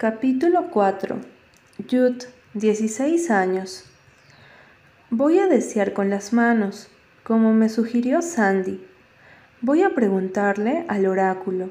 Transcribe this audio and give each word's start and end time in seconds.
Capítulo 0.00 0.70
4 0.70 1.18
Jude, 1.90 2.24
16 2.54 3.30
años. 3.30 3.84
Voy 5.10 5.38
a 5.38 5.46
desear 5.46 5.92
con 5.92 6.08
las 6.08 6.32
manos, 6.32 6.88
como 7.22 7.52
me 7.52 7.68
sugirió 7.68 8.22
Sandy. 8.22 8.82
Voy 9.60 9.82
a 9.82 9.90
preguntarle 9.90 10.86
al 10.88 11.04
oráculo. 11.04 11.68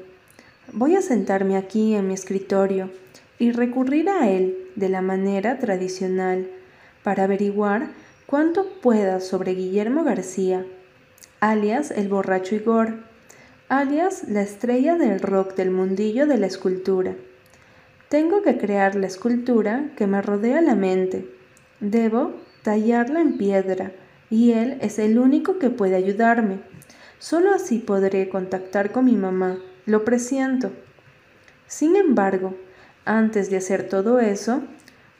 Voy 0.72 0.94
a 0.94 1.02
sentarme 1.02 1.56
aquí 1.56 1.96
en 1.96 2.06
mi 2.06 2.14
escritorio 2.14 2.92
y 3.40 3.50
recurrir 3.50 4.08
a 4.08 4.30
él 4.30 4.56
de 4.76 4.88
la 4.90 5.02
manera 5.02 5.58
tradicional 5.58 6.48
para 7.02 7.24
averiguar 7.24 7.88
cuánto 8.26 8.64
pueda 8.80 9.18
sobre 9.18 9.54
Guillermo 9.54 10.04
García, 10.04 10.64
alias 11.40 11.90
el 11.90 12.08
borracho 12.08 12.54
Igor, 12.54 12.94
alias 13.68 14.28
la 14.28 14.42
estrella 14.42 14.94
del 14.94 15.18
rock 15.18 15.56
del 15.56 15.72
mundillo 15.72 16.28
de 16.28 16.38
la 16.38 16.46
escultura 16.46 17.16
tengo 18.10 18.42
que 18.42 18.58
crear 18.58 18.96
la 18.96 19.06
escultura 19.06 19.92
que 19.96 20.08
me 20.08 20.20
rodea 20.20 20.60
la 20.60 20.74
mente. 20.74 21.32
Debo 21.78 22.34
tallarla 22.64 23.20
en 23.20 23.38
piedra 23.38 23.92
y 24.30 24.50
él 24.50 24.78
es 24.80 24.98
el 24.98 25.16
único 25.16 25.60
que 25.60 25.70
puede 25.70 25.94
ayudarme. 25.94 26.58
Solo 27.20 27.54
así 27.54 27.78
podré 27.78 28.28
contactar 28.28 28.90
con 28.90 29.04
mi 29.04 29.14
mamá, 29.14 29.58
lo 29.86 30.04
presiento. 30.04 30.72
Sin 31.68 31.94
embargo, 31.94 32.56
antes 33.04 33.48
de 33.48 33.58
hacer 33.58 33.88
todo 33.88 34.18
eso, 34.18 34.64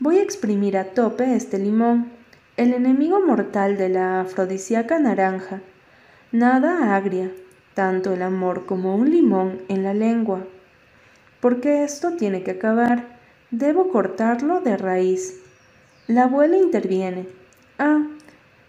voy 0.00 0.18
a 0.18 0.24
exprimir 0.24 0.76
a 0.76 0.86
tope 0.86 1.36
este 1.36 1.58
limón, 1.58 2.10
el 2.56 2.74
enemigo 2.74 3.24
mortal 3.24 3.76
de 3.76 3.88
la 3.88 4.22
afrodisíaca 4.22 4.98
naranja. 4.98 5.60
Nada 6.32 6.96
agria, 6.96 7.30
tanto 7.74 8.12
el 8.12 8.22
amor 8.22 8.66
como 8.66 8.96
un 8.96 9.12
limón 9.12 9.60
en 9.68 9.84
la 9.84 9.94
lengua 9.94 10.44
porque 11.40 11.84
esto 11.84 12.12
tiene 12.12 12.42
que 12.42 12.52
acabar. 12.52 13.18
Debo 13.50 13.88
cortarlo 13.88 14.60
de 14.60 14.76
raíz. 14.76 15.40
La 16.06 16.24
abuela 16.24 16.56
interviene. 16.56 17.26
Ah, 17.78 18.06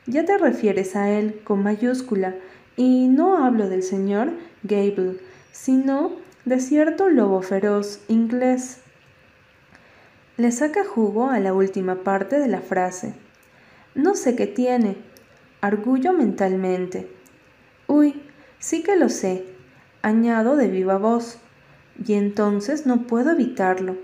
ya 0.08 0.26
te 0.26 0.38
refieres 0.38 0.96
a 0.96 1.10
él 1.10 1.42
con 1.44 1.64
mayúscula, 1.64 2.36
y 2.78 3.08
no 3.10 3.44
hablo 3.44 3.70
del 3.70 3.84
señor 3.84 4.32
Gable, 4.64 5.20
sino 5.52 6.14
de 6.46 6.60
cierto 6.60 7.10
lobo 7.10 7.42
feroz 7.42 8.02
inglés. 8.08 8.80
Le 10.38 10.52
saca 10.52 10.86
jugo 10.86 11.30
a 11.30 11.40
la 11.40 11.54
última 11.54 12.04
parte 12.04 12.40
de 12.40 12.48
la 12.48 12.62
frase. 12.62 13.14
No 13.94 14.16
sé 14.16 14.36
qué 14.36 14.48
tiene. 14.48 14.98
Argullo 15.60 16.14
mentalmente. 16.14 17.08
Uy, 17.88 18.24
sí 18.58 18.82
que 18.82 18.96
lo 18.96 19.10
sé. 19.10 19.46
Añado 20.02 20.56
de 20.56 20.68
viva 20.68 20.98
voz 20.98 21.38
y 22.06 22.14
entonces 22.14 22.86
no 22.86 23.08
puedo 23.08 23.32
evitarlo. 23.32 23.98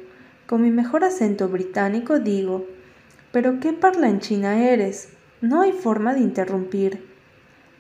Con 0.46 0.62
mi 0.62 0.72
mejor 0.72 1.04
acento 1.04 1.50
británico 1.50 2.20
digo, 2.20 2.66
pero 3.32 3.60
qué 3.60 3.74
parlanchina 3.74 4.70
eres. 4.70 5.10
No 5.42 5.62
hay 5.62 5.72
forma 5.72 6.14
de 6.14 6.22
interrumpir. 6.22 7.06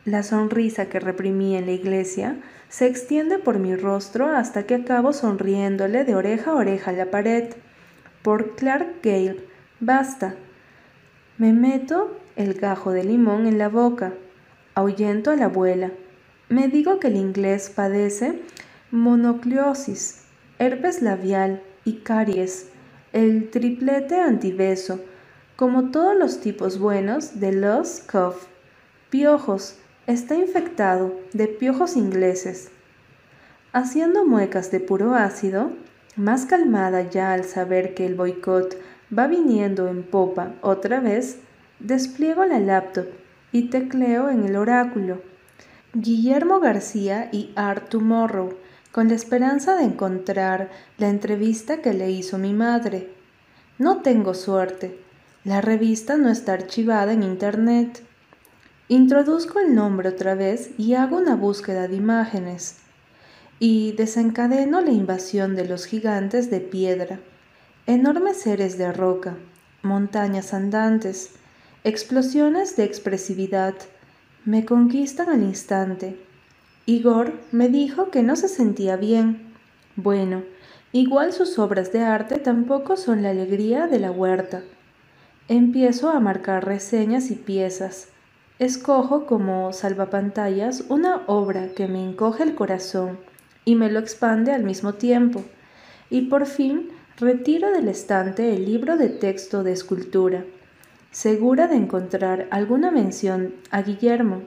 La 0.05 0.23
sonrisa 0.23 0.87
que 0.87 0.99
reprimí 0.99 1.55
en 1.55 1.65
la 1.65 1.71
iglesia 1.71 2.37
se 2.69 2.87
extiende 2.87 3.39
por 3.39 3.59
mi 3.59 3.75
rostro 3.75 4.27
hasta 4.27 4.63
que 4.63 4.75
acabo 4.75 5.13
sonriéndole 5.13 6.03
de 6.03 6.15
oreja 6.15 6.51
a 6.51 6.55
oreja 6.55 6.91
a 6.91 6.93
la 6.93 7.11
pared. 7.11 7.53
Por 8.21 8.55
Clark 8.55 9.01
Gale, 9.01 9.43
basta. 9.79 10.35
Me 11.37 11.53
meto 11.53 12.17
el 12.35 12.53
gajo 12.53 12.91
de 12.91 13.03
limón 13.03 13.47
en 13.47 13.57
la 13.57 13.69
boca, 13.69 14.13
ahuyento 14.75 15.31
a 15.31 15.35
la 15.35 15.45
abuela. 15.45 15.91
Me 16.49 16.67
digo 16.67 16.99
que 16.99 17.07
el 17.07 17.15
inglés 17.15 17.71
padece 17.73 18.39
monocliosis, 18.91 20.23
herpes 20.59 21.01
labial 21.01 21.61
y 21.83 21.97
caries, 21.97 22.69
el 23.11 23.49
triplete 23.49 24.15
antibeso, 24.19 25.01
como 25.55 25.91
todos 25.91 26.17
los 26.17 26.39
tipos 26.39 26.79
buenos 26.79 27.39
de 27.39 27.51
los 27.51 27.99
cough. 27.99 28.37
Piojos, 29.09 29.75
está 30.05 30.35
infectado 30.35 31.19
de 31.33 31.47
piojos 31.47 31.97
ingleses. 31.97 32.69
Haciendo 33.73 34.25
muecas 34.25 34.71
de 34.71 34.79
puro 34.79 35.15
ácido, 35.15 35.71
más 36.15 36.45
calmada 36.45 37.01
ya 37.01 37.33
al 37.33 37.43
saber 37.43 37.93
que 37.93 38.05
el 38.05 38.15
boicot 38.15 38.77
va 39.17 39.27
viniendo 39.27 39.87
en 39.87 40.03
popa 40.03 40.53
otra 40.61 40.99
vez, 41.01 41.39
despliego 41.79 42.45
la 42.45 42.59
laptop 42.59 43.07
y 43.51 43.69
tecleo 43.69 44.29
en 44.29 44.45
el 44.45 44.55
oráculo. 44.55 45.21
Guillermo 45.93 46.59
García 46.59 47.29
y 47.31 47.51
Art 47.55 47.89
Tomorrow 47.89 48.53
con 48.97 49.09
la 49.09 49.13
esperanza 49.13 49.75
de 49.75 49.83
encontrar 49.83 50.71
la 50.97 51.07
entrevista 51.07 51.83
que 51.83 51.93
le 51.93 52.09
hizo 52.09 52.39
mi 52.39 52.51
madre. 52.51 53.13
No 53.77 54.01
tengo 54.01 54.33
suerte. 54.33 54.99
La 55.43 55.61
revista 55.61 56.17
no 56.17 56.31
está 56.31 56.53
archivada 56.53 57.13
en 57.13 57.21
Internet. 57.21 58.01
Introduzco 58.87 59.59
el 59.59 59.75
nombre 59.75 60.09
otra 60.09 60.33
vez 60.33 60.71
y 60.79 60.95
hago 60.95 61.17
una 61.17 61.35
búsqueda 61.35 61.87
de 61.87 61.95
imágenes. 61.95 62.77
Y 63.59 63.91
desencadeno 63.91 64.81
la 64.81 64.89
invasión 64.89 65.55
de 65.55 65.67
los 65.67 65.85
gigantes 65.85 66.49
de 66.49 66.59
piedra, 66.59 67.19
enormes 67.85 68.37
seres 68.37 68.79
de 68.79 68.91
roca, 68.91 69.37
montañas 69.83 70.55
andantes, 70.55 71.33
explosiones 71.83 72.75
de 72.75 72.85
expresividad, 72.85 73.75
me 74.43 74.65
conquistan 74.65 75.29
al 75.29 75.43
instante 75.43 76.17
Igor 76.89 77.33
me 77.51 77.67
dijo 77.67 78.11
que 78.11 78.23
no 78.23 78.37
se 78.37 78.47
sentía 78.47 78.95
bien. 78.95 79.53
Bueno, 79.97 80.43
igual 80.93 81.33
sus 81.33 81.59
obras 81.59 81.91
de 81.91 81.99
arte 81.99 82.39
tampoco 82.39 82.95
son 82.95 83.23
la 83.23 83.31
alegría 83.31 83.87
de 83.87 83.99
la 83.99 84.09
huerta. 84.09 84.63
Empiezo 85.49 86.09
a 86.09 86.21
marcar 86.21 86.65
reseñas 86.65 87.29
y 87.29 87.35
piezas. 87.35 88.07
Escojo 88.57 89.25
como 89.25 89.73
salvapantallas 89.73 90.85
una 90.87 91.23
obra 91.27 91.73
que 91.75 91.89
me 91.89 92.01
encoge 92.01 92.43
el 92.43 92.55
corazón 92.55 93.19
y 93.65 93.75
me 93.75 93.91
lo 93.91 93.99
expande 93.99 94.53
al 94.53 94.63
mismo 94.63 94.93
tiempo. 94.93 95.43
Y 96.09 96.27
por 96.27 96.45
fin 96.45 96.87
retiro 97.17 97.69
del 97.71 97.89
estante 97.89 98.55
el 98.55 98.63
libro 98.63 98.95
de 98.95 99.09
texto 99.09 99.61
de 99.61 99.73
escultura, 99.73 100.45
segura 101.11 101.67
de 101.67 101.75
encontrar 101.75 102.47
alguna 102.49 102.91
mención 102.91 103.55
a 103.71 103.81
Guillermo 103.81 104.43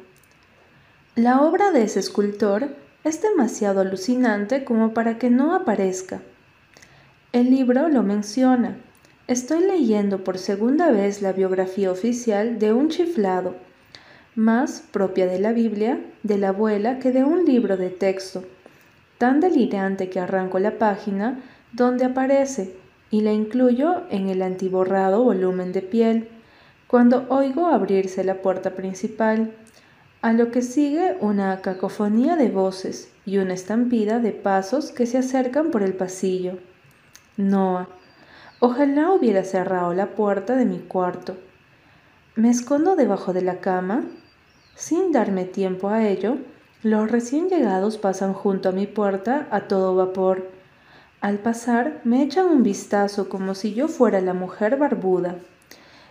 la 1.22 1.42
obra 1.42 1.70
de 1.70 1.82
ese 1.82 2.00
escultor 2.00 2.68
es 3.04 3.20
demasiado 3.20 3.80
alucinante 3.80 4.64
como 4.64 4.94
para 4.94 5.18
que 5.18 5.28
no 5.28 5.54
aparezca. 5.54 6.22
El 7.32 7.50
libro 7.50 7.90
lo 7.90 8.02
menciona. 8.02 8.78
Estoy 9.26 9.60
leyendo 9.60 10.24
por 10.24 10.38
segunda 10.38 10.90
vez 10.90 11.20
la 11.20 11.32
biografía 11.32 11.92
oficial 11.92 12.58
de 12.58 12.72
un 12.72 12.88
chiflado, 12.88 13.54
más 14.34 14.82
propia 14.92 15.26
de 15.26 15.38
la 15.38 15.52
Biblia, 15.52 16.00
de 16.22 16.38
la 16.38 16.48
abuela, 16.48 16.98
que 16.98 17.12
de 17.12 17.22
un 17.22 17.44
libro 17.44 17.76
de 17.76 17.90
texto, 17.90 18.42
tan 19.18 19.40
delirante 19.40 20.08
que 20.08 20.20
arranco 20.20 20.58
la 20.58 20.78
página 20.78 21.38
donde 21.72 22.06
aparece 22.06 22.74
y 23.10 23.20
la 23.20 23.32
incluyo 23.32 24.04
en 24.10 24.30
el 24.30 24.40
antiborrado 24.40 25.22
volumen 25.22 25.72
de 25.72 25.82
piel, 25.82 26.28
cuando 26.86 27.26
oigo 27.28 27.66
abrirse 27.66 28.24
la 28.24 28.40
puerta 28.40 28.70
principal 28.70 29.52
a 30.22 30.34
lo 30.34 30.50
que 30.50 30.60
sigue 30.60 31.16
una 31.20 31.62
cacofonía 31.62 32.36
de 32.36 32.50
voces 32.50 33.10
y 33.24 33.38
una 33.38 33.54
estampida 33.54 34.18
de 34.18 34.32
pasos 34.32 34.90
que 34.90 35.06
se 35.06 35.16
acercan 35.16 35.70
por 35.70 35.82
el 35.82 35.94
pasillo. 35.94 36.58
Noah. 37.38 37.88
Ojalá 38.58 39.12
hubiera 39.12 39.44
cerrado 39.44 39.94
la 39.94 40.08
puerta 40.08 40.56
de 40.56 40.66
mi 40.66 40.78
cuarto. 40.78 41.38
Me 42.36 42.50
escondo 42.50 42.96
debajo 42.96 43.32
de 43.32 43.40
la 43.40 43.60
cama. 43.60 44.04
Sin 44.74 45.10
darme 45.10 45.46
tiempo 45.46 45.88
a 45.88 46.06
ello, 46.06 46.36
los 46.82 47.10
recién 47.10 47.48
llegados 47.48 47.96
pasan 47.96 48.34
junto 48.34 48.68
a 48.68 48.72
mi 48.72 48.86
puerta 48.86 49.48
a 49.50 49.62
todo 49.68 49.96
vapor. 49.96 50.50
Al 51.22 51.38
pasar, 51.38 52.02
me 52.04 52.22
echan 52.22 52.46
un 52.46 52.62
vistazo 52.62 53.30
como 53.30 53.54
si 53.54 53.72
yo 53.72 53.88
fuera 53.88 54.20
la 54.20 54.34
mujer 54.34 54.76
barbuda 54.76 55.36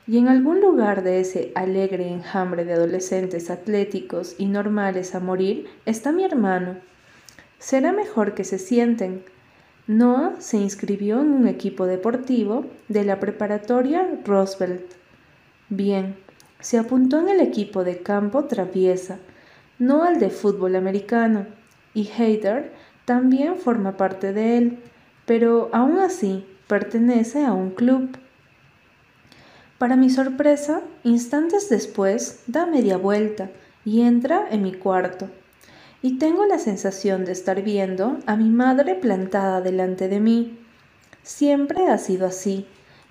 y 0.10 0.18
en 0.18 0.28
algún 0.28 0.60
lugar 0.60 1.04
de 1.04 1.20
ese 1.20 1.52
alegre 1.54 2.08
enjambre 2.08 2.66
de 2.66 2.74
adolescentes 2.74 3.52
atléticos 3.52 4.34
y 4.40 4.48
normales 4.48 5.14
a 5.14 5.20
morir 5.20 5.68
está 5.86 6.12
mi 6.12 6.24
hermano. 6.24 6.78
Será 7.60 7.92
mejor 7.92 8.34
que 8.34 8.44
se 8.44 8.58
sienten. 8.58 9.24
Noah 9.86 10.34
se 10.40 10.58
inscribió 10.58 11.22
en 11.22 11.30
un 11.30 11.48
equipo 11.48 11.86
deportivo 11.86 12.66
de 12.88 13.04
la 13.04 13.20
preparatoria 13.20 14.10
Roosevelt. 14.26 14.82
Bien, 15.70 16.16
se 16.60 16.80
apuntó 16.80 17.20
en 17.20 17.30
el 17.30 17.40
equipo 17.40 17.84
de 17.84 18.00
campo 18.00 18.46
traviesa, 18.46 19.20
no 19.78 20.04
al 20.04 20.20
de 20.20 20.32
fútbol 20.32 20.76
americano, 20.76 21.46
y 21.94 22.10
Hayter 22.18 22.74
también 23.06 23.58
forma 23.58 23.96
parte 23.96 24.34
de 24.34 24.58
él, 24.58 24.80
pero 25.28 25.70
aún 25.72 26.00
así 26.00 26.48
pertenece 26.68 27.46
a 27.46 27.54
un 27.54 27.70
club. 27.70 28.18
Para 29.80 29.96
mi 29.96 30.10
sorpresa, 30.10 30.82
instantes 31.06 31.70
después 31.70 32.42
da 32.48 32.66
media 32.66 32.98
vuelta 32.98 33.50
y 33.86 34.02
entra 34.02 34.46
en 34.52 34.62
mi 34.62 34.74
cuarto. 34.74 35.30
Y 36.02 36.18
tengo 36.18 36.46
la 36.46 36.60
sensación 36.60 37.24
de 37.24 37.32
estar 37.32 37.62
viendo 37.62 38.18
a 38.26 38.36
mi 38.36 38.50
madre 38.50 38.96
plantada 38.96 39.62
delante 39.62 40.10
de 40.10 40.20
mí. 40.20 40.60
Siempre 41.24 41.88
ha 41.88 41.98
sido 41.98 42.28
así. 42.28 42.68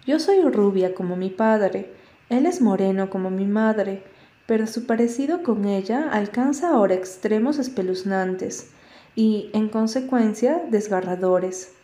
Yo 0.06 0.18
soy 0.18 0.42
rubia 0.42 0.94
como 0.94 1.16
mi 1.16 1.30
padre, 1.30 1.90
él 2.28 2.44
es 2.44 2.60
moreno 2.60 3.08
como 3.08 3.30
mi 3.30 3.46
madre, 3.46 4.02
pero 4.46 4.66
su 4.66 4.84
parecido 4.84 5.42
con 5.42 5.64
ella 5.64 6.10
alcanza 6.12 6.68
ahora 6.68 6.94
extremos 6.94 7.58
espeluznantes 7.58 8.72
y, 9.16 9.48
en 9.54 9.70
consecuencia, 9.70 10.62
desgarradores. 10.70 11.77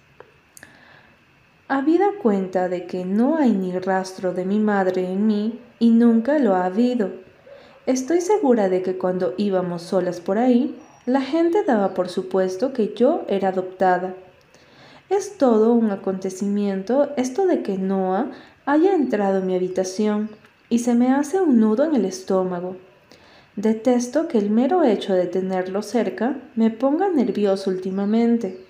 Habida 1.66 2.10
cuenta 2.20 2.68
de 2.68 2.84
que 2.84 3.06
no 3.06 3.38
hay 3.38 3.52
ni 3.52 3.72
rastro 3.78 4.34
de 4.34 4.44
mi 4.44 4.58
madre 4.58 5.10
en 5.10 5.26
mí 5.26 5.60
y 5.78 5.90
nunca 5.90 6.38
lo 6.38 6.54
ha 6.54 6.66
habido. 6.66 7.10
Estoy 7.86 8.20
segura 8.20 8.68
de 8.68 8.82
que 8.82 8.98
cuando 8.98 9.32
íbamos 9.38 9.80
solas 9.80 10.20
por 10.20 10.36
ahí, 10.36 10.78
la 11.06 11.22
gente 11.22 11.64
daba 11.64 11.94
por 11.94 12.10
supuesto 12.10 12.74
que 12.74 12.92
yo 12.94 13.24
era 13.28 13.48
adoptada. 13.48 14.14
Es 15.08 15.38
todo 15.38 15.72
un 15.72 15.90
acontecimiento 15.90 17.10
esto 17.16 17.46
de 17.46 17.62
que 17.62 17.78
Noah 17.78 18.30
haya 18.66 18.94
entrado 18.94 19.38
en 19.38 19.46
mi 19.46 19.56
habitación 19.56 20.28
y 20.68 20.80
se 20.80 20.94
me 20.94 21.14
hace 21.14 21.40
un 21.40 21.60
nudo 21.60 21.84
en 21.84 21.94
el 21.94 22.04
estómago. 22.04 22.76
Detesto 23.56 24.28
que 24.28 24.36
el 24.36 24.50
mero 24.50 24.82
hecho 24.82 25.14
de 25.14 25.26
tenerlo 25.26 25.80
cerca 25.80 26.36
me 26.56 26.70
ponga 26.70 27.08
nervioso 27.08 27.70
últimamente. 27.70 28.66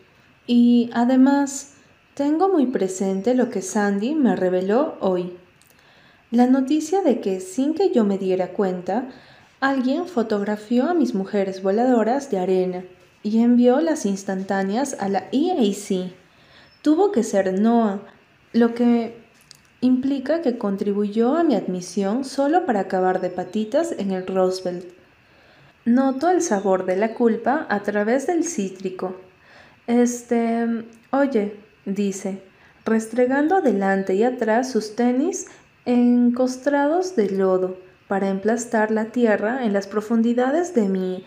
Y 0.47 0.91
además, 0.93 1.74
tengo 2.15 2.49
muy 2.49 2.67
presente 2.67 3.35
lo 3.35 3.51
que 3.51 3.61
Sandy 3.61 4.15
me 4.15 4.37
reveló 4.37 4.97
hoy. 5.01 5.37
La 6.31 6.47
noticia 6.47 7.03
de 7.03 7.21
que, 7.21 7.41
sin 7.41 7.75
que 7.75 7.91
yo 7.91 8.05
me 8.05 8.19
diera 8.19 8.49
cuenta, 8.49 9.09
alguien 9.61 10.07
fotografió 10.07 10.89
a 10.89 10.95
mis 10.95 11.15
mujeres 11.15 11.63
voladoras 11.63 12.31
de 12.31 12.39
arena 12.39 12.85
y 13.23 13.41
envió 13.41 13.81
las 13.81 14.07
instantáneas 14.07 14.97
a 15.01 15.09
la 15.09 15.25
EAC. 15.33 16.13
Tuvo 16.83 17.11
que 17.11 17.23
ser 17.23 17.59
Noah, 17.59 18.01
lo 18.53 18.75
que 18.75 19.17
implica 19.81 20.41
que 20.41 20.57
contribuyó 20.57 21.37
a 21.37 21.43
mi 21.43 21.57
admisión 21.57 22.25
solo 22.25 22.65
para 22.65 22.81
acabar 22.81 23.21
de 23.21 23.31
patitas 23.31 23.93
en 23.99 24.13
el 24.13 24.27
Roosevelt. 24.27 24.87
Noto 25.85 26.31
el 26.31 26.43
sabor 26.43 26.87
de 26.87 26.97
la 26.97 27.15
culpa 27.15 27.67
a 27.69 27.81
través 27.83 28.27
del 28.27 28.45
cítrico. 28.45 29.17
Este, 29.87 30.85
oye, 31.11 31.64
dice, 31.85 32.43
restregando 32.85 33.57
adelante 33.57 34.15
y 34.15 34.25
atrás 34.25 34.71
sus 34.71 34.97
tenis 34.97 35.47
encostrados 35.87 37.17
de 37.17 37.31
lodo 37.31 37.79
para 38.09 38.29
emplastar 38.29 38.91
la 38.91 39.07
tierra 39.07 39.65
en 39.65 39.73
las 39.73 39.87
profundidades 39.87 40.75
de 40.75 40.89
mi 40.89 41.25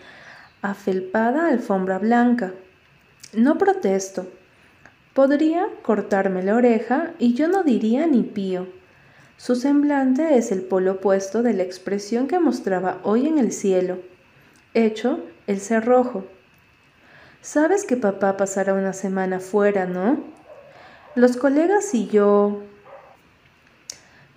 afelpada 0.62 1.48
alfombra 1.48 1.98
blanca. 1.98 2.52
No 3.32 3.58
protesto, 3.58 4.26
Podría 5.18 5.66
cortarme 5.82 6.44
la 6.44 6.54
oreja 6.54 7.10
y 7.18 7.34
yo 7.34 7.48
no 7.48 7.64
diría 7.64 8.06
ni 8.06 8.22
pío. 8.22 8.68
Su 9.36 9.56
semblante 9.56 10.38
es 10.38 10.52
el 10.52 10.62
polo 10.62 10.92
opuesto 10.92 11.42
de 11.42 11.54
la 11.54 11.64
expresión 11.64 12.28
que 12.28 12.38
mostraba 12.38 13.00
hoy 13.02 13.26
en 13.26 13.38
el 13.38 13.50
cielo, 13.50 13.98
hecho 14.74 15.18
el 15.48 15.58
cerrojo. 15.58 16.24
Sabes 17.40 17.84
que 17.84 17.96
papá 17.96 18.36
pasará 18.36 18.74
una 18.74 18.92
semana 18.92 19.40
fuera, 19.40 19.86
¿no? 19.86 20.22
Los 21.18 21.36
colegas 21.36 21.94
y 21.94 22.06
yo... 22.06 22.62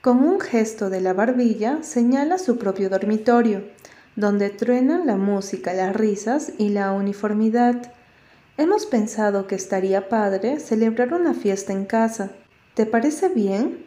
Con 0.01 0.17
un 0.23 0.39
gesto 0.39 0.89
de 0.89 0.99
la 0.99 1.13
barbilla 1.13 1.83
señala 1.83 2.39
su 2.39 2.57
propio 2.57 2.89
dormitorio, 2.89 3.61
donde 4.15 4.49
truenan 4.49 5.05
la 5.05 5.15
música, 5.15 5.73
las 5.73 5.95
risas 5.95 6.53
y 6.57 6.69
la 6.69 6.91
uniformidad. 6.93 7.93
Hemos 8.57 8.87
pensado 8.87 9.45
que 9.45 9.53
estaría 9.53 10.09
padre 10.09 10.59
celebrar 10.59 11.13
una 11.13 11.35
fiesta 11.35 11.71
en 11.71 11.85
casa. 11.85 12.31
¿Te 12.73 12.87
parece 12.87 13.29
bien? 13.29 13.85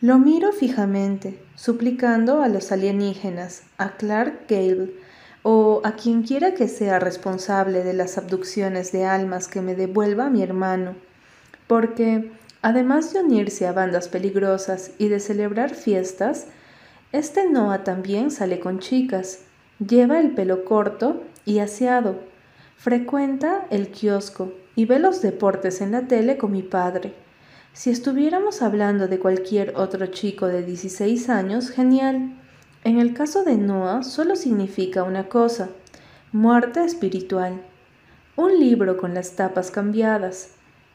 Lo 0.00 0.20
miro 0.20 0.52
fijamente, 0.52 1.42
suplicando 1.56 2.42
a 2.42 2.48
los 2.48 2.70
alienígenas, 2.70 3.64
a 3.76 3.96
Clark 3.96 4.46
Gable, 4.48 4.94
o 5.42 5.80
a 5.82 5.96
quien 5.96 6.22
quiera 6.22 6.54
que 6.54 6.68
sea 6.68 7.00
responsable 7.00 7.82
de 7.82 7.94
las 7.94 8.18
abducciones 8.18 8.92
de 8.92 9.04
almas 9.04 9.48
que 9.48 9.62
me 9.62 9.74
devuelva 9.74 10.30
mi 10.30 10.44
hermano, 10.44 11.07
porque, 11.68 12.32
además 12.60 13.12
de 13.12 13.20
unirse 13.20 13.68
a 13.68 13.72
bandas 13.72 14.08
peligrosas 14.08 14.90
y 14.98 15.06
de 15.08 15.20
celebrar 15.20 15.74
fiestas, 15.74 16.48
este 17.12 17.48
Noah 17.48 17.84
también 17.84 18.32
sale 18.32 18.58
con 18.58 18.80
chicas, 18.80 19.44
lleva 19.78 20.18
el 20.18 20.32
pelo 20.32 20.64
corto 20.64 21.22
y 21.44 21.60
aseado, 21.60 22.16
Frecuenta 22.78 23.66
el 23.70 23.88
kiosco 23.88 24.52
y 24.76 24.84
ve 24.84 25.00
los 25.00 25.20
deportes 25.20 25.80
en 25.80 25.90
la 25.90 26.02
tele 26.02 26.38
con 26.38 26.52
mi 26.52 26.62
padre. 26.62 27.12
Si 27.72 27.90
estuviéramos 27.90 28.62
hablando 28.62 29.08
de 29.08 29.18
cualquier 29.18 29.74
otro 29.76 30.06
chico 30.06 30.46
de 30.46 30.62
16 30.62 31.28
años, 31.28 31.70
genial. 31.70 32.36
En 32.84 33.00
el 33.00 33.14
caso 33.14 33.42
de 33.42 33.56
Noah 33.56 34.04
solo 34.04 34.36
significa 34.36 35.02
una 35.02 35.28
cosa, 35.28 35.70
muerte 36.30 36.84
espiritual. 36.84 37.60
Un 38.36 38.60
libro 38.60 38.96
con 38.96 39.12
las 39.12 39.32
tapas 39.32 39.72
cambiadas. 39.72 40.50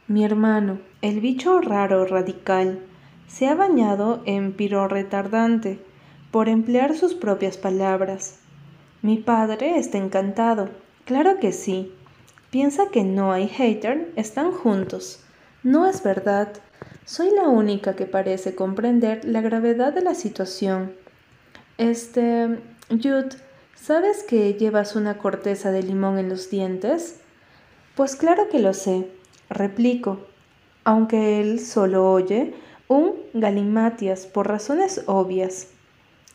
Mi 0.08 0.24
hermano, 0.24 0.80
el 1.02 1.20
bicho 1.20 1.62
raro 1.62 2.06
radical, 2.06 2.80
se 3.28 3.48
ha 3.48 3.56
bañado 3.56 4.22
en 4.26 4.54
piro 4.54 4.88
retardante, 4.88 5.80
por 6.32 6.50
emplear 6.50 6.96
sus 6.96 7.14
propias 7.14 7.58
palabras. 7.58 8.40
Mi 9.02 9.18
padre 9.18 9.78
está 9.78 9.98
encantado 9.98 10.70
Claro 11.06 11.40
que 11.40 11.52
sí. 11.52 11.92
Piensa 12.50 12.88
que 12.90 13.04
no 13.04 13.34
hay 13.34 13.48
hater 13.48 14.12
están 14.16 14.52
juntos. 14.52 15.20
No 15.64 15.88
es 15.88 16.02
verdad. 16.02 16.54
Soy 17.04 17.30
la 17.36 17.50
única 17.50 17.96
que 17.96 18.06
parece 18.06 18.56
comprender 18.56 19.26
la 19.26 19.42
gravedad 19.42 19.92
de 19.92 20.02
la 20.02 20.16
situación. 20.16 20.94
Este, 21.78 22.60
Jude, 22.90 23.36
¿sabes 23.76 24.24
que 24.24 24.54
llevas 24.54 24.96
una 24.96 25.18
corteza 25.18 25.72
de 25.72 25.84
limón 25.84 26.20
en 26.20 26.30
los 26.30 26.50
dientes? 26.50 27.20
Pues 27.96 28.16
claro 28.16 28.48
que 28.50 28.60
lo 28.60 28.74
sé, 28.74 29.08
replico, 29.54 30.20
aunque 30.84 31.40
él 31.42 31.60
solo 31.60 32.12
oye 32.12 32.54
un 32.88 33.14
galimatias 33.34 34.26
por 34.26 34.48
razones 34.48 35.04
obvias. 35.08 35.70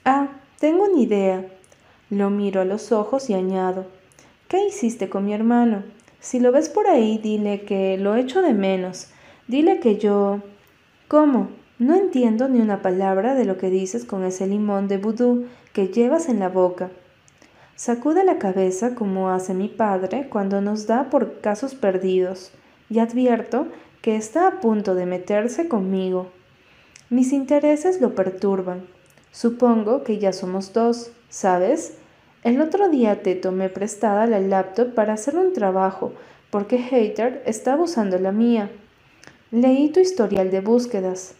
Ah, 0.05 0.29
tengo 0.59 0.85
una 0.85 1.01
idea. 1.01 1.47
Lo 2.11 2.31
miro 2.31 2.61
a 2.61 2.65
los 2.65 2.91
ojos 2.93 3.29
y 3.29 3.35
añado. 3.35 3.87
¿Qué 4.49 4.67
hiciste 4.67 5.09
con 5.09 5.27
mi 5.27 5.35
hermano? 5.35 5.83
Si 6.21 6.41
lo 6.41 6.51
ves 6.53 6.69
por 6.69 6.87
ahí, 6.87 7.19
dile 7.19 7.63
que 7.63 7.99
lo 7.99 8.17
echo 8.17 8.41
de 8.43 8.55
menos. 8.55 9.09
Dile 9.47 9.79
que 9.79 9.99
yo... 9.99 10.41
¿Cómo? 11.07 11.49
No 11.79 11.95
entiendo 11.95 12.49
ni 12.49 12.61
una 12.61 12.83
palabra 12.83 13.35
de 13.35 13.45
lo 13.45 13.57
que 13.57 13.71
dices 13.71 14.05
con 14.05 14.25
ese 14.25 14.47
limón 14.47 14.89
de 14.89 14.99
vudú 14.99 15.47
que 15.73 15.89
llevas 15.89 16.29
en 16.29 16.41
la 16.41 16.49
boca. 16.49 16.91
Sacude 17.77 18.25
la 18.25 18.39
cabeza 18.39 18.97
como 18.97 19.31
hace 19.31 19.55
mi 19.55 19.69
padre 19.69 20.29
cuando 20.29 20.61
nos 20.61 20.89
da 20.89 21.11
por 21.11 21.41
casos 21.41 21.77
perdidos, 21.77 22.51
y 22.91 22.99
advierto 22.99 23.69
que 24.03 24.17
está 24.17 24.47
a 24.47 24.61
punto 24.61 24.95
de 24.95 25.07
meterse 25.07 25.69
conmigo. 25.69 26.31
Mis 27.11 27.33
intereses 27.33 28.01
lo 28.01 28.15
perturban. 28.15 28.87
Supongo 29.33 30.05
que 30.05 30.19
ya 30.19 30.33
somos 30.33 30.73
dos, 30.73 31.11
¿sabes? 31.29 31.95
El 32.45 32.61
otro 32.61 32.89
día 32.89 33.23
te 33.23 33.35
tomé 33.35 33.69
prestada 33.69 34.27
la 34.27 34.41
laptop 34.41 34.95
para 34.95 35.15
hacer 35.15 35.37
un 35.37 35.53
trabajo 35.53 36.13
porque 36.51 36.79
Hater 36.79 37.43
estaba 37.47 37.85
usando 37.85 38.19
la 38.19 38.33
mía. 38.33 38.71
Leí 39.51 39.91
tu 39.91 40.01
historial 40.01 40.51
de 40.51 40.61
búsquedas. 40.61 41.35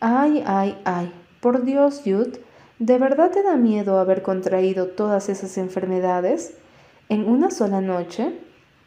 Ay, 0.00 0.42
ay, 0.46 0.78
ay. 0.84 1.12
Por 1.40 1.64
Dios, 1.64 2.02
Jude, 2.04 2.40
¿de 2.78 2.98
verdad 2.98 3.30
te 3.30 3.42
da 3.42 3.56
miedo 3.56 3.98
haber 3.98 4.22
contraído 4.22 4.88
todas 4.88 5.28
esas 5.28 5.58
enfermedades 5.58 6.54
en 7.08 7.28
una 7.28 7.50
sola 7.50 7.80
noche? 7.80 8.32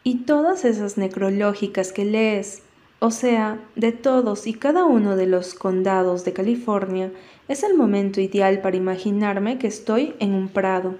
Y 0.06 0.18
todas 0.18 0.64
esas 0.64 0.98
necrológicas 0.98 1.92
que 1.92 2.04
lees, 2.04 2.62
o 3.00 3.10
sea, 3.10 3.58
de 3.74 3.90
todos 3.90 4.46
y 4.46 4.54
cada 4.54 4.84
uno 4.84 5.16
de 5.16 5.26
los 5.26 5.54
condados 5.54 6.24
de 6.24 6.32
California, 6.32 7.10
es 7.48 7.64
el 7.64 7.74
momento 7.74 8.20
ideal 8.20 8.60
para 8.60 8.76
imaginarme 8.76 9.58
que 9.58 9.66
estoy 9.66 10.14
en 10.20 10.32
un 10.32 10.46
prado. 10.46 10.94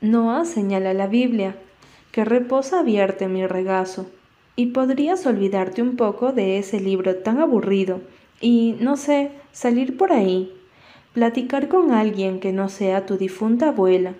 Noah 0.00 0.44
señala 0.46 0.94
la 0.94 1.06
Biblia, 1.06 1.54
que 2.10 2.24
reposa 2.24 2.80
abierta 2.80 3.26
en 3.26 3.34
mi 3.34 3.46
regazo, 3.46 4.06
y 4.56 4.72
podrías 4.72 5.24
olvidarte 5.24 5.80
un 5.80 5.94
poco 5.94 6.32
de 6.32 6.58
ese 6.58 6.80
libro 6.80 7.14
tan 7.14 7.38
aburrido 7.38 8.00
y, 8.40 8.74
no 8.80 8.96
sé, 8.96 9.30
salir 9.52 9.96
por 9.96 10.12
ahí, 10.12 10.52
platicar 11.12 11.68
con 11.68 11.92
alguien 11.92 12.40
que 12.40 12.52
no 12.52 12.68
sea 12.68 13.06
tu 13.06 13.16
difunta 13.16 13.68
abuela, 13.68 14.14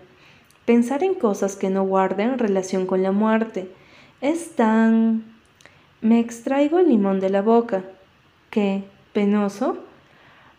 pensar 0.64 1.02
en 1.02 1.14
cosas 1.14 1.57
que 1.57 1.71
no 1.71 1.85
guarden 1.85 2.38
relación 2.38 2.87
con 2.87 3.02
la 3.02 3.12
muerte. 3.12 3.69
Es 4.21 4.54
tan... 4.57 5.25
Me 6.00 6.19
extraigo 6.19 6.78
el 6.78 6.88
limón 6.88 7.21
de 7.21 7.31
la 7.31 7.42
boca. 7.42 7.85
¿Qué? 8.50 8.85
¿Penoso? 9.12 9.78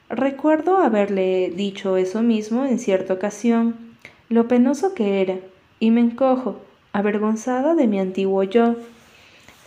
Recuerdo 0.09 0.77
haberle 0.77 1.51
dicho 1.55 1.97
eso 1.97 2.21
mismo 2.21 2.65
en 2.65 2.79
cierta 2.79 3.13
ocasión 3.13 3.93
lo 4.29 4.47
penoso 4.47 4.95
que 4.95 5.21
era, 5.21 5.37
y 5.79 5.91
me 5.91 6.01
encojo, 6.01 6.59
avergonzada 6.91 7.75
de 7.75 7.87
mi 7.87 7.99
antiguo 7.99 8.41
yo. 8.43 8.75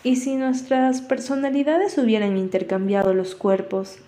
¿Y 0.02 0.16
si 0.16 0.34
nuestras 0.34 1.02
personalidades 1.02 1.98
hubieran 1.98 2.36
intercambiado 2.36 3.14
los 3.14 3.36
cuerpos? 3.36 3.98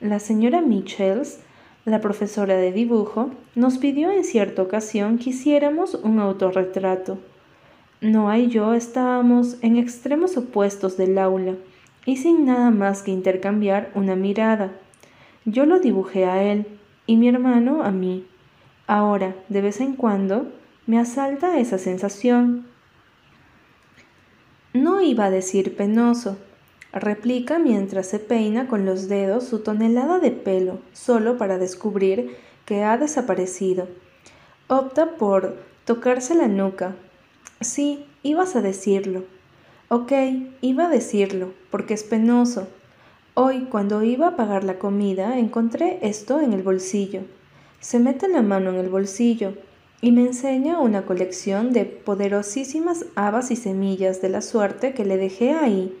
La 0.00 0.20
señora 0.20 0.60
Michels, 0.60 1.40
la 1.88 2.00
profesora 2.00 2.56
de 2.56 2.72
dibujo, 2.72 3.30
nos 3.54 3.78
pidió 3.78 4.10
en 4.10 4.24
cierta 4.24 4.62
ocasión 4.62 5.18
que 5.18 5.30
hiciéramos 5.30 5.94
un 5.94 6.20
autorretrato. 6.20 7.18
Noah 8.00 8.38
y 8.38 8.48
yo 8.48 8.74
estábamos 8.74 9.56
en 9.62 9.76
extremos 9.76 10.36
opuestos 10.36 10.96
del 10.96 11.18
aula 11.18 11.54
y 12.06 12.16
sin 12.16 12.46
nada 12.46 12.70
más 12.70 13.02
que 13.02 13.10
intercambiar 13.10 13.90
una 13.94 14.14
mirada. 14.16 14.72
Yo 15.44 15.66
lo 15.66 15.80
dibujé 15.80 16.24
a 16.26 16.42
él 16.42 16.66
y 17.06 17.16
mi 17.16 17.28
hermano 17.28 17.82
a 17.82 17.90
mí. 17.90 18.26
Ahora, 18.86 19.34
de 19.48 19.60
vez 19.60 19.80
en 19.80 19.94
cuando, 19.94 20.46
me 20.86 20.98
asalta 20.98 21.58
esa 21.58 21.78
sensación. 21.78 22.66
No 24.72 25.00
iba 25.00 25.26
a 25.26 25.30
decir 25.30 25.76
penoso, 25.76 26.38
replica 26.92 27.58
mientras 27.58 28.06
se 28.06 28.18
peina 28.18 28.68
con 28.68 28.84
los 28.84 29.08
dedos 29.08 29.44
su 29.44 29.60
tonelada 29.60 30.18
de 30.18 30.30
pelo, 30.30 30.78
solo 30.92 31.36
para 31.36 31.58
descubrir 31.58 32.36
que 32.64 32.84
ha 32.84 32.98
desaparecido. 32.98 33.88
Opta 34.68 35.16
por 35.16 35.56
tocarse 35.84 36.34
la 36.34 36.48
nuca. 36.48 36.94
Sí, 37.60 38.04
ibas 38.22 38.56
a 38.56 38.60
decirlo. 38.60 39.24
Ok, 39.88 40.12
iba 40.60 40.86
a 40.86 40.90
decirlo, 40.90 41.54
porque 41.70 41.94
es 41.94 42.04
penoso. 42.04 42.68
Hoy, 43.32 43.68
cuando 43.70 44.02
iba 44.02 44.28
a 44.28 44.36
pagar 44.36 44.64
la 44.64 44.78
comida, 44.78 45.38
encontré 45.38 45.98
esto 46.02 46.40
en 46.40 46.52
el 46.52 46.62
bolsillo. 46.62 47.22
Se 47.80 47.98
mete 47.98 48.28
la 48.28 48.42
mano 48.42 48.70
en 48.70 48.76
el 48.76 48.88
bolsillo 48.88 49.54
y 50.00 50.12
me 50.12 50.22
enseña 50.22 50.80
una 50.80 51.06
colección 51.06 51.72
de 51.72 51.84
poderosísimas 51.84 53.06
habas 53.14 53.50
y 53.50 53.56
semillas 53.56 54.20
de 54.20 54.28
la 54.28 54.42
suerte 54.42 54.92
que 54.92 55.04
le 55.04 55.16
dejé 55.16 55.52
ahí. 55.52 55.96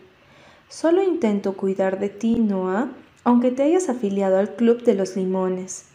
Solo 0.68 1.02
intento 1.02 1.56
cuidar 1.56 1.98
de 1.98 2.08
ti, 2.08 2.36
Noah, 2.36 2.90
aunque 3.24 3.50
te 3.50 3.62
hayas 3.62 3.88
afiliado 3.88 4.38
al 4.38 4.54
Club 4.54 4.82
de 4.82 4.94
los 4.94 5.16
Limones. 5.16 5.86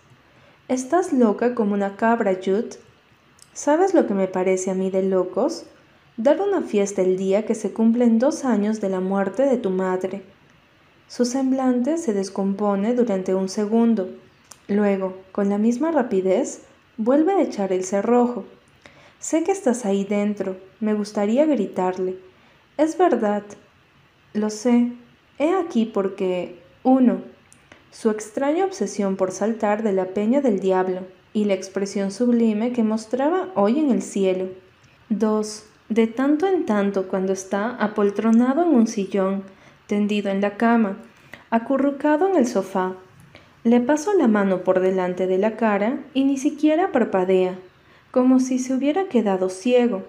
Estás 0.68 1.14
loca 1.14 1.56
como 1.56 1.74
una 1.74 1.96
cabra, 1.96 2.36
Jude. 2.44 2.78
¿Sabes 3.54 3.94
lo 3.94 4.08
que 4.08 4.14
me 4.14 4.28
parece 4.28 4.72
a 4.72 4.74
mí 4.74 4.90
de 4.90 5.04
locos? 5.04 5.66
dar 6.18 6.42
una 6.42 6.62
fiesta 6.62 7.02
el 7.02 7.18
día 7.18 7.46
que 7.46 7.56
se 7.56 7.74
cumplen 7.74 8.20
dos 8.20 8.46
años 8.46 8.82
de 8.82 8.90
la 8.90 9.00
muerte 9.00 9.44
de 9.44 9.58
tu 9.58 9.70
madre. 9.70 10.22
Su 11.08 11.26
semblante 11.26 11.98
se 11.98 12.14
descompone 12.14 12.94
durante 12.94 13.34
un 13.34 13.50
segundo. 13.50 14.10
Luego, 14.68 15.18
con 15.32 15.50
la 15.50 15.58
misma 15.58 15.92
rapidez, 15.92 16.62
vuelve 16.98 17.34
a 17.34 17.42
echar 17.42 17.74
el 17.74 17.84
cerrojo. 17.84 18.46
Sé 19.20 19.44
que 19.44 19.52
estás 19.52 19.86
ahí 19.86 20.04
dentro. 20.04 20.58
Me 20.80 20.94
gustaría 20.94 21.46
gritarle. 21.46 22.18
Es 22.78 22.98
verdad. 22.98 23.44
Lo 24.34 24.50
sé. 24.50 24.92
He 25.38 25.54
aquí 25.54 25.86
porque, 25.86 26.60
uno, 26.84 27.22
su 27.92 28.10
extraña 28.10 28.66
obsesión 28.66 29.16
por 29.16 29.32
saltar 29.32 29.84
de 29.84 29.94
la 29.94 30.08
peña 30.08 30.42
del 30.42 30.60
diablo 30.60 31.02
y 31.34 31.46
la 31.46 31.54
expresión 31.54 32.12
sublime 32.12 32.72
que 32.72 32.84
mostraba 32.84 33.50
hoy 33.56 33.80
en 33.80 33.92
el 33.92 34.02
cielo. 34.02 34.48
Dos, 35.10 35.66
de 35.90 36.08
tanto 36.08 36.48
en 36.48 36.66
tanto 36.66 37.08
cuando 37.08 37.34
está 37.34 37.76
apoltronado 37.76 38.64
en 38.64 38.70
un 38.70 38.88
sillón, 38.88 39.44
tendido 39.86 40.32
en 40.32 40.42
la 40.42 40.58
cama, 40.58 40.98
acurrucado 41.52 42.28
en 42.28 42.36
el 42.36 42.48
sofá. 42.48 42.94
Le 43.64 43.80
paso 43.82 44.14
la 44.14 44.28
mano 44.28 44.64
por 44.64 44.80
delante 44.80 45.28
de 45.28 45.38
la 45.38 45.56
cara 45.56 46.00
y 46.16 46.24
ni 46.24 46.38
siquiera 46.38 46.92
parpadea, 46.92 47.60
como 48.10 48.40
si 48.40 48.58
se 48.58 48.74
hubiera 48.74 49.06
quedado 49.06 49.50
ciego. 49.50 50.04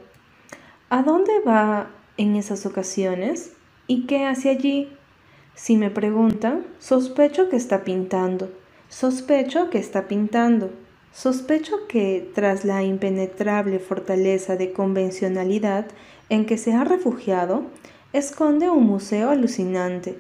¿A 0.88 1.02
dónde 1.02 1.33
va 1.47 1.90
en 2.16 2.37
esas 2.37 2.64
ocasiones? 2.64 3.53
¿Y 3.87 4.07
qué 4.07 4.25
hace 4.25 4.50
allí? 4.50 4.88
Si 5.55 5.76
me 5.76 5.91
preguntan, 5.91 6.64
sospecho 6.79 7.49
que 7.49 7.57
está 7.57 7.85
pintando, 7.85 8.50
sospecho 8.88 9.71
que 9.71 9.79
está 9.79 10.09
pintando. 10.09 10.71
Sospecho 11.14 11.87
que, 11.87 12.29
tras 12.35 12.64
la 12.64 12.83
impenetrable 12.83 13.79
fortaleza 13.79 14.57
de 14.57 14.73
convencionalidad 14.73 15.87
en 16.29 16.45
que 16.45 16.59
se 16.59 16.73
ha 16.73 16.83
refugiado, 16.83 17.62
esconde 18.12 18.69
un 18.69 18.85
museo 18.85 19.31
alucinante. 19.31 20.19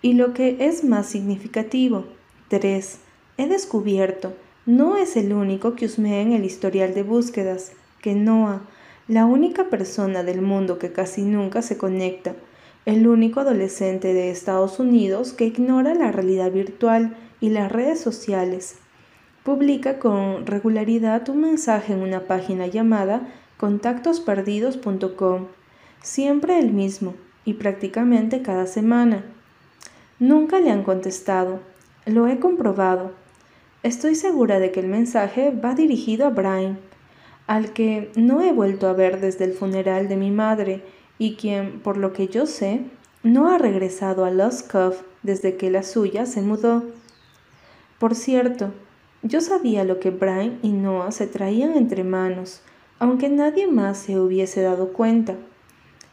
Y 0.00 0.12
lo 0.12 0.32
que 0.32 0.58
es 0.60 0.84
más 0.84 1.06
significativo, 1.06 2.04
tres, 2.46 3.00
he 3.36 3.48
descubierto, 3.48 4.32
no 4.64 4.96
es 4.96 5.16
el 5.16 5.32
único 5.32 5.74
que 5.74 5.86
husmea 5.86 6.20
en 6.20 6.32
el 6.32 6.44
historial 6.44 6.94
de 6.94 7.02
búsquedas, 7.02 7.72
que 8.00 8.14
Noah, 8.14 8.62
la 9.08 9.26
única 9.26 9.70
persona 9.70 10.22
del 10.22 10.40
mundo 10.40 10.78
que 10.78 10.92
casi 10.92 11.22
nunca 11.22 11.62
se 11.62 11.76
conecta, 11.76 12.36
el 12.84 13.06
único 13.06 13.40
adolescente 13.40 14.12
de 14.12 14.30
Estados 14.30 14.80
Unidos 14.80 15.32
que 15.32 15.46
ignora 15.46 15.94
la 15.94 16.10
realidad 16.10 16.50
virtual 16.50 17.16
y 17.40 17.50
las 17.50 17.70
redes 17.70 18.00
sociales, 18.00 18.76
publica 19.44 19.98
con 19.98 20.46
regularidad 20.46 21.28
un 21.28 21.40
mensaje 21.40 21.92
en 21.92 22.02
una 22.02 22.26
página 22.26 22.66
llamada 22.66 23.28
contactosperdidos.com, 23.56 25.46
siempre 26.00 26.58
el 26.58 26.72
mismo 26.72 27.14
y 27.44 27.54
prácticamente 27.54 28.42
cada 28.42 28.66
semana. 28.66 29.24
Nunca 30.18 30.60
le 30.60 30.70
han 30.70 30.82
contestado, 30.82 31.60
lo 32.06 32.26
he 32.26 32.38
comprobado. 32.38 33.12
Estoy 33.82 34.14
segura 34.14 34.58
de 34.58 34.70
que 34.70 34.80
el 34.80 34.88
mensaje 34.88 35.50
va 35.52 35.74
dirigido 35.74 36.26
a 36.26 36.30
Brian, 36.30 36.78
al 37.46 37.72
que 37.72 38.10
no 38.16 38.40
he 38.40 38.52
vuelto 38.52 38.88
a 38.88 38.92
ver 38.92 39.20
desde 39.20 39.44
el 39.44 39.52
funeral 39.52 40.08
de 40.08 40.16
mi 40.16 40.30
madre 40.30 40.82
y 41.18 41.36
quien, 41.36 41.80
por 41.80 41.96
lo 41.96 42.12
que 42.12 42.28
yo 42.28 42.46
sé, 42.46 42.80
no 43.22 43.50
ha 43.50 43.58
regresado 43.58 44.24
a 44.24 44.30
Lost 44.30 44.70
Cove 44.70 44.96
desde 45.22 45.56
que 45.56 45.70
la 45.70 45.82
suya 45.82 46.26
se 46.26 46.42
mudó. 46.42 46.82
Por 47.98 48.14
cierto, 48.14 48.72
yo 49.22 49.40
sabía 49.40 49.84
lo 49.84 50.00
que 50.00 50.10
Brian 50.10 50.58
y 50.62 50.72
Noah 50.72 51.12
se 51.12 51.28
traían 51.28 51.74
entre 51.76 52.02
manos, 52.02 52.62
aunque 52.98 53.28
nadie 53.28 53.68
más 53.68 53.98
se 53.98 54.18
hubiese 54.18 54.62
dado 54.62 54.92
cuenta. 54.92 55.36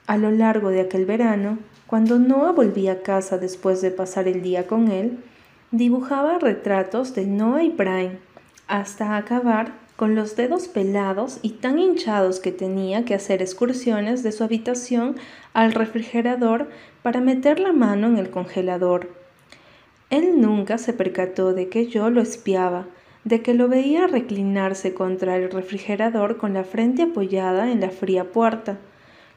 A 0.05 0.17
lo 0.17 0.29
largo 0.29 0.69
de 0.69 0.81
aquel 0.81 1.05
verano, 1.05 1.57
cuando 1.87 2.19
Noah 2.19 2.51
volvía 2.51 2.91
a 2.91 3.01
casa 3.01 3.39
después 3.39 3.81
de 3.81 3.89
pasar 3.89 4.27
el 4.27 4.43
día 4.43 4.67
con 4.67 4.89
él, 4.89 5.23
dibujaba 5.71 6.37
retratos 6.37 7.15
de 7.15 7.25
Noah 7.25 7.63
y 7.63 7.69
Brian, 7.69 8.19
hasta 8.67 9.17
acabar 9.17 9.73
con 9.99 10.15
los 10.15 10.37
dedos 10.37 10.69
pelados 10.69 11.39
y 11.41 11.49
tan 11.49 11.77
hinchados 11.77 12.39
que 12.39 12.53
tenía 12.53 13.03
que 13.03 13.15
hacer 13.15 13.41
excursiones 13.41 14.23
de 14.23 14.31
su 14.31 14.45
habitación 14.45 15.17
al 15.51 15.73
refrigerador 15.73 16.69
para 17.03 17.19
meter 17.19 17.59
la 17.59 17.73
mano 17.73 18.07
en 18.07 18.15
el 18.15 18.29
congelador. 18.29 19.09
Él 20.09 20.39
nunca 20.39 20.77
se 20.77 20.93
percató 20.93 21.51
de 21.51 21.67
que 21.67 21.87
yo 21.87 22.09
lo 22.09 22.21
espiaba, 22.21 22.87
de 23.25 23.41
que 23.41 23.53
lo 23.53 23.67
veía 23.67 24.07
reclinarse 24.07 24.93
contra 24.93 25.35
el 25.35 25.51
refrigerador 25.51 26.37
con 26.37 26.53
la 26.53 26.63
frente 26.63 27.01
apoyada 27.01 27.69
en 27.69 27.81
la 27.81 27.89
fría 27.89 28.31
puerta, 28.31 28.77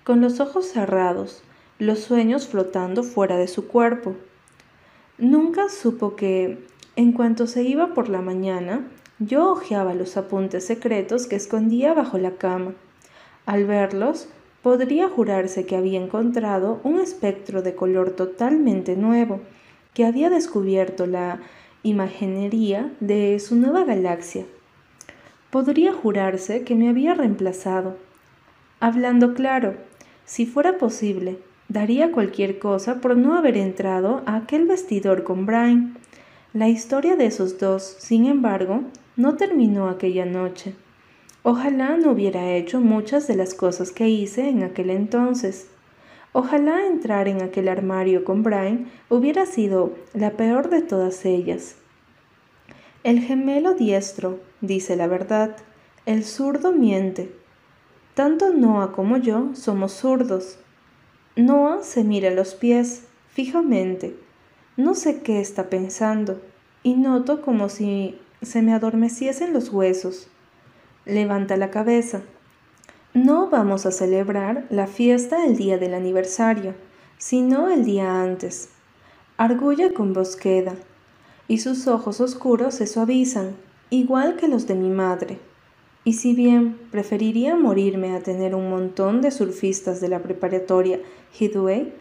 con 0.05 0.21
los 0.21 0.39
ojos 0.39 0.67
cerrados, 0.67 1.43
los 1.81 1.99
sueños 1.99 2.47
flotando 2.47 3.03
fuera 3.03 3.37
de 3.37 3.49
su 3.49 3.67
cuerpo. 3.67 4.15
Nunca 5.19 5.69
supo 5.69 6.15
que, 6.15 6.65
en 6.95 7.11
cuanto 7.11 7.49
se 7.49 7.65
iba 7.65 7.95
por 7.95 8.09
la 8.09 8.21
mañana, 8.21 8.87
yo 9.19 9.53
hojeaba 9.53 9.95
los 9.95 10.17
apuntes 10.17 10.67
secretos 10.67 11.27
que 11.27 11.37
escondía 11.37 11.95
bajo 11.95 12.19
la 12.19 12.33
cama. 12.33 12.75
Al 13.47 13.67
verlos, 13.67 14.29
podría 14.63 15.09
jurarse 15.09 15.67
que 15.67 15.77
había 15.77 16.01
encontrado 16.01 16.81
un 16.85 17.01
espectro 17.01 17.63
de 17.63 17.75
color 17.75 18.11
totalmente 18.11 18.97
nuevo, 18.97 19.41
que 19.95 20.05
había 20.05 20.31
descubierto 20.31 21.07
la 21.07 21.41
imaginería 21.83 22.93
de 23.01 23.39
su 23.41 23.57
nueva 23.57 23.85
galaxia. 23.85 24.45
Podría 25.51 25.93
jurarse 25.93 26.63
que 26.63 26.75
me 26.75 26.89
había 26.89 27.15
reemplazado. 27.15 27.97
Hablando 28.81 29.35
claro, 29.35 29.75
si 30.25 30.47
fuera 30.47 30.79
posible, 30.79 31.39
daría 31.69 32.13
cualquier 32.13 32.59
cosa 32.59 33.01
por 33.01 33.17
no 33.17 33.37
haber 33.37 33.57
entrado 33.57 34.23
a 34.27 34.37
aquel 34.37 34.67
vestidor 34.67 35.25
con 35.25 35.47
Brian. 35.47 35.97
La 36.53 36.69
historia 36.69 37.17
de 37.17 37.27
esos 37.27 37.59
dos, 37.59 37.83
sin 37.99 38.27
embargo, 38.27 38.83
no 39.17 39.37
terminó 39.37 39.89
aquella 39.89 40.25
noche. 40.25 40.75
Ojalá 41.43 41.97
no 41.97 42.13
hubiera 42.13 42.53
hecho 42.53 42.81
muchas 42.81 43.27
de 43.27 43.37
las 43.37 43.55
cosas 43.55 43.91
que 43.91 44.09
hice 44.09 44.49
en 44.49 44.63
aquel 44.63 44.91
entonces. 44.91 45.69
Ojalá 46.33 46.87
entrar 46.87 47.29
en 47.29 47.43
aquel 47.43 47.69
armario 47.69 48.25
con 48.25 48.43
Brian 48.43 48.91
hubiera 49.11 49.45
sido 49.45 49.93
la 50.15 50.31
peor 50.31 50.71
de 50.71 50.81
todas 50.81 51.25
ellas. 51.25 51.77
El 53.05 53.21
gemelo 53.21 53.75
diestro 53.75 54.39
dice 54.61 54.97
la 54.97 55.09
verdad, 55.09 55.57
el 56.07 56.25
zurdo 56.25 56.73
miente. 56.73 57.35
Tanto 58.15 58.53
Noah 58.53 58.93
como 58.93 59.17
yo 59.17 59.51
somos 59.55 59.93
zurdos. 59.93 60.59
Noah 61.37 61.83
se 61.83 62.05
mira 62.05 62.31
los 62.31 62.55
pies 62.55 63.05
fijamente. 63.29 64.17
No 64.77 64.95
sé 64.95 65.23
qué 65.23 65.41
está 65.41 65.69
pensando 65.69 66.41
y 66.83 66.95
noto 66.95 67.43
como 67.43 67.69
si 67.69 68.19
se 68.43 68.63
me 68.63 68.75
adormeciesen 68.75 69.53
los 69.53 69.71
huesos. 69.71 70.29
Levanta 71.05 71.57
la 71.57 71.71
cabeza. 71.71 72.23
No 73.15 73.51
vamos 73.51 73.87
a 73.87 73.93
celebrar 73.93 74.67
la 74.71 74.87
fiesta 74.87 75.45
el 75.45 75.57
día 75.57 75.79
del 75.79 75.95
aniversario, 75.95 76.75
sino 77.19 77.69
el 77.69 77.85
día 77.85 78.23
antes. 78.23 78.71
Argulla 79.37 79.93
con 79.93 80.13
voz 80.13 80.37
queda, 80.37 80.75
y 81.49 81.59
sus 81.59 81.87
ojos 81.87 82.21
oscuros 82.21 82.75
se 82.75 82.87
suavizan, 82.87 83.57
igual 83.91 84.37
que 84.37 84.49
los 84.49 84.67
de 84.67 84.75
mi 84.75 84.91
madre. 84.91 85.39
Y 86.05 86.15
si 86.15 86.35
bien 86.35 86.79
preferiría 86.91 87.55
morirme 87.57 88.17
a 88.17 88.23
tener 88.23 88.55
un 88.55 88.71
montón 88.71 89.21
de 89.21 89.31
surfistas 89.31 90.01
de 90.01 90.09
la 90.09 90.23
preparatoria 90.23 90.99
Hidway, 91.39 91.93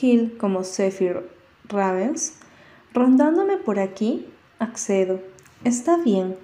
Hill 0.00 0.36
como 0.38 0.62
Zephyr 0.62 1.28
Ravens, 1.68 2.34
rondándome 2.92 3.56
por 3.56 3.78
aquí, 3.78 4.26
accedo. 4.58 5.20
Está 5.64 5.98
bien. 5.98 6.36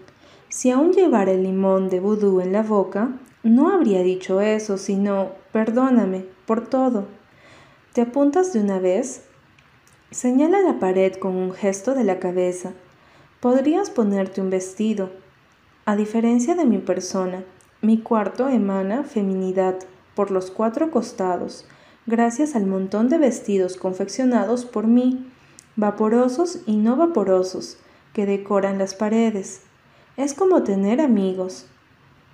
Si 0.51 0.71
aún 0.71 0.93
llevara 0.93 1.33
el 1.33 1.43
limón 1.43 1.89
de 1.89 2.01
vudú 2.01 2.41
en 2.41 2.53
la 2.53 2.63
boca, 2.63 3.19
no 3.43 3.71
habría 3.71 4.03
dicho 4.03 4.43
eso, 4.43 4.77
sino 4.77 5.31
perdóname 5.53 6.27
por 6.45 6.67
todo. 6.69 7.07
¿Te 7.95 8.03
apuntas 8.03 8.53
de 8.53 8.61
una 8.61 8.79
vez? 8.79 9.23
Señala 10.11 10.61
la 10.61 10.79
pared 10.79 11.15
con 11.15 11.35
un 11.35 11.53
gesto 11.53 11.95
de 11.95 12.05
la 12.05 12.19
cabeza. 12.19 12.73
Podrías 13.41 13.89
ponerte 13.89 14.43
un 14.43 14.51
vestido. 14.51 15.11
A 15.87 15.97
diferencia 15.97 16.55
de 16.55 16.67
mi 16.67 16.77
persona, 16.77 17.43
mi 17.81 17.99
cuarto 17.99 18.49
emana 18.49 19.03
feminidad 19.03 19.77
por 20.15 20.31
los 20.31 20.51
cuatro 20.51 20.91
costados, 20.91 21.65
gracias 22.05 22.55
al 22.55 22.67
montón 22.67 23.09
de 23.09 23.17
vestidos 23.17 23.77
confeccionados 23.77 24.67
por 24.67 24.87
mí, 24.87 25.27
vaporosos 25.77 26.61
y 26.67 26.77
no 26.77 26.97
vaporosos, 26.97 27.79
que 28.17 28.25
decoran 28.25 28.79
las 28.79 28.95
paredes. 28.95 29.61
Es 30.17 30.33
como 30.33 30.63
tener 30.63 31.03
amigos. 31.03 31.67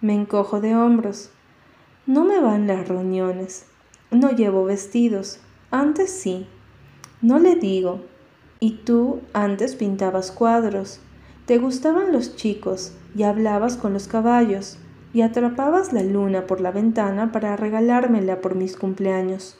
Me 0.00 0.14
encojo 0.14 0.60
de 0.60 0.76
hombros. 0.76 1.30
No 2.06 2.24
me 2.24 2.38
van 2.38 2.68
las 2.68 2.86
reuniones. 2.86 3.66
No 4.12 4.30
llevo 4.30 4.64
vestidos. 4.64 5.40
Antes 5.72 6.12
sí. 6.12 6.46
No 7.20 7.40
le 7.40 7.56
digo. 7.56 8.00
Y 8.60 8.74
tú 8.84 9.22
antes 9.32 9.74
pintabas 9.74 10.30
cuadros. 10.30 11.00
Te 11.46 11.58
gustaban 11.58 12.12
los 12.12 12.36
chicos 12.36 12.92
y 13.16 13.24
hablabas 13.24 13.76
con 13.76 13.92
los 13.92 14.06
caballos 14.06 14.78
y 15.12 15.22
atrapabas 15.22 15.92
la 15.92 16.04
luna 16.04 16.46
por 16.46 16.60
la 16.60 16.70
ventana 16.70 17.32
para 17.32 17.56
regalármela 17.56 18.40
por 18.40 18.54
mis 18.54 18.76
cumpleaños. 18.76 19.58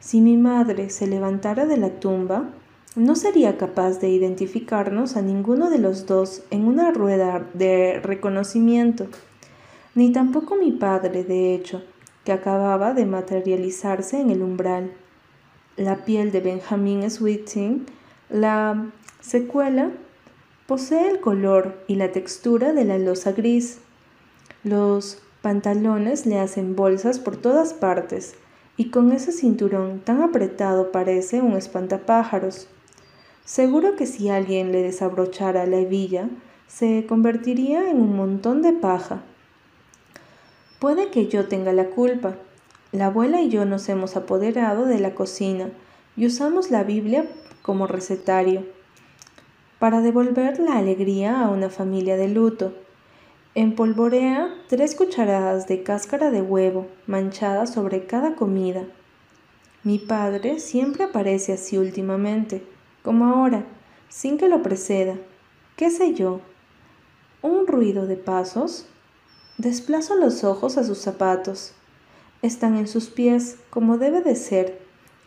Si 0.00 0.22
mi 0.22 0.38
madre 0.38 0.88
se 0.88 1.06
levantara 1.06 1.66
de 1.66 1.76
la 1.76 2.00
tumba, 2.00 2.48
no 2.96 3.16
sería 3.16 3.58
capaz 3.58 3.98
de 3.98 4.08
identificarnos 4.08 5.16
a 5.16 5.22
ninguno 5.22 5.68
de 5.68 5.78
los 5.78 6.06
dos 6.06 6.42
en 6.50 6.66
una 6.66 6.92
rueda 6.92 7.44
de 7.52 8.00
reconocimiento, 8.00 9.08
ni 9.96 10.12
tampoco 10.12 10.56
mi 10.56 10.70
padre, 10.70 11.24
de 11.24 11.54
hecho, 11.54 11.82
que 12.24 12.32
acababa 12.32 12.94
de 12.94 13.04
materializarse 13.04 14.20
en 14.20 14.30
el 14.30 14.42
umbral. 14.42 14.92
La 15.76 16.04
piel 16.04 16.30
de 16.30 16.40
Benjamin 16.40 17.10
Sweeting, 17.10 17.84
la 18.30 18.92
secuela, 19.20 19.90
posee 20.66 21.10
el 21.10 21.20
color 21.20 21.82
y 21.88 21.96
la 21.96 22.12
textura 22.12 22.72
de 22.72 22.84
la 22.84 22.98
losa 22.98 23.32
gris. 23.32 23.78
Los 24.62 25.20
pantalones 25.42 26.26
le 26.26 26.38
hacen 26.38 26.76
bolsas 26.76 27.18
por 27.18 27.36
todas 27.36 27.74
partes 27.74 28.34
y 28.76 28.90
con 28.90 29.12
ese 29.12 29.32
cinturón 29.32 30.00
tan 30.00 30.22
apretado 30.22 30.92
parece 30.92 31.42
un 31.42 31.56
espantapájaros. 31.56 32.68
Seguro 33.44 33.94
que 33.94 34.06
si 34.06 34.30
alguien 34.30 34.72
le 34.72 34.82
desabrochara 34.82 35.66
la 35.66 35.76
hebilla, 35.76 36.28
se 36.66 37.04
convertiría 37.06 37.90
en 37.90 38.00
un 38.00 38.16
montón 38.16 38.62
de 38.62 38.72
paja. 38.72 39.22
Puede 40.78 41.10
que 41.10 41.28
yo 41.28 41.46
tenga 41.46 41.72
la 41.72 41.90
culpa. 41.90 42.36
La 42.92 43.06
abuela 43.06 43.42
y 43.42 43.48
yo 43.48 43.64
nos 43.64 43.88
hemos 43.88 44.16
apoderado 44.16 44.86
de 44.86 44.98
la 44.98 45.14
cocina 45.14 45.70
y 46.16 46.26
usamos 46.26 46.70
la 46.70 46.84
Biblia 46.84 47.26
como 47.62 47.86
recetario 47.86 48.64
para 49.78 50.00
devolver 50.00 50.58
la 50.58 50.78
alegría 50.78 51.40
a 51.40 51.50
una 51.50 51.68
familia 51.68 52.16
de 52.16 52.28
luto. 52.28 52.72
Empolvorea 53.54 54.54
tres 54.68 54.94
cucharadas 54.94 55.68
de 55.68 55.82
cáscara 55.82 56.30
de 56.30 56.40
huevo 56.40 56.86
manchada 57.06 57.66
sobre 57.66 58.06
cada 58.06 58.36
comida. 58.36 58.84
Mi 59.82 59.98
padre 59.98 60.60
siempre 60.60 61.04
aparece 61.04 61.52
así 61.52 61.76
últimamente, 61.76 62.62
como 63.04 63.26
ahora, 63.26 63.64
sin 64.08 64.38
que 64.38 64.48
lo 64.48 64.62
preceda. 64.62 65.14
¿Qué 65.76 65.90
sé 65.90 66.14
yo? 66.14 66.40
¿Un 67.42 67.66
ruido 67.66 68.06
de 68.06 68.16
pasos? 68.16 68.86
Desplazo 69.58 70.16
los 70.16 70.42
ojos 70.42 70.78
a 70.78 70.84
sus 70.84 70.98
zapatos. 70.98 71.74
Están 72.42 72.76
en 72.76 72.88
sus 72.88 73.10
pies, 73.10 73.58
como 73.70 73.98
debe 73.98 74.22
de 74.22 74.34
ser, 74.34 74.80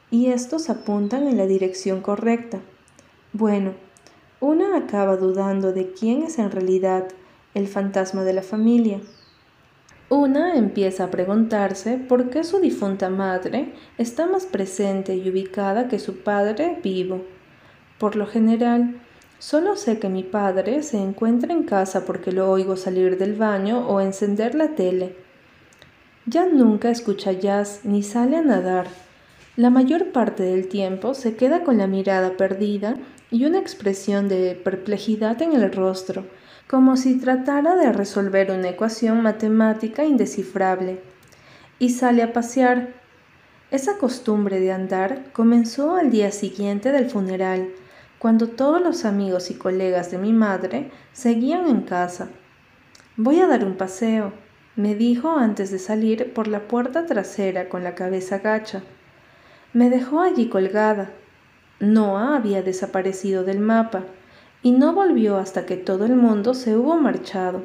y 0.10 0.28
estos 0.28 0.70
apuntan 0.70 1.28
en 1.28 1.38
la 1.38 1.46
dirección 1.46 2.02
correcta. 2.02 2.60
Bueno, 3.32 3.74
una 4.40 4.76
acaba 4.76 5.16
dudando 5.16 5.72
de 5.72 5.92
quién 5.92 6.24
es 6.24 6.40
en 6.40 6.50
realidad 6.50 7.08
el 7.54 7.68
fantasma 7.68 8.24
de 8.24 8.34
la 8.34 8.42
familia. 8.42 9.02
Una 10.10 10.56
empieza 10.56 11.04
a 11.04 11.12
preguntarse 11.12 11.98
por 11.98 12.30
qué 12.30 12.44
su 12.44 12.60
difunta 12.60 13.10
madre 13.10 13.74
está 13.98 14.26
más 14.26 14.46
presente 14.46 15.16
y 15.16 15.30
ubicada 15.30 15.90
que 15.90 16.00
su 16.00 16.24
padre 16.24 16.80
vivo. 16.82 17.37
Por 17.98 18.16
lo 18.16 18.28
general, 18.28 18.96
solo 19.40 19.76
sé 19.76 20.00
que 20.00 20.10
mi 20.10 20.24
padre 20.24 20.84
se 20.84 20.98
encuentra 20.98 21.54
en 21.54 21.64
casa 21.64 22.06
porque 22.06 22.32
lo 22.32 22.50
oigo 22.50 22.78
salir 22.78 23.18
del 23.18 23.34
baño 23.34 23.88
o 23.88 24.02
encender 24.02 24.54
la 24.54 24.70
tele. 24.76 25.16
Ya 26.26 26.46
nunca 26.46 26.90
escucha 26.90 27.32
jazz 27.32 27.82
ni 27.84 28.04
sale 28.04 28.38
a 28.38 28.42
nadar. 28.42 28.88
La 29.56 29.70
mayor 29.70 30.12
parte 30.12 30.44
del 30.44 30.68
tiempo 30.68 31.14
se 31.14 31.36
queda 31.36 31.64
con 31.64 31.80
la 31.80 31.88
mirada 31.88 32.38
perdida 32.38 32.98
y 33.32 33.46
una 33.46 33.60
expresión 33.60 34.28
de 34.28 34.54
perplejidad 34.54 35.42
en 35.42 35.54
el 35.54 35.72
rostro, 35.72 36.26
como 36.68 36.98
si 36.98 37.18
tratara 37.18 37.76
de 37.76 37.92
resolver 37.92 38.52
una 38.52 38.70
ecuación 38.70 39.22
matemática 39.22 40.06
indescifrable, 40.06 41.00
y 41.80 41.90
sale 41.90 42.22
a 42.22 42.34
pasear. 42.34 42.90
Esa 43.72 43.98
costumbre 43.98 44.60
de 44.60 44.72
andar 44.72 45.32
comenzó 45.34 45.96
al 45.96 46.12
día 46.12 46.32
siguiente 46.32 46.92
del 46.92 47.10
funeral, 47.10 47.70
cuando 48.20 48.48
todos 48.48 48.82
los 48.82 49.06
amigos 49.06 49.52
y 49.52 49.56
colegas 49.56 50.12
de 50.12 50.18
mi 50.18 50.34
madre 50.34 50.92
seguían 51.14 51.68
en 51.68 51.82
casa. 51.82 52.30
Voy 53.16 53.40
a 53.40 53.48
dar 53.48 53.64
un 53.64 53.76
paseo, 53.76 54.34
me 54.76 54.96
dijo 54.96 55.38
antes 55.38 55.72
de 55.72 55.80
salir 55.80 56.34
por 56.34 56.48
la 56.48 56.68
puerta 56.68 57.06
trasera 57.06 57.70
con 57.70 57.84
la 57.84 57.96
cabeza 57.96 58.40
gacha. 58.40 58.84
Me 59.74 59.90
dejó 59.90 60.22
allí 60.22 60.50
colgada. 60.50 61.12
Noah 61.80 62.36
había 62.36 62.62
desaparecido 62.62 63.44
del 63.44 63.60
mapa 63.60 64.04
y 64.64 64.72
no 64.72 64.94
volvió 64.94 65.38
hasta 65.38 65.66
que 65.66 65.78
todo 65.78 66.06
el 66.06 66.16
mundo 66.16 66.54
se 66.54 66.76
hubo 66.76 66.96
marchado. 66.98 67.64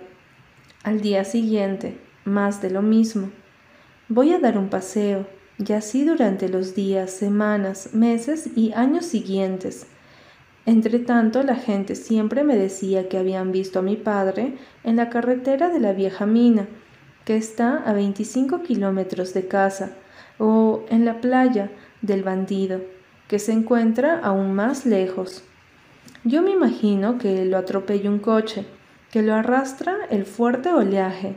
Al 0.82 1.00
día 1.00 1.24
siguiente, 1.24 1.98
más 2.24 2.62
de 2.62 2.70
lo 2.70 2.82
mismo. 2.82 3.30
Voy 4.08 4.32
a 4.32 4.38
dar 4.38 4.58
un 4.58 4.68
paseo, 4.68 5.26
y 5.58 5.72
así 5.72 6.04
durante 6.04 6.48
los 6.48 6.74
días, 6.74 7.10
semanas, 7.10 7.90
meses 7.92 8.50
y 8.56 8.72
años 8.72 9.06
siguientes. 9.06 9.86
Entre 10.64 11.00
tanto, 11.00 11.42
la 11.42 11.56
gente 11.56 11.96
siempre 11.96 12.44
me 12.44 12.56
decía 12.56 13.08
que 13.08 13.18
habían 13.18 13.50
visto 13.50 13.80
a 13.80 13.82
mi 13.82 13.96
padre 13.96 14.54
en 14.84 14.96
la 14.96 15.10
carretera 15.10 15.70
de 15.70 15.80
la 15.80 15.92
vieja 15.92 16.24
mina, 16.24 16.68
que 17.24 17.36
está 17.36 17.82
a 17.84 17.92
25 17.92 18.62
kilómetros 18.62 19.34
de 19.34 19.48
casa, 19.48 19.92
o 20.38 20.84
en 20.88 21.04
la 21.04 21.20
playa 21.20 21.70
del 22.00 22.22
bandido, 22.22 22.80
que 23.28 23.38
se 23.38 23.52
encuentra 23.52 24.18
aún 24.18 24.54
más 24.54 24.86
lejos. 24.86 25.42
Yo 26.24 26.42
me 26.42 26.50
imagino 26.50 27.18
que 27.18 27.44
lo 27.44 27.58
atropella 27.58 28.08
un 28.08 28.20
coche, 28.20 28.64
que 29.10 29.22
lo 29.22 29.34
arrastra 29.34 29.96
el 30.10 30.24
fuerte 30.24 30.72
oleaje, 30.72 31.34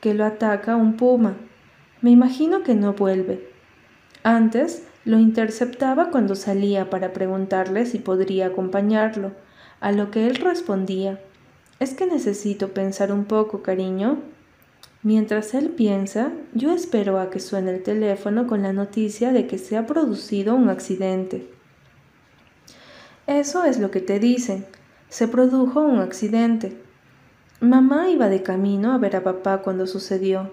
que 0.00 0.14
lo 0.14 0.24
ataca 0.24 0.76
un 0.76 0.96
puma. 0.96 1.36
Me 2.00 2.10
imagino 2.10 2.62
que 2.62 2.74
no 2.74 2.94
vuelve. 2.94 3.48
Antes 4.24 4.86
lo 5.04 5.18
interceptaba 5.18 6.10
cuando 6.10 6.34
salía 6.34 6.88
para 6.88 7.12
preguntarle 7.12 7.84
si 7.84 7.98
podría 7.98 8.46
acompañarlo, 8.46 9.32
a 9.80 9.92
lo 9.92 10.10
que 10.10 10.26
él 10.26 10.36
respondía, 10.36 11.20
es 11.78 11.92
que 11.92 12.06
necesito 12.06 12.72
pensar 12.72 13.12
un 13.12 13.26
poco, 13.26 13.62
cariño. 13.62 14.20
Mientras 15.02 15.52
él 15.52 15.68
piensa, 15.68 16.32
yo 16.54 16.72
espero 16.72 17.18
a 17.20 17.28
que 17.28 17.40
suene 17.40 17.72
el 17.74 17.82
teléfono 17.82 18.46
con 18.46 18.62
la 18.62 18.72
noticia 18.72 19.32
de 19.32 19.46
que 19.46 19.58
se 19.58 19.76
ha 19.76 19.86
producido 19.86 20.54
un 20.54 20.70
accidente. 20.70 21.50
Eso 23.26 23.64
es 23.64 23.78
lo 23.78 23.90
que 23.90 24.00
te 24.00 24.18
dicen. 24.18 24.64
Se 25.10 25.28
produjo 25.28 25.80
un 25.80 25.98
accidente. 25.98 26.80
Mamá 27.60 28.08
iba 28.08 28.30
de 28.30 28.42
camino 28.42 28.92
a 28.92 28.98
ver 28.98 29.16
a 29.16 29.22
papá 29.22 29.60
cuando 29.60 29.86
sucedió. 29.86 30.50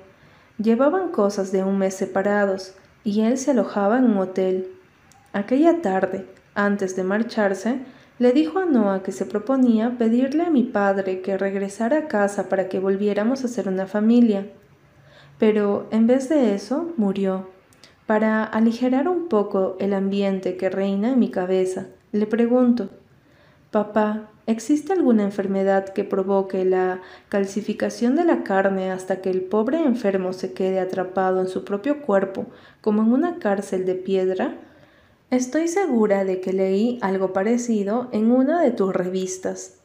Llevaban 0.58 1.10
cosas 1.10 1.54
de 1.54 1.64
un 1.64 1.78
mes 1.78 1.94
separados 1.96 2.76
y 3.04 3.22
él 3.22 3.38
se 3.38 3.52
alojaba 3.52 3.98
en 3.98 4.06
un 4.06 4.18
hotel. 4.18 4.68
Aquella 5.34 5.82
tarde, 5.82 6.26
antes 6.56 6.96
de 6.96 7.04
marcharse, 7.04 7.80
le 8.20 8.34
dijo 8.34 8.60
a 8.60 8.66
Noah 8.66 9.02
que 9.02 9.12
se 9.12 9.26
proponía 9.26 9.98
pedirle 9.98 10.44
a 10.44 10.50
mi 10.50 10.64
padre 10.64 11.22
que 11.22 11.38
regresara 11.38 11.98
a 11.98 12.08
casa 12.08 12.50
para 12.50 12.70
que 12.70 12.80
volviéramos 12.80 13.44
a 13.44 13.48
ser 13.48 13.68
una 13.68 13.88
familia. 13.88 14.46
pero 15.40 15.88
en 15.90 16.06
vez 16.06 16.30
de 16.30 16.54
eso 16.54 16.94
murió. 16.98 17.50
Para 18.06 18.44
aligerar 18.44 19.08
un 19.08 19.28
poco 19.28 19.76
el 19.80 19.94
ambiente 19.96 20.56
que 20.56 20.70
reina 20.70 21.14
en 21.14 21.20
mi 21.20 21.32
cabeza, 21.32 21.88
le 22.12 22.28
pregunto, 22.28 22.90
Papá, 23.72 24.30
¿existe 24.48 24.92
alguna 24.92 25.24
enfermedad 25.24 25.94
que 25.94 26.04
provoque 26.04 26.66
la 26.66 27.00
calcificación 27.30 28.18
de 28.18 28.26
la 28.26 28.44
carne 28.44 28.92
hasta 28.92 29.22
que 29.22 29.30
el 29.30 29.44
pobre 29.44 29.82
enfermo 29.82 30.34
se 30.34 30.52
quede 30.52 30.82
atrapado 30.82 31.40
en 31.40 31.48
su 31.48 31.64
propio 31.64 32.02
cuerpo 32.02 32.48
como 32.82 33.02
en 33.02 33.14
una 33.14 33.40
cárcel 33.40 33.86
de 33.86 33.96
piedra? 33.96 34.58
Estoy 35.30 35.70
segura 35.70 36.26
de 36.26 36.42
que 36.42 36.52
leí 36.52 37.00
algo 37.02 37.32
parecido 37.32 38.10
en 38.12 38.32
una 38.32 38.62
de 38.62 38.72
tus 38.72 38.94
revistas. 38.94 39.78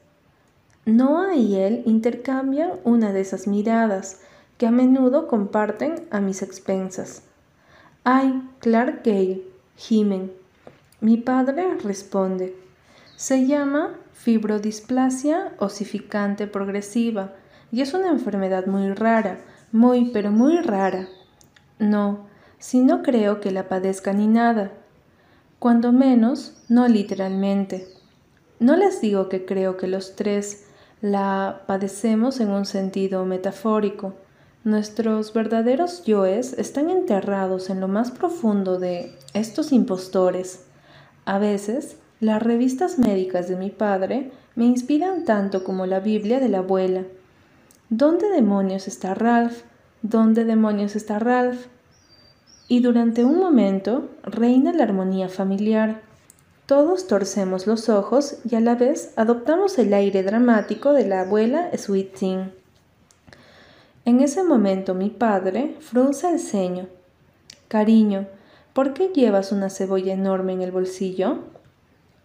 Noah 0.85 1.37
y 1.37 1.55
él 1.55 1.83
intercambian 1.87 2.73
una 2.83 3.13
de 3.13 3.21
esas 3.21 3.47
miradas 3.47 4.21
que 4.59 4.67
a 4.67 4.73
menudo 4.73 5.29
comparten 5.29 6.09
a 6.11 6.21
mis 6.21 6.43
expensas. 6.43 7.23
Ay, 8.03 8.43
Clark 8.59 9.05
Gale, 9.05 9.43
gimen. 9.77 10.33
Mi 11.01 11.19
padre 11.19 11.77
responde. 11.85 12.66
Se 13.17 13.47
llama 13.47 13.95
fibrodisplasia 14.13 15.55
osificante 15.59 16.47
progresiva 16.47 17.33
y 17.73 17.81
es 17.81 17.95
una 17.95 18.11
enfermedad 18.11 18.67
muy 18.67 18.93
rara, 18.93 19.41
muy 19.73 20.11
pero 20.13 20.31
muy 20.31 20.59
rara. 20.59 21.09
No, 21.79 22.27
si 22.59 22.81
no 22.81 23.03
creo 23.03 23.41
que 23.41 23.53
la 23.53 23.71
padezca 23.71 24.13
ni 24.13 24.27
nada. 24.27 24.73
Cuando 25.59 25.93
menos, 25.93 26.63
no 26.69 26.89
literalmente. 26.89 27.89
No 28.61 28.77
les 28.77 29.01
digo 29.01 29.31
que 29.31 29.47
creo 29.47 29.79
que 29.79 29.87
los 29.87 30.15
tres 30.15 30.67
la 31.01 31.63
padecemos 31.67 32.41
en 32.41 32.51
un 32.51 32.67
sentido 32.67 33.25
metafórico. 33.25 34.13
Nuestros 34.63 35.33
verdaderos 35.33 36.05
yoes 36.05 36.53
están 36.53 36.91
enterrados 36.91 37.71
en 37.71 37.81
lo 37.81 37.89
más 37.89 38.11
profundo 38.11 38.79
de 38.79 39.15
estos 39.33 39.73
impostores. 39.73 40.67
A 41.25 41.39
veces, 41.39 41.97
las 42.21 42.43
revistas 42.43 42.99
médicas 42.99 43.47
de 43.49 43.57
mi 43.57 43.71
padre 43.71 44.31
me 44.55 44.65
inspiran 44.65 45.25
tanto 45.27 45.65
como 45.65 45.85
la 45.85 46.01
Biblia 46.01 46.41
de 46.41 46.49
la 46.49 46.59
abuela. 46.59 47.05
¿Dónde 47.91 48.31
demonios 48.31 48.89
está 48.89 49.15
Ralph? 49.15 49.63
¿Dónde 50.01 50.45
demonios 50.45 50.97
está 50.97 51.19
Ralph? 51.19 51.67
Y 52.69 52.81
durante 52.81 53.25
un 53.25 53.39
momento 53.39 54.09
reina 54.23 54.73
la 54.73 54.85
armonía 54.85 55.29
familiar. 55.29 56.01
Todos 56.65 57.07
torcemos 57.07 57.67
los 57.67 57.91
ojos 57.91 58.39
y 58.51 58.55
a 58.57 58.61
la 58.61 58.75
vez 58.75 59.13
adoptamos 59.17 59.79
el 59.79 59.93
aire 59.93 60.23
dramático 60.23 60.95
de 60.95 61.07
la 61.07 61.21
abuela 61.21 61.71
Sweet 61.77 62.23
En 64.07 64.21
ese 64.21 64.43
momento 64.43 64.95
mi 64.95 65.11
padre 65.11 65.77
frunce 65.81 66.31
el 66.31 66.41
ceño. 66.41 66.89
Cariño, 67.69 68.27
¿por 68.73 68.95
qué 68.95 69.09
llevas 69.15 69.53
una 69.53 69.69
cebolla 69.69 70.15
enorme 70.15 70.55
en 70.55 70.63
el 70.63 70.73
bolsillo? 70.73 71.56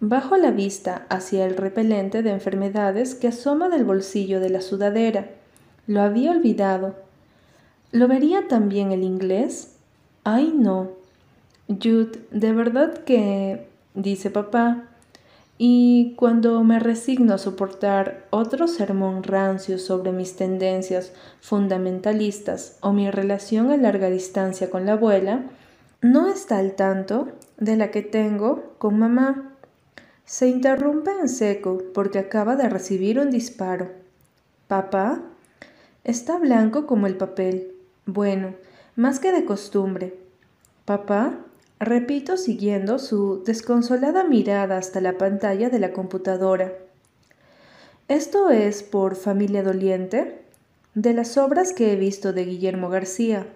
Bajo 0.03 0.35
la 0.35 0.49
vista 0.49 1.05
hacia 1.09 1.45
el 1.45 1.55
repelente 1.55 2.23
de 2.23 2.31
enfermedades 2.31 3.13
que 3.13 3.27
asoma 3.27 3.69
del 3.69 3.85
bolsillo 3.85 4.39
de 4.39 4.49
la 4.49 4.61
sudadera. 4.61 5.29
Lo 5.85 6.01
había 6.01 6.31
olvidado. 6.31 6.95
¿Lo 7.91 8.07
vería 8.07 8.47
también 8.47 8.91
el 8.91 9.03
inglés? 9.03 9.75
Ay, 10.23 10.55
no. 10.57 10.89
Jude, 11.67 12.19
de 12.31 12.51
verdad 12.51 13.03
que... 13.03 13.67
dice 13.93 14.31
papá. 14.31 14.85
Y 15.59 16.15
cuando 16.15 16.63
me 16.63 16.79
resigno 16.79 17.35
a 17.35 17.37
soportar 17.37 18.25
otro 18.31 18.67
sermón 18.67 19.21
rancio 19.21 19.77
sobre 19.77 20.11
mis 20.11 20.35
tendencias 20.35 21.13
fundamentalistas 21.41 22.79
o 22.81 22.91
mi 22.91 23.11
relación 23.11 23.69
a 23.69 23.77
larga 23.77 24.09
distancia 24.09 24.71
con 24.71 24.87
la 24.87 24.93
abuela, 24.93 25.43
no 26.01 26.27
está 26.27 26.57
al 26.57 26.73
tanto 26.73 27.27
de 27.57 27.75
la 27.75 27.91
que 27.91 28.01
tengo 28.01 28.73
con 28.79 28.97
mamá. 28.97 29.50
Se 30.31 30.47
interrumpe 30.47 31.11
en 31.11 31.27
seco 31.27 31.79
porque 31.93 32.17
acaba 32.17 32.55
de 32.55 32.69
recibir 32.69 33.19
un 33.19 33.31
disparo. 33.31 33.91
¿Papá? 34.69 35.23
Está 36.05 36.37
blanco 36.37 36.87
como 36.87 37.05
el 37.05 37.17
papel. 37.17 37.73
Bueno, 38.05 38.55
más 38.95 39.19
que 39.19 39.33
de 39.33 39.43
costumbre. 39.43 40.17
¿Papá? 40.85 41.37
Repito 41.81 42.37
siguiendo 42.37 42.97
su 42.97 43.43
desconsolada 43.43 44.23
mirada 44.23 44.77
hasta 44.77 45.01
la 45.01 45.17
pantalla 45.17 45.69
de 45.69 45.79
la 45.79 45.91
computadora. 45.91 46.71
¿Esto 48.07 48.51
es 48.51 48.83
por 48.83 49.17
Familia 49.17 49.63
Doliente? 49.63 50.45
De 50.95 51.13
las 51.13 51.37
obras 51.37 51.73
que 51.73 51.91
he 51.91 51.97
visto 51.97 52.31
de 52.31 52.45
Guillermo 52.45 52.87
García. 52.87 53.47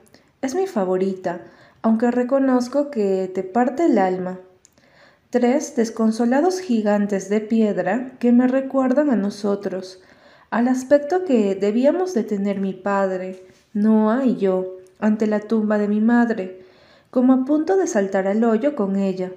Es 0.42 0.56
mi 0.56 0.68
favorita, 0.68 1.40
aunque 1.82 2.12
reconozco 2.12 2.92
que 2.92 3.32
te 3.34 3.44
parte 3.44 3.86
el 3.86 3.98
alma 3.98 4.42
tres 5.36 5.76
desconsolados 5.76 6.62
gigantes 6.62 7.28
de 7.28 7.42
piedra 7.42 8.14
que 8.20 8.32
me 8.32 8.48
recuerdan 8.48 9.10
a 9.10 9.18
nosotros, 9.18 10.02
al 10.50 10.70
aspecto 10.70 11.26
que 11.26 11.56
debíamos 11.56 12.14
de 12.14 12.24
tener 12.24 12.62
mi 12.62 12.72
padre, 12.72 13.46
Noah 13.74 14.24
y 14.24 14.38
yo, 14.38 14.78
ante 14.98 15.28
la 15.28 15.42
tumba 15.42 15.78
de 15.78 15.90
mi 15.90 16.00
madre, 16.00 16.62
como 17.12 17.34
a 17.34 17.44
punto 17.44 17.76
de 17.76 17.86
saltar 17.86 18.30
al 18.30 18.46
hoyo 18.46 18.78
con 18.78 18.96
ella. 18.96 19.34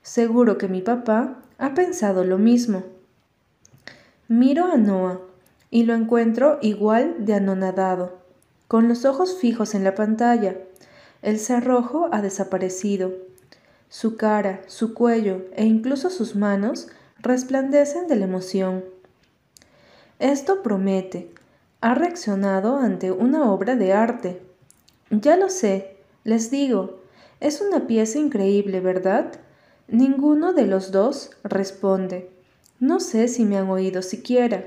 Seguro 0.00 0.56
que 0.56 0.66
mi 0.66 0.80
papá 0.80 1.42
ha 1.58 1.74
pensado 1.74 2.24
lo 2.24 2.38
mismo. 2.38 2.84
Miro 4.28 4.64
a 4.72 4.78
Noah 4.78 5.20
y 5.70 5.82
lo 5.82 5.92
encuentro 5.92 6.58
igual 6.62 7.26
de 7.26 7.34
anonadado, 7.34 8.16
con 8.66 8.88
los 8.88 9.04
ojos 9.04 9.36
fijos 9.38 9.74
en 9.74 9.84
la 9.84 9.94
pantalla. 9.94 10.56
El 11.20 11.38
cerrojo 11.38 12.08
ha 12.12 12.22
desaparecido 12.22 13.27
su 13.88 14.16
cara, 14.16 14.62
su 14.66 14.94
cuello 14.94 15.46
e 15.56 15.64
incluso 15.64 16.10
sus 16.10 16.36
manos 16.36 16.88
resplandecen 17.20 18.06
de 18.06 18.16
la 18.16 18.24
emoción. 18.24 18.84
Esto 20.18 20.62
promete. 20.62 21.32
Ha 21.80 21.94
reaccionado 21.94 22.76
ante 22.76 23.12
una 23.12 23.50
obra 23.50 23.76
de 23.76 23.92
arte. 23.92 24.42
Ya 25.10 25.36
lo 25.36 25.48
sé, 25.48 25.96
les 26.24 26.50
digo, 26.50 26.98
es 27.40 27.60
una 27.60 27.86
pieza 27.86 28.18
increíble, 28.18 28.80
¿verdad? 28.80 29.32
Ninguno 29.86 30.52
de 30.52 30.66
los 30.66 30.90
dos 30.90 31.30
responde. 31.44 32.30
No 32.80 33.00
sé 33.00 33.28
si 33.28 33.44
me 33.44 33.56
han 33.58 33.70
oído 33.70 34.02
siquiera. 34.02 34.64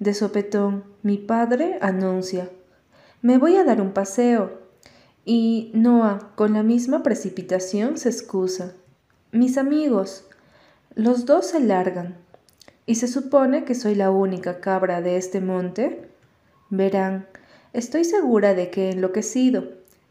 De 0.00 0.12
sopetón, 0.12 0.84
mi 1.02 1.18
padre 1.18 1.78
anuncia. 1.80 2.50
Me 3.22 3.38
voy 3.38 3.56
a 3.56 3.64
dar 3.64 3.80
un 3.80 3.92
paseo. 3.92 4.63
Y 5.24 5.70
Noah, 5.72 6.32
con 6.34 6.52
la 6.52 6.62
misma 6.62 7.02
precipitación, 7.02 7.96
se 7.96 8.10
excusa. 8.10 8.74
Mis 9.32 9.56
amigos, 9.56 10.24
los 10.94 11.24
dos 11.24 11.46
se 11.46 11.60
largan. 11.60 12.16
¿Y 12.84 12.96
se 12.96 13.08
supone 13.08 13.64
que 13.64 13.74
soy 13.74 13.94
la 13.94 14.10
única 14.10 14.60
cabra 14.60 15.00
de 15.00 15.16
este 15.16 15.40
monte? 15.40 16.06
Verán, 16.68 17.26
estoy 17.72 18.04
segura 18.04 18.52
de 18.52 18.68
que 18.68 18.88
he 18.88 18.92
enloquecido. 18.92 19.64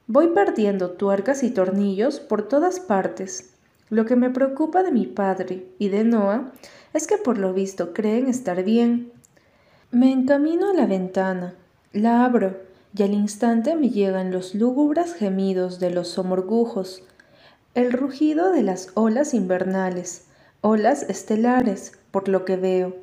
Voy 0.08 0.30
perdiendo 0.30 0.91
tuercas 0.91 1.43
y 1.43 1.52
tornillos 1.52 2.19
por 2.19 2.47
todas 2.47 2.80
partes. 2.80 3.52
Lo 3.91 4.08
que 4.08 4.15
me 4.15 4.32
preocupa 4.32 4.82
de 4.82 4.91
mi 4.91 5.06
padre 5.06 5.67
y 5.78 5.89
de 5.89 6.04
Noah 6.04 6.52
es 6.93 7.06
que 7.06 7.17
por 7.17 7.38
lo 7.38 7.54
visto 7.54 7.93
creen 7.93 8.28
estar 8.28 8.63
bien. 8.63 9.12
Me 9.91 10.12
encamino 10.12 10.71
a 10.71 10.73
la 10.73 10.88
ventana, 10.88 11.54
la 11.91 12.26
abro 12.26 12.73
y 12.96 13.04
al 13.04 13.14
instante 13.14 13.76
me 13.76 13.90
llegan 13.90 14.32
los 14.32 14.54
lúgubres 14.54 15.16
gemidos 15.16 15.80
de 15.80 15.90
los 15.90 16.10
somorgujos, 16.10 17.04
el 17.74 17.92
rugido 17.92 18.52
de 18.52 18.62
las 18.62 18.90
olas 18.94 19.34
invernales, 19.34 20.26
olas 20.62 21.04
estelares, 21.10 21.94
por 22.12 22.28
lo 22.30 22.46
que 22.46 22.56
veo. 22.56 22.96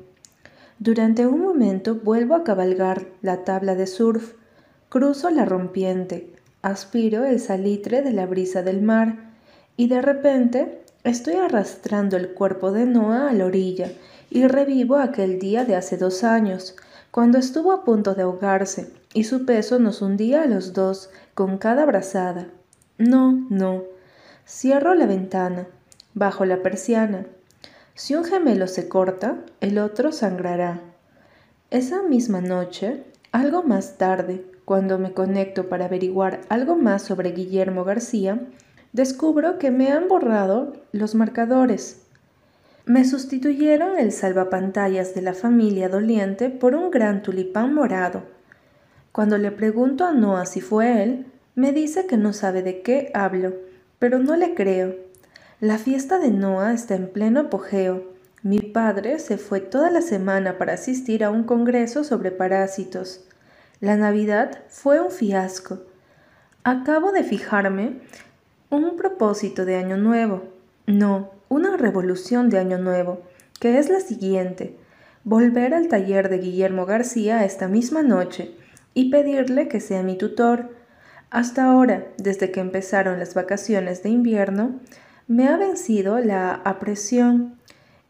Durante 0.79 1.27
un 1.27 1.41
momento 1.41 1.95
vuelvo 1.95 2.35
a 2.35 2.43
cabalgar 2.43 3.05
la 3.21 3.43
tabla 3.43 3.75
de 3.75 3.85
surf, 3.85 4.35
cruzo 4.87 5.29
la 5.29 5.43
rompiente, 5.43 6.33
aspiro 6.61 7.25
el 7.25 7.39
salitre 7.41 8.01
de 8.01 8.13
la 8.13 8.25
brisa 8.25 8.63
del 8.63 8.81
mar, 8.81 9.31
y 9.75 9.87
de 9.87 10.01
repente 10.01 10.83
estoy 11.03 11.35
arrastrando 11.35 12.15
el 12.15 12.33
cuerpo 12.33 12.71
de 12.71 12.85
Noah 12.85 13.29
a 13.29 13.33
la 13.33 13.45
orilla 13.45 13.91
y 14.29 14.47
revivo 14.47 14.95
aquel 14.95 15.37
día 15.39 15.65
de 15.65 15.75
hace 15.75 15.97
dos 15.97 16.23
años, 16.23 16.77
cuando 17.09 17.37
estuvo 17.37 17.73
a 17.73 17.83
punto 17.83 18.15
de 18.15 18.21
ahogarse 18.21 19.00
y 19.13 19.25
su 19.25 19.45
peso 19.45 19.79
nos 19.79 20.01
hundía 20.01 20.43
a 20.43 20.47
los 20.47 20.73
dos 20.73 21.09
con 21.33 21.57
cada 21.57 21.85
brazada. 21.85 22.47
No, 22.97 23.45
no. 23.49 23.83
Cierro 24.47 24.95
la 24.95 25.05
ventana, 25.05 25.67
bajo 26.13 26.45
la 26.45 26.61
persiana. 26.61 27.25
Si 27.93 28.15
un 28.15 28.23
gemelo 28.23 28.67
se 28.67 28.87
corta, 28.87 29.37
el 29.59 29.77
otro 29.77 30.11
sangrará. 30.11 30.81
Esa 31.69 32.03
misma 32.03 32.41
noche, 32.41 33.03
algo 33.31 33.63
más 33.63 33.97
tarde, 33.97 34.45
cuando 34.65 34.97
me 34.97 35.13
conecto 35.13 35.67
para 35.69 35.85
averiguar 35.85 36.41
algo 36.49 36.75
más 36.75 37.01
sobre 37.01 37.31
Guillermo 37.31 37.83
García, 37.83 38.47
descubro 38.93 39.57
que 39.57 39.71
me 39.71 39.91
han 39.91 40.07
borrado 40.07 40.73
los 40.91 41.15
marcadores. 41.15 42.03
Me 42.85 43.05
sustituyeron 43.05 43.97
el 43.97 44.11
salvapantallas 44.11 45.13
de 45.13 45.21
la 45.21 45.33
familia 45.33 45.87
doliente 45.87 46.49
por 46.49 46.75
un 46.75 46.91
gran 46.91 47.21
tulipán 47.21 47.73
morado. 47.73 48.23
Cuando 49.11 49.37
le 49.37 49.51
pregunto 49.51 50.05
a 50.05 50.13
Noah 50.13 50.45
si 50.45 50.61
fue 50.61 51.03
él, 51.03 51.25
me 51.53 51.73
dice 51.73 52.05
que 52.05 52.15
no 52.15 52.31
sabe 52.31 52.63
de 52.63 52.81
qué 52.81 53.11
hablo, 53.13 53.53
pero 53.99 54.19
no 54.19 54.37
le 54.37 54.53
creo. 54.53 54.95
La 55.59 55.77
fiesta 55.77 56.17
de 56.17 56.31
Noah 56.31 56.71
está 56.71 56.95
en 56.95 57.09
pleno 57.09 57.41
apogeo. 57.41 58.05
Mi 58.41 58.59
padre 58.59 59.19
se 59.19 59.37
fue 59.37 59.59
toda 59.59 59.91
la 59.91 60.01
semana 60.01 60.57
para 60.57 60.73
asistir 60.73 61.25
a 61.25 61.29
un 61.29 61.43
congreso 61.43 62.05
sobre 62.05 62.31
parásitos. 62.31 63.25
La 63.81 63.97
Navidad 63.97 64.63
fue 64.69 65.01
un 65.01 65.11
fiasco. 65.11 65.79
Acabo 66.63 67.11
de 67.11 67.23
fijarme 67.23 67.99
un 68.69 68.95
propósito 68.95 69.65
de 69.65 69.75
Año 69.75 69.97
Nuevo. 69.97 70.43
No, 70.87 71.31
una 71.49 71.75
revolución 71.75 72.49
de 72.49 72.59
Año 72.59 72.77
Nuevo, 72.77 73.21
que 73.59 73.77
es 73.77 73.89
la 73.89 73.99
siguiente. 73.99 74.77
Volver 75.25 75.73
al 75.73 75.89
taller 75.89 76.29
de 76.29 76.37
Guillermo 76.37 76.85
García 76.85 77.43
esta 77.43 77.67
misma 77.67 78.03
noche 78.03 78.55
y 78.93 79.09
pedirle 79.09 79.67
que 79.67 79.79
sea 79.79 80.03
mi 80.03 80.17
tutor. 80.17 80.69
Hasta 81.29 81.65
ahora, 81.65 82.07
desde 82.17 82.51
que 82.51 82.59
empezaron 82.59 83.19
las 83.19 83.33
vacaciones 83.33 84.03
de 84.03 84.09
invierno, 84.09 84.79
me 85.27 85.47
ha 85.47 85.57
vencido 85.57 86.19
la 86.19 86.53
apresión. 86.53 87.55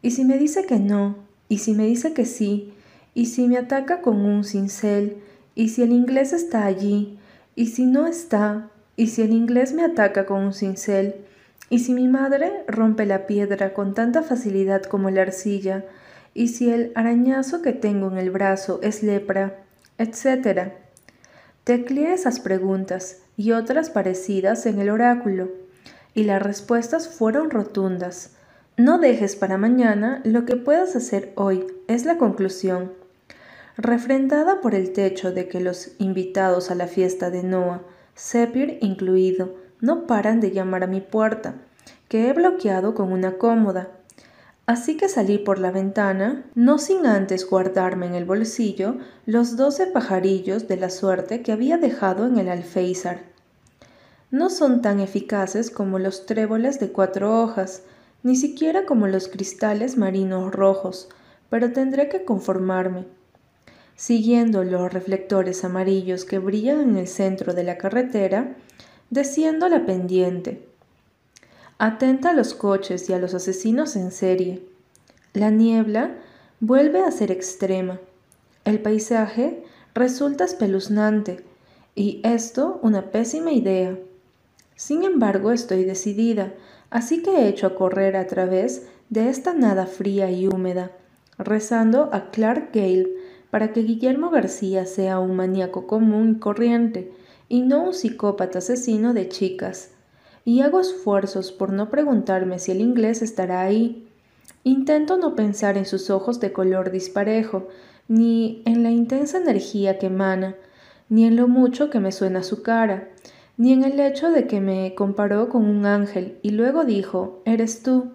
Y 0.02 0.10
si 0.10 0.24
me 0.24 0.38
dice 0.38 0.66
que 0.66 0.78
no, 0.78 1.16
y 1.48 1.58
si 1.58 1.74
me 1.74 1.86
dice 1.86 2.12
que 2.12 2.24
sí, 2.24 2.72
y 3.14 3.26
si 3.26 3.46
me 3.46 3.58
ataca 3.58 4.00
con 4.00 4.16
un 4.16 4.42
cincel, 4.42 5.18
y 5.54 5.68
si 5.68 5.82
el 5.82 5.92
inglés 5.92 6.32
está 6.32 6.64
allí, 6.64 7.18
y 7.54 7.66
si 7.66 7.86
no 7.86 8.06
está, 8.06 8.70
y 8.96 9.08
si 9.08 9.22
el 9.22 9.32
inglés 9.32 9.72
me 9.72 9.84
ataca 9.84 10.26
con 10.26 10.42
un 10.42 10.52
cincel, 10.52 11.16
y 11.70 11.78
si 11.78 11.94
mi 11.94 12.08
madre 12.08 12.64
rompe 12.66 13.06
la 13.06 13.26
piedra 13.26 13.72
con 13.72 13.94
tanta 13.94 14.22
facilidad 14.22 14.82
como 14.82 15.10
la 15.10 15.22
arcilla, 15.22 15.84
y 16.34 16.48
si 16.48 16.70
el 16.70 16.92
arañazo 16.94 17.62
que 17.62 17.72
tengo 17.72 18.10
en 18.10 18.18
el 18.18 18.30
brazo 18.30 18.80
es 18.82 19.02
lepra, 19.02 19.61
etc. 19.98 20.72
Tecleé 21.64 22.12
esas 22.12 22.40
preguntas 22.40 23.18
y 23.36 23.52
otras 23.52 23.90
parecidas 23.90 24.66
en 24.66 24.80
el 24.80 24.90
oráculo, 24.90 25.50
y 26.14 26.24
las 26.24 26.42
respuestas 26.42 27.08
fueron 27.08 27.50
rotundas. 27.50 28.36
No 28.76 28.98
dejes 28.98 29.36
para 29.36 29.58
mañana 29.58 30.20
lo 30.24 30.44
que 30.44 30.56
puedas 30.56 30.96
hacer 30.96 31.32
hoy, 31.36 31.66
es 31.88 32.04
la 32.04 32.18
conclusión. 32.18 32.92
Refrendada 33.76 34.60
por 34.60 34.74
el 34.74 34.92
techo 34.92 35.32
de 35.32 35.48
que 35.48 35.60
los 35.60 35.92
invitados 35.98 36.70
a 36.70 36.74
la 36.74 36.86
fiesta 36.86 37.30
de 37.30 37.42
Noah, 37.42 37.82
Sepir 38.14 38.78
incluido, 38.82 39.54
no 39.80 40.06
paran 40.06 40.40
de 40.40 40.50
llamar 40.50 40.84
a 40.84 40.86
mi 40.86 41.00
puerta, 41.00 41.54
que 42.08 42.28
he 42.28 42.32
bloqueado 42.32 42.94
con 42.94 43.10
una 43.10 43.38
cómoda, 43.38 43.88
Así 44.66 44.96
que 44.96 45.08
salí 45.08 45.38
por 45.38 45.58
la 45.58 45.72
ventana, 45.72 46.44
no 46.54 46.78
sin 46.78 47.04
antes 47.04 47.48
guardarme 47.48 48.06
en 48.06 48.14
el 48.14 48.24
bolsillo 48.24 48.96
los 49.26 49.56
doce 49.56 49.86
pajarillos 49.86 50.68
de 50.68 50.76
la 50.76 50.88
suerte 50.88 51.42
que 51.42 51.50
había 51.50 51.78
dejado 51.78 52.26
en 52.26 52.38
el 52.38 52.48
alféizar. 52.48 53.22
No 54.30 54.50
son 54.50 54.80
tan 54.80 55.00
eficaces 55.00 55.70
como 55.70 55.98
los 55.98 56.26
tréboles 56.26 56.78
de 56.78 56.92
cuatro 56.92 57.42
hojas, 57.42 57.82
ni 58.22 58.36
siquiera 58.36 58.86
como 58.86 59.08
los 59.08 59.26
cristales 59.26 59.98
marinos 59.98 60.52
rojos, 60.52 61.08
pero 61.50 61.72
tendré 61.72 62.08
que 62.08 62.24
conformarme. 62.24 63.06
Siguiendo 63.96 64.62
los 64.62 64.92
reflectores 64.92 65.64
amarillos 65.64 66.24
que 66.24 66.38
brillan 66.38 66.80
en 66.80 66.96
el 66.96 67.08
centro 67.08 67.52
de 67.52 67.64
la 67.64 67.78
carretera, 67.78 68.56
desciendo 69.10 69.68
la 69.68 69.84
pendiente. 69.84 70.71
Atenta 71.78 72.30
a 72.30 72.34
los 72.34 72.54
coches 72.54 73.08
y 73.10 73.12
a 73.12 73.18
los 73.18 73.34
asesinos 73.34 73.96
en 73.96 74.10
serie. 74.10 74.62
La 75.32 75.50
niebla 75.50 76.16
vuelve 76.60 77.02
a 77.02 77.10
ser 77.10 77.30
extrema. 77.30 77.98
El 78.64 78.80
paisaje 78.80 79.64
resulta 79.94 80.44
espeluznante 80.44 81.44
y 81.94 82.20
esto 82.24 82.78
una 82.82 83.10
pésima 83.10 83.52
idea. 83.52 83.98
Sin 84.76 85.04
embargo, 85.04 85.52
estoy 85.52 85.84
decidida, 85.84 86.52
así 86.90 87.22
que 87.22 87.30
he 87.30 87.48
hecho 87.48 87.66
a 87.66 87.74
correr 87.74 88.16
a 88.16 88.26
través 88.26 88.86
de 89.10 89.28
esta 89.28 89.54
nada 89.54 89.86
fría 89.86 90.30
y 90.30 90.46
húmeda, 90.46 90.92
rezando 91.38 92.10
a 92.12 92.30
Clark 92.30 92.70
Gale 92.72 93.08
para 93.50 93.72
que 93.72 93.82
Guillermo 93.82 94.30
García 94.30 94.86
sea 94.86 95.18
un 95.18 95.36
maníaco 95.36 95.86
común 95.86 96.34
y 96.36 96.38
corriente, 96.40 97.12
y 97.48 97.62
no 97.62 97.84
un 97.84 97.94
psicópata 97.94 98.58
asesino 98.58 99.12
de 99.12 99.28
chicas 99.28 99.91
y 100.44 100.60
hago 100.60 100.80
esfuerzos 100.80 101.52
por 101.52 101.72
no 101.72 101.90
preguntarme 101.90 102.58
si 102.58 102.72
el 102.72 102.80
inglés 102.80 103.22
estará 103.22 103.62
ahí. 103.62 104.08
Intento 104.64 105.16
no 105.16 105.34
pensar 105.34 105.76
en 105.76 105.86
sus 105.86 106.10
ojos 106.10 106.40
de 106.40 106.52
color 106.52 106.90
disparejo, 106.90 107.68
ni 108.08 108.62
en 108.64 108.82
la 108.82 108.90
intensa 108.90 109.38
energía 109.38 109.98
que 109.98 110.06
emana, 110.06 110.56
ni 111.08 111.24
en 111.24 111.36
lo 111.36 111.48
mucho 111.48 111.90
que 111.90 112.00
me 112.00 112.12
suena 112.12 112.42
su 112.42 112.62
cara, 112.62 113.08
ni 113.56 113.72
en 113.72 113.84
el 113.84 114.00
hecho 114.00 114.30
de 114.30 114.46
que 114.46 114.60
me 114.60 114.94
comparó 114.94 115.48
con 115.48 115.64
un 115.66 115.86
ángel 115.86 116.38
y 116.42 116.50
luego 116.50 116.84
dijo, 116.84 117.42
eres 117.44 117.82
tú. 117.82 118.12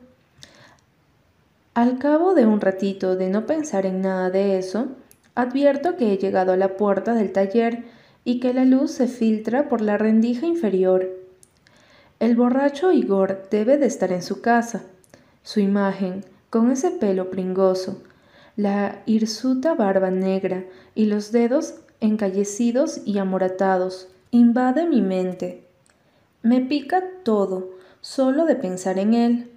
Al 1.73 1.99
cabo 1.99 2.33
de 2.33 2.45
un 2.45 2.59
ratito 2.59 3.15
de 3.15 3.29
no 3.29 3.45
pensar 3.45 3.85
en 3.85 4.01
nada 4.01 4.29
de 4.29 4.57
eso, 4.57 4.87
advierto 5.35 5.95
que 5.95 6.11
he 6.11 6.17
llegado 6.17 6.53
a 6.53 6.57
la 6.57 6.75
puerta 6.75 7.13
del 7.13 7.31
taller 7.31 7.83
y 8.23 8.39
que 8.39 8.53
la 8.53 8.65
luz 8.65 8.91
se 8.91 9.07
filtra 9.07 9.69
por 9.69 9.81
la 9.81 9.97
rendija 9.97 10.47
inferior. 10.47 11.16
El 12.19 12.35
borracho 12.35 12.91
Igor 12.91 13.47
debe 13.51 13.77
de 13.77 13.85
estar 13.85 14.11
en 14.11 14.23
su 14.23 14.41
casa. 14.41 14.81
Su 15.43 15.59
imagen, 15.59 16.25
con 16.49 16.71
ese 16.71 16.89
pelo 16.89 17.29
pringoso, 17.29 18.01
la 18.55 19.03
hirsuta 19.05 19.75
barba 19.75 20.09
negra 20.09 20.65
y 20.95 21.05
los 21.05 21.31
dedos 21.31 21.75
encallecidos 22.01 23.01
y 23.05 23.19
amoratados, 23.19 24.07
invade 24.31 24.87
mi 24.87 25.01
mente. 25.01 25.63
Me 26.41 26.59
pica 26.61 27.03
todo, 27.23 27.69
solo 28.01 28.45
de 28.45 28.55
pensar 28.55 28.97
en 28.97 29.13
él. 29.13 29.51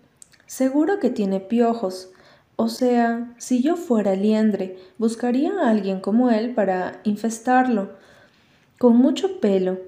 Seguro 0.46 1.00
que 1.00 1.08
tiene 1.08 1.40
piojos, 1.40 2.10
o 2.56 2.68
sea, 2.68 3.32
si 3.38 3.62
yo 3.62 3.76
fuera 3.76 4.14
liendre, 4.16 4.76
buscaría 4.98 5.50
a 5.60 5.70
alguien 5.70 6.00
como 6.00 6.28
él 6.28 6.54
para 6.54 7.00
infestarlo, 7.04 7.92
con 8.76 8.98
mucho 8.98 9.40
pelo. 9.40 9.78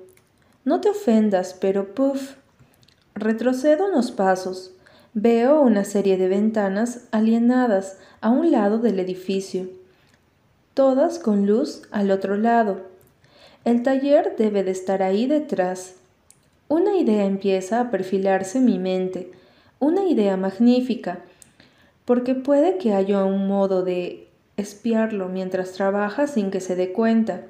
No 0.65 0.81
te 0.81 0.89
ofendas, 0.89 1.55
pero 1.61 1.95
puff, 1.95 2.37
Retrocedo 3.15 3.89
unos 3.89 4.11
pasos. 4.11 4.73
Veo 5.13 5.61
una 5.61 5.85
serie 5.85 6.17
de 6.17 6.29
ventanas 6.29 7.09
alienadas 7.11 7.99
a 8.23 8.31
un 8.31 8.51
lado 8.51 8.79
del 8.79 8.99
edificio, 8.99 9.69
todas 10.73 11.19
con 11.19 11.47
luz 11.47 11.83
al 11.91 12.11
otro 12.11 12.39
lado. 12.39 12.81
El 13.67 13.83
taller 13.83 14.35
debe 14.39 14.65
de 14.65 14.71
estar 14.71 15.03
ahí 15.03 15.27
detrás. 15.27 15.97
Una 16.69 16.97
idea 16.97 17.27
empieza 17.27 17.81
a 17.81 17.91
perfilarse 17.91 18.59
en 18.59 18.65
mi 18.65 18.79
mente, 18.79 19.31
una 19.79 20.07
idea 20.07 20.39
magnífica, 20.39 21.19
porque 22.07 22.35
puede 22.35 22.79
que 22.79 22.95
haya 22.95 23.25
un 23.25 23.47
modo 23.47 23.85
de 23.85 24.27
espiarlo 24.57 25.29
mientras 25.29 25.73
trabaja 25.73 26.27
sin 26.27 26.51
que 26.51 26.61
se 26.61 26.77
dé 26.77 26.93
cuenta. 26.93 27.43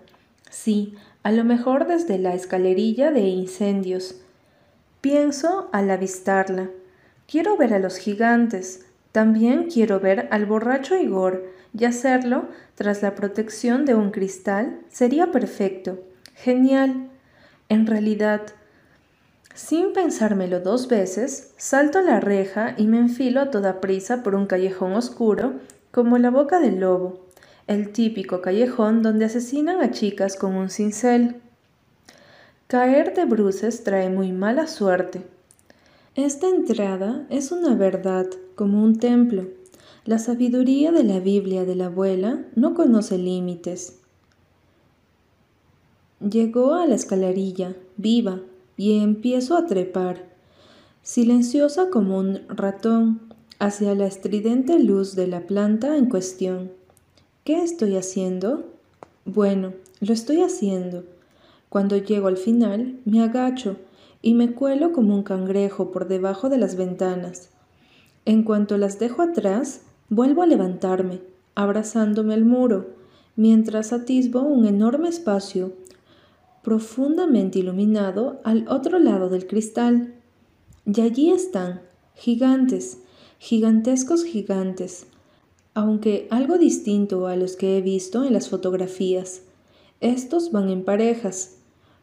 Sí, 0.50 0.96
a 1.22 1.30
lo 1.30 1.44
mejor 1.44 1.86
desde 1.86 2.18
la 2.18 2.34
escalerilla 2.34 3.12
de 3.12 3.20
incendios, 3.20 4.21
Pienso 5.02 5.68
al 5.72 5.90
avistarla. 5.90 6.70
Quiero 7.26 7.56
ver 7.56 7.74
a 7.74 7.80
los 7.80 7.96
gigantes. 7.96 8.86
También 9.10 9.68
quiero 9.68 9.98
ver 9.98 10.28
al 10.30 10.46
borracho 10.46 10.96
Igor, 10.96 11.44
y 11.76 11.86
hacerlo 11.86 12.44
tras 12.76 13.02
la 13.02 13.16
protección 13.16 13.84
de 13.84 13.96
un 13.96 14.12
cristal 14.12 14.78
sería 14.88 15.32
perfecto. 15.32 15.98
Genial. 16.36 17.10
En 17.68 17.88
realidad, 17.88 18.42
sin 19.54 19.92
pensármelo 19.92 20.60
dos 20.60 20.86
veces, 20.86 21.52
salto 21.56 22.00
la 22.00 22.20
reja 22.20 22.76
y 22.78 22.86
me 22.86 22.98
enfilo 22.98 23.40
a 23.40 23.50
toda 23.50 23.80
prisa 23.80 24.22
por 24.22 24.36
un 24.36 24.46
callejón 24.46 24.92
oscuro, 24.92 25.54
como 25.90 26.16
la 26.16 26.30
boca 26.30 26.60
del 26.60 26.78
lobo, 26.78 27.26
el 27.66 27.90
típico 27.90 28.40
callejón 28.40 29.02
donde 29.02 29.24
asesinan 29.24 29.82
a 29.82 29.90
chicas 29.90 30.36
con 30.36 30.54
un 30.54 30.70
cincel. 30.70 31.41
Caer 32.72 33.12
de 33.12 33.26
bruces 33.26 33.84
trae 33.84 34.08
muy 34.08 34.32
mala 34.32 34.66
suerte. 34.66 35.26
Esta 36.14 36.48
entrada 36.48 37.26
es 37.28 37.52
una 37.52 37.74
verdad, 37.74 38.24
como 38.54 38.82
un 38.82 38.98
templo. 38.98 39.46
La 40.06 40.18
sabiduría 40.18 40.90
de 40.90 41.04
la 41.04 41.20
Biblia 41.20 41.66
de 41.66 41.76
la 41.76 41.88
abuela 41.88 42.46
no 42.54 42.72
conoce 42.72 43.18
límites. 43.18 43.98
Llegó 46.26 46.72
a 46.72 46.86
la 46.86 46.94
escalerilla, 46.94 47.76
viva, 47.98 48.40
y 48.78 49.00
empiezo 49.00 49.58
a 49.58 49.66
trepar, 49.66 50.24
silenciosa 51.02 51.90
como 51.90 52.16
un 52.16 52.40
ratón, 52.48 53.20
hacia 53.58 53.94
la 53.94 54.06
estridente 54.06 54.78
luz 54.78 55.14
de 55.14 55.26
la 55.26 55.46
planta 55.46 55.98
en 55.98 56.06
cuestión. 56.06 56.72
¿Qué 57.44 57.62
estoy 57.62 57.98
haciendo? 57.98 58.64
Bueno, 59.26 59.74
lo 60.00 60.14
estoy 60.14 60.40
haciendo 60.40 61.04
cuando 61.72 61.96
llego 61.96 62.28
al 62.28 62.36
final, 62.36 63.00
me 63.06 63.22
agacho 63.22 63.76
y 64.20 64.34
me 64.34 64.52
cuelo 64.52 64.92
como 64.92 65.14
un 65.14 65.22
cangrejo 65.22 65.90
por 65.90 66.06
debajo 66.06 66.50
de 66.50 66.58
las 66.58 66.76
ventanas. 66.76 67.48
En 68.26 68.42
cuanto 68.42 68.76
las 68.76 68.98
dejo 68.98 69.22
atrás, 69.22 69.80
vuelvo 70.10 70.42
a 70.42 70.46
levantarme, 70.46 71.22
abrazándome 71.54 72.34
al 72.34 72.44
muro, 72.44 72.90
mientras 73.36 73.94
atisbo 73.94 74.42
un 74.42 74.66
enorme 74.66 75.08
espacio 75.08 75.72
profundamente 76.62 77.60
iluminado 77.60 78.42
al 78.44 78.68
otro 78.68 78.98
lado 78.98 79.30
del 79.30 79.46
cristal. 79.46 80.12
Y 80.84 81.00
allí 81.00 81.30
están, 81.30 81.80
gigantes, 82.14 82.98
gigantescos 83.38 84.24
gigantes, 84.24 85.06
aunque 85.72 86.28
algo 86.30 86.58
distinto 86.58 87.28
a 87.28 87.36
los 87.36 87.56
que 87.56 87.78
he 87.78 87.80
visto 87.80 88.24
en 88.24 88.34
las 88.34 88.50
fotografías. 88.50 89.44
Estos 90.02 90.52
van 90.52 90.68
en 90.68 90.84
parejas. 90.84 91.60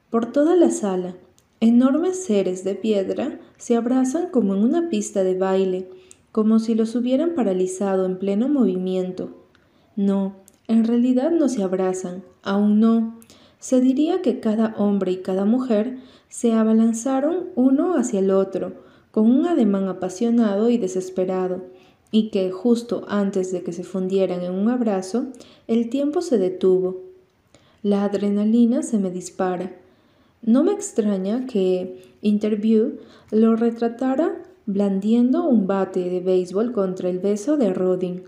Por 0.09 0.31
toda 0.31 0.55
la 0.55 0.71
sala, 0.71 1.15
enormes 1.59 2.23
seres 2.23 2.63
de 2.63 2.73
piedra 2.73 3.39
se 3.57 3.75
abrazan 3.75 4.29
como 4.29 4.55
en 4.55 4.63
una 4.63 4.89
pista 4.89 5.23
de 5.23 5.37
baile, 5.37 5.87
como 6.31 6.57
si 6.57 6.73
los 6.73 6.95
hubieran 6.95 7.35
paralizado 7.35 8.05
en 8.05 8.17
pleno 8.17 8.49
movimiento. 8.49 9.29
No, 9.95 10.35
en 10.67 10.85
realidad 10.85 11.29
no 11.29 11.47
se 11.47 11.61
abrazan, 11.61 12.23
aún 12.41 12.79
no. 12.79 13.19
Se 13.59 13.81
diría 13.81 14.21
que 14.23 14.39
cada 14.39 14.73
hombre 14.77 15.11
y 15.11 15.17
cada 15.17 15.45
mujer 15.45 15.97
se 16.27 16.53
abalanzaron 16.53 17.49
uno 17.55 17.95
hacia 17.95 18.19
el 18.19 18.31
otro, 18.31 18.73
con 19.11 19.29
un 19.29 19.45
ademán 19.45 19.89
apasionado 19.89 20.69
y 20.69 20.77
desesperado, 20.77 21.65
y 22.11 22.29
que 22.29 22.49
justo 22.51 23.05
antes 23.09 23.51
de 23.51 23.61
que 23.61 23.73
se 23.73 23.83
fundieran 23.83 24.41
en 24.41 24.53
un 24.53 24.69
abrazo, 24.69 25.27
el 25.67 25.89
tiempo 25.89 26.21
se 26.21 26.39
detuvo. 26.39 27.01
La 27.83 28.05
adrenalina 28.05 28.81
se 28.81 28.97
me 28.97 29.11
dispara. 29.11 29.78
No 30.41 30.63
me 30.63 30.71
extraña 30.71 31.45
que 31.45 32.01
Interview 32.21 32.97
lo 33.31 33.55
retratara 33.55 34.41
blandiendo 34.65 35.45
un 35.45 35.67
bate 35.67 36.09
de 36.09 36.19
béisbol 36.19 36.71
contra 36.71 37.09
el 37.09 37.19
beso 37.19 37.57
de 37.57 37.73
Rodin. 37.73 38.23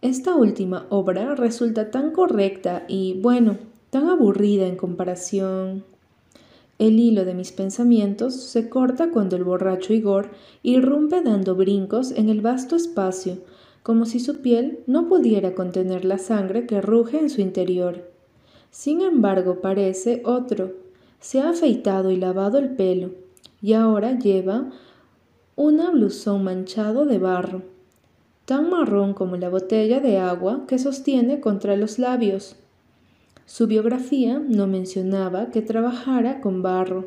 Esta 0.00 0.34
última 0.34 0.86
obra 0.90 1.34
resulta 1.34 1.90
tan 1.90 2.12
correcta 2.12 2.84
y, 2.88 3.20
bueno, 3.20 3.58
tan 3.90 4.08
aburrida 4.08 4.66
en 4.66 4.76
comparación. 4.76 5.84
El 6.78 7.00
hilo 7.00 7.24
de 7.24 7.34
mis 7.34 7.50
pensamientos 7.50 8.34
se 8.34 8.68
corta 8.68 9.10
cuando 9.10 9.34
el 9.34 9.42
borracho 9.42 9.92
Igor 9.92 10.30
irrumpe 10.62 11.20
dando 11.22 11.56
brincos 11.56 12.12
en 12.12 12.28
el 12.28 12.40
vasto 12.40 12.76
espacio, 12.76 13.38
como 13.82 14.06
si 14.06 14.20
su 14.20 14.36
piel 14.36 14.78
no 14.86 15.08
pudiera 15.08 15.54
contener 15.54 16.04
la 16.04 16.18
sangre 16.18 16.66
que 16.66 16.80
ruge 16.80 17.18
en 17.18 17.30
su 17.30 17.40
interior. 17.40 18.10
Sin 18.70 19.00
embargo, 19.00 19.60
parece 19.60 20.22
otro. 20.24 20.87
Se 21.20 21.40
ha 21.40 21.50
afeitado 21.50 22.10
y 22.10 22.16
lavado 22.16 22.58
el 22.58 22.70
pelo, 22.70 23.10
y 23.60 23.72
ahora 23.72 24.18
lleva 24.18 24.70
una 25.56 25.90
blusón 25.90 26.44
manchado 26.44 27.04
de 27.04 27.18
barro, 27.18 27.62
tan 28.44 28.70
marrón 28.70 29.14
como 29.14 29.36
la 29.36 29.48
botella 29.48 29.98
de 29.98 30.18
agua 30.18 30.64
que 30.68 30.78
sostiene 30.78 31.40
contra 31.40 31.76
los 31.76 31.98
labios. 31.98 32.56
Su 33.46 33.66
biografía 33.66 34.38
no 34.38 34.66
mencionaba 34.68 35.50
que 35.50 35.60
trabajara 35.60 36.40
con 36.40 36.62
barro, 36.62 37.06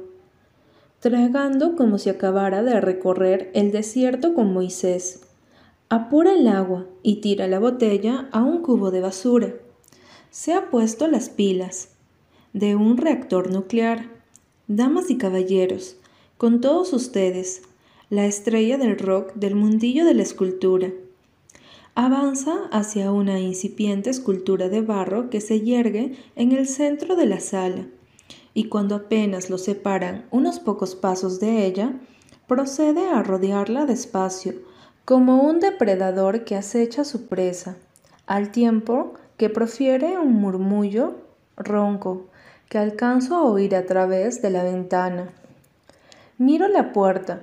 tragando 0.99 1.75
como 1.77 1.97
si 1.97 2.09
acabara 2.09 2.63
de 2.63 2.81
recorrer 2.81 3.49
el 3.53 3.71
desierto 3.71 4.33
con 4.33 4.51
Moisés. 4.51 5.21
Apura 5.87 6.33
el 6.33 6.47
agua 6.47 6.85
y 7.01 7.21
tira 7.21 7.47
la 7.47 7.59
botella 7.59 8.27
a 8.31 8.43
un 8.43 8.61
cubo 8.61 8.91
de 8.91 9.01
basura. 9.01 9.53
Se 10.29 10.53
ha 10.53 10.69
puesto 10.69 11.07
las 11.07 11.29
pilas 11.29 11.89
de 12.53 12.75
un 12.75 12.97
reactor 12.97 13.51
nuclear. 13.51 14.09
Damas 14.67 15.09
y 15.09 15.17
caballeros, 15.17 15.97
con 16.37 16.61
todos 16.61 16.93
ustedes, 16.93 17.63
la 18.09 18.25
estrella 18.25 18.77
del 18.77 18.97
rock 18.97 19.33
del 19.35 19.55
mundillo 19.55 20.05
de 20.05 20.13
la 20.13 20.23
escultura. 20.23 20.89
Avanza 21.95 22.67
hacia 22.71 23.11
una 23.11 23.39
incipiente 23.39 24.09
escultura 24.09 24.69
de 24.69 24.81
barro 24.81 25.29
que 25.29 25.41
se 25.41 25.61
yergue 25.61 26.15
en 26.35 26.51
el 26.51 26.67
centro 26.67 27.15
de 27.15 27.25
la 27.25 27.39
sala, 27.39 27.85
y 28.53 28.65
cuando 28.65 28.95
apenas 28.95 29.49
lo 29.49 29.57
separan 29.57 30.25
unos 30.31 30.59
pocos 30.59 30.95
pasos 30.95 31.39
de 31.39 31.65
ella, 31.65 31.99
procede 32.47 33.07
a 33.07 33.23
rodearla 33.23 33.85
despacio, 33.85 34.55
como 35.05 35.41
un 35.41 35.59
depredador 35.59 36.43
que 36.43 36.55
acecha 36.55 37.03
su 37.03 37.27
presa, 37.27 37.77
al 38.25 38.51
tiempo 38.51 39.13
que 39.37 39.49
profiere 39.49 40.17
un 40.17 40.33
murmullo 40.33 41.15
ronco 41.57 42.30
que 42.71 42.77
alcanzo 42.79 43.35
a 43.35 43.43
oír 43.43 43.75
a 43.75 43.85
través 43.85 44.41
de 44.41 44.49
la 44.49 44.63
ventana. 44.63 45.33
Miro 46.37 46.69
la 46.69 46.93
puerta, 46.93 47.41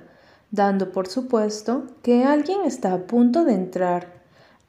dando 0.49 0.91
por 0.91 1.07
supuesto 1.07 1.85
que 2.01 2.23
alguien 2.23 2.61
está 2.65 2.93
a 2.93 3.03
punto 3.03 3.45
de 3.45 3.53
entrar 3.53 4.19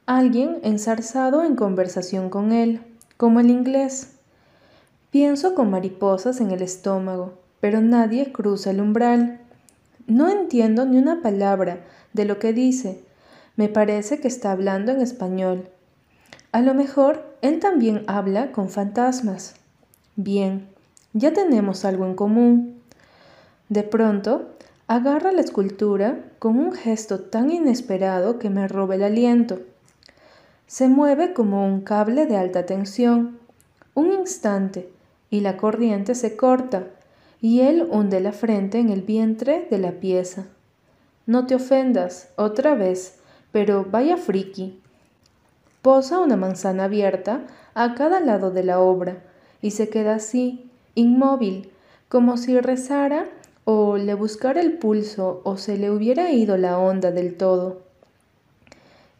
alguien 0.05 0.59
ensarzado 0.63 1.43
en 1.43 1.55
conversación 1.55 2.29
con 2.29 2.51
él, 2.51 2.81
como 3.17 3.39
el 3.39 3.49
inglés. 3.49 4.17
Pienso 5.09 5.55
con 5.55 5.71
mariposas 5.71 6.41
en 6.41 6.51
el 6.51 6.61
estómago, 6.61 7.39
pero 7.59 7.79
nadie 7.79 8.31
cruza 8.31 8.71
el 8.71 8.81
umbral. 8.81 9.39
No 10.05 10.29
entiendo 10.29 10.85
ni 10.85 10.97
una 10.97 11.21
palabra 11.21 11.85
de 12.13 12.25
lo 12.25 12.39
que 12.39 12.53
dice. 12.53 13.03
Me 13.55 13.67
parece 13.67 14.19
que 14.19 14.27
está 14.27 14.51
hablando 14.51 14.91
en 14.91 15.01
español. 15.01 15.69
A 16.51 16.61
lo 16.61 16.75
mejor 16.75 17.37
él 17.41 17.59
también 17.59 18.03
habla 18.07 18.51
con 18.51 18.69
fantasmas. 18.69 19.55
Bien, 20.17 20.67
ya 21.13 21.31
tenemos 21.31 21.85
algo 21.85 22.05
en 22.05 22.15
común. 22.15 22.81
De 23.69 23.83
pronto, 23.83 24.49
agarra 24.87 25.31
la 25.31 25.39
escultura 25.39 26.19
con 26.37 26.59
un 26.59 26.73
gesto 26.73 27.21
tan 27.21 27.49
inesperado 27.49 28.37
que 28.37 28.49
me 28.49 28.67
roba 28.67 28.95
el 28.95 29.03
aliento. 29.03 29.59
Se 30.67 30.89
mueve 30.89 31.33
como 31.33 31.65
un 31.65 31.81
cable 31.81 32.25
de 32.25 32.35
alta 32.35 32.65
tensión. 32.65 33.39
Un 33.93 34.11
instante 34.11 34.89
y 35.29 35.39
la 35.39 35.55
corriente 35.55 36.13
se 36.13 36.35
corta 36.35 36.87
y 37.39 37.61
él 37.61 37.87
hunde 37.89 38.19
la 38.19 38.33
frente 38.33 38.79
en 38.79 38.89
el 38.89 39.01
vientre 39.01 39.67
de 39.71 39.77
la 39.77 39.93
pieza. 39.93 40.45
No 41.25 41.45
te 41.45 41.55
ofendas, 41.55 42.29
otra 42.35 42.75
vez, 42.75 43.19
pero 43.53 43.85
vaya 43.89 44.17
friki. 44.17 44.77
Posa 45.81 46.19
una 46.19 46.35
manzana 46.35 46.83
abierta 46.83 47.41
a 47.73 47.95
cada 47.95 48.19
lado 48.19 48.51
de 48.51 48.63
la 48.63 48.81
obra 48.81 49.23
y 49.61 49.71
se 49.71 49.89
queda 49.89 50.15
así, 50.15 50.69
inmóvil, 50.95 51.69
como 52.09 52.37
si 52.37 52.59
rezara 52.59 53.27
o 53.63 53.97
le 53.97 54.13
buscara 54.13 54.61
el 54.61 54.77
pulso 54.77 55.41
o 55.43 55.57
se 55.57 55.77
le 55.77 55.91
hubiera 55.91 56.31
ido 56.31 56.57
la 56.57 56.77
onda 56.77 57.11
del 57.11 57.35
todo. 57.35 57.81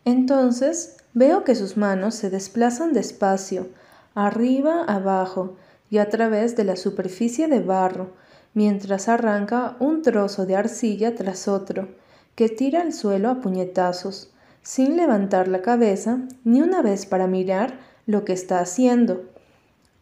Entonces 0.04 0.98
Veo 1.14 1.44
que 1.44 1.56
sus 1.56 1.76
manos 1.76 2.16
se 2.16 2.30
desplazan 2.30 2.94
despacio, 2.94 3.68
arriba, 4.16 4.86
abajo 4.86 5.56
y 5.90 5.98
a 5.98 6.10
través 6.10 6.56
de 6.56 6.64
la 6.64 6.78
superficie 6.78 7.48
de 7.48 7.60
barro, 7.60 8.12
mientras 8.54 9.10
arranca 9.10 9.76
un 9.80 10.04
trozo 10.04 10.46
de 10.46 10.56
arcilla 10.56 11.16
tras 11.16 11.50
otro, 11.50 11.90
que 12.36 12.48
tira 12.48 12.82
al 12.82 12.94
suelo 12.94 13.30
a 13.30 13.42
puñetazos, 13.42 14.32
sin 14.62 14.96
levantar 14.96 15.50
la 15.50 15.62
cabeza 15.62 16.20
ni 16.46 16.62
una 16.62 16.82
vez 16.82 17.06
para 17.06 17.28
mirar 17.28 17.78
lo 18.06 18.24
que 18.24 18.32
está 18.32 18.60
haciendo. 18.60 19.26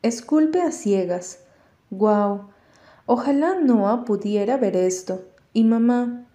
Esculpe 0.02 0.62
a 0.62 0.72
ciegas. 0.72 1.40
¡Guau! 1.90 2.50
Ojalá 3.06 3.56
Noah 3.56 4.06
pudiera 4.06 4.58
ver 4.58 4.76
esto. 4.76 5.26
Y 5.52 5.64
mamá. 5.64 6.26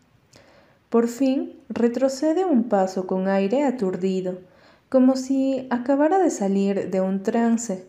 Por 0.90 1.08
fin 1.08 1.60
retrocede 1.68 2.44
un 2.44 2.64
paso 2.68 3.06
con 3.06 3.28
aire 3.28 3.64
aturdido 3.64 4.38
como 4.94 5.16
si 5.16 5.66
acabara 5.70 6.20
de 6.20 6.30
salir 6.30 6.88
de 6.88 7.00
un 7.00 7.24
trance. 7.24 7.84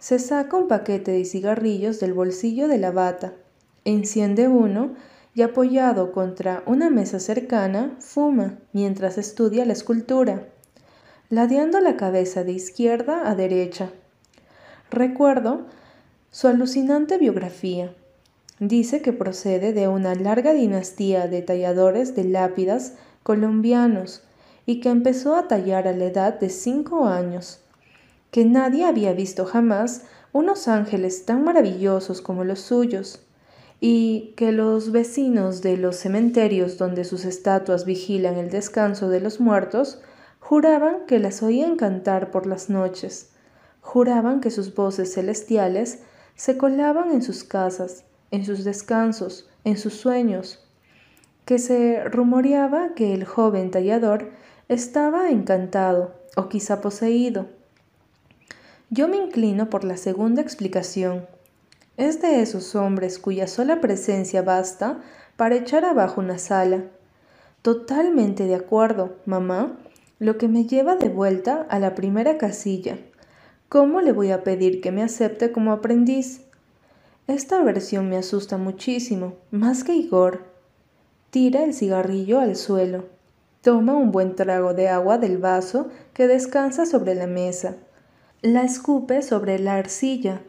Se 0.00 0.18
saca 0.18 0.56
un 0.56 0.66
paquete 0.66 1.12
de 1.12 1.24
cigarrillos 1.24 2.00
del 2.00 2.12
bolsillo 2.12 2.66
de 2.66 2.78
la 2.78 2.90
bata, 2.90 3.34
enciende 3.84 4.48
uno 4.48 4.94
y 5.32 5.42
apoyado 5.42 6.10
contra 6.10 6.64
una 6.66 6.90
mesa 6.90 7.20
cercana, 7.20 7.94
fuma 8.00 8.58
mientras 8.72 9.16
estudia 9.16 9.64
la 9.64 9.74
escultura, 9.74 10.48
ladeando 11.28 11.78
la 11.78 11.96
cabeza 11.96 12.42
de 12.42 12.50
izquierda 12.50 13.30
a 13.30 13.36
derecha. 13.36 13.92
Recuerdo 14.94 15.62
su 16.30 16.46
alucinante 16.46 17.18
biografía. 17.18 17.92
Dice 18.60 19.02
que 19.02 19.12
procede 19.12 19.72
de 19.72 19.88
una 19.88 20.14
larga 20.14 20.52
dinastía 20.52 21.26
de 21.26 21.42
talladores 21.42 22.14
de 22.14 22.22
lápidas 22.22 22.92
colombianos 23.24 24.22
y 24.66 24.78
que 24.78 24.90
empezó 24.90 25.34
a 25.34 25.48
tallar 25.48 25.88
a 25.88 25.92
la 25.94 26.04
edad 26.04 26.38
de 26.38 26.48
cinco 26.48 27.06
años, 27.06 27.58
que 28.30 28.44
nadie 28.44 28.84
había 28.84 29.12
visto 29.14 29.46
jamás 29.46 30.02
unos 30.32 30.68
ángeles 30.68 31.26
tan 31.26 31.42
maravillosos 31.42 32.22
como 32.22 32.44
los 32.44 32.60
suyos, 32.60 33.20
y 33.80 34.32
que 34.36 34.52
los 34.52 34.92
vecinos 34.92 35.60
de 35.60 35.76
los 35.76 35.96
cementerios 35.96 36.78
donde 36.78 37.02
sus 37.02 37.24
estatuas 37.24 37.84
vigilan 37.84 38.36
el 38.36 38.48
descanso 38.48 39.08
de 39.08 39.18
los 39.18 39.40
muertos 39.40 40.00
juraban 40.38 41.04
que 41.08 41.18
las 41.18 41.42
oían 41.42 41.74
cantar 41.74 42.30
por 42.30 42.46
las 42.46 42.70
noches, 42.70 43.33
juraban 43.84 44.40
que 44.40 44.50
sus 44.50 44.74
voces 44.74 45.12
celestiales 45.12 46.00
se 46.34 46.56
colaban 46.56 47.12
en 47.12 47.22
sus 47.22 47.44
casas, 47.44 48.04
en 48.30 48.44
sus 48.44 48.64
descansos, 48.64 49.48
en 49.62 49.76
sus 49.76 49.92
sueños, 49.94 50.66
que 51.44 51.58
se 51.58 52.02
rumoreaba 52.02 52.94
que 52.94 53.12
el 53.12 53.24
joven 53.24 53.70
tallador 53.70 54.30
estaba 54.68 55.28
encantado 55.28 56.14
o 56.34 56.48
quizá 56.48 56.80
poseído. 56.80 57.46
Yo 58.88 59.06
me 59.06 59.18
inclino 59.18 59.68
por 59.68 59.84
la 59.84 59.98
segunda 59.98 60.40
explicación. 60.40 61.26
Es 61.98 62.22
de 62.22 62.40
esos 62.40 62.74
hombres 62.74 63.18
cuya 63.18 63.46
sola 63.46 63.82
presencia 63.82 64.40
basta 64.40 65.02
para 65.36 65.56
echar 65.56 65.84
abajo 65.84 66.22
una 66.22 66.38
sala. 66.38 66.84
Totalmente 67.60 68.44
de 68.44 68.54
acuerdo, 68.54 69.16
mamá, 69.26 69.76
lo 70.18 70.38
que 70.38 70.48
me 70.48 70.64
lleva 70.64 70.96
de 70.96 71.10
vuelta 71.10 71.66
a 71.68 71.78
la 71.78 71.94
primera 71.94 72.38
casilla. 72.38 72.98
¿Cómo 73.74 74.00
le 74.00 74.12
voy 74.12 74.30
a 74.30 74.44
pedir 74.44 74.80
que 74.80 74.92
me 74.92 75.02
acepte 75.02 75.50
como 75.50 75.72
aprendiz? 75.72 76.42
Esta 77.26 77.60
versión 77.60 78.08
me 78.08 78.16
asusta 78.16 78.56
muchísimo, 78.56 79.34
más 79.50 79.82
que 79.82 79.96
Igor. 79.96 80.44
Tira 81.30 81.64
el 81.64 81.74
cigarrillo 81.74 82.38
al 82.38 82.54
suelo. 82.54 83.06
Toma 83.62 83.94
un 83.96 84.12
buen 84.12 84.36
trago 84.36 84.74
de 84.74 84.88
agua 84.88 85.18
del 85.18 85.38
vaso 85.38 85.88
que 86.12 86.28
descansa 86.28 86.86
sobre 86.86 87.16
la 87.16 87.26
mesa. 87.26 87.74
La 88.42 88.62
escupe 88.62 89.22
sobre 89.22 89.58
la 89.58 89.74
arcilla. 89.74 90.42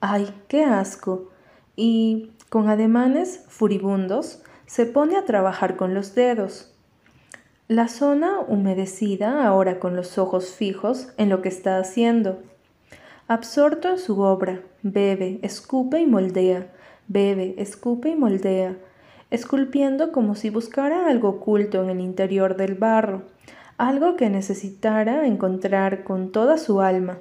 ¡Ay, 0.00 0.28
qué 0.46 0.62
asco! 0.62 1.30
Y, 1.76 2.32
con 2.50 2.68
ademanes 2.68 3.40
furibundos, 3.48 4.42
se 4.66 4.84
pone 4.84 5.16
a 5.16 5.24
trabajar 5.24 5.76
con 5.76 5.94
los 5.94 6.14
dedos. 6.14 6.74
La 7.68 7.88
zona 7.88 8.40
humedecida 8.40 9.46
ahora 9.46 9.80
con 9.80 9.96
los 9.96 10.18
ojos 10.18 10.50
fijos 10.50 11.08
en 11.16 11.30
lo 11.30 11.40
que 11.40 11.48
está 11.48 11.78
haciendo. 11.78 12.42
Absorto 13.28 13.88
en 13.88 13.98
su 13.98 14.20
obra, 14.20 14.60
bebe, 14.82 15.40
escupe 15.42 15.98
y 15.98 16.06
moldea, 16.06 16.68
bebe, 17.08 17.56
escupe 17.58 18.10
y 18.10 18.14
moldea, 18.14 18.76
esculpiendo 19.30 20.12
como 20.12 20.36
si 20.36 20.48
buscara 20.48 21.08
algo 21.08 21.30
oculto 21.30 21.82
en 21.82 21.90
el 21.90 22.00
interior 22.00 22.56
del 22.56 22.76
barro, 22.76 23.22
algo 23.78 24.14
que 24.14 24.30
necesitara 24.30 25.26
encontrar 25.26 26.04
con 26.04 26.30
toda 26.30 26.56
su 26.56 26.80
alma. 26.80 27.18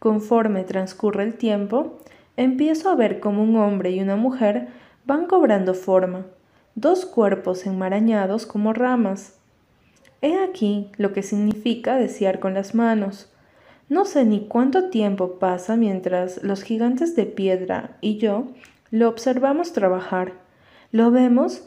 Conforme 0.00 0.64
transcurre 0.64 1.22
el 1.22 1.34
tiempo, 1.34 2.00
empiezo 2.36 2.90
a 2.90 2.96
ver 2.96 3.20
como 3.20 3.44
un 3.44 3.56
hombre 3.56 3.92
y 3.92 4.00
una 4.00 4.16
mujer 4.16 4.70
van 5.06 5.26
cobrando 5.26 5.74
forma, 5.74 6.26
dos 6.74 7.06
cuerpos 7.06 7.64
enmarañados 7.66 8.44
como 8.44 8.72
ramas. 8.72 9.38
He 10.20 10.36
aquí 10.42 10.90
lo 10.96 11.12
que 11.12 11.22
significa 11.22 11.94
desear 11.94 12.40
con 12.40 12.54
las 12.54 12.74
manos. 12.74 13.30
No 13.88 14.04
sé 14.04 14.24
ni 14.24 14.46
cuánto 14.46 14.88
tiempo 14.90 15.38
pasa 15.38 15.76
mientras 15.76 16.42
los 16.42 16.62
gigantes 16.62 17.14
de 17.16 17.26
piedra 17.26 17.96
y 18.00 18.16
yo 18.16 18.48
lo 18.90 19.08
observamos 19.08 19.72
trabajar. 19.72 20.32
Lo 20.90 21.10
vemos 21.10 21.66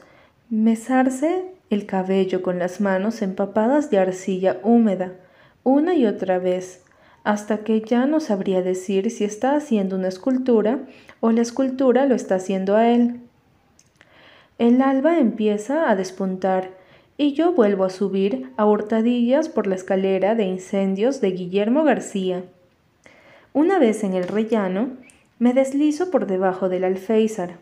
mesarse 0.50 1.54
el 1.70 1.86
cabello 1.86 2.42
con 2.42 2.60
las 2.60 2.82
manos 2.82 3.22
empapadas 3.22 3.90
de 3.90 4.00
arcilla 4.00 4.60
húmeda, 4.64 5.14
una 5.64 5.96
y 5.96 6.06
otra 6.06 6.40
vez, 6.40 6.84
hasta 7.24 7.60
que 7.60 7.82
ya 7.82 8.06
no 8.06 8.22
sabría 8.22 8.62
decir 8.62 9.12
si 9.12 9.26
está 9.26 9.56
haciendo 9.56 9.98
una 9.98 10.08
escultura 10.08 10.80
o 11.20 11.32
la 11.32 11.42
escultura 11.42 12.06
lo 12.06 12.16
está 12.16 12.36
haciendo 12.36 12.78
a 12.78 12.90
él. 12.90 13.20
El 14.58 14.82
alba 14.82 15.20
empieza 15.20 15.90
a 15.90 15.96
despuntar 15.96 16.77
y 17.18 17.34
yo 17.34 17.54
vuelvo 17.54 17.84
a 17.84 17.90
subir 17.90 18.52
a 18.58 18.66
hurtadillas 18.66 19.50
por 19.50 19.68
la 19.68 19.76
escalera 19.76 20.36
de 20.36 20.44
incendios 20.44 21.20
de 21.20 21.32
Guillermo 21.32 21.84
García. 21.84 22.44
Una 23.54 23.80
vez 23.80 24.04
en 24.04 24.14
el 24.14 24.28
rellano, 24.28 24.90
me 25.40 25.54
deslizo 25.54 26.12
por 26.12 26.28
debajo 26.28 26.70
del 26.70 26.84
alféizar 26.84 27.58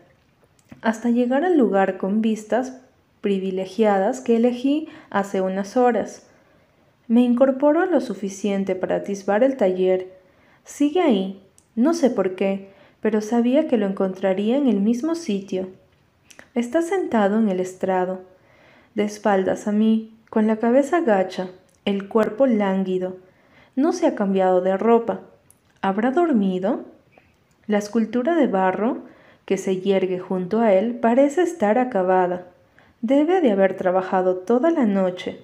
hasta 0.82 1.10
llegar 1.10 1.44
al 1.44 1.56
lugar 1.56 1.96
con 1.96 2.20
vistas 2.20 2.80
privilegiadas 3.20 4.20
que 4.20 4.36
elegí 4.36 4.88
hace 5.10 5.40
unas 5.40 5.76
horas. 5.76 6.26
Me 7.08 7.22
incorporo 7.22 7.86
lo 7.86 8.00
suficiente 8.00 8.74
para 8.74 8.96
atisbar 8.96 9.42
el 9.42 9.56
taller. 9.56 10.12
Sigue 10.64 11.00
ahí, 11.00 11.40
no 11.74 11.94
sé 11.94 12.10
por 12.10 12.36
qué, 12.36 12.68
pero 13.00 13.20
sabía 13.20 13.68
que 13.68 13.76
lo 13.76 13.86
encontraría 13.86 14.56
en 14.56 14.68
el 14.68 14.80
mismo 14.80 15.14
sitio. 15.14 15.68
Está 16.54 16.82
sentado 16.82 17.38
en 17.38 17.48
el 17.48 17.60
estrado, 17.60 18.20
de 18.96 19.04
espaldas 19.04 19.68
a 19.68 19.72
mí, 19.72 20.18
con 20.30 20.46
la 20.46 20.56
cabeza 20.56 21.02
gacha, 21.02 21.50
el 21.84 22.08
cuerpo 22.08 22.46
lánguido. 22.46 23.18
No 23.76 23.92
se 23.92 24.06
ha 24.06 24.14
cambiado 24.14 24.62
de 24.62 24.78
ropa. 24.78 25.20
¿Habrá 25.82 26.10
dormido? 26.10 26.86
La 27.66 27.76
escultura 27.76 28.34
de 28.34 28.46
barro 28.46 29.02
que 29.44 29.58
se 29.58 29.82
yergue 29.82 30.18
junto 30.18 30.60
a 30.60 30.72
él 30.72 30.94
parece 30.94 31.42
estar 31.42 31.78
acabada. 31.78 32.46
Debe 33.02 33.42
de 33.42 33.52
haber 33.52 33.76
trabajado 33.76 34.36
toda 34.38 34.70
la 34.70 34.86
noche, 34.86 35.42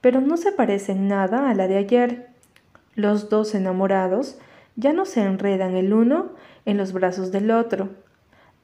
pero 0.00 0.20
no 0.20 0.36
se 0.36 0.50
parece 0.50 0.96
nada 0.96 1.48
a 1.48 1.54
la 1.54 1.68
de 1.68 1.76
ayer. 1.76 2.26
Los 2.96 3.30
dos 3.30 3.54
enamorados 3.54 4.38
ya 4.74 4.92
no 4.92 5.04
se 5.06 5.22
enredan 5.22 5.76
el 5.76 5.92
uno 5.92 6.32
en 6.64 6.76
los 6.76 6.92
brazos 6.92 7.30
del 7.30 7.52
otro. 7.52 7.90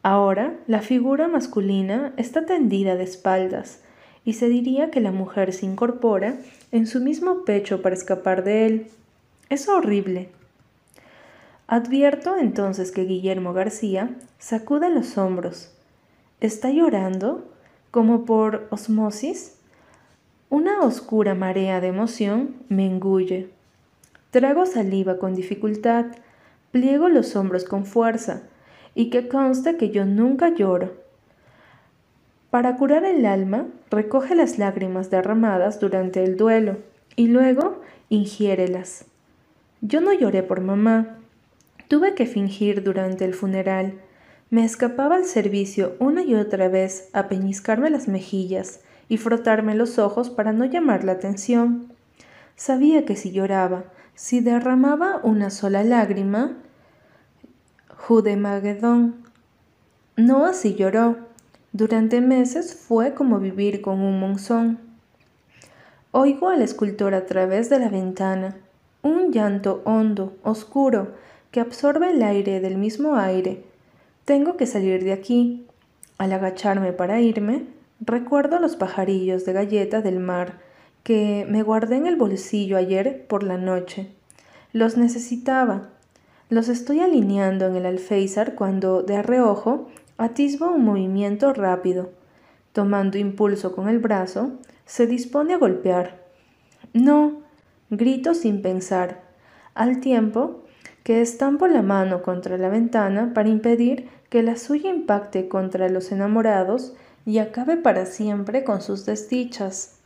Ahora 0.03 0.55
la 0.67 0.81
figura 0.81 1.29
masculina 1.29 2.13
está 2.17 2.45
tendida 2.45 2.97
de 2.97 3.05
espaldas, 3.05 3.84
y 4.25 4.35
se 4.35 4.49
diría 4.49 4.91
que 4.91 5.01
la 5.01 5.13
mujer 5.13 5.53
se 5.53 5.67
incorpora 5.67 6.37
en 6.73 6.87
su 6.87 7.01
mismo 7.01 7.45
pecho 7.45 7.83
para 7.83 7.95
escapar 7.95 8.45
de 8.45 8.67
él. 8.67 8.87
Es 9.51 9.69
horrible. 9.69 10.31
Advierto 11.67 12.37
entonces 12.37 12.93
que 12.93 13.05
Guillermo 13.05 13.53
García 13.53 14.11
sacude 14.39 14.91
los 14.91 15.17
hombros. 15.19 15.71
¿Está 16.41 16.71
llorando? 16.71 17.51
¿Como 17.91 18.25
por 18.25 18.67
osmosis? 18.71 19.57
Una 20.51 20.83
oscura 20.83 21.35
marea 21.35 21.81
de 21.81 21.89
emoción 21.89 22.55
me 22.69 22.87
engulle. 22.87 23.49
Trago 24.31 24.67
saliva 24.67 25.19
con 25.19 25.35
dificultad, 25.35 26.07
pliego 26.71 27.09
los 27.09 27.37
hombros 27.37 27.65
con 27.65 27.87
fuerza, 27.87 28.43
y 28.95 29.11
que 29.11 29.29
conste 29.29 29.77
que 29.77 29.91
yo 29.91 30.05
nunca 30.05 30.49
lloro. 30.49 31.04
Para 32.55 32.77
curar 32.77 33.05
el 33.05 33.27
alma, 33.27 33.67
recoge 33.91 34.37
las 34.37 34.61
lágrimas 34.61 35.11
derramadas 35.11 35.81
durante 35.81 36.23
el 36.23 36.37
duelo 36.37 36.77
y 37.17 37.27
luego 37.27 37.81
ingiérelas. 38.11 39.07
Yo 39.81 40.01
no 40.01 40.13
lloré 40.13 40.45
por 40.45 40.61
mamá, 40.61 41.19
Tuve 41.89 42.15
que 42.15 42.27
fingir 42.27 42.85
durante 42.85 43.25
el 43.25 43.35
funeral. 43.35 43.95
Me 44.51 44.65
escapaba 44.65 45.17
al 45.17 45.25
servicio 45.25 45.97
una 45.99 46.23
y 46.23 46.37
otra 46.37 46.69
vez 46.69 47.09
a 47.13 47.27
peñiscarme 47.27 47.91
las 47.91 48.07
mejillas 48.07 48.83
y 49.09 49.17
frotarme 49.17 49.75
los 49.75 49.99
ojos 49.99 50.31
para 50.31 50.53
no 50.53 50.65
llamar 50.65 51.03
la 51.03 51.11
atención. 51.11 51.93
Sabía 52.55 53.05
que 53.05 53.17
si 53.17 53.33
lloraba, 53.33 53.87
si 54.15 54.39
derramaba 54.39 55.19
una 55.25 55.51
sola 55.51 55.83
lágrima, 55.83 56.53
Judemagedón. 57.89 59.17
No 60.17 60.47
así 60.47 60.77
lloró. 60.77 61.24
Durante 61.75 62.21
meses 62.21 62.73
fue 62.73 63.15
como 63.15 63.41
vivir 63.41 63.83
con 63.83 63.99
un 63.99 64.21
monzón. 64.21 64.79
Oigo 66.13 66.49
al 66.49 66.63
escultor 66.63 67.15
a 67.15 67.27
través 67.27 67.69
de 67.69 67.81
la 67.81 67.89
ventana, 67.89 68.57
un 69.03 69.33
llanto 69.33 69.83
hondo, 69.85 70.37
oscuro, 70.45 71.17
que 71.51 71.59
absorbe 71.59 72.13
el 72.13 72.23
aire 72.23 72.61
del 72.61 72.79
mismo 72.79 73.17
aire. 73.17 73.65
Tengo 74.25 74.57
que 74.57 74.67
salir 74.67 75.03
de 75.03 75.13
aquí. 75.13 75.67
Al 76.17 76.33
agacharme 76.33 76.93
para 76.93 77.21
irme, 77.21 77.67
recuerdo 77.99 78.61
los 78.61 78.77
pajarillos 78.77 79.45
de 79.45 79.55
galleta 79.55 80.01
del 80.01 80.21
mar 80.21 80.61
que 81.03 81.45
me 81.51 81.65
guardé 81.65 81.97
en 81.97 82.07
el 82.07 82.15
bolsillo 82.15 82.77
ayer 82.77 83.27
por 83.27 83.43
la 83.43 83.59
noche. 83.59 84.13
Los 84.73 84.97
necesitaba. 84.97 85.89
Los 86.51 86.69
estoy 86.69 87.01
alineando 87.01 87.67
en 87.67 87.75
el 87.75 87.85
alféizar 87.85 88.55
cuando, 88.55 89.03
de 89.03 89.25
reojo, 89.25 89.89
atisbo 90.19 90.71
un 90.71 90.85
movimiento 90.85 91.53
rápido. 91.53 92.11
Tomando 92.73 93.19
impulso 93.19 93.75
con 93.75 93.89
el 93.89 93.99
brazo, 93.99 94.53
se 94.85 95.07
dispone 95.07 95.55
a 95.55 95.59
golpear. 95.59 96.23
No, 96.93 97.43
grito 97.91 98.35
sin 98.35 98.63
pensar. 98.63 99.23
Al 99.75 100.01
tiempo, 100.01 100.65
que 101.03 101.21
estampo 101.21 101.67
la 101.67 101.83
mano 101.83 102.23
contra 102.23 102.57
la 102.59 102.69
ventana 102.69 103.33
para 103.35 103.49
impedir 103.49 104.09
que 104.31 104.43
la 104.43 104.57
suya 104.57 104.91
impacte 104.91 105.49
contra 105.49 105.89
los 105.89 106.11
enamorados 106.13 106.95
y 107.27 107.39
acabe 107.39 107.77
para 107.77 108.07
siempre 108.07 108.65
con 108.65 108.83
sus 108.83 109.07
desdichas. 109.07 109.99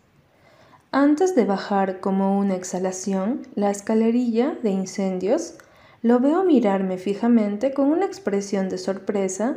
Antes 0.90 1.34
de 1.34 1.44
bajar 1.44 2.00
como 2.00 2.38
una 2.38 2.54
exhalación 2.54 3.42
la 3.54 3.70
escalerilla 3.70 4.56
de 4.62 4.70
incendios, 4.70 5.54
lo 6.02 6.20
veo 6.20 6.44
mirarme 6.44 6.96
fijamente 6.96 7.74
con 7.74 7.88
una 7.88 8.06
expresión 8.06 8.68
de 8.68 8.78
sorpresa 8.78 9.56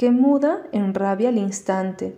que 0.00 0.10
muda 0.10 0.62
en 0.72 0.94
rabia 0.94 1.28
al 1.28 1.36
instante. 1.36 2.16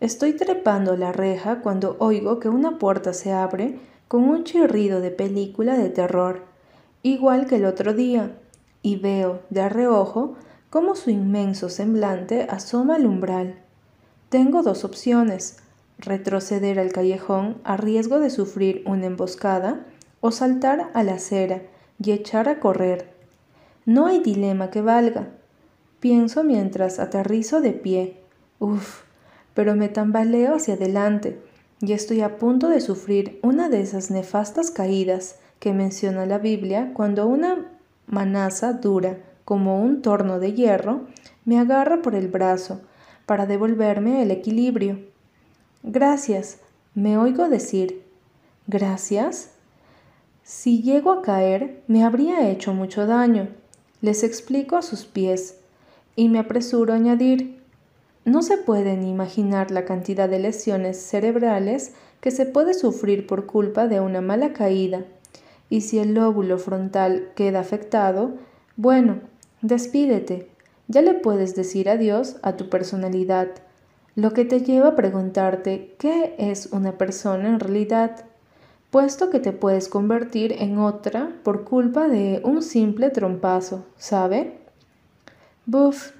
Estoy 0.00 0.32
trepando 0.32 0.96
la 0.96 1.12
reja 1.12 1.60
cuando 1.60 1.94
oigo 2.00 2.40
que 2.40 2.48
una 2.48 2.80
puerta 2.80 3.12
se 3.12 3.32
abre 3.32 3.78
con 4.08 4.24
un 4.24 4.42
chirrido 4.42 5.00
de 5.00 5.12
película 5.12 5.78
de 5.78 5.88
terror 5.88 6.42
igual 7.04 7.46
que 7.46 7.56
el 7.56 7.64
otro 7.64 7.94
día, 7.94 8.32
y 8.82 8.96
veo 8.96 9.38
de 9.50 9.68
reojo 9.68 10.34
cómo 10.68 10.96
su 10.96 11.10
inmenso 11.10 11.68
semblante 11.68 12.48
asoma 12.50 12.96
al 12.96 13.06
umbral. 13.06 13.54
Tengo 14.28 14.64
dos 14.64 14.84
opciones, 14.84 15.58
retroceder 16.00 16.80
al 16.80 16.90
callejón 16.90 17.58
a 17.62 17.76
riesgo 17.76 18.18
de 18.18 18.30
sufrir 18.30 18.82
una 18.84 19.06
emboscada 19.06 19.86
o 20.20 20.32
saltar 20.32 20.90
a 20.92 21.04
la 21.04 21.14
acera 21.14 21.62
y 22.02 22.10
echar 22.10 22.48
a 22.48 22.58
correr. 22.58 23.12
No 23.84 24.06
hay 24.06 24.18
dilema 24.18 24.70
que 24.70 24.82
valga. 24.82 25.35
Pienso 26.06 26.44
mientras 26.44 27.00
aterrizo 27.00 27.60
de 27.60 27.72
pie. 27.72 28.16
Uf, 28.60 29.02
pero 29.54 29.74
me 29.74 29.88
tambaleo 29.88 30.54
hacia 30.54 30.74
adelante 30.74 31.42
y 31.80 31.94
estoy 31.94 32.20
a 32.20 32.38
punto 32.38 32.68
de 32.68 32.80
sufrir 32.80 33.40
una 33.42 33.68
de 33.68 33.80
esas 33.80 34.12
nefastas 34.12 34.70
caídas 34.70 35.40
que 35.58 35.72
menciona 35.72 36.24
la 36.24 36.38
Biblia 36.38 36.92
cuando 36.94 37.26
una 37.26 37.72
manaza 38.06 38.74
dura 38.74 39.18
como 39.44 39.82
un 39.82 40.00
torno 40.00 40.38
de 40.38 40.52
hierro 40.52 41.08
me 41.44 41.58
agarra 41.58 42.02
por 42.02 42.14
el 42.14 42.28
brazo 42.28 42.82
para 43.26 43.46
devolverme 43.46 44.22
el 44.22 44.30
equilibrio. 44.30 45.00
Gracias, 45.82 46.60
me 46.94 47.18
oigo 47.18 47.48
decir. 47.48 48.04
Gracias. 48.68 49.50
Si 50.44 50.82
llego 50.82 51.10
a 51.10 51.22
caer, 51.22 51.82
me 51.88 52.04
habría 52.04 52.48
hecho 52.48 52.72
mucho 52.74 53.08
daño. 53.08 53.48
Les 54.02 54.22
explico 54.22 54.76
a 54.76 54.82
sus 54.82 55.04
pies 55.04 55.56
y 56.16 56.28
me 56.28 56.38
apresuro 56.38 56.92
a 56.92 56.96
añadir, 56.96 57.60
no 58.24 58.42
se 58.42 58.56
pueden 58.56 59.06
imaginar 59.06 59.70
la 59.70 59.84
cantidad 59.84 60.28
de 60.28 60.40
lesiones 60.40 60.96
cerebrales 61.00 61.94
que 62.20 62.32
se 62.32 62.46
puede 62.46 62.74
sufrir 62.74 63.26
por 63.26 63.46
culpa 63.46 63.86
de 63.86 64.00
una 64.00 64.20
mala 64.20 64.52
caída. 64.52 65.04
Y 65.70 65.82
si 65.82 66.00
el 66.00 66.14
lóbulo 66.14 66.58
frontal 66.58 67.28
queda 67.36 67.60
afectado, 67.60 68.34
bueno, 68.76 69.20
despídete. 69.62 70.48
Ya 70.88 71.02
le 71.02 71.14
puedes 71.14 71.54
decir 71.54 71.88
adiós 71.88 72.36
a 72.42 72.56
tu 72.56 72.68
personalidad, 72.68 73.48
lo 74.16 74.32
que 74.32 74.44
te 74.44 74.60
lleva 74.60 74.88
a 74.88 74.96
preguntarte 74.96 75.94
qué 75.98 76.34
es 76.38 76.66
una 76.72 76.92
persona 76.92 77.48
en 77.48 77.60
realidad, 77.60 78.24
puesto 78.90 79.30
que 79.30 79.40
te 79.40 79.52
puedes 79.52 79.88
convertir 79.88 80.52
en 80.58 80.78
otra 80.78 81.30
por 81.42 81.64
culpa 81.64 82.08
de 82.08 82.40
un 82.42 82.62
simple 82.62 83.10
trompazo, 83.10 83.84
¿sabe? 83.98 84.65
Buf, 85.68 86.12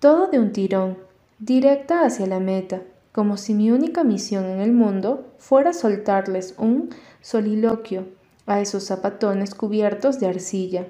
todo 0.00 0.26
de 0.26 0.40
un 0.40 0.50
tirón 0.50 0.98
directa 1.38 2.04
hacia 2.04 2.26
la 2.26 2.40
meta, 2.40 2.82
como 3.12 3.36
si 3.36 3.54
mi 3.54 3.70
única 3.70 4.02
misión 4.02 4.44
en 4.46 4.58
el 4.58 4.72
mundo 4.72 5.32
fuera 5.38 5.72
soltarles 5.72 6.56
un 6.58 6.90
soliloquio 7.20 8.06
a 8.46 8.60
esos 8.60 8.84
zapatones 8.84 9.54
cubiertos 9.54 10.18
de 10.18 10.26
arcilla. 10.26 10.88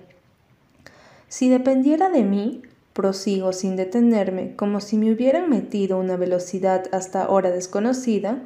Si 1.28 1.50
dependiera 1.50 2.08
de 2.08 2.24
mí, 2.24 2.62
prosigo 2.94 3.52
sin 3.52 3.76
detenerme, 3.76 4.56
como 4.56 4.80
si 4.80 4.96
me 4.96 5.12
hubieran 5.12 5.50
metido 5.50 5.98
una 5.98 6.16
velocidad 6.16 6.84
hasta 6.92 7.28
hora 7.28 7.50
desconocida, 7.50 8.38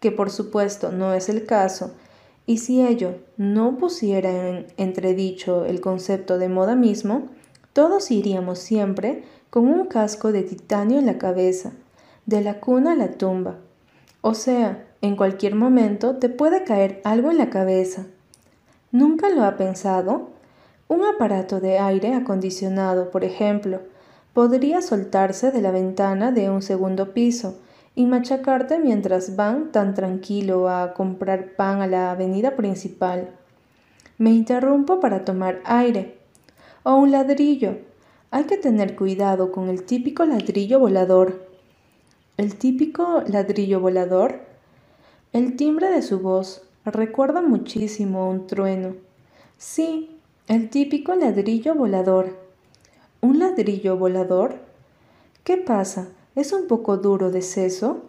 que 0.00 0.10
por 0.10 0.32
supuesto 0.32 0.90
no 0.90 1.14
es 1.14 1.28
el 1.28 1.46
caso, 1.46 1.94
y 2.44 2.58
si 2.58 2.84
ello 2.84 3.14
no 3.36 3.78
pusiera 3.78 4.48
en 4.48 4.66
entredicho 4.78 5.64
el 5.64 5.80
concepto 5.80 6.38
de 6.38 6.48
moda 6.48 6.74
mismo, 6.74 7.28
todos 7.72 8.10
iríamos 8.10 8.58
siempre 8.58 9.24
con 9.50 9.66
un 9.66 9.86
casco 9.86 10.32
de 10.32 10.42
titanio 10.42 10.98
en 10.98 11.06
la 11.06 11.18
cabeza, 11.18 11.72
de 12.26 12.40
la 12.40 12.60
cuna 12.60 12.92
a 12.92 12.96
la 12.96 13.12
tumba. 13.12 13.56
O 14.20 14.34
sea, 14.34 14.86
en 15.00 15.16
cualquier 15.16 15.54
momento 15.54 16.16
te 16.16 16.28
puede 16.28 16.64
caer 16.64 17.00
algo 17.04 17.30
en 17.30 17.38
la 17.38 17.50
cabeza. 17.50 18.06
¿Nunca 18.92 19.30
lo 19.30 19.44
ha 19.44 19.56
pensado? 19.56 20.30
Un 20.88 21.04
aparato 21.04 21.60
de 21.60 21.78
aire 21.78 22.14
acondicionado, 22.14 23.10
por 23.10 23.24
ejemplo, 23.24 23.80
podría 24.34 24.82
soltarse 24.82 25.50
de 25.50 25.62
la 25.62 25.70
ventana 25.70 26.32
de 26.32 26.50
un 26.50 26.62
segundo 26.62 27.14
piso 27.14 27.58
y 27.94 28.06
machacarte 28.06 28.78
mientras 28.78 29.36
van 29.36 29.72
tan 29.72 29.94
tranquilo 29.94 30.68
a 30.68 30.94
comprar 30.94 31.54
pan 31.56 31.82
a 31.82 31.86
la 31.86 32.12
avenida 32.12 32.56
principal. 32.56 33.30
Me 34.18 34.30
interrumpo 34.30 35.00
para 35.00 35.24
tomar 35.24 35.60
aire. 35.64 36.19
O 36.82 36.94
un 36.94 37.10
ladrillo, 37.10 37.76
hay 38.30 38.44
que 38.44 38.56
tener 38.56 38.96
cuidado 38.96 39.52
con 39.52 39.68
el 39.68 39.82
típico 39.84 40.24
ladrillo 40.24 40.78
volador. 40.78 41.46
El 42.38 42.56
típico 42.56 43.22
ladrillo 43.26 43.80
volador. 43.80 44.40
El 45.34 45.56
timbre 45.56 45.90
de 45.90 46.00
su 46.00 46.20
voz 46.20 46.62
recuerda 46.86 47.42
muchísimo 47.42 48.30
un 48.30 48.46
trueno. 48.46 48.94
Sí, 49.58 50.18
el 50.48 50.70
típico 50.70 51.14
ladrillo 51.14 51.74
volador. 51.74 52.38
¿Un 53.20 53.40
ladrillo 53.40 53.98
volador? 53.98 54.56
¿Qué 55.44 55.58
pasa? 55.58 56.08
¿Es 56.34 56.54
un 56.54 56.66
poco 56.66 56.96
duro 56.96 57.30
de 57.30 57.42
seso? 57.42 58.04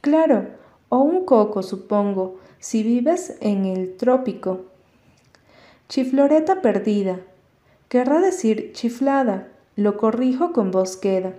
Claro, 0.00 0.46
o 0.88 1.00
un 1.00 1.26
coco, 1.26 1.62
supongo, 1.62 2.36
si 2.58 2.82
vives 2.82 3.36
en 3.40 3.66
el 3.66 3.98
trópico. 3.98 4.62
Chifloreta 5.88 6.62
perdida, 6.62 7.20
Querrá 7.88 8.20
decir 8.20 8.72
chiflada. 8.74 9.48
Lo 9.74 9.96
corrijo 9.96 10.52
con 10.52 10.70
voz 10.70 10.96
queda. 10.96 11.34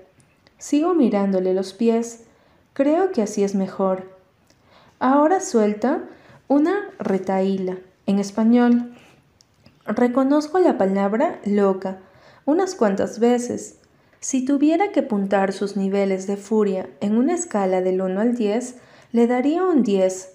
Sigo 0.58 0.95
mirándole 0.95 1.54
los 1.54 1.74
pies. 1.74 2.24
Creo 2.74 3.12
que 3.12 3.22
así 3.22 3.43
es 3.43 3.54
mejor. 3.54 4.10
Ahora 5.00 5.41
suelta 5.41 6.04
una 6.47 6.89
retaíla 6.97 7.78
en 8.08 8.18
español. 8.18 8.93
Reconozco 9.86 10.60
la 10.60 10.78
palabra 10.78 11.39
loca 11.45 12.00
unas 12.45 12.74
cuantas 12.74 13.20
veces. 13.20 13.78
Si 14.20 14.43
tuviera 14.43 14.91
que 14.91 15.02
apuntar 15.02 15.54
sus 15.54 15.78
niveles 15.78 16.26
de 16.26 16.36
furia 16.36 16.89
en 17.00 17.16
una 17.16 17.36
escala 17.36 17.82
del 17.82 18.02
1 18.02 18.20
al 18.20 18.36
10, 18.36 18.76
le 19.12 19.28
daría 19.28 19.64
un 19.64 19.84
10. 19.84 20.34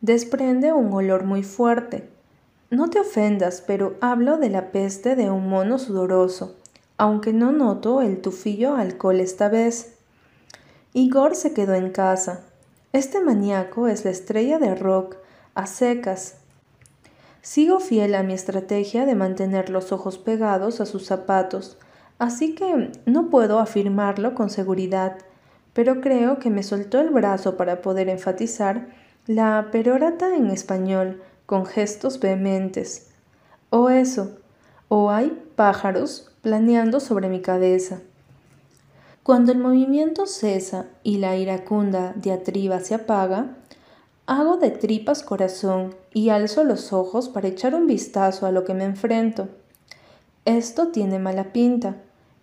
Desprende 0.00 0.72
un 0.72 0.92
olor 0.92 1.24
muy 1.24 1.42
fuerte, 1.42 2.08
no 2.70 2.90
te 2.90 3.00
ofendas, 3.00 3.62
pero 3.66 3.96
hablo 4.00 4.38
de 4.38 4.50
la 4.50 4.72
peste 4.72 5.16
de 5.16 5.30
un 5.30 5.48
mono 5.48 5.78
sudoroso, 5.78 6.56
aunque 6.96 7.32
no 7.32 7.52
noto 7.52 8.00
el 8.00 8.20
tufillo 8.20 8.76
alcohol 8.76 9.20
esta 9.20 9.48
vez. 9.48 9.96
Igor 10.92 11.34
se 11.34 11.52
quedó 11.52 11.74
en 11.74 11.90
casa. 11.90 12.44
Este 12.92 13.20
maníaco 13.20 13.88
es 13.88 14.04
la 14.04 14.10
estrella 14.10 14.58
de 14.58 14.74
rock, 14.74 15.16
a 15.54 15.66
secas. 15.66 16.36
Sigo 17.42 17.78
fiel 17.80 18.14
a 18.14 18.22
mi 18.22 18.32
estrategia 18.32 19.04
de 19.04 19.14
mantener 19.14 19.70
los 19.70 19.92
ojos 19.92 20.18
pegados 20.18 20.80
a 20.80 20.86
sus 20.86 21.04
zapatos, 21.04 21.78
así 22.18 22.54
que 22.54 22.90
no 23.06 23.28
puedo 23.28 23.58
afirmarlo 23.58 24.34
con 24.34 24.48
seguridad, 24.48 25.18
pero 25.74 26.00
creo 26.00 26.38
que 26.38 26.50
me 26.50 26.62
soltó 26.62 27.00
el 27.00 27.10
brazo 27.10 27.56
para 27.56 27.82
poder 27.82 28.08
enfatizar 28.08 28.88
la 29.26 29.68
perorata 29.72 30.34
en 30.36 30.46
español, 30.46 31.22
con 31.46 31.66
gestos 31.66 32.20
vehementes. 32.20 33.08
O 33.70 33.90
eso, 33.90 34.36
o 34.88 35.10
hay 35.10 35.42
pájaros 35.56 36.30
planeando 36.42 37.00
sobre 37.00 37.28
mi 37.28 37.40
cabeza. 37.40 38.00
Cuando 39.22 39.52
el 39.52 39.58
movimiento 39.58 40.26
cesa 40.26 40.86
y 41.02 41.16
la 41.16 41.36
iracunda 41.36 42.12
diatriba 42.16 42.80
se 42.80 42.94
apaga, 42.94 43.56
hago 44.26 44.58
de 44.58 44.70
tripas 44.70 45.22
corazón 45.22 45.94
y 46.12 46.28
alzo 46.28 46.62
los 46.64 46.92
ojos 46.92 47.28
para 47.28 47.48
echar 47.48 47.74
un 47.74 47.86
vistazo 47.86 48.46
a 48.46 48.52
lo 48.52 48.64
que 48.64 48.74
me 48.74 48.84
enfrento. 48.84 49.48
Esto 50.44 50.88
tiene 50.88 51.18
mala 51.18 51.52
pinta. 51.52 51.96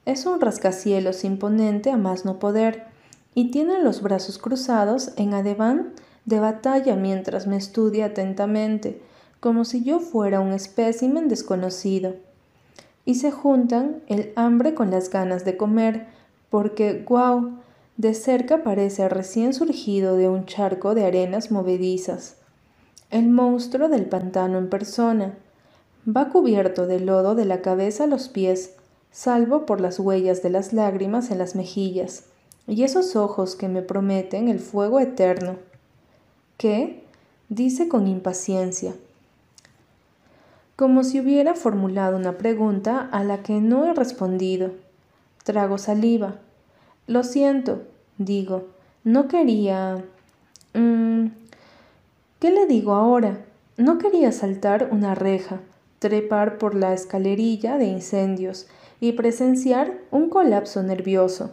Es 0.06 0.26
un 0.26 0.42
rascacielos 0.42 1.24
imponente 1.24 1.92
a 1.92 1.98
más 1.98 2.26
no 2.26 2.40
poder, 2.40 2.86
y 3.34 3.52
tiene 3.52 3.82
los 3.82 4.02
brazos 4.02 4.38
cruzados 4.38 5.12
en 5.16 5.34
adeván 5.34 5.94
de 6.26 6.40
batalla 6.40 6.96
mientras 6.96 7.48
me 7.48 7.58
estudia 7.58 8.06
atentamente, 8.06 9.02
como 9.40 9.66
si 9.66 9.84
yo 9.84 10.00
fuera 10.00 10.40
un 10.40 10.54
espécimen 10.54 11.28
desconocido. 11.28 12.16
Y 13.06 13.16
se 13.16 13.32
juntan 13.32 14.02
el 14.08 14.32
hambre 14.36 14.76
con 14.76 14.92
las 14.92 15.10
ganas 15.10 15.44
de 15.46 15.58
comer, 15.58 16.08
porque, 16.50 17.04
guau, 17.08 17.58
de 17.98 18.14
cerca 18.14 18.64
parece 18.64 19.10
recién 19.10 19.54
surgido 19.54 20.16
de 20.16 20.30
un 20.30 20.46
charco 20.46 20.96
de 20.96 21.06
arenas 21.06 21.52
movedizas. 21.52 22.38
El 23.10 23.30
monstruo 23.30 23.90
del 23.90 24.06
pantano 24.06 24.58
en 24.58 24.70
persona. 24.70 25.38
Va 26.08 26.30
cubierto 26.30 26.88
de 26.88 27.00
lodo 27.00 27.36
de 27.36 27.46
la 27.46 27.62
cabeza 27.62 28.06
a 28.06 28.08
los 28.08 28.30
pies, 28.30 28.76
salvo 29.12 29.66
por 29.66 29.82
las 29.82 30.00
huellas 30.00 30.42
de 30.42 30.50
las 30.50 30.74
lágrimas 30.74 31.32
en 31.32 31.38
las 31.38 31.56
mejillas, 31.56 32.26
y 32.68 32.84
esos 32.84 33.16
ojos 33.16 33.56
que 33.56 33.68
me 33.68 33.82
prometen 33.82 34.48
el 34.48 34.60
fuego 34.60 35.00
eterno. 35.00 35.71
¿Qué? 36.62 37.02
dice 37.50 37.88
con 37.88 38.06
impaciencia, 38.06 38.94
como 40.76 41.04
si 41.04 41.20
hubiera 41.20 41.56
formulado 41.56 42.16
una 42.18 42.38
pregunta 42.38 43.10
a 43.12 43.24
la 43.24 43.42
que 43.42 43.54
no 43.54 43.88
he 43.88 43.96
respondido. 43.96 44.70
Trago 45.44 45.80
saliva. 45.80 46.36
Lo 47.08 47.24
siento, 47.24 47.82
digo, 48.20 48.68
no 49.04 49.28
quería... 49.28 50.06
Mm, 50.76 51.30
¿Qué 52.40 52.52
le 52.52 52.68
digo 52.68 52.94
ahora? 52.94 53.40
No 53.78 53.98
quería 53.98 54.32
saltar 54.32 54.90
una 54.92 55.16
reja, 55.16 55.62
trepar 55.98 56.60
por 56.60 56.76
la 56.76 56.94
escalerilla 56.94 57.80
de 57.80 57.86
incendios 57.86 58.68
y 59.00 59.14
presenciar 59.14 59.98
un 60.12 60.30
colapso 60.30 60.84
nervioso. 60.84 61.50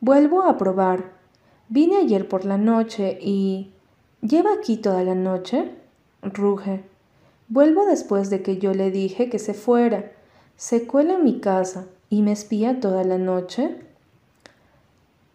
Vuelvo 0.00 0.42
a 0.42 0.58
probar, 0.58 1.19
Vine 1.70 1.98
ayer 1.98 2.28
por 2.28 2.44
la 2.44 2.58
noche 2.58 3.16
y... 3.22 3.70
¿Lleva 4.22 4.52
aquí 4.52 4.76
toda 4.76 5.04
la 5.04 5.14
noche? 5.14 5.70
Ruge. 6.20 6.82
Vuelvo 7.48 7.86
después 7.86 8.28
de 8.28 8.42
que 8.42 8.58
yo 8.58 8.74
le 8.74 8.90
dije 8.90 9.30
que 9.30 9.38
se 9.38 9.54
fuera. 9.54 10.10
Se 10.56 10.88
cuela 10.88 11.14
en 11.14 11.24
mi 11.24 11.38
casa, 11.38 11.86
y 12.10 12.22
me 12.22 12.32
espía 12.32 12.80
toda 12.80 13.04
la 13.04 13.18
noche? 13.18 13.76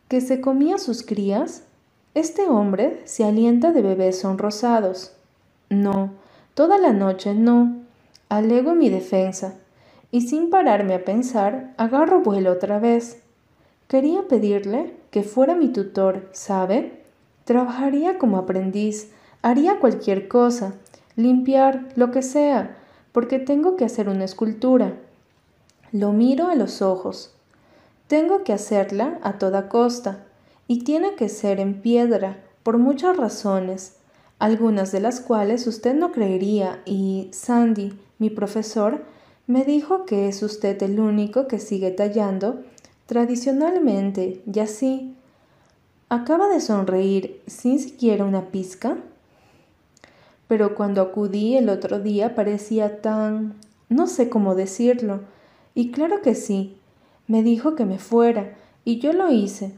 ¿Que 0.09 0.19
se 0.19 0.41
comía 0.41 0.77
sus 0.77 1.03
crías? 1.03 1.63
Este 2.13 2.49
hombre 2.49 3.01
se 3.05 3.23
alienta 3.23 3.71
de 3.71 3.81
bebés 3.81 4.19
sonrosados. 4.19 5.13
No, 5.69 6.11
toda 6.53 6.77
la 6.77 6.91
noche 6.91 7.33
no. 7.33 7.77
Alego 8.27 8.75
mi 8.75 8.89
defensa, 8.89 9.55
y 10.11 10.27
sin 10.27 10.49
pararme 10.49 10.95
a 10.95 11.05
pensar, 11.05 11.73
agarro 11.77 12.19
vuelo 12.19 12.51
otra 12.51 12.77
vez. 12.77 13.21
Quería 13.87 14.27
pedirle 14.27 14.95
que 15.11 15.23
fuera 15.23 15.55
mi 15.55 15.69
tutor, 15.69 16.27
¿sabe? 16.31 17.03
Trabajaría 17.43 18.17
como 18.17 18.37
aprendiz, 18.37 19.11
haría 19.43 19.79
cualquier 19.79 20.27
cosa, 20.27 20.73
limpiar, 21.15 21.89
lo 21.95 22.09
que 22.11 22.23
sea, 22.23 22.77
porque 23.11 23.37
tengo 23.37 23.75
que 23.75 23.85
hacer 23.85 24.09
una 24.09 24.25
escultura. 24.25 24.95
Lo 25.91 26.11
miro 26.11 26.47
a 26.47 26.55
los 26.55 26.81
ojos. 26.81 27.33
Tengo 28.07 28.43
que 28.43 28.53
hacerla 28.53 29.19
a 29.21 29.33
toda 29.33 29.69
costa, 29.69 30.25
y 30.67 30.83
tiene 30.83 31.13
que 31.13 31.29
ser 31.29 31.59
en 31.59 31.81
piedra, 31.81 32.37
por 32.63 32.79
muchas 32.79 33.15
razones, 33.15 33.97
algunas 34.39 34.91
de 34.91 34.99
las 34.99 35.21
cuales 35.21 35.67
usted 35.67 35.93
no 35.93 36.11
creería, 36.11 36.81
y 36.85 37.29
Sandy, 37.31 37.93
mi 38.17 38.31
profesor, 38.31 39.03
me 39.47 39.63
dijo 39.63 40.05
que 40.05 40.27
es 40.27 40.41
usted 40.41 40.81
el 40.81 40.99
único 40.99 41.47
que 41.47 41.59
sigue 41.59 41.91
tallando 41.91 42.63
tradicionalmente 43.05 44.41
y 44.51 44.59
así. 44.59 45.15
Acaba 46.09 46.47
de 46.49 46.61
sonreír 46.61 47.41
sin 47.47 47.79
siquiera 47.79 48.25
una 48.25 48.49
pizca. 48.49 48.97
Pero 50.47 50.75
cuando 50.75 51.01
acudí 51.01 51.57
el 51.57 51.69
otro 51.69 51.99
día 51.99 52.35
parecía 52.35 53.01
tan... 53.01 53.55
no 53.89 54.07
sé 54.07 54.29
cómo 54.29 54.55
decirlo. 54.55 55.21
Y 55.73 55.91
claro 55.91 56.21
que 56.21 56.35
sí. 56.35 56.77
Me 57.27 57.41
dijo 57.41 57.75
que 57.75 57.85
me 57.85 57.97
fuera, 57.97 58.55
y 58.83 58.99
yo 58.99 59.11
lo 59.11 59.31
hice. 59.31 59.71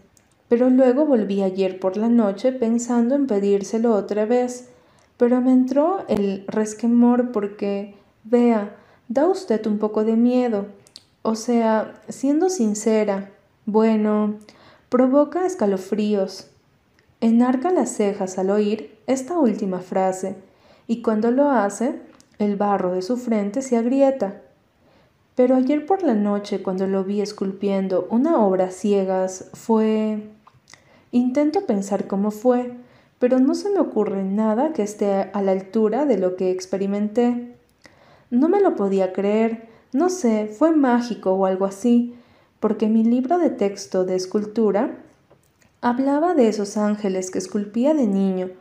Pero 0.49 0.69
luego 0.69 1.05
volví 1.05 1.41
ayer 1.41 1.79
por 1.79 1.95
la 1.95 2.09
noche 2.09 2.51
pensando 2.51 3.15
en 3.15 3.25
pedírselo 3.25 3.93
otra 3.95 4.25
vez. 4.25 4.69
Pero 5.15 5.41
me 5.41 5.51
entró 5.53 6.03
el 6.09 6.45
resquemor 6.47 7.31
porque, 7.31 7.95
vea, 8.25 8.75
da 9.07 9.27
usted 9.27 9.65
un 9.65 9.79
poco 9.79 10.03
de 10.03 10.17
miedo. 10.17 10.67
O 11.29 11.35
sea, 11.35 12.01
siendo 12.07 12.49
sincera, 12.49 13.31
bueno, 13.65 14.35
provoca 14.87 15.45
escalofríos. 15.45 16.47
Enarca 17.19 17.69
las 17.69 17.89
cejas 17.89 18.37
al 18.37 18.49
oír 18.49 18.97
esta 19.07 19.37
última 19.37 19.79
frase 19.79 20.37
y 20.87 21.01
cuando 21.01 21.31
lo 21.31 21.51
hace, 21.51 21.99
el 22.39 22.55
barro 22.55 22.93
de 22.93 23.01
su 23.01 23.17
frente 23.17 23.61
se 23.61 23.75
agrieta. 23.75 24.39
Pero 25.35 25.57
ayer 25.57 25.85
por 25.85 26.01
la 26.01 26.13
noche, 26.13 26.63
cuando 26.63 26.87
lo 26.87 27.03
vi 27.03 27.19
esculpiendo 27.19 28.07
una 28.09 28.39
obra 28.39 28.71
ciegas, 28.71 29.49
fue... 29.51 30.29
Intento 31.11 31.65
pensar 31.65 32.07
cómo 32.07 32.31
fue, 32.31 32.71
pero 33.19 33.37
no 33.39 33.53
se 33.53 33.69
me 33.69 33.81
ocurre 33.81 34.23
nada 34.23 34.71
que 34.71 34.83
esté 34.83 35.29
a 35.33 35.41
la 35.41 35.51
altura 35.51 36.05
de 36.05 36.19
lo 36.19 36.37
que 36.37 36.51
experimenté. 36.51 37.53
No 38.29 38.47
me 38.47 38.61
lo 38.61 38.77
podía 38.77 39.11
creer, 39.11 39.66
no 39.97 40.09
sé, 40.09 40.47
fue 40.47 40.71
mágico 40.75 41.33
o 41.33 41.45
algo 41.45 41.65
así, 41.65 42.13
porque 42.59 42.87
mi 42.87 43.03
libro 43.03 43.39
de 43.39 43.49
texto 43.49 44.05
de 44.05 44.15
escultura 44.15 44.99
hablaba 45.81 46.35
de 46.35 46.47
esos 46.47 46.77
ángeles 46.77 47.31
que 47.31 47.39
esculpía 47.39 47.93
de 47.93 48.07
niño, 48.07 48.51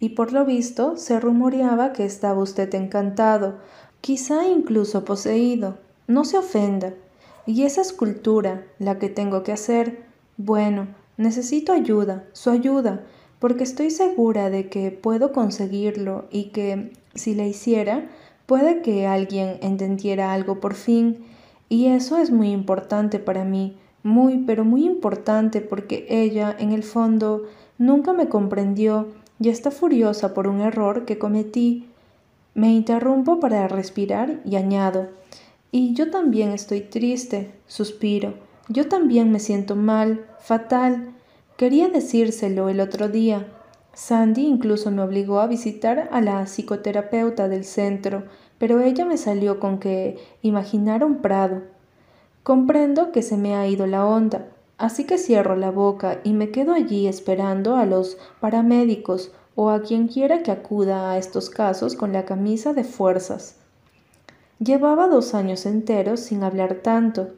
y 0.00 0.10
por 0.10 0.32
lo 0.32 0.44
visto 0.44 0.96
se 0.96 1.20
rumoreaba 1.20 1.92
que 1.92 2.04
estaba 2.04 2.42
usted 2.42 2.74
encantado, 2.74 3.58
quizá 4.00 4.46
incluso 4.46 5.04
poseído. 5.04 5.78
No 6.06 6.24
se 6.24 6.38
ofenda. 6.38 6.94
Y 7.46 7.64
esa 7.64 7.80
escultura, 7.80 8.64
la 8.78 8.98
que 8.98 9.08
tengo 9.08 9.42
que 9.42 9.52
hacer, 9.52 10.04
bueno, 10.36 10.88
necesito 11.16 11.72
ayuda, 11.72 12.24
su 12.32 12.50
ayuda, 12.50 13.04
porque 13.38 13.64
estoy 13.64 13.90
segura 13.90 14.50
de 14.50 14.68
que 14.68 14.90
puedo 14.90 15.32
conseguirlo 15.32 16.24
y 16.30 16.50
que, 16.50 16.92
si 17.14 17.34
la 17.34 17.44
hiciera, 17.44 18.08
puede 18.46 18.82
que 18.82 19.06
alguien 19.06 19.58
entendiera 19.60 20.32
algo 20.32 20.60
por 20.60 20.74
fin. 20.74 21.24
Y 21.68 21.86
eso 21.86 22.18
es 22.18 22.30
muy 22.30 22.50
importante 22.50 23.18
para 23.18 23.44
mí, 23.44 23.76
muy, 24.02 24.38
pero 24.38 24.64
muy 24.64 24.84
importante 24.84 25.60
porque 25.60 26.06
ella, 26.08 26.54
en 26.58 26.72
el 26.72 26.82
fondo, 26.82 27.44
nunca 27.76 28.12
me 28.12 28.28
comprendió 28.28 29.08
y 29.40 29.48
está 29.48 29.70
furiosa 29.70 30.32
por 30.32 30.46
un 30.46 30.60
error 30.60 31.04
que 31.04 31.18
cometí. 31.18 31.88
Me 32.54 32.72
interrumpo 32.72 33.40
para 33.40 33.68
respirar 33.68 34.40
y 34.44 34.56
añado, 34.56 35.08
y 35.72 35.92
yo 35.92 36.10
también 36.10 36.52
estoy 36.52 36.80
triste, 36.80 37.52
suspiro, 37.66 38.34
yo 38.68 38.88
también 38.88 39.30
me 39.30 39.40
siento 39.40 39.76
mal, 39.76 40.24
fatal. 40.40 41.12
Quería 41.56 41.88
decírselo 41.88 42.68
el 42.68 42.80
otro 42.80 43.08
día. 43.08 43.46
Sandy 43.96 44.46
incluso 44.46 44.92
me 44.92 45.02
obligó 45.02 45.40
a 45.40 45.48
visitar 45.48 46.08
a 46.12 46.20
la 46.20 46.46
psicoterapeuta 46.46 47.48
del 47.48 47.64
centro, 47.64 48.26
pero 48.58 48.80
ella 48.80 49.04
me 49.04 49.16
salió 49.16 49.58
con 49.58 49.80
que 49.80 50.18
imaginara 50.42 51.04
un 51.04 51.22
prado. 51.22 51.62
Comprendo 52.44 53.10
que 53.10 53.22
se 53.22 53.36
me 53.36 53.56
ha 53.56 53.66
ido 53.66 53.88
la 53.88 54.06
onda, 54.06 54.46
Así 54.78 55.04
que 55.04 55.16
cierro 55.16 55.56
la 55.56 55.70
boca 55.70 56.20
y 56.22 56.34
me 56.34 56.50
quedo 56.50 56.74
allí 56.74 57.06
esperando 57.06 57.76
a 57.76 57.86
los 57.86 58.18
paramédicos 58.40 59.32
o 59.54 59.70
a 59.70 59.80
quien 59.80 60.06
quiera 60.06 60.42
que 60.42 60.50
acuda 60.50 61.10
a 61.10 61.18
estos 61.18 61.48
casos 61.48 61.94
con 61.94 62.12
la 62.12 62.26
camisa 62.26 62.74
de 62.74 62.84
fuerzas. 62.84 63.56
Llevaba 64.58 65.08
dos 65.08 65.34
años 65.34 65.64
enteros 65.64 66.20
sin 66.20 66.42
hablar 66.42 66.80
tanto. 66.82 67.28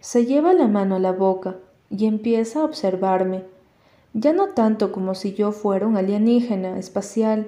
Se 0.00 0.24
lleva 0.24 0.54
la 0.54 0.66
mano 0.66 0.96
a 0.96 0.98
la 0.98 1.12
boca 1.12 1.56
y 1.90 2.06
empieza 2.06 2.60
a 2.60 2.64
observarme, 2.64 3.44
ya 4.14 4.32
no 4.32 4.48
tanto 4.48 4.92
como 4.92 5.14
si 5.14 5.34
yo 5.34 5.52
fuera 5.52 5.86
un 5.86 5.96
alienígena 5.96 6.78
espacial, 6.78 7.46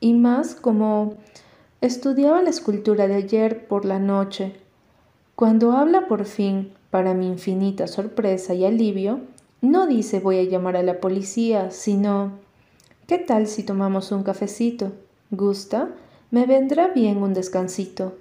y 0.00 0.14
más 0.14 0.54
como 0.54 1.14
estudiaba 1.80 2.42
la 2.42 2.50
escultura 2.50 3.06
de 3.08 3.14
ayer 3.14 3.66
por 3.66 3.84
la 3.84 3.98
noche. 3.98 4.56
Cuando 5.34 5.72
habla 5.72 6.06
por 6.06 6.24
fin, 6.24 6.72
para 6.90 7.14
mi 7.14 7.26
infinita 7.26 7.86
sorpresa 7.86 8.54
y 8.54 8.64
alivio, 8.64 9.20
no 9.60 9.86
dice 9.86 10.20
voy 10.20 10.38
a 10.38 10.44
llamar 10.44 10.76
a 10.76 10.82
la 10.82 11.00
policía, 11.00 11.70
sino 11.70 12.32
¿qué 13.06 13.18
tal 13.18 13.46
si 13.46 13.62
tomamos 13.62 14.12
un 14.12 14.22
cafecito? 14.22 14.92
¿Gusta? 15.30 15.90
Me 16.30 16.46
vendrá 16.46 16.88
bien 16.88 17.22
un 17.22 17.34
descansito. 17.34 18.14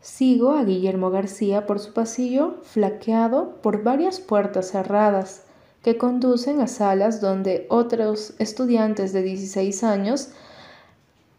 Sigo 0.00 0.52
a 0.52 0.64
Guillermo 0.64 1.10
García 1.10 1.66
por 1.66 1.78
su 1.78 1.92
pasillo, 1.92 2.58
flaqueado 2.62 3.56
por 3.62 3.82
varias 3.82 4.20
puertas 4.20 4.70
cerradas 4.70 5.44
que 5.82 5.96
conducen 5.96 6.60
a 6.60 6.66
salas 6.66 7.20
donde 7.20 7.66
otros 7.70 8.34
estudiantes 8.38 9.12
de 9.12 9.22
16 9.22 9.82
años 9.84 10.28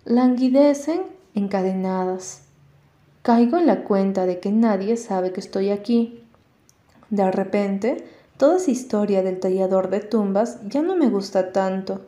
languidecen 0.06 1.04
encadenadas. 1.36 2.42
Caigo 3.22 3.58
en 3.58 3.68
la 3.68 3.84
cuenta 3.84 4.26
de 4.26 4.40
que 4.40 4.52
nadie 4.52 4.98
sabe 4.98 5.32
que 5.32 5.40
estoy 5.40 5.70
aquí. 5.70 6.24
De 7.12 7.30
repente, 7.30 8.04
toda 8.38 8.58
esa 8.58 8.72
historia 8.72 9.22
del 9.22 9.40
tallador 9.40 9.90
de 9.90 10.00
tumbas 10.00 10.58
ya 10.68 10.82
no 10.82 10.96
me 10.96 11.10
gusta 11.10 11.52
tanto. 11.52 12.02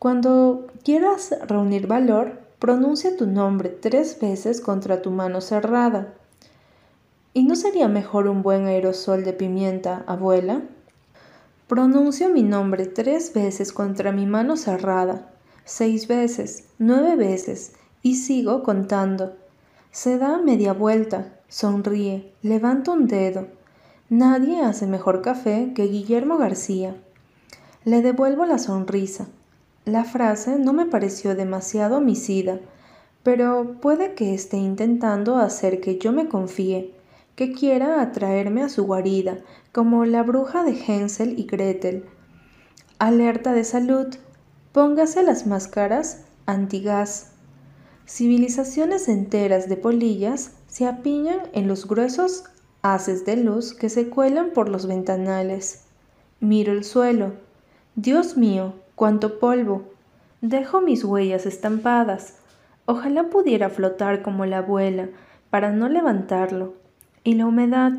Cuando 0.00 0.66
quieras 0.82 1.34
reunir 1.46 1.86
valor, 1.86 2.40
pronuncia 2.58 3.16
tu 3.16 3.26
nombre 3.26 3.68
tres 3.68 4.18
veces 4.20 4.60
contra 4.60 5.00
tu 5.00 5.12
mano 5.12 5.40
cerrada. 5.40 6.14
¿Y 7.32 7.44
no 7.44 7.54
sería 7.54 7.88
mejor 7.88 8.26
un 8.26 8.42
buen 8.42 8.66
aerosol 8.66 9.24
de 9.24 9.32
pimienta, 9.32 10.02
abuela? 10.06 10.62
Pronuncio 11.66 12.28
mi 12.28 12.42
nombre 12.42 12.86
tres 12.86 13.32
veces 13.32 13.72
contra 13.72 14.12
mi 14.12 14.26
mano 14.26 14.56
cerrada, 14.56 15.30
seis 15.64 16.08
veces, 16.08 16.68
nueve 16.78 17.16
veces, 17.16 17.72
y 18.02 18.16
sigo 18.16 18.62
contando. 18.62 19.36
Se 19.90 20.18
da 20.18 20.38
media 20.38 20.72
vuelta, 20.72 21.38
sonríe, 21.48 22.32
levanta 22.42 22.90
un 22.92 23.06
dedo, 23.06 23.46
Nadie 24.10 24.60
hace 24.60 24.86
mejor 24.86 25.22
café 25.22 25.72
que 25.74 25.88
Guillermo 25.88 26.36
García. 26.36 26.94
Le 27.84 28.02
devuelvo 28.02 28.44
la 28.44 28.58
sonrisa. 28.58 29.28
La 29.86 30.04
frase 30.04 30.58
no 30.58 30.74
me 30.74 30.84
pareció 30.84 31.34
demasiado 31.34 31.96
homicida, 31.96 32.60
pero 33.22 33.80
puede 33.80 34.14
que 34.14 34.34
esté 34.34 34.58
intentando 34.58 35.36
hacer 35.36 35.80
que 35.80 35.98
yo 35.98 36.12
me 36.12 36.28
confíe, 36.28 36.93
que 37.36 37.52
quiera 37.52 38.00
atraerme 38.00 38.62
a 38.62 38.68
su 38.68 38.84
guarida, 38.84 39.38
como 39.72 40.04
la 40.04 40.22
bruja 40.22 40.62
de 40.62 40.78
Hensel 40.86 41.38
y 41.38 41.44
Gretel. 41.44 42.04
Alerta 42.98 43.52
de 43.52 43.64
salud. 43.64 44.06
Póngase 44.72 45.22
las 45.22 45.46
máscaras 45.46 46.24
antigas. 46.46 47.32
Civilizaciones 48.06 49.08
enteras 49.08 49.68
de 49.68 49.76
polillas 49.76 50.52
se 50.68 50.86
apiñan 50.86 51.38
en 51.52 51.68
los 51.68 51.88
gruesos 51.88 52.44
haces 52.84 53.24
de 53.24 53.36
luz 53.38 53.72
que 53.72 53.88
se 53.88 54.10
cuelan 54.10 54.50
por 54.50 54.68
los 54.68 54.86
ventanales. 54.86 55.84
Miro 56.40 56.72
el 56.72 56.84
suelo. 56.84 57.32
Dios 57.96 58.36
mío, 58.36 58.74
cuánto 58.94 59.38
polvo. 59.38 59.84
Dejo 60.42 60.82
mis 60.82 61.02
huellas 61.02 61.46
estampadas. 61.46 62.36
Ojalá 62.84 63.30
pudiera 63.30 63.70
flotar 63.70 64.20
como 64.20 64.44
la 64.44 64.58
abuela 64.58 65.08
para 65.48 65.72
no 65.72 65.88
levantarlo. 65.88 66.74
Y 67.24 67.34
la 67.34 67.46
humedad, 67.46 67.94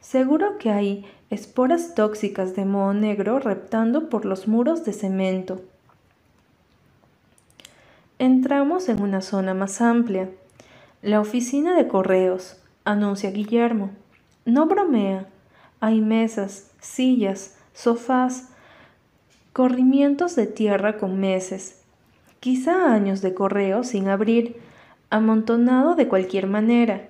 Seguro 0.00 0.58
que 0.58 0.70
hay 0.70 1.04
esporas 1.28 1.94
tóxicas 1.94 2.54
de 2.54 2.64
moho 2.64 2.94
negro 2.94 3.40
reptando 3.40 4.08
por 4.08 4.24
los 4.24 4.48
muros 4.48 4.84
de 4.84 4.92
cemento. 4.92 5.60
Entramos 8.18 8.88
en 8.88 9.02
una 9.02 9.20
zona 9.20 9.54
más 9.54 9.80
amplia. 9.80 10.30
La 11.02 11.20
oficina 11.20 11.76
de 11.76 11.88
correos, 11.88 12.56
anuncia 12.84 13.30
Guillermo. 13.30 13.90
No 14.44 14.66
bromea. 14.66 15.26
Hay 15.80 16.00
mesas, 16.00 16.70
sillas, 16.80 17.56
sofás, 17.74 18.48
corrimientos 19.52 20.36
de 20.36 20.46
tierra 20.46 20.96
con 20.96 21.20
meses, 21.20 21.82
quizá 22.40 22.92
años 22.92 23.20
de 23.20 23.34
correo 23.34 23.84
sin 23.84 24.08
abrir, 24.08 24.56
amontonado 25.10 25.94
de 25.94 26.08
cualquier 26.08 26.46
manera. 26.46 27.08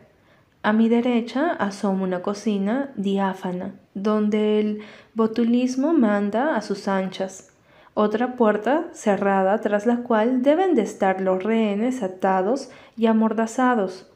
A 0.62 0.72
mi 0.72 0.88
derecha 0.88 1.52
asoma 1.52 2.02
una 2.02 2.20
cocina 2.20 2.92
diáfana, 2.96 3.74
donde 3.94 4.58
el 4.58 4.80
botulismo 5.14 5.92
manda 5.92 6.56
a 6.56 6.62
sus 6.62 6.88
anchas. 6.88 7.52
Otra 7.94 8.34
puerta 8.34 8.88
cerrada 8.92 9.60
tras 9.60 9.86
la 9.86 9.98
cual 9.98 10.42
deben 10.42 10.74
de 10.74 10.82
estar 10.82 11.20
los 11.20 11.42
rehenes 11.42 12.02
atados 12.02 12.70
y 12.96 13.06
amordazados. 13.06 14.10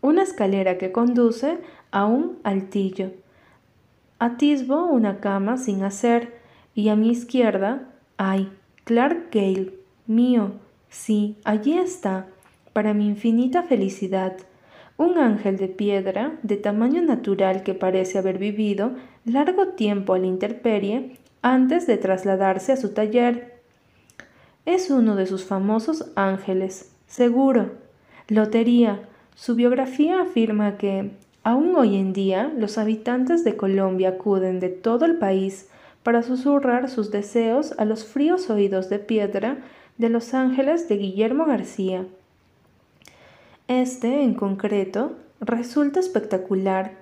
Una 0.00 0.22
escalera 0.22 0.78
que 0.78 0.92
conduce 0.92 1.58
a 1.90 2.04
un 2.04 2.38
altillo. 2.44 3.10
Atisbo 4.18 4.86
una 4.86 5.20
cama 5.20 5.56
sin 5.56 5.82
hacer 5.82 6.38
y 6.74 6.90
a 6.90 6.96
mi 6.96 7.10
izquierda 7.10 7.88
hay 8.18 8.52
Clark 8.84 9.28
Gale, 9.32 9.74
mío. 10.06 10.52
Sí, 10.88 11.36
allí 11.44 11.78
está, 11.78 12.26
para 12.72 12.94
mi 12.94 13.06
infinita 13.06 13.62
felicidad. 13.62 14.36
Un 14.98 15.16
ángel 15.16 15.58
de 15.58 15.68
piedra, 15.68 16.38
de 16.42 16.56
tamaño 16.56 17.00
natural 17.02 17.62
que 17.62 17.72
parece 17.72 18.18
haber 18.18 18.36
vivido 18.36 18.90
largo 19.24 19.68
tiempo 19.68 20.12
a 20.12 20.18
la 20.18 20.26
intemperie 20.26 21.18
antes 21.40 21.86
de 21.86 21.98
trasladarse 21.98 22.72
a 22.72 22.76
su 22.76 22.92
taller. 22.92 23.60
Es 24.66 24.90
uno 24.90 25.14
de 25.14 25.26
sus 25.26 25.44
famosos 25.44 26.10
ángeles, 26.16 26.92
seguro. 27.06 27.76
Lotería. 28.26 29.08
Su 29.36 29.54
biografía 29.54 30.20
afirma 30.20 30.78
que, 30.78 31.12
aún 31.44 31.76
hoy 31.76 31.96
en 31.96 32.12
día, 32.12 32.52
los 32.58 32.76
habitantes 32.76 33.44
de 33.44 33.56
Colombia 33.56 34.08
acuden 34.08 34.58
de 34.58 34.68
todo 34.68 35.04
el 35.04 35.18
país 35.18 35.70
para 36.02 36.24
susurrar 36.24 36.90
sus 36.90 37.12
deseos 37.12 37.72
a 37.78 37.84
los 37.84 38.04
fríos 38.04 38.50
oídos 38.50 38.88
de 38.88 38.98
piedra 38.98 39.58
de 39.96 40.08
los 40.08 40.34
ángeles 40.34 40.88
de 40.88 40.96
Guillermo 40.96 41.46
García. 41.46 42.04
Este, 43.68 44.22
en 44.22 44.34
concreto, 44.34 45.12
resulta 45.40 46.00
espectacular. 46.00 46.92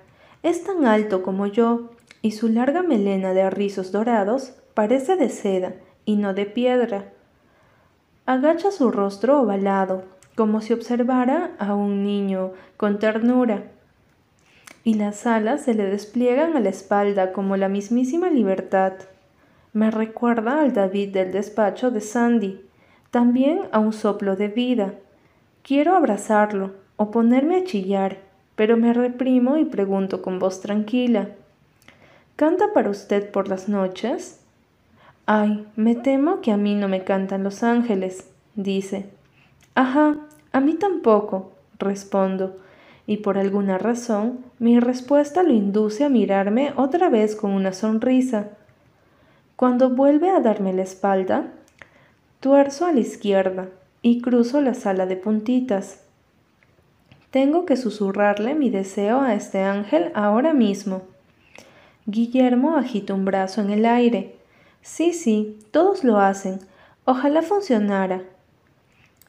Es 0.42 0.64
tan 0.64 0.84
alto 0.84 1.22
como 1.22 1.46
yo, 1.46 1.92
y 2.22 2.32
su 2.32 2.48
larga 2.48 2.82
melena 2.82 3.32
de 3.32 3.48
rizos 3.50 3.92
dorados 3.92 4.52
parece 4.74 5.16
de 5.16 5.28
seda 5.30 5.74
y 6.04 6.16
no 6.16 6.34
de 6.34 6.44
piedra. 6.44 7.12
Agacha 8.26 8.72
su 8.72 8.90
rostro 8.90 9.40
ovalado, 9.40 10.04
como 10.34 10.60
si 10.60 10.72
observara 10.72 11.52
a 11.60 11.76
un 11.76 12.02
niño 12.02 12.52
con 12.76 12.98
ternura, 12.98 13.70
y 14.82 14.94
las 14.94 15.24
alas 15.26 15.62
se 15.62 15.74
le 15.74 15.84
despliegan 15.84 16.56
a 16.56 16.60
la 16.60 16.68
espalda 16.68 17.32
como 17.32 17.56
la 17.56 17.68
mismísima 17.68 18.28
libertad. 18.28 18.94
Me 19.72 19.92
recuerda 19.92 20.62
al 20.62 20.72
David 20.72 21.12
del 21.12 21.30
despacho 21.30 21.92
de 21.92 22.00
Sandy, 22.00 22.60
también 23.12 23.60
a 23.70 23.78
un 23.78 23.92
soplo 23.92 24.34
de 24.34 24.48
vida. 24.48 24.94
Quiero 25.66 25.96
abrazarlo 25.96 26.74
o 26.94 27.10
ponerme 27.10 27.56
a 27.56 27.64
chillar, 27.64 28.18
pero 28.54 28.76
me 28.76 28.92
reprimo 28.92 29.56
y 29.56 29.64
pregunto 29.64 30.22
con 30.22 30.38
voz 30.38 30.60
tranquila. 30.60 31.30
¿Canta 32.36 32.66
para 32.72 32.88
usted 32.88 33.32
por 33.32 33.48
las 33.48 33.68
noches? 33.68 34.38
Ay, 35.26 35.66
me 35.74 35.96
temo 35.96 36.40
que 36.40 36.52
a 36.52 36.56
mí 36.56 36.76
no 36.76 36.86
me 36.86 37.02
cantan 37.02 37.42
los 37.42 37.64
ángeles, 37.64 38.30
dice. 38.54 39.06
Ajá, 39.74 40.14
a 40.52 40.60
mí 40.60 40.74
tampoco, 40.74 41.50
respondo, 41.80 42.58
y 43.08 43.16
por 43.16 43.36
alguna 43.36 43.76
razón 43.76 44.44
mi 44.60 44.78
respuesta 44.78 45.42
lo 45.42 45.52
induce 45.52 46.04
a 46.04 46.08
mirarme 46.08 46.74
otra 46.76 47.08
vez 47.08 47.34
con 47.34 47.50
una 47.50 47.72
sonrisa. 47.72 48.50
Cuando 49.56 49.90
vuelve 49.90 50.30
a 50.30 50.38
darme 50.38 50.72
la 50.72 50.82
espalda, 50.82 51.48
tuerzo 52.38 52.86
a 52.86 52.92
la 52.92 53.00
izquierda 53.00 53.66
y 54.06 54.20
cruzo 54.20 54.60
la 54.60 54.74
sala 54.74 55.04
de 55.04 55.16
puntitas. 55.16 55.98
Tengo 57.32 57.66
que 57.66 57.76
susurrarle 57.76 58.54
mi 58.54 58.70
deseo 58.70 59.20
a 59.20 59.34
este 59.34 59.62
ángel 59.62 60.12
ahora 60.14 60.52
mismo. 60.52 61.02
Guillermo 62.04 62.76
agita 62.76 63.14
un 63.14 63.24
brazo 63.24 63.62
en 63.62 63.70
el 63.70 63.84
aire. 63.84 64.36
Sí, 64.80 65.12
sí, 65.12 65.58
todos 65.72 66.04
lo 66.04 66.20
hacen. 66.20 66.60
Ojalá 67.04 67.42
funcionara. 67.42 68.22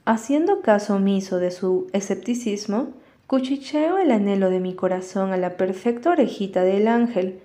Haciendo 0.06 0.62
caso 0.62 0.98
omiso 0.98 1.40
de 1.40 1.50
su 1.50 1.88
escepticismo, 1.92 2.90
cuchicheo 3.26 3.98
el 3.98 4.12
anhelo 4.12 4.52
de 4.52 4.60
mi 4.60 4.76
corazón 4.76 5.32
a 5.32 5.38
la 5.38 5.58
perfecta 5.58 6.12
orejita 6.12 6.62
del 6.62 6.88
ángel. 6.88 7.40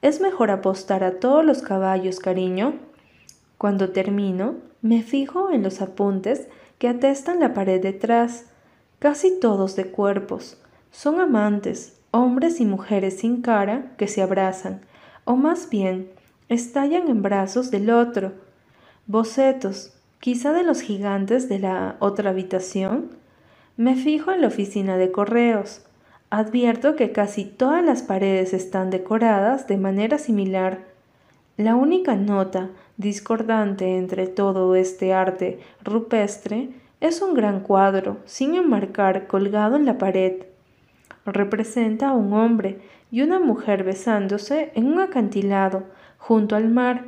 Es 0.00 0.22
mejor 0.22 0.50
apostar 0.50 1.04
a 1.04 1.20
todos 1.20 1.44
los 1.44 1.60
caballos, 1.60 2.20
cariño. 2.20 2.72
Cuando 3.58 3.90
termino, 3.90 4.54
me 4.80 5.02
fijo 5.02 5.50
en 5.50 5.62
los 5.62 5.82
apuntes 5.82 6.48
que 6.80 6.88
atestan 6.88 7.40
la 7.40 7.52
pared 7.52 7.80
detrás, 7.80 8.46
casi 8.98 9.38
todos 9.38 9.76
de 9.76 9.90
cuerpos. 9.90 10.56
Son 10.90 11.20
amantes, 11.20 12.00
hombres 12.10 12.58
y 12.58 12.64
mujeres 12.64 13.18
sin 13.18 13.42
cara 13.42 13.92
que 13.98 14.08
se 14.08 14.22
abrazan, 14.22 14.80
o 15.26 15.36
más 15.36 15.68
bien 15.68 16.10
estallan 16.48 17.08
en 17.08 17.20
brazos 17.20 17.70
del 17.70 17.90
otro, 17.90 18.32
bocetos, 19.06 19.92
quizá 20.20 20.54
de 20.54 20.62
los 20.62 20.80
gigantes 20.80 21.50
de 21.50 21.58
la 21.58 21.96
otra 21.98 22.30
habitación. 22.30 23.10
Me 23.76 23.94
fijo 23.94 24.32
en 24.32 24.40
la 24.40 24.46
oficina 24.46 24.96
de 24.96 25.12
correos. 25.12 25.82
Advierto 26.30 26.96
que 26.96 27.12
casi 27.12 27.44
todas 27.44 27.84
las 27.84 28.02
paredes 28.02 28.54
están 28.54 28.88
decoradas 28.88 29.66
de 29.66 29.76
manera 29.76 30.16
similar. 30.16 30.86
La 31.58 31.74
única 31.74 32.16
nota 32.16 32.70
discordante 33.00 33.96
entre 33.96 34.26
todo 34.26 34.74
este 34.74 35.12
arte 35.14 35.58
rupestre 35.82 36.68
es 37.00 37.22
un 37.22 37.34
gran 37.34 37.60
cuadro 37.60 38.18
sin 38.26 38.54
enmarcar 38.54 39.26
colgado 39.26 39.76
en 39.76 39.86
la 39.86 39.96
pared 39.96 40.42
representa 41.24 42.08
a 42.08 42.12
un 42.12 42.32
hombre 42.32 42.78
y 43.10 43.22
una 43.22 43.40
mujer 43.40 43.84
besándose 43.84 44.72
en 44.74 44.86
un 44.86 45.00
acantilado 45.00 45.84
junto 46.18 46.56
al 46.56 46.68
mar, 46.68 47.04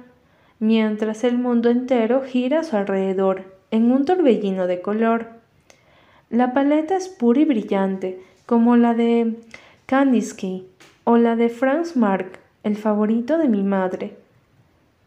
mientras 0.59 1.25
el 1.25 1.39
mundo 1.39 1.71
entero 1.71 2.23
gira 2.23 2.61
a 2.61 2.65
su 2.65 2.77
alrededor 2.77 3.57
en 3.71 3.91
un 3.91 4.05
torbellino 4.05 4.67
de 4.67 4.81
color. 4.81 5.29
La 6.31 6.53
paleta 6.53 6.97
es 6.97 7.09
pura 7.09 7.41
y 7.41 7.45
brillante, 7.45 8.21
como 8.47 8.77
la 8.77 8.95
de 8.95 9.37
Kandinsky 9.87 10.67
o 11.05 11.17
la 11.17 11.37
de 11.37 11.49
Franz 11.49 11.97
Marc, 11.97 12.41
el 12.63 12.77
favorito 12.77 13.39
de 13.39 13.49
mi 13.49 13.63
madre. 13.63 14.22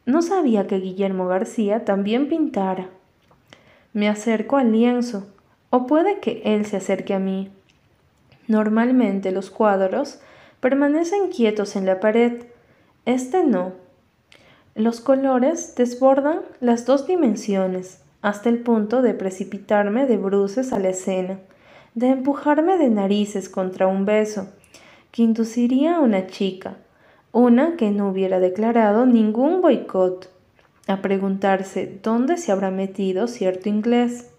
No 0.06 0.22
sabía 0.22 0.68
que 0.68 0.80
Guillermo 0.80 1.28
García 1.28 1.84
también 1.84 2.30
pintara. 2.30 2.90
Me 3.94 4.08
acerco 4.08 4.58
al 4.58 4.72
lienzo, 4.72 5.26
o 5.70 5.88
puede 5.88 6.20
que 6.20 6.42
él 6.46 6.66
se 6.66 6.78
acerque 6.78 7.14
a 7.14 7.20
mí. 7.20 7.52
Normalmente 8.48 9.32
los 9.32 9.50
cuadros 9.50 10.20
permanecen 10.60 11.30
quietos 11.30 11.76
en 11.76 11.86
la 11.86 12.00
pared, 12.00 12.44
este 13.06 13.44
no. 13.44 13.74
Los 14.76 15.00
colores 15.00 15.74
desbordan 15.76 16.42
las 16.60 16.86
dos 16.86 17.08
dimensiones 17.08 18.02
hasta 18.22 18.50
el 18.50 18.60
punto 18.60 19.02
de 19.02 19.14
precipitarme 19.14 20.06
de 20.06 20.18
bruces 20.18 20.74
a 20.74 20.80
la 20.80 20.90
escena, 20.90 21.40
de 21.94 22.08
empujarme 22.08 22.78
de 22.78 22.90
narices 22.90 23.50
contra 23.50 23.88
un 23.88 24.06
beso, 24.06 24.50
que 25.12 25.24
induciría 25.24 25.98
a 25.98 26.00
una 26.00 26.28
chica, 26.28 26.76
una 27.36 27.76
que 27.76 27.92
no 27.92 28.08
hubiera 28.08 28.40
declarado 28.40 29.06
ningún 29.06 29.60
boicot, 29.60 30.32
a 30.88 31.02
preguntarse 31.02 32.00
dónde 32.02 32.38
se 32.38 32.54
habrá 32.54 32.72
metido 32.72 33.28
cierto 33.28 33.68
inglés. 33.68 34.32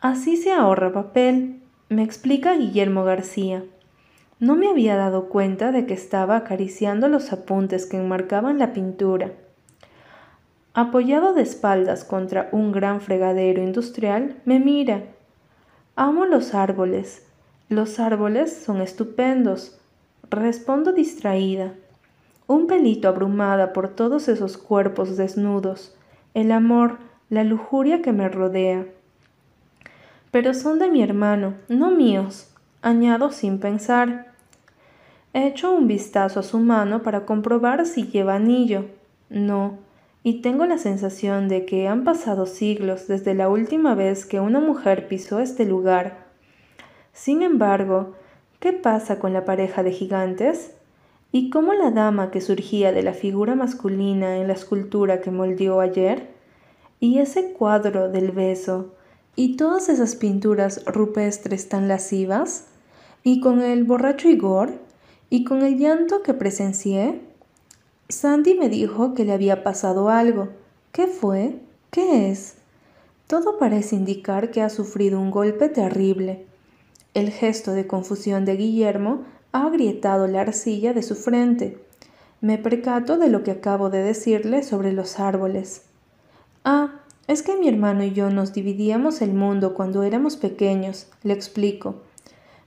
Así 0.00 0.36
se 0.36 0.50
ahorra 0.50 0.92
papel, 0.92 1.62
me 1.88 2.02
explica 2.02 2.56
Guillermo 2.56 3.04
García. 3.04 3.62
No 4.40 4.56
me 4.56 4.68
había 4.68 4.96
dado 4.96 5.28
cuenta 5.28 5.70
de 5.70 5.86
que 5.86 5.94
estaba 5.94 6.34
acariciando 6.38 7.08
los 7.08 7.32
apuntes 7.32 7.86
que 7.86 7.98
enmarcaban 7.98 8.58
la 8.58 8.72
pintura. 8.72 9.30
Apoyado 10.74 11.34
de 11.34 11.42
espaldas 11.42 12.02
contra 12.02 12.48
un 12.50 12.72
gran 12.72 13.00
fregadero 13.00 13.62
industrial, 13.62 14.34
me 14.44 14.58
mira. 14.58 15.04
Amo 15.94 16.26
los 16.26 16.52
árboles. 16.52 17.24
Los 17.68 18.00
árboles 18.00 18.52
son 18.52 18.80
estupendos. 18.80 19.78
Respondo 20.30 20.92
distraída, 20.92 21.74
un 22.46 22.66
pelito 22.66 23.08
abrumada 23.08 23.72
por 23.72 23.88
todos 23.88 24.28
esos 24.28 24.56
cuerpos 24.56 25.16
desnudos, 25.16 25.96
el 26.34 26.52
amor, 26.52 26.98
la 27.30 27.44
lujuria 27.44 28.02
que 28.02 28.12
me 28.12 28.28
rodea 28.28 28.86
pero 30.36 30.52
son 30.52 30.78
de 30.78 30.90
mi 30.90 31.02
hermano, 31.02 31.54
no 31.68 31.90
míos, 31.90 32.50
añado 32.82 33.32
sin 33.32 33.58
pensar. 33.58 34.34
He 35.32 35.54
un 35.64 35.88
vistazo 35.88 36.40
a 36.40 36.42
su 36.42 36.58
mano 36.58 37.02
para 37.02 37.24
comprobar 37.24 37.86
si 37.86 38.08
lleva 38.08 38.34
anillo. 38.34 38.84
No, 39.30 39.78
y 40.22 40.42
tengo 40.42 40.66
la 40.66 40.76
sensación 40.76 41.48
de 41.48 41.64
que 41.64 41.88
han 41.88 42.04
pasado 42.04 42.44
siglos 42.44 43.08
desde 43.08 43.32
la 43.32 43.48
última 43.48 43.94
vez 43.94 44.26
que 44.26 44.38
una 44.38 44.60
mujer 44.60 45.08
pisó 45.08 45.40
este 45.40 45.64
lugar. 45.64 46.26
Sin 47.14 47.42
embargo, 47.42 48.12
¿qué 48.66 48.72
pasa 48.72 49.20
con 49.20 49.32
la 49.32 49.44
pareja 49.44 49.84
de 49.84 49.92
gigantes? 49.92 50.72
¿Y 51.30 51.50
cómo 51.50 51.72
la 51.72 51.92
dama 51.92 52.32
que 52.32 52.40
surgía 52.40 52.90
de 52.90 53.04
la 53.04 53.14
figura 53.14 53.54
masculina 53.54 54.38
en 54.38 54.48
la 54.48 54.54
escultura 54.54 55.20
que 55.20 55.30
moldeó 55.30 55.78
ayer? 55.78 56.30
¿Y 56.98 57.20
ese 57.20 57.52
cuadro 57.52 58.10
del 58.10 58.32
beso? 58.32 58.92
¿Y 59.36 59.54
todas 59.54 59.88
esas 59.88 60.16
pinturas 60.16 60.84
rupestres 60.84 61.68
tan 61.68 61.86
lascivas? 61.86 62.64
¿Y 63.22 63.38
con 63.38 63.62
el 63.62 63.84
borracho 63.84 64.28
Igor? 64.28 64.72
y 65.30 65.44
con 65.44 65.62
el 65.62 65.78
llanto 65.78 66.24
que 66.24 66.34
presencié, 66.34 67.20
Sandy 68.08 68.54
me 68.54 68.68
dijo 68.68 69.14
que 69.14 69.24
le 69.24 69.32
había 69.32 69.62
pasado 69.62 70.08
algo. 70.08 70.48
¿Qué 70.90 71.06
fue? 71.06 71.60
¿Qué 71.92 72.32
es? 72.32 72.56
Todo 73.28 73.58
parece 73.58 73.94
indicar 73.94 74.50
que 74.50 74.60
ha 74.60 74.70
sufrido 74.70 75.20
un 75.20 75.30
golpe 75.30 75.68
terrible. 75.68 76.46
El 77.16 77.30
gesto 77.30 77.72
de 77.72 77.86
confusión 77.86 78.44
de 78.44 78.56
Guillermo 78.56 79.24
ha 79.50 79.64
agrietado 79.64 80.26
la 80.26 80.42
arcilla 80.42 80.92
de 80.92 81.02
su 81.02 81.14
frente. 81.14 81.78
Me 82.42 82.58
percato 82.58 83.16
de 83.16 83.30
lo 83.30 83.42
que 83.42 83.52
acabo 83.52 83.88
de 83.88 84.02
decirle 84.02 84.62
sobre 84.62 84.92
los 84.92 85.18
árboles. 85.18 85.86
Ah, 86.62 87.00
es 87.26 87.40
que 87.40 87.56
mi 87.56 87.68
hermano 87.68 88.04
y 88.04 88.12
yo 88.12 88.28
nos 88.28 88.52
dividíamos 88.52 89.22
el 89.22 89.32
mundo 89.32 89.72
cuando 89.72 90.02
éramos 90.02 90.36
pequeños, 90.36 91.06
le 91.22 91.32
explico. 91.32 92.02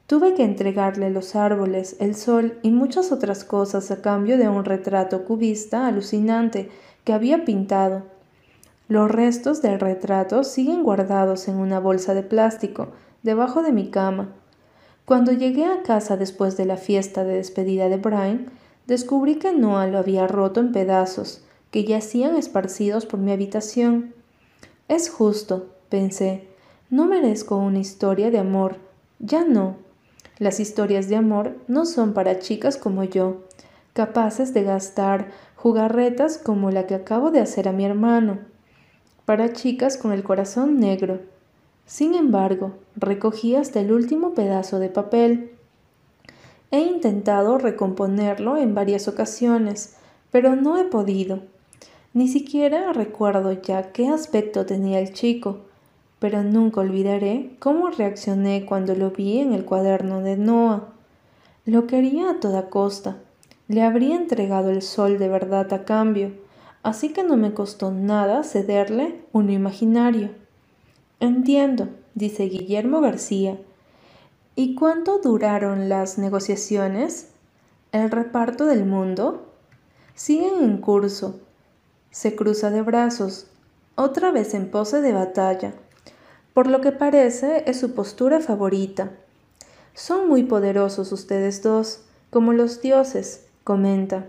Tuve 0.08 0.34
que 0.34 0.45
entregarle 0.45 1.12
los 1.12 1.36
árboles, 1.36 1.95
el 2.00 2.16
sol 2.16 2.58
y 2.64 2.72
muchas 2.72 3.12
otras 3.12 3.43
cosas 3.43 3.91
a 3.91 4.02
cambio 4.02 4.39
de 4.39 4.50
un 4.50 4.66
retrato 4.66 5.26
cubista 5.26 5.86
alucinante 5.86 6.72
que 7.04 7.14
había 7.14 7.45
pintado. 7.45 8.02
Los 8.88 9.12
restos 9.12 9.62
del 9.62 9.80
retrato 9.80 10.43
siguen 10.43 10.82
guardados 10.82 11.47
en 11.47 11.58
una 11.58 11.80
bolsa 11.80 12.16
de 12.16 12.24
plástico 12.24 12.88
debajo 13.22 13.62
de 13.62 13.74
mi 13.74 13.91
cama. 13.91 14.30
Cuando 15.10 15.32
llegué 15.32 15.66
a 15.66 15.82
casa 15.82 16.18
después 16.18 16.55
de 16.55 16.68
la 16.68 16.78
fiesta 16.78 17.24
de 17.24 17.34
despedida 17.34 17.89
de 17.89 17.97
Brian, 17.97 18.51
descubrí 18.86 19.38
que 19.39 19.51
Noah 19.51 19.88
lo 19.88 19.97
había 19.97 20.28
roto 20.28 20.60
en 20.60 20.72
pedazos, 20.72 21.41
que 21.72 21.84
yacían 21.84 22.36
esparcidos 22.36 23.07
por 23.07 23.20
mi 23.20 23.32
habitación. 23.32 24.14
Es 24.88 25.10
justo, 25.10 25.74
pensé, 25.89 26.47
no 26.91 27.07
merezco 27.07 27.57
una 27.57 27.80
historia 27.80 28.30
de 28.30 28.38
amor, 28.38 28.76
ya 29.18 29.43
no. 29.43 29.78
Las 30.38 30.60
historias 30.60 31.10
de 31.10 31.16
amor 31.16 31.57
no 31.68 31.88
son 31.88 32.14
para 32.14 32.38
chicas 32.38 32.78
como 32.78 33.03
yo, 33.03 33.47
capaces 33.93 34.53
de 34.53 34.62
gastar 34.62 35.32
jugarretas 35.55 36.38
como 36.38 36.70
la 36.70 36.86
que 36.86 36.93
acabo 36.93 37.32
de 37.32 37.39
hacer 37.39 37.68
a 37.68 37.72
mi 37.72 37.84
hermano, 37.84 38.41
para 39.26 39.53
chicas 39.53 39.97
con 39.97 40.12
el 40.12 40.22
corazón 40.22 40.80
negro. 40.80 41.22
Sin 41.90 42.14
embargo, 42.14 42.74
recogí 42.96 43.56
hasta 43.56 43.80
el 43.80 43.92
último 43.92 44.36
pedazo 44.36 44.78
de 44.78 44.90
papel. 44.90 45.54
He 46.70 46.82
intentado 46.82 47.58
recomponerlo 47.58 48.58
en 48.58 48.76
varias 48.76 49.08
ocasiones, 49.08 49.96
pero 50.30 50.56
no 50.56 50.78
he 50.78 50.84
podido. 50.84 51.40
Ni 52.14 52.28
siquiera 52.28 52.94
recuerdo 52.94 53.54
ya 53.54 53.92
qué 53.92 54.08
aspecto 54.08 54.68
tenía 54.68 55.00
el 55.00 55.14
chico, 55.14 55.62
pero 56.20 56.44
nunca 56.44 56.82
olvidaré 56.82 57.56
cómo 57.58 57.90
reaccioné 57.90 58.68
cuando 58.68 58.94
lo 58.94 59.10
vi 59.10 59.40
en 59.40 59.54
el 59.54 59.66
cuaderno 59.66 60.22
de 60.22 60.38
Noah. 60.38 60.90
Lo 61.66 61.88
quería 61.88 62.30
a 62.30 62.40
toda 62.40 62.70
costa. 62.70 63.18
Le 63.68 63.82
habría 63.82 64.16
entregado 64.16 64.70
el 64.70 64.84
sol 64.84 65.18
de 65.18 65.28
verdad 65.28 65.74
a 65.74 65.86
cambio, 65.86 66.34
así 66.84 67.14
que 67.14 67.24
no 67.24 67.36
me 67.36 67.56
costó 67.56 67.90
nada 67.90 68.44
cederle 68.44 69.22
uno 69.34 69.52
imaginario. 69.52 70.39
Entiendo, 71.22 71.89
dice 72.15 72.43
Guillermo 72.43 73.01
García. 73.01 73.59
¿Y 74.55 74.76
cuánto 74.76 75.20
duraron 75.20 75.89
las 75.89 76.17
negociaciones? 76.17 77.28
¿El 77.91 78.09
reparto 78.09 78.65
del 78.65 78.86
mundo? 78.86 79.51
Siguen 80.15 80.63
en 80.63 80.78
curso. 80.78 81.41
Se 82.09 82.36
cruza 82.36 82.70
de 82.70 82.82
brazos, 82.82 83.47
otra 83.95 84.32
vez 84.32 84.53
en 84.53 84.72
pose 84.72 85.01
de 85.01 85.11
batalla. 85.11 85.74
Por 86.53 86.67
lo 86.67 86.80
que 86.80 86.93
parece 86.93 87.63
es 87.67 87.78
su 87.80 87.93
postura 87.93 88.39
favorita. 88.39 89.11
Son 89.93 90.30
muy 90.30 90.43
poderosos 90.43 91.11
ustedes 91.11 91.61
dos, 91.61 92.05
como 92.30 92.53
los 92.53 92.82
dioses, 92.82 93.45
comenta, 93.65 94.26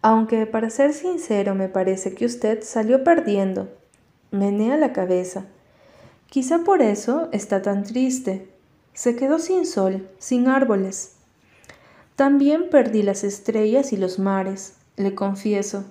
aunque 0.00 0.46
para 0.46 0.70
ser 0.70 0.94
sincero 0.94 1.54
me 1.54 1.68
parece 1.68 2.14
que 2.14 2.24
usted 2.24 2.62
salió 2.62 3.04
perdiendo. 3.04 3.68
Menea 4.30 4.78
la 4.78 4.94
cabeza. 4.94 5.44
Quizá 6.30 6.60
por 6.60 6.80
eso 6.80 7.28
está 7.32 7.60
tan 7.60 7.82
triste. 7.82 8.48
Se 8.94 9.16
quedó 9.16 9.40
sin 9.40 9.66
sol, 9.66 10.08
sin 10.18 10.46
árboles. 10.46 11.16
También 12.14 12.70
perdí 12.70 13.02
las 13.02 13.24
estrellas 13.24 13.92
y 13.92 13.96
los 13.96 14.20
mares, 14.20 14.74
le 14.96 15.16
confieso. 15.16 15.84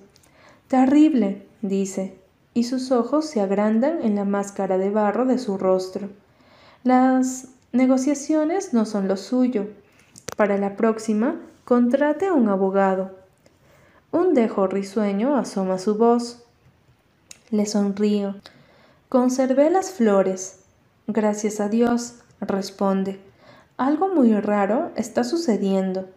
Terrible, 0.69 1.45
dice, 1.61 2.15
y 2.53 2.63
sus 2.63 2.91
ojos 2.91 3.25
se 3.25 3.41
agrandan 3.41 4.01
en 4.01 4.15
la 4.15 4.23
máscara 4.23 4.77
de 4.77 4.89
barro 4.89 5.25
de 5.25 5.39
su 5.39 5.57
rostro. 5.57 6.09
Las 6.85 7.49
negociaciones 7.73 8.73
no 8.73 8.85
son 8.85 9.09
lo 9.09 9.17
suyo. 9.17 9.67
Para 10.37 10.57
la 10.57 10.77
próxima, 10.77 11.35
contrate 11.65 12.27
a 12.27 12.33
un 12.33 12.47
abogado. 12.47 13.11
Un 14.11 14.33
dejo 14.33 14.67
risueño 14.67 15.35
asoma 15.35 15.79
su 15.79 15.95
voz. 15.95 16.43
Le 17.51 17.65
sonrío. 17.65 18.35
Conservé 19.09 19.71
las 19.71 19.89
flores. 19.89 20.59
Gracias 21.07 21.59
a 21.59 21.67
Dios, 21.67 22.19
responde. 22.41 23.19
Algo 23.75 24.13
muy 24.13 24.39
raro 24.39 24.91
está 24.95 25.23
sucediendo. 25.23 26.07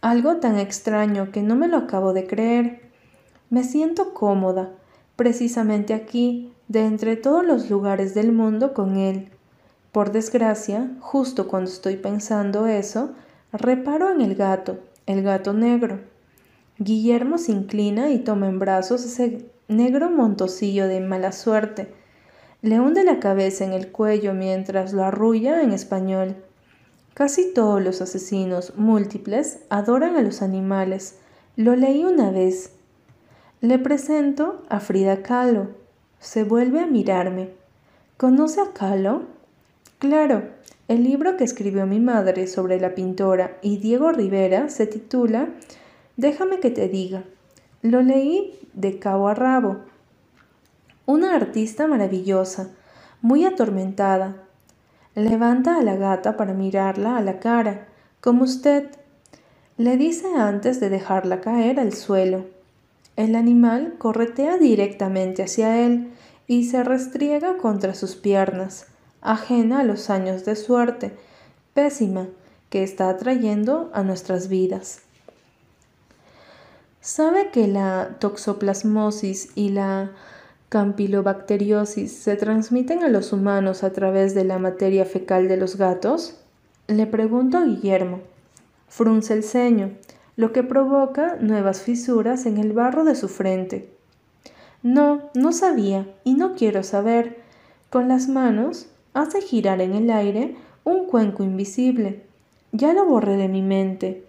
Algo 0.00 0.38
tan 0.38 0.58
extraño 0.58 1.30
que 1.30 1.42
no 1.42 1.54
me 1.54 1.68
lo 1.68 1.76
acabo 1.76 2.12
de 2.12 2.26
creer. 2.26 2.90
Me 3.50 3.62
siento 3.62 4.14
cómoda 4.14 4.70
precisamente 5.14 5.94
aquí, 5.94 6.52
de 6.66 6.86
entre 6.86 7.14
todos 7.14 7.46
los 7.46 7.70
lugares 7.70 8.14
del 8.14 8.32
mundo 8.32 8.74
con 8.74 8.96
él. 8.96 9.28
Por 9.92 10.10
desgracia, 10.10 10.90
justo 10.98 11.46
cuando 11.46 11.70
estoy 11.70 11.98
pensando 11.98 12.66
eso, 12.66 13.12
reparo 13.52 14.10
en 14.10 14.22
el 14.22 14.34
gato, 14.34 14.80
el 15.06 15.22
gato 15.22 15.52
negro. 15.52 16.00
Guillermo 16.78 17.38
se 17.38 17.52
inclina 17.52 18.10
y 18.10 18.18
toma 18.18 18.48
en 18.48 18.58
brazos 18.58 19.04
ese 19.04 19.48
negro 19.68 20.10
montosillo 20.10 20.88
de 20.88 21.00
mala 21.00 21.30
suerte. 21.30 21.99
Le 22.62 22.80
hunde 22.80 23.04
la 23.04 23.20
cabeza 23.20 23.64
en 23.64 23.72
el 23.72 23.92
cuello 23.92 24.34
mientras 24.34 24.92
lo 24.92 25.04
arrulla 25.04 25.62
en 25.62 25.72
español. 25.72 26.36
Casi 27.14 27.52
todos 27.52 27.82
los 27.82 28.00
asesinos 28.00 28.74
múltiples 28.76 29.60
adoran 29.68 30.16
a 30.16 30.22
los 30.22 30.42
animales. 30.42 31.18
Lo 31.56 31.76
leí 31.76 32.04
una 32.04 32.30
vez 32.30 32.72
le 33.62 33.78
presento 33.78 34.62
a 34.70 34.80
Frida 34.80 35.22
Kahlo. 35.22 35.68
Se 36.18 36.44
vuelve 36.44 36.80
a 36.80 36.86
mirarme. 36.86 37.50
¿Conoce 38.16 38.58
a 38.62 38.72
Kahlo? 38.72 39.24
Claro, 39.98 40.44
el 40.88 41.04
libro 41.04 41.36
que 41.36 41.44
escribió 41.44 41.86
mi 41.86 42.00
madre 42.00 42.46
sobre 42.46 42.80
la 42.80 42.94
pintora 42.94 43.58
y 43.60 43.76
Diego 43.76 44.12
Rivera 44.12 44.70
se 44.70 44.86
titula 44.86 45.50
Déjame 46.16 46.58
que 46.60 46.70
te 46.70 46.88
diga. 46.88 47.24
Lo 47.82 48.00
leí 48.00 48.58
de 48.72 48.98
cabo 48.98 49.28
a 49.28 49.34
rabo. 49.34 49.80
Una 51.10 51.34
artista 51.34 51.88
maravillosa, 51.88 52.68
muy 53.20 53.44
atormentada. 53.44 54.36
Levanta 55.16 55.76
a 55.76 55.82
la 55.82 55.96
gata 55.96 56.36
para 56.36 56.54
mirarla 56.54 57.16
a 57.16 57.20
la 57.20 57.40
cara, 57.40 57.88
como 58.20 58.44
usted. 58.44 58.90
Le 59.76 59.96
dice 59.96 60.28
antes 60.36 60.78
de 60.78 60.88
dejarla 60.88 61.40
caer 61.40 61.80
al 61.80 61.94
suelo. 61.94 62.46
El 63.16 63.34
animal 63.34 63.96
corretea 63.98 64.56
directamente 64.56 65.42
hacia 65.42 65.84
él 65.84 66.12
y 66.46 66.66
se 66.66 66.84
restriega 66.84 67.56
contra 67.56 67.94
sus 67.94 68.14
piernas, 68.14 68.86
ajena 69.20 69.80
a 69.80 69.84
los 69.84 70.10
años 70.10 70.44
de 70.44 70.54
suerte 70.54 71.16
pésima 71.74 72.28
que 72.68 72.84
está 72.84 73.08
atrayendo 73.08 73.90
a 73.94 74.04
nuestras 74.04 74.46
vidas. 74.46 75.00
¿Sabe 77.00 77.50
que 77.50 77.66
la 77.66 78.10
toxoplasmosis 78.20 79.50
y 79.56 79.70
la 79.70 80.12
campylobacteriosis 80.70 82.12
se 82.12 82.36
transmiten 82.36 83.02
a 83.02 83.08
los 83.08 83.32
humanos 83.32 83.82
a 83.82 83.92
través 83.92 84.36
de 84.36 84.44
la 84.44 84.58
materia 84.58 85.04
fecal 85.04 85.48
de 85.48 85.56
los 85.56 85.76
gatos? 85.76 86.36
Le 86.86 87.06
pregunto 87.06 87.58
a 87.58 87.64
Guillermo. 87.64 88.20
Frunce 88.88 89.34
el 89.34 89.42
ceño 89.42 89.90
lo 90.36 90.52
que 90.52 90.62
provoca 90.62 91.36
nuevas 91.40 91.82
fisuras 91.82 92.46
en 92.46 92.56
el 92.56 92.72
barro 92.72 93.04
de 93.04 93.14
su 93.16 93.28
frente. 93.28 93.90
No, 94.82 95.28
no 95.34 95.52
sabía 95.52 96.06
y 96.24 96.34
no 96.34 96.54
quiero 96.54 96.82
saber. 96.82 97.42
Con 97.90 98.08
las 98.08 98.28
manos 98.28 98.86
hace 99.12 99.42
girar 99.42 99.80
en 99.80 99.92
el 99.92 100.08
aire 100.10 100.54
un 100.84 101.06
cuenco 101.06 101.42
invisible. 101.42 102.22
Ya 102.70 102.94
lo 102.94 103.04
borré 103.04 103.36
de 103.36 103.48
mi 103.48 103.60
mente. 103.60 104.24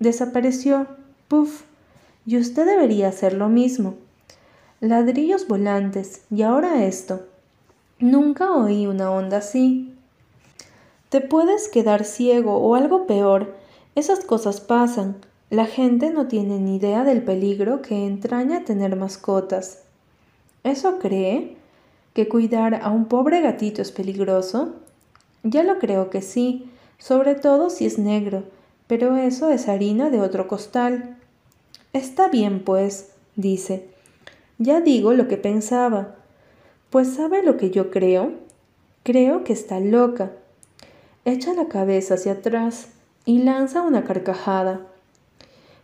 Desapareció. 0.00 0.88
Puf. 1.28 1.62
Y 2.26 2.36
usted 2.36 2.66
debería 2.66 3.08
hacer 3.08 3.32
lo 3.32 3.48
mismo. 3.48 3.94
Ladrillos 4.84 5.48
volantes. 5.48 6.24
Y 6.30 6.42
ahora 6.42 6.84
esto. 6.84 7.22
Nunca 8.00 8.52
oí 8.52 8.86
una 8.86 9.10
onda 9.10 9.38
así. 9.38 9.94
Te 11.08 11.22
puedes 11.22 11.68
quedar 11.68 12.04
ciego 12.04 12.58
o 12.58 12.74
algo 12.74 13.06
peor. 13.06 13.54
Esas 13.94 14.26
cosas 14.26 14.60
pasan. 14.60 15.16
La 15.48 15.64
gente 15.64 16.10
no 16.10 16.26
tiene 16.26 16.58
ni 16.58 16.76
idea 16.76 17.02
del 17.02 17.22
peligro 17.22 17.80
que 17.80 18.04
entraña 18.04 18.66
tener 18.66 18.94
mascotas. 18.94 19.84
¿Eso 20.64 20.98
cree? 20.98 21.56
¿Que 22.12 22.28
cuidar 22.28 22.74
a 22.74 22.90
un 22.90 23.06
pobre 23.06 23.40
gatito 23.40 23.80
es 23.80 23.90
peligroso? 23.90 24.74
Ya 25.44 25.62
lo 25.62 25.78
creo 25.78 26.10
que 26.10 26.20
sí, 26.20 26.68
sobre 26.98 27.34
todo 27.36 27.70
si 27.70 27.86
es 27.86 27.98
negro, 27.98 28.42
pero 28.86 29.16
eso 29.16 29.48
es 29.48 29.66
harina 29.66 30.10
de 30.10 30.20
otro 30.20 30.46
costal. 30.46 31.16
Está 31.94 32.28
bien, 32.28 32.62
pues, 32.62 33.12
dice. 33.34 33.93
Ya 34.58 34.80
digo 34.80 35.12
lo 35.14 35.26
que 35.26 35.36
pensaba. 35.36 36.14
Pues 36.90 37.14
¿sabe 37.14 37.42
lo 37.42 37.56
que 37.56 37.70
yo 37.70 37.90
creo? 37.90 38.34
Creo 39.02 39.42
que 39.42 39.52
está 39.52 39.80
loca. 39.80 40.32
Echa 41.24 41.54
la 41.54 41.66
cabeza 41.66 42.14
hacia 42.14 42.32
atrás 42.32 42.90
y 43.24 43.38
lanza 43.38 43.82
una 43.82 44.04
carcajada. 44.04 44.80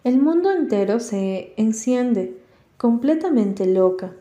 El 0.04 0.18
mundo 0.18 0.52
entero 0.52 1.00
se 1.00 1.52
enciende, 1.56 2.38
completamente 2.76 3.66
loca. 3.66 4.12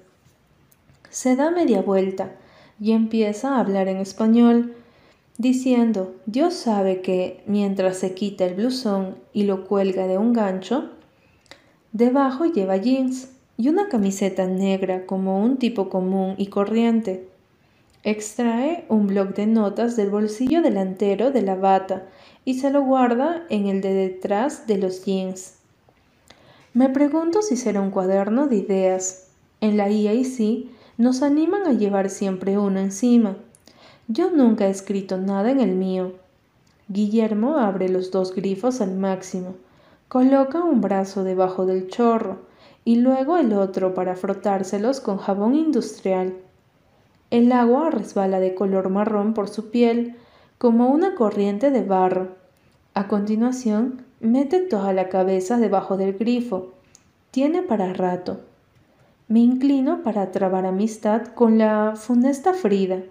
Se 1.10 1.36
da 1.36 1.52
media 1.52 1.82
vuelta 1.82 2.32
y 2.80 2.94
empieza 2.94 3.56
a 3.56 3.60
hablar 3.60 3.88
en 3.88 3.98
español, 3.98 4.74
diciendo, 5.38 6.16
Dios 6.26 6.54
sabe 6.54 7.02
que 7.02 7.44
mientras 7.46 7.98
se 7.98 8.14
quita 8.14 8.46
el 8.46 8.56
blusón 8.56 9.16
y 9.32 9.44
lo 9.44 9.68
cuelga 9.68 10.08
de 10.08 10.18
un 10.18 10.34
gancho, 10.34 10.90
debajo 11.92 12.46
lleva 12.46 12.78
jeans 12.78 13.30
y 13.60 13.68
una 13.68 13.90
camiseta 13.90 14.48
negra 14.48 15.06
como 15.06 15.44
un 15.44 15.58
tipo 15.58 15.90
común 15.90 16.36
y 16.38 16.48
corriente. 16.48 17.28
Extrae 18.04 18.86
un 18.88 19.08
bloc 19.08 19.36
de 19.36 19.48
notas 19.48 19.98
del 19.98 20.10
bolsillo 20.10 20.62
delantero 20.62 21.32
de 21.32 21.42
la 21.42 21.56
bata 21.56 22.08
y 22.46 22.54
se 22.54 22.72
lo 22.72 22.84
guarda 22.84 23.44
en 23.50 23.68
el 23.68 23.82
de 23.82 23.94
detrás 23.94 24.66
de 24.66 24.78
los 24.78 25.04
jeans. 25.04 25.56
Me 26.74 26.88
pregunto 26.88 27.42
si 27.42 27.58
será 27.58 27.82
un 27.82 27.92
cuaderno 27.92 28.48
de 28.48 28.56
ideas. 28.56 29.28
En 29.60 29.76
la 29.76 29.90
IAC 29.90 30.70
nos 30.98 31.22
animan 31.22 31.68
a 31.68 31.74
llevar 31.74 32.10
siempre 32.10 32.58
uno 32.58 32.80
encima. 32.80 33.36
Yo 34.08 34.32
nunca 34.32 34.68
he 34.68 34.70
escrito 34.70 35.18
nada 35.18 35.52
en 35.52 35.60
el 35.60 35.76
mío. 35.76 36.14
Guillermo 36.88 37.58
abre 37.58 37.90
los 37.90 38.10
dos 38.10 38.34
grifos 38.34 38.80
al 38.80 38.96
máximo, 38.96 39.56
coloca 40.08 40.64
un 40.64 40.80
brazo 40.80 41.26
debajo 41.26 41.66
del 41.66 41.90
chorro 41.90 42.48
y 42.90 42.96
luego 42.96 43.38
el 43.38 43.54
otro 43.54 43.94
para 43.94 44.16
frotárselos 44.16 45.00
con 45.00 45.20
jabón 45.20 45.54
industrial. 45.54 46.34
El 47.30 47.52
agua 47.52 47.92
resbala 47.92 48.40
de 48.40 48.56
color 48.56 48.90
marrón 48.90 49.36
por 49.36 49.48
su 49.48 49.70
piel, 49.70 50.16
como 50.58 50.88
una 50.88 51.14
corriente 51.14 51.70
de 51.70 51.84
barro. 51.84 52.30
A 52.96 53.08
continuación, 53.08 54.06
Mete 54.22 54.62
toda 54.62 54.92
la 54.92 55.08
cabeza 55.08 55.60
debajo 55.60 55.98
del 55.98 56.14
grifo. 56.14 56.70
Tiene 57.30 57.62
para 57.62 57.94
rato. 57.94 58.40
Me 59.28 59.42
inclino 59.42 60.02
para 60.02 60.32
trabar 60.32 60.66
amistad 60.66 61.28
con 61.36 61.60
la 61.60 61.94
funesta 61.96 62.56
Frida, 62.56 63.04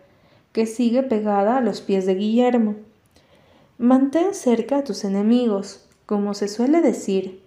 que 0.51 0.67
sigue 0.67 1.05
pegada 1.05 1.57
a 1.57 1.61
los 1.61 1.83
pies 1.83 2.05
de 2.05 2.17
Guillermo. 2.17 2.75
Mantén 3.79 4.35
cerca 4.35 4.79
a 4.79 4.83
tus 4.83 5.05
enemigos, 5.05 5.87
como 6.05 6.35
se 6.35 6.49
suele 6.49 6.81
decir. 6.81 7.47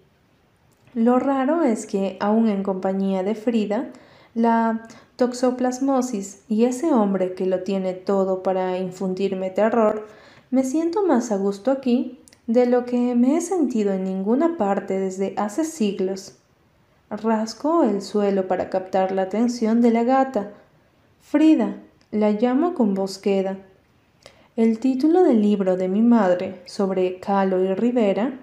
Lo 0.94 1.20
raro 1.20 1.64
es 1.64 1.86
que, 1.86 2.18
aun 2.20 2.50
en 2.50 2.64
compañía 2.64 3.24
de 3.24 3.34
Frida, 3.34 3.92
la 4.34 4.88
toxoplasmosis 5.16 6.42
y 6.50 6.66
ese 6.66 6.94
hombre 6.94 7.34
que 7.34 7.46
lo 7.46 7.64
tiene 7.64 7.94
todo 7.94 8.44
para 8.44 8.78
infundirme 8.78 9.52
terror, 9.52 10.08
me 10.50 10.66
siento 10.66 11.06
más 11.06 11.32
a 11.32 11.38
gusto 11.38 11.72
aquí 11.72 12.20
de 12.48 12.66
lo 12.66 12.86
que 12.86 13.16
me 13.16 13.38
he 13.38 13.42
sentido 13.42 13.94
en 13.94 14.04
ninguna 14.04 14.58
parte 14.58 15.00
desde 15.00 15.34
hace 15.38 15.64
siglos. 15.64 16.36
Rasco 17.10 17.84
el 17.84 18.02
suelo 18.02 18.48
para 18.48 18.70
captar 18.70 19.14
la 19.14 19.24
atención 19.24 19.82
de 19.82 19.92
la 19.92 20.04
gata. 20.04 20.52
Frida, 21.22 21.78
la 22.12 22.32
llamo 22.32 22.74
con 22.74 22.94
voz 22.94 23.18
queda. 23.18 23.58
El 24.58 24.80
título 24.80 25.24
del 25.24 25.42
libro 25.42 25.78
de 25.78 25.88
mi 25.88 26.02
madre 26.02 26.62
sobre 26.66 27.20
Calo 27.20 27.64
y 27.64 27.74
Rivera, 27.74 28.38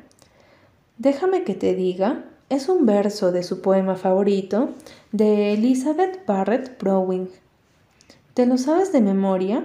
déjame 0.96 1.44
que 1.44 1.55
te 1.55 1.74
diga, 1.74 2.24
es 2.49 2.68
un 2.68 2.86
verso 2.86 3.30
de 3.30 3.42
su 3.42 3.61
poema 3.61 3.96
favorito 3.96 4.70
de 5.12 5.53
Elizabeth 5.53 6.24
Barrett 6.26 6.80
Browning. 6.82 7.28
¿Te 8.32 8.46
lo 8.46 8.57
sabes 8.57 8.90
de 8.90 9.03
memoria? 9.03 9.64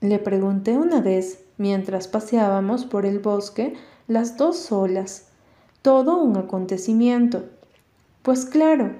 Le 0.00 0.18
pregunté 0.18 0.78
una 0.78 1.00
vez 1.02 1.40
mientras 1.58 2.08
paseábamos 2.08 2.86
por 2.86 3.04
el 3.04 3.18
bosque 3.18 3.74
las 4.08 4.36
dos 4.38 4.58
solas, 4.58 5.26
todo 5.82 6.22
un 6.22 6.36
acontecimiento. 6.36 7.44
Pues 8.22 8.46
claro, 8.46 8.92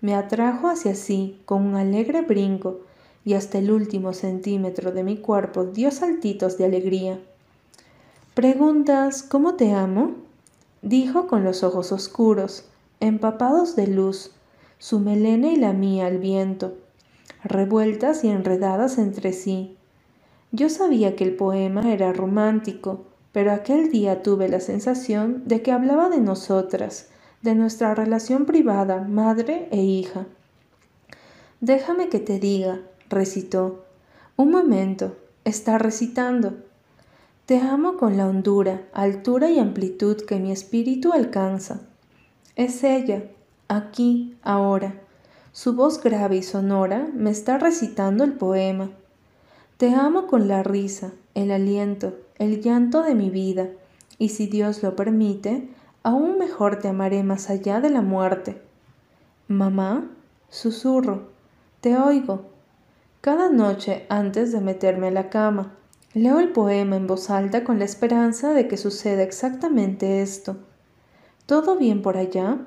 me 0.00 0.16
atrajo 0.16 0.68
hacia 0.68 0.96
sí 0.96 1.40
con 1.44 1.64
un 1.64 1.76
alegre 1.76 2.22
brinco 2.22 2.80
y 3.24 3.34
hasta 3.34 3.58
el 3.58 3.70
último 3.70 4.12
centímetro 4.12 4.90
de 4.90 5.04
mi 5.04 5.18
cuerpo 5.18 5.64
dio 5.64 5.92
saltitos 5.92 6.58
de 6.58 6.64
alegría. 6.64 7.20
¿Preguntas 8.34 9.22
cómo 9.22 9.54
te 9.54 9.72
amo? 9.72 10.14
dijo 10.82 11.28
con 11.28 11.44
los 11.44 11.62
ojos 11.62 11.92
oscuros, 11.92 12.64
empapados 13.02 13.74
de 13.76 13.88
luz, 13.88 14.30
su 14.78 15.00
melena 15.00 15.48
y 15.48 15.56
la 15.56 15.72
mía 15.72 16.06
al 16.06 16.18
viento, 16.18 16.74
revueltas 17.42 18.22
y 18.24 18.28
enredadas 18.28 18.96
entre 18.96 19.32
sí, 19.32 19.76
yo 20.52 20.68
sabía 20.68 21.16
que 21.16 21.24
el 21.24 21.34
poema 21.34 21.92
era 21.92 22.12
romántico, 22.12 23.06
pero 23.32 23.52
aquel 23.52 23.90
día 23.90 24.22
tuve 24.22 24.48
la 24.48 24.60
sensación 24.60 25.42
de 25.46 25.62
que 25.62 25.72
hablaba 25.72 26.10
de 26.10 26.20
nosotras, 26.20 27.08
de 27.40 27.54
nuestra 27.54 27.94
relación 27.94 28.44
privada, 28.44 29.00
madre 29.00 29.66
e 29.72 29.82
hija. 29.82 30.26
Déjame 31.60 32.08
que 32.08 32.20
te 32.20 32.38
diga, 32.38 32.82
recitó. 33.08 33.84
Un 34.36 34.50
momento, 34.50 35.16
está 35.44 35.78
recitando. 35.78 36.54
Te 37.46 37.58
amo 37.58 37.96
con 37.96 38.16
la 38.16 38.28
hondura, 38.28 38.82
altura 38.92 39.50
y 39.50 39.58
amplitud 39.58 40.18
que 40.22 40.38
mi 40.38 40.52
espíritu 40.52 41.12
alcanza. 41.12 41.80
Es 42.54 42.84
ella, 42.84 43.24
aquí, 43.68 44.36
ahora. 44.42 45.00
Su 45.52 45.74
voz 45.74 46.02
grave 46.02 46.36
y 46.36 46.42
sonora 46.42 47.08
me 47.14 47.30
está 47.30 47.56
recitando 47.56 48.24
el 48.24 48.34
poema. 48.34 48.90
Te 49.78 49.94
amo 49.94 50.26
con 50.26 50.48
la 50.48 50.62
risa, 50.62 51.12
el 51.34 51.50
aliento, 51.50 52.14
el 52.38 52.60
llanto 52.60 53.02
de 53.02 53.14
mi 53.14 53.30
vida, 53.30 53.68
y 54.18 54.28
si 54.28 54.46
Dios 54.46 54.82
lo 54.82 54.94
permite, 54.96 55.70
aún 56.02 56.38
mejor 56.38 56.78
te 56.78 56.88
amaré 56.88 57.22
más 57.22 57.48
allá 57.48 57.80
de 57.80 57.88
la 57.88 58.02
muerte. 58.02 58.60
Mamá, 59.48 60.10
susurro, 60.50 61.30
te 61.80 61.96
oigo. 61.96 62.50
Cada 63.22 63.48
noche 63.48 64.04
antes 64.10 64.52
de 64.52 64.60
meterme 64.60 65.08
a 65.08 65.12
la 65.12 65.30
cama, 65.30 65.74
leo 66.12 66.38
el 66.38 66.52
poema 66.52 66.96
en 66.96 67.06
voz 67.06 67.30
alta 67.30 67.64
con 67.64 67.78
la 67.78 67.86
esperanza 67.86 68.52
de 68.52 68.68
que 68.68 68.76
suceda 68.76 69.22
exactamente 69.22 70.20
esto. 70.20 70.58
¿Todo 71.52 71.76
bien 71.76 72.00
por 72.00 72.16
allá? 72.16 72.60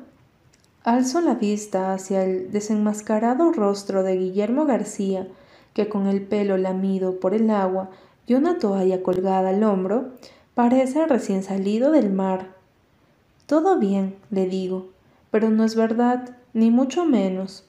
Alzo 0.83 1.19
la 1.19 1.33
vista 1.33 1.91
hacia 1.91 2.23
el 2.23 2.51
desenmascarado 2.51 3.51
rostro 3.51 4.03
de 4.03 4.15
Guillermo 4.15 4.67
García, 4.67 5.27
que 5.73 5.89
con 5.89 6.05
el 6.05 6.21
pelo 6.21 6.55
lamido 6.57 7.19
por 7.19 7.33
el 7.33 7.49
agua 7.49 7.89
y 8.27 8.35
una 8.35 8.59
toalla 8.59 9.01
colgada 9.01 9.49
al 9.49 9.63
hombro, 9.63 10.11
parece 10.53 11.07
recién 11.07 11.41
salido 11.41 11.91
del 11.91 12.13
mar. 12.13 12.53
Todo 13.47 13.79
bien, 13.79 14.17
le 14.29 14.45
digo, 14.45 14.89
pero 15.31 15.49
no 15.49 15.63
es 15.63 15.75
verdad, 15.75 16.37
ni 16.53 16.69
mucho 16.69 17.05
menos. 17.05 17.63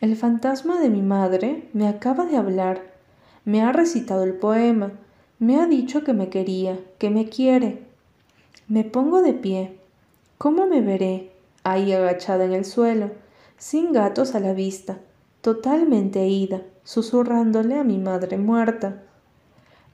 El 0.00 0.16
fantasma 0.16 0.80
de 0.80 0.88
mi 0.88 1.02
madre 1.02 1.68
me 1.74 1.86
acaba 1.86 2.24
de 2.24 2.38
hablar, 2.38 2.80
me 3.44 3.60
ha 3.60 3.72
recitado 3.72 4.24
el 4.24 4.32
poema, 4.32 4.92
me 5.38 5.60
ha 5.60 5.66
dicho 5.66 6.02
que 6.02 6.14
me 6.14 6.30
quería, 6.30 6.80
que 6.96 7.10
me 7.10 7.28
quiere. 7.28 7.82
Me 8.68 8.84
pongo 8.84 9.20
de 9.20 9.34
pie. 9.34 9.85
¿Cómo 10.38 10.66
me 10.66 10.82
veré? 10.82 11.32
Ahí 11.64 11.94
agachada 11.94 12.44
en 12.44 12.52
el 12.52 12.66
suelo, 12.66 13.10
sin 13.56 13.92
gatos 13.92 14.34
a 14.34 14.40
la 14.40 14.52
vista, 14.52 14.98
totalmente 15.40 16.26
ida, 16.26 16.62
susurrándole 16.84 17.78
a 17.78 17.84
mi 17.84 17.96
madre 17.96 18.36
muerta. 18.36 19.02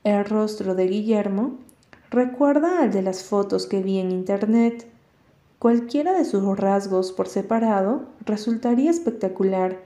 El 0.02 0.24
rostro 0.24 0.74
de 0.74 0.88
Guillermo 0.88 1.58
recuerda 2.10 2.82
al 2.82 2.90
de 2.90 3.02
las 3.02 3.22
fotos 3.22 3.66
que 3.66 3.82
vi 3.82 4.00
en 4.00 4.10
internet. 4.10 4.90
Cualquiera 5.60 6.12
de 6.12 6.24
sus 6.24 6.58
rasgos 6.58 7.12
por 7.12 7.28
separado 7.28 8.06
resultaría 8.24 8.90
espectacular, 8.90 9.78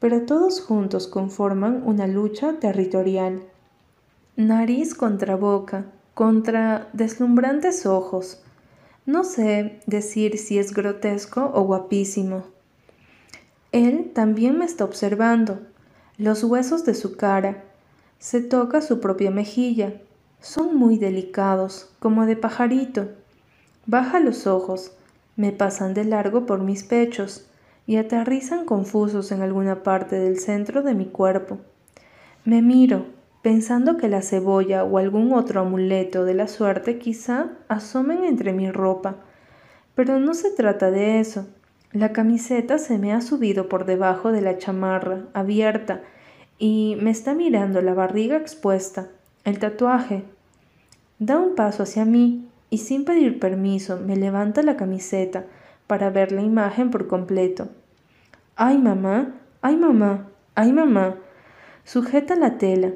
pero 0.00 0.22
todos 0.22 0.62
juntos 0.62 1.06
conforman 1.06 1.82
una 1.84 2.06
lucha 2.06 2.54
territorial. 2.60 3.42
Nariz 4.36 4.94
contra 4.94 5.36
boca, 5.36 5.84
contra 6.14 6.88
deslumbrantes 6.94 7.84
ojos. 7.84 8.42
No 9.08 9.24
sé 9.24 9.80
decir 9.86 10.36
si 10.36 10.58
es 10.58 10.74
grotesco 10.74 11.50
o 11.54 11.62
guapísimo. 11.62 12.44
Él 13.72 14.10
también 14.14 14.58
me 14.58 14.66
está 14.66 14.84
observando. 14.84 15.60
Los 16.18 16.44
huesos 16.44 16.84
de 16.84 16.92
su 16.92 17.16
cara. 17.16 17.64
Se 18.18 18.42
toca 18.42 18.82
su 18.82 19.00
propia 19.00 19.30
mejilla. 19.30 19.94
Son 20.42 20.76
muy 20.76 20.98
delicados, 20.98 21.90
como 22.00 22.26
de 22.26 22.36
pajarito. 22.36 23.08
Baja 23.86 24.20
los 24.20 24.46
ojos, 24.46 24.92
me 25.36 25.52
pasan 25.52 25.94
de 25.94 26.04
largo 26.04 26.44
por 26.44 26.60
mis 26.60 26.84
pechos 26.84 27.46
y 27.86 27.96
aterrizan 27.96 28.66
confusos 28.66 29.32
en 29.32 29.40
alguna 29.40 29.82
parte 29.82 30.16
del 30.16 30.38
centro 30.38 30.82
de 30.82 30.92
mi 30.92 31.06
cuerpo. 31.06 31.56
Me 32.44 32.60
miro, 32.60 33.06
pensando 33.42 33.96
que 33.96 34.08
la 34.08 34.22
cebolla 34.22 34.84
o 34.84 34.98
algún 34.98 35.32
otro 35.32 35.60
amuleto 35.60 36.24
de 36.24 36.34
la 36.34 36.48
suerte 36.48 36.98
quizá 36.98 37.50
asomen 37.68 38.24
entre 38.24 38.52
mi 38.52 38.70
ropa. 38.70 39.16
Pero 39.94 40.18
no 40.18 40.34
se 40.34 40.50
trata 40.50 40.90
de 40.90 41.20
eso. 41.20 41.46
La 41.92 42.12
camiseta 42.12 42.78
se 42.78 42.98
me 42.98 43.12
ha 43.12 43.20
subido 43.20 43.68
por 43.68 43.86
debajo 43.86 44.32
de 44.32 44.42
la 44.42 44.58
chamarra, 44.58 45.24
abierta, 45.32 46.02
y 46.58 46.98
me 47.00 47.10
está 47.10 47.34
mirando 47.34 47.80
la 47.80 47.94
barriga 47.94 48.36
expuesta, 48.36 49.08
el 49.44 49.58
tatuaje. 49.58 50.24
Da 51.18 51.38
un 51.38 51.54
paso 51.54 51.84
hacia 51.84 52.04
mí 52.04 52.48
y 52.70 52.78
sin 52.78 53.04
pedir 53.04 53.38
permiso 53.38 53.98
me 53.98 54.16
levanta 54.16 54.62
la 54.62 54.76
camiseta 54.76 55.46
para 55.86 56.10
ver 56.10 56.32
la 56.32 56.42
imagen 56.42 56.90
por 56.90 57.06
completo. 57.06 57.68
¡Ay, 58.56 58.78
mamá! 58.78 59.34
¡Ay, 59.62 59.76
mamá! 59.76 60.28
¡Ay, 60.54 60.72
mamá! 60.72 61.16
Sujeta 61.84 62.36
la 62.36 62.58
tela. 62.58 62.90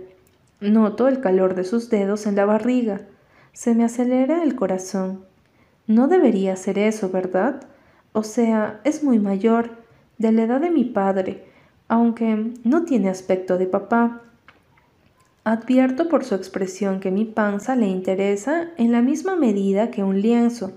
Noto 0.62 1.08
el 1.08 1.20
calor 1.20 1.56
de 1.56 1.64
sus 1.64 1.90
dedos 1.90 2.24
en 2.24 2.36
la 2.36 2.44
barriga. 2.44 3.00
Se 3.52 3.74
me 3.74 3.82
acelera 3.82 4.44
el 4.44 4.54
corazón. 4.54 5.24
No 5.88 6.06
debería 6.06 6.54
ser 6.54 6.78
eso, 6.78 7.10
¿verdad? 7.10 7.64
O 8.12 8.22
sea, 8.22 8.80
es 8.84 9.02
muy 9.02 9.18
mayor, 9.18 9.70
de 10.18 10.30
la 10.30 10.42
edad 10.44 10.60
de 10.60 10.70
mi 10.70 10.84
padre, 10.84 11.42
aunque 11.88 12.52
no 12.62 12.84
tiene 12.84 13.08
aspecto 13.08 13.58
de 13.58 13.66
papá. 13.66 14.22
Advierto 15.42 16.08
por 16.08 16.22
su 16.24 16.36
expresión 16.36 17.00
que 17.00 17.10
mi 17.10 17.24
panza 17.24 17.74
le 17.74 17.88
interesa 17.88 18.68
en 18.76 18.92
la 18.92 19.02
misma 19.02 19.34
medida 19.34 19.90
que 19.90 20.04
un 20.04 20.22
lienzo. 20.22 20.74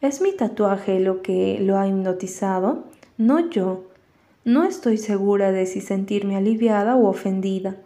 ¿Es 0.00 0.20
mi 0.20 0.32
tatuaje 0.32 0.98
lo 0.98 1.22
que 1.22 1.60
lo 1.60 1.78
ha 1.78 1.86
hipnotizado? 1.86 2.86
No 3.18 3.50
yo. 3.50 3.84
No 4.44 4.64
estoy 4.64 4.98
segura 4.98 5.52
de 5.52 5.66
si 5.66 5.80
sentirme 5.80 6.34
aliviada 6.34 6.96
o 6.96 7.06
ofendida. 7.06 7.76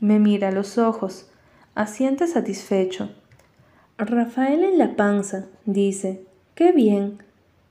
Me 0.00 0.18
mira 0.18 0.48
a 0.48 0.52
los 0.52 0.78
ojos, 0.78 1.26
asiente 1.74 2.26
satisfecho. 2.26 3.10
Rafael 3.96 4.64
en 4.64 4.78
la 4.78 4.96
panza, 4.96 5.46
dice. 5.66 6.24
Qué 6.54 6.72
bien. 6.72 7.18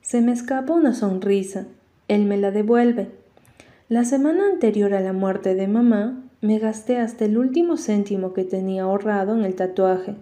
Se 0.01 0.21
me 0.21 0.31
escapa 0.31 0.73
una 0.73 0.93
sonrisa. 0.93 1.65
Él 2.07 2.25
me 2.25 2.37
la 2.37 2.51
devuelve. 2.51 3.11
La 3.89 4.05
semana 4.05 4.47
anterior 4.47 4.93
a 4.93 5.01
la 5.01 5.13
muerte 5.13 5.55
de 5.55 5.67
mamá, 5.67 6.23
me 6.41 6.59
gasté 6.59 6.97
hasta 6.97 7.25
el 7.25 7.37
último 7.37 7.77
céntimo 7.77 8.33
que 8.33 8.43
tenía 8.43 8.83
ahorrado 8.83 9.35
en 9.37 9.45
el 9.45 9.55
tatuaje. 9.55 10.15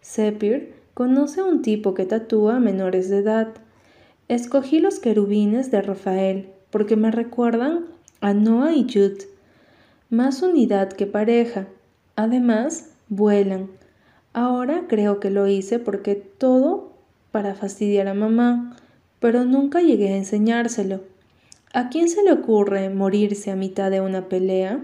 Sepir 0.00 0.74
conoce 0.94 1.40
a 1.40 1.44
un 1.44 1.62
tipo 1.62 1.94
que 1.94 2.06
tatúa 2.06 2.56
a 2.56 2.60
menores 2.60 3.10
de 3.10 3.18
edad. 3.18 3.48
Escogí 4.28 4.80
los 4.80 4.98
querubines 4.98 5.70
de 5.70 5.82
Rafael 5.82 6.50
porque 6.70 6.96
me 6.96 7.10
recuerdan 7.10 7.86
a 8.20 8.32
Noah 8.32 8.72
y 8.72 8.84
Jude. 8.84 9.29
Más 10.10 10.42
unidad 10.42 10.92
que 10.92 11.06
pareja. 11.06 11.68
Además, 12.16 12.90
vuelan. 13.08 13.70
Ahora 14.32 14.86
creo 14.88 15.20
que 15.20 15.30
lo 15.30 15.46
hice 15.46 15.78
porque 15.78 16.16
todo 16.16 16.92
para 17.30 17.54
fastidiar 17.54 18.08
a 18.08 18.14
mamá, 18.14 18.76
pero 19.20 19.44
nunca 19.44 19.80
llegué 19.80 20.08
a 20.12 20.16
enseñárselo. 20.16 21.02
¿A 21.72 21.90
quién 21.90 22.08
se 22.08 22.24
le 22.24 22.32
ocurre 22.32 22.90
morirse 22.90 23.52
a 23.52 23.56
mitad 23.56 23.92
de 23.92 24.00
una 24.00 24.28
pelea? 24.28 24.80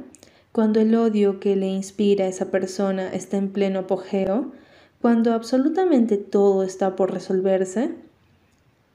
cuando 0.52 0.80
el 0.80 0.94
odio 0.94 1.38
que 1.38 1.54
le 1.54 1.66
inspira 1.66 2.24
a 2.24 2.28
esa 2.28 2.50
persona 2.50 3.12
está 3.12 3.36
en 3.36 3.50
pleno 3.50 3.80
apogeo, 3.80 4.52
cuando 5.02 5.34
absolutamente 5.34 6.16
todo 6.16 6.62
está 6.62 6.96
por 6.96 7.12
resolverse? 7.12 7.90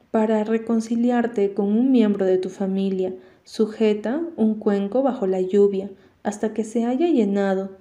Para 0.10 0.44
reconciliarte 0.44 1.54
con 1.54 1.68
un 1.68 1.92
miembro 1.92 2.26
de 2.26 2.40
tu 2.40 2.50
familia, 2.50 3.14
sujeta 3.44 4.24
un 4.38 4.56
cuenco 4.56 5.04
bajo 5.04 5.28
la 5.28 5.40
lluvia 5.40 5.92
hasta 6.24 6.54
que 6.54 6.64
se 6.64 6.86
haya 6.86 7.08
llenado 7.08 7.78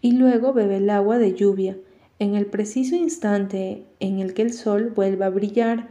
y 0.00 0.12
luego 0.12 0.52
bebe 0.52 0.78
el 0.78 0.90
agua 0.90 1.18
de 1.18 1.34
lluvia 1.34 1.76
en 2.18 2.34
el 2.34 2.46
preciso 2.46 2.96
instante 2.96 3.84
en 4.00 4.20
el 4.20 4.34
que 4.34 4.42
el 4.42 4.52
sol 4.52 4.92
vuelva 4.94 5.26
a 5.26 5.30
brillar. 5.30 5.88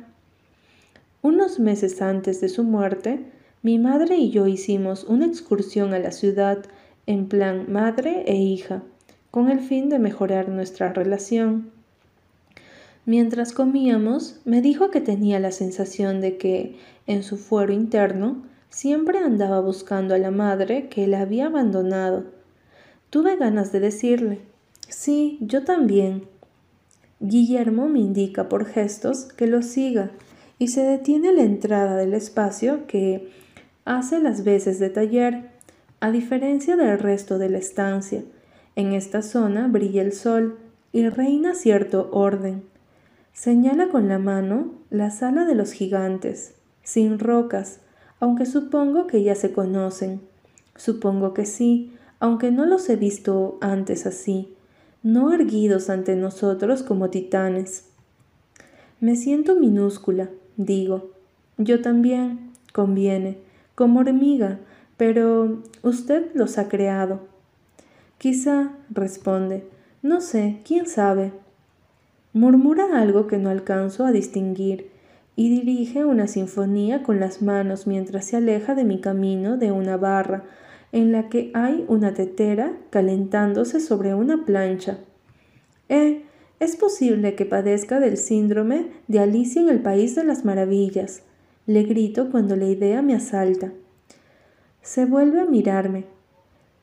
Unos 1.22 1.60
meses 1.60 2.02
antes 2.02 2.42
de 2.42 2.50
su 2.50 2.64
muerte, 2.64 3.26
mi 3.62 3.80
madre 3.80 4.18
y 4.18 4.30
yo 4.30 4.48
hicimos 4.48 5.06
una 5.06 5.26
excursión 5.26 5.94
a 5.94 6.00
la 6.00 6.12
ciudad 6.12 6.66
en 7.06 7.28
plan 7.28 7.72
madre 7.72 8.24
e 8.28 8.36
hija, 8.36 8.84
con 9.32 9.50
el 9.50 9.60
fin 9.60 9.90
de 9.90 10.00
mejorar 10.00 10.50
nuestra 10.50 10.94
relación. 10.94 11.72
Mientras 13.06 13.52
comíamos, 13.52 14.40
me 14.46 14.62
dijo 14.62 14.90
que 14.90 15.02
tenía 15.02 15.40
la 15.40 15.52
sensación 15.52 16.22
de 16.22 16.38
que, 16.38 16.78
en 17.08 17.24
su 17.24 17.38
fuero 17.38 17.74
interno, 17.74 18.44
siempre 18.74 19.20
andaba 19.20 19.60
buscando 19.60 20.16
a 20.16 20.18
la 20.18 20.32
madre 20.32 20.90
que 20.90 21.06
la 21.06 21.22
había 21.22 21.46
abandonado. 21.46 22.24
Tuve 23.12 23.36
ganas 23.36 23.72
de 23.72 23.80
decirle, 23.80 24.40
sí, 24.90 25.38
yo 25.42 25.64
también. 25.64 26.24
Guillermo 27.20 27.88
me 27.88 28.00
indica 28.00 28.50
por 28.50 28.66
gestos 28.66 29.26
que 29.26 29.46
lo 29.46 29.62
siga 29.62 30.10
y 30.58 30.70
se 30.70 30.82
detiene 30.82 31.30
a 31.30 31.34
la 31.34 31.44
entrada 31.44 31.96
del 31.96 32.16
espacio 32.16 32.88
que 32.88 33.32
hace 33.86 34.20
las 34.20 34.44
veces 34.44 34.80
de 34.80 34.90
taller 34.90 35.52
a 36.00 36.10
diferencia 36.10 36.76
del 36.76 36.98
resto 36.98 37.38
de 37.38 37.50
la 37.50 37.60
estancia, 37.60 38.24
en 38.76 38.94
esta 38.94 39.22
zona 39.22 39.68
brilla 39.68 40.02
el 40.02 40.14
sol 40.14 40.58
y 40.92 41.08
reina 41.08 41.54
cierto 41.54 42.10
orden. 42.12 42.64
Señala 43.34 43.90
con 43.90 44.08
la 44.08 44.18
mano 44.18 44.74
la 44.90 45.12
sala 45.12 45.46
de 45.46 45.54
los 45.54 45.74
gigantes, 45.74 46.56
sin 46.82 47.20
rocas, 47.20 47.80
aunque 48.24 48.46
supongo 48.46 49.06
que 49.06 49.22
ya 49.22 49.36
se 49.36 49.52
conocen. 49.52 50.22
Supongo 50.78 51.34
que 51.34 51.46
sí, 51.46 51.92
aunque 52.22 52.52
no 52.52 52.66
los 52.66 52.90
he 52.90 52.96
visto 52.96 53.58
antes 53.60 54.06
así, 54.06 54.56
no 55.04 55.34
erguidos 55.34 55.90
ante 55.90 56.16
nosotros 56.16 56.84
como 56.84 57.10
titanes. 57.10 57.90
Me 59.02 59.18
siento 59.18 59.58
minúscula, 59.58 60.30
digo. 60.56 61.12
Yo 61.58 61.82
también, 61.82 62.54
conviene, 62.72 63.40
como 63.76 64.00
hormiga, 64.00 64.58
pero 64.96 65.62
usted 65.82 66.32
los 66.34 66.58
ha 66.58 66.70
creado. 66.70 67.20
Quizá, 68.20 68.72
responde, 68.90 69.68
no 70.02 70.22
sé, 70.22 70.62
quién 70.66 70.88
sabe. 70.88 71.34
Murmura 72.32 73.02
algo 73.02 73.28
que 73.28 73.38
no 73.38 73.50
alcanzo 73.50 74.06
a 74.06 74.14
distinguir 74.14 74.93
y 75.36 75.50
dirige 75.50 76.06
una 76.06 76.28
sinfonía 76.28 77.04
con 77.04 77.20
las 77.20 77.42
manos 77.42 77.88
mientras 77.88 78.26
se 78.26 78.38
aleja 78.38 78.76
de 78.76 78.84
mi 78.84 79.02
camino 79.02 79.58
de 79.58 79.72
una 79.72 79.98
barra 79.98 80.44
en 80.92 81.12
la 81.12 81.28
que 81.28 81.52
hay 81.56 81.86
una 81.88 82.14
tetera 82.14 82.78
calentándose 82.92 83.80
sobre 83.80 84.14
una 84.14 84.46
plancha. 84.46 85.00
Eh, 85.90 86.24
es 86.60 86.76
posible 86.76 87.36
que 87.36 87.46
padezca 87.46 88.00
del 88.00 88.16
síndrome 88.18 88.92
de 89.08 89.20
Alicia 89.20 89.62
en 89.62 89.70
el 89.70 89.82
País 89.82 90.16
de 90.16 90.24
las 90.24 90.46
Maravillas. 90.46 91.24
Le 91.66 91.84
grito 91.84 92.30
cuando 92.30 92.56
la 92.56 92.66
idea 92.66 93.02
me 93.02 93.16
asalta. 93.16 93.74
Se 94.82 95.06
vuelve 95.06 95.42
a 95.42 95.46
mirarme. 95.46 96.06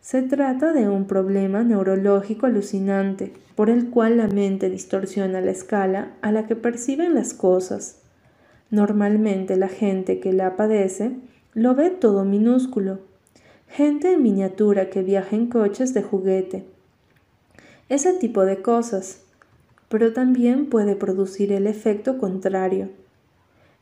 Se 0.00 0.22
trata 0.22 0.72
de 0.72 0.88
un 0.88 1.06
problema 1.06 1.62
neurológico 1.62 2.46
alucinante, 2.46 3.32
por 3.54 3.70
el 3.70 3.90
cual 3.90 4.16
la 4.16 4.26
mente 4.26 4.70
distorsiona 4.70 5.40
la 5.40 5.50
escala 5.50 6.12
a 6.20 6.32
la 6.32 6.46
que 6.46 6.56
perciben 6.56 7.14
las 7.14 7.32
cosas. 7.32 7.99
Normalmente 8.70 9.56
la 9.56 9.68
gente 9.68 10.20
que 10.20 10.32
la 10.32 10.56
padece 10.56 11.12
lo 11.54 11.74
ve 11.74 11.90
todo 11.90 12.24
minúsculo. 12.24 13.00
Gente 13.68 14.12
en 14.12 14.22
miniatura 14.22 14.90
que 14.90 15.02
viaja 15.02 15.36
en 15.36 15.46
coches 15.46 15.94
de 15.94 16.02
juguete. 16.02 16.64
Ese 17.88 18.12
tipo 18.14 18.44
de 18.44 18.62
cosas. 18.62 19.22
Pero 19.88 20.12
también 20.12 20.66
puede 20.66 20.94
producir 20.94 21.52
el 21.52 21.66
efecto 21.66 22.18
contrario 22.18 22.90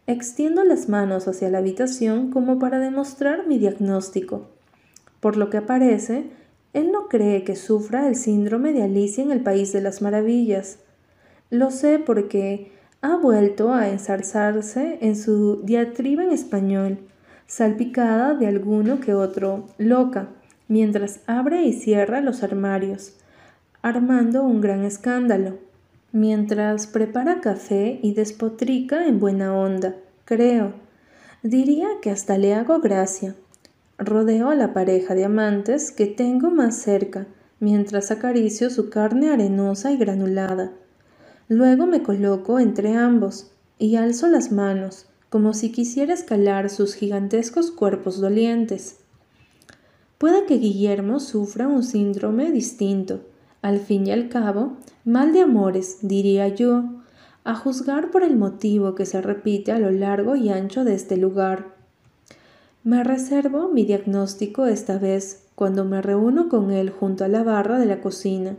Extiendo 0.09 0.65
las 0.65 0.89
manos 0.89 1.29
hacia 1.29 1.51
la 1.51 1.59
habitación 1.59 2.31
como 2.31 2.59
para 2.59 2.79
demostrar 2.79 3.47
mi 3.47 3.59
diagnóstico. 3.59 4.49
Por 5.21 5.37
lo 5.37 5.51
que 5.51 5.59
aparece, 5.59 6.31
él 6.73 6.93
no 6.93 7.09
cree 7.09 7.45
que 7.45 7.55
sufra 7.57 8.09
el 8.09 8.17
síndrome 8.17 8.73
de 8.73 8.85
Alicia 8.85 9.23
en 9.23 9.33
el 9.33 9.43
País 9.43 9.71
de 9.75 9.83
las 9.83 10.01
Maravillas. 10.01 10.79
Lo 11.51 11.71
sé 11.71 11.99
porque 11.99 12.73
ha 13.01 13.17
vuelto 13.17 13.73
a 13.73 13.89
ensarzarse 13.89 14.99
en 15.01 15.15
su 15.17 15.63
diatriba 15.63 16.25
en 16.25 16.33
español, 16.33 16.99
salpicada 17.47 18.35
de 18.35 18.47
alguno 18.47 19.01
que 19.01 19.15
otro 19.15 19.67
loca, 19.79 20.29
mientras 20.67 21.21
abre 21.27 21.63
y 21.63 21.73
cierra 21.73 22.21
los 22.21 22.43
armarios, 22.43 23.15
armando 23.83 24.43
un 24.43 24.61
gran 24.61 24.85
escándalo. 24.85 25.59
mientras 26.11 26.87
prepara 26.87 27.41
café 27.41 28.01
y 28.03 28.15
despotrica 28.15 29.07
en 29.07 29.21
buena 29.21 29.55
onda, 29.55 29.95
creo. 30.25 30.73
Diría 31.43 31.87
que 32.01 32.11
hasta 32.11 32.39
le 32.39 32.55
hago 32.55 32.81
gracia. 32.81 33.35
Rodeo 33.99 34.49
a 34.49 34.55
la 34.55 34.73
pareja 34.73 35.15
de 35.15 35.25
amantes 35.25 35.93
que 35.93 36.07
tengo 36.07 36.51
más 36.51 36.77
cerca, 36.77 37.27
mientras 37.61 38.11
acaricio 38.11 38.71
su 38.71 38.91
carne 38.91 39.31
arenosa 39.31 39.93
y 39.93 39.97
granulada. 39.97 40.73
Luego 41.49 41.87
me 41.87 42.03
coloco 42.03 42.59
entre 42.59 42.95
ambos 42.95 43.51
y 43.79 43.97
alzo 43.97 44.29
las 44.29 44.53
manos, 44.53 45.07
como 45.31 45.55
si 45.55 45.73
quisiera 45.73 46.13
escalar 46.13 46.69
sus 46.69 46.95
gigantescos 46.95 47.71
cuerpos 47.71 48.21
dolientes. 48.21 48.99
Puede 50.19 50.47
que 50.47 50.59
Guillermo 50.59 51.21
sufra 51.21 51.69
un 51.69 51.83
síndrome 51.83 52.51
distinto. 52.51 53.21
Al 53.63 53.79
fin 53.81 54.07
y 54.07 54.11
al 54.11 54.29
cabo, 54.29 54.77
mal 55.05 55.33
de 55.33 55.41
amores, 55.41 55.99
diría 56.03 56.49
yo, 56.49 56.85
a 57.45 57.55
juzgar 57.55 58.11
por 58.11 58.23
el 58.23 58.37
motivo 58.37 58.95
que 58.95 59.07
se 59.07 59.23
repite 59.23 59.73
a 59.73 59.79
lo 59.79 59.91
largo 59.91 60.37
y 60.37 60.51
ancho 60.51 60.85
de 60.85 60.95
este 60.95 61.17
lugar. 61.17 61.75
Me 62.85 63.03
reservo 63.05 63.69
mi 63.69 63.85
diagnóstico 63.85 64.67
esta 64.67 64.99
vez 64.99 65.47
cuando 65.55 65.85
me 65.85 66.03
reúno 66.03 66.49
con 66.49 66.71
él 66.71 66.91
junto 66.91 67.25
a 67.25 67.29
la 67.29 67.43
barra 67.43 67.79
de 67.79 67.87
la 67.87 68.01
cocina. 68.01 68.57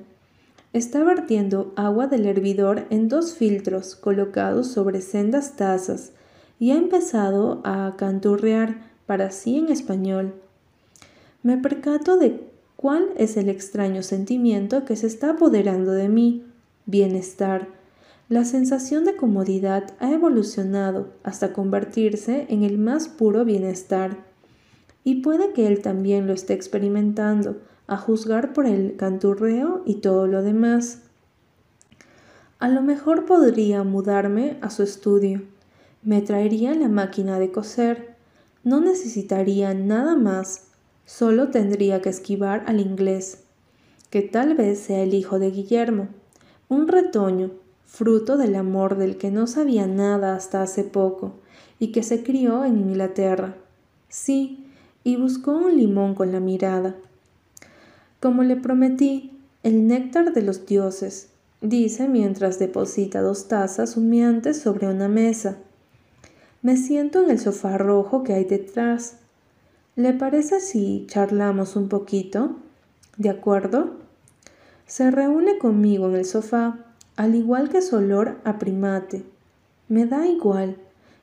Está 0.73 1.03
vertiendo 1.03 1.73
agua 1.75 2.07
del 2.07 2.25
hervidor 2.25 2.85
en 2.89 3.07
dos 3.07 3.33
filtros 3.33 3.95
colocados 3.95 4.67
sobre 4.67 5.01
sendas 5.01 5.55
tazas 5.55 6.11
y 6.59 6.71
ha 6.71 6.75
empezado 6.75 7.61
a 7.63 7.95
canturrear 7.97 8.91
para 9.05 9.31
sí 9.31 9.57
en 9.57 9.69
español. 9.69 10.35
Me 11.41 11.57
percato 11.57 12.17
de 12.17 12.43
cuál 12.75 13.09
es 13.17 13.37
el 13.37 13.49
extraño 13.49 14.03
sentimiento 14.03 14.85
que 14.85 14.95
se 14.95 15.07
está 15.07 15.31
apoderando 15.31 15.91
de 15.91 16.09
mí. 16.09 16.45
Bienestar 16.85 17.79
la 18.29 18.45
sensación 18.45 19.05
de 19.05 19.15
comodidad 19.15 19.95
ha 19.97 20.11
evolucionado 20.11 21.07
hasta 21.23 21.51
convertirse 21.51 22.45
en 22.49 22.63
el 22.63 22.77
más 22.77 23.07
puro 23.07 23.43
bienestar. 23.43 24.17
Y 25.03 25.21
puede 25.21 25.51
que 25.51 25.65
él 25.65 25.81
también 25.81 26.27
lo 26.27 26.33
esté 26.33 26.53
experimentando, 26.53 27.57
a 27.89 27.97
juzgar 27.97 28.53
por 28.53 28.65
el 28.65 28.95
canturreo 28.95 29.81
y 29.85 29.95
todo 29.95 30.27
lo 30.27 30.41
demás. 30.43 30.99
A 32.59 32.69
lo 32.69 32.81
mejor 32.81 33.25
podría 33.25 33.83
mudarme 33.83 34.57
a 34.61 34.69
su 34.69 34.83
estudio. 34.83 35.41
Me 36.03 36.21
traería 36.21 36.73
la 36.75 36.89
máquina 36.89 37.39
de 37.39 37.51
coser. 37.51 38.15
No 38.63 38.81
necesitaría 38.81 39.73
nada 39.73 40.15
más. 40.15 40.67
Solo 41.05 41.49
tendría 41.49 42.01
que 42.01 42.09
esquivar 42.09 42.63
al 42.67 42.79
inglés, 42.79 43.43
que 44.09 44.21
tal 44.21 44.55
vez 44.55 44.79
sea 44.79 45.01
el 45.01 45.13
hijo 45.13 45.39
de 45.39 45.51
Guillermo. 45.51 46.09
Un 46.67 46.87
retoño, 46.87 47.51
fruto 47.85 48.37
del 48.37 48.55
amor 48.55 48.97
del 48.97 49.17
que 49.17 49.31
no 49.31 49.47
sabía 49.47 49.87
nada 49.87 50.35
hasta 50.35 50.61
hace 50.61 50.83
poco 50.83 51.33
y 51.79 51.91
que 51.91 52.03
se 52.03 52.23
crió 52.23 52.63
en 52.63 52.77
Inglaterra. 52.77 53.55
Sí, 54.07 54.67
y 55.03 55.15
buscó 55.15 55.51
un 55.51 55.77
limón 55.77 56.13
con 56.13 56.31
la 56.31 56.39
mirada. 56.39 56.95
Como 58.19 58.43
le 58.43 58.57
prometí, 58.57 59.31
el 59.63 59.87
néctar 59.87 60.33
de 60.33 60.41
los 60.41 60.65
dioses, 60.65 61.29
dice 61.61 62.07
mientras 62.07 62.59
deposita 62.59 63.21
dos 63.21 63.47
tazas 63.47 63.95
humeantes 63.95 64.59
sobre 64.59 64.87
una 64.87 65.07
mesa. 65.07 65.57
Me 66.61 66.75
siento 66.75 67.23
en 67.23 67.29
el 67.29 67.39
sofá 67.39 67.77
rojo 67.77 68.23
que 68.23 68.33
hay 68.33 68.43
detrás. 68.43 69.15
¿Le 69.95 70.13
parece 70.13 70.59
si 70.59 71.05
charlamos 71.07 71.77
un 71.77 71.87
poquito? 71.87 72.57
¿De 73.17 73.29
acuerdo? 73.29 73.91
Se 74.85 75.11
reúne 75.11 75.57
conmigo 75.57 76.09
en 76.09 76.15
el 76.15 76.25
sofá 76.25 76.85
al 77.15 77.35
igual 77.35 77.69
que 77.69 77.81
su 77.81 77.97
olor 77.97 78.37
a 78.43 78.59
primate. 78.59 79.23
Me 79.87 80.05
da 80.05 80.27
igual, 80.27 80.77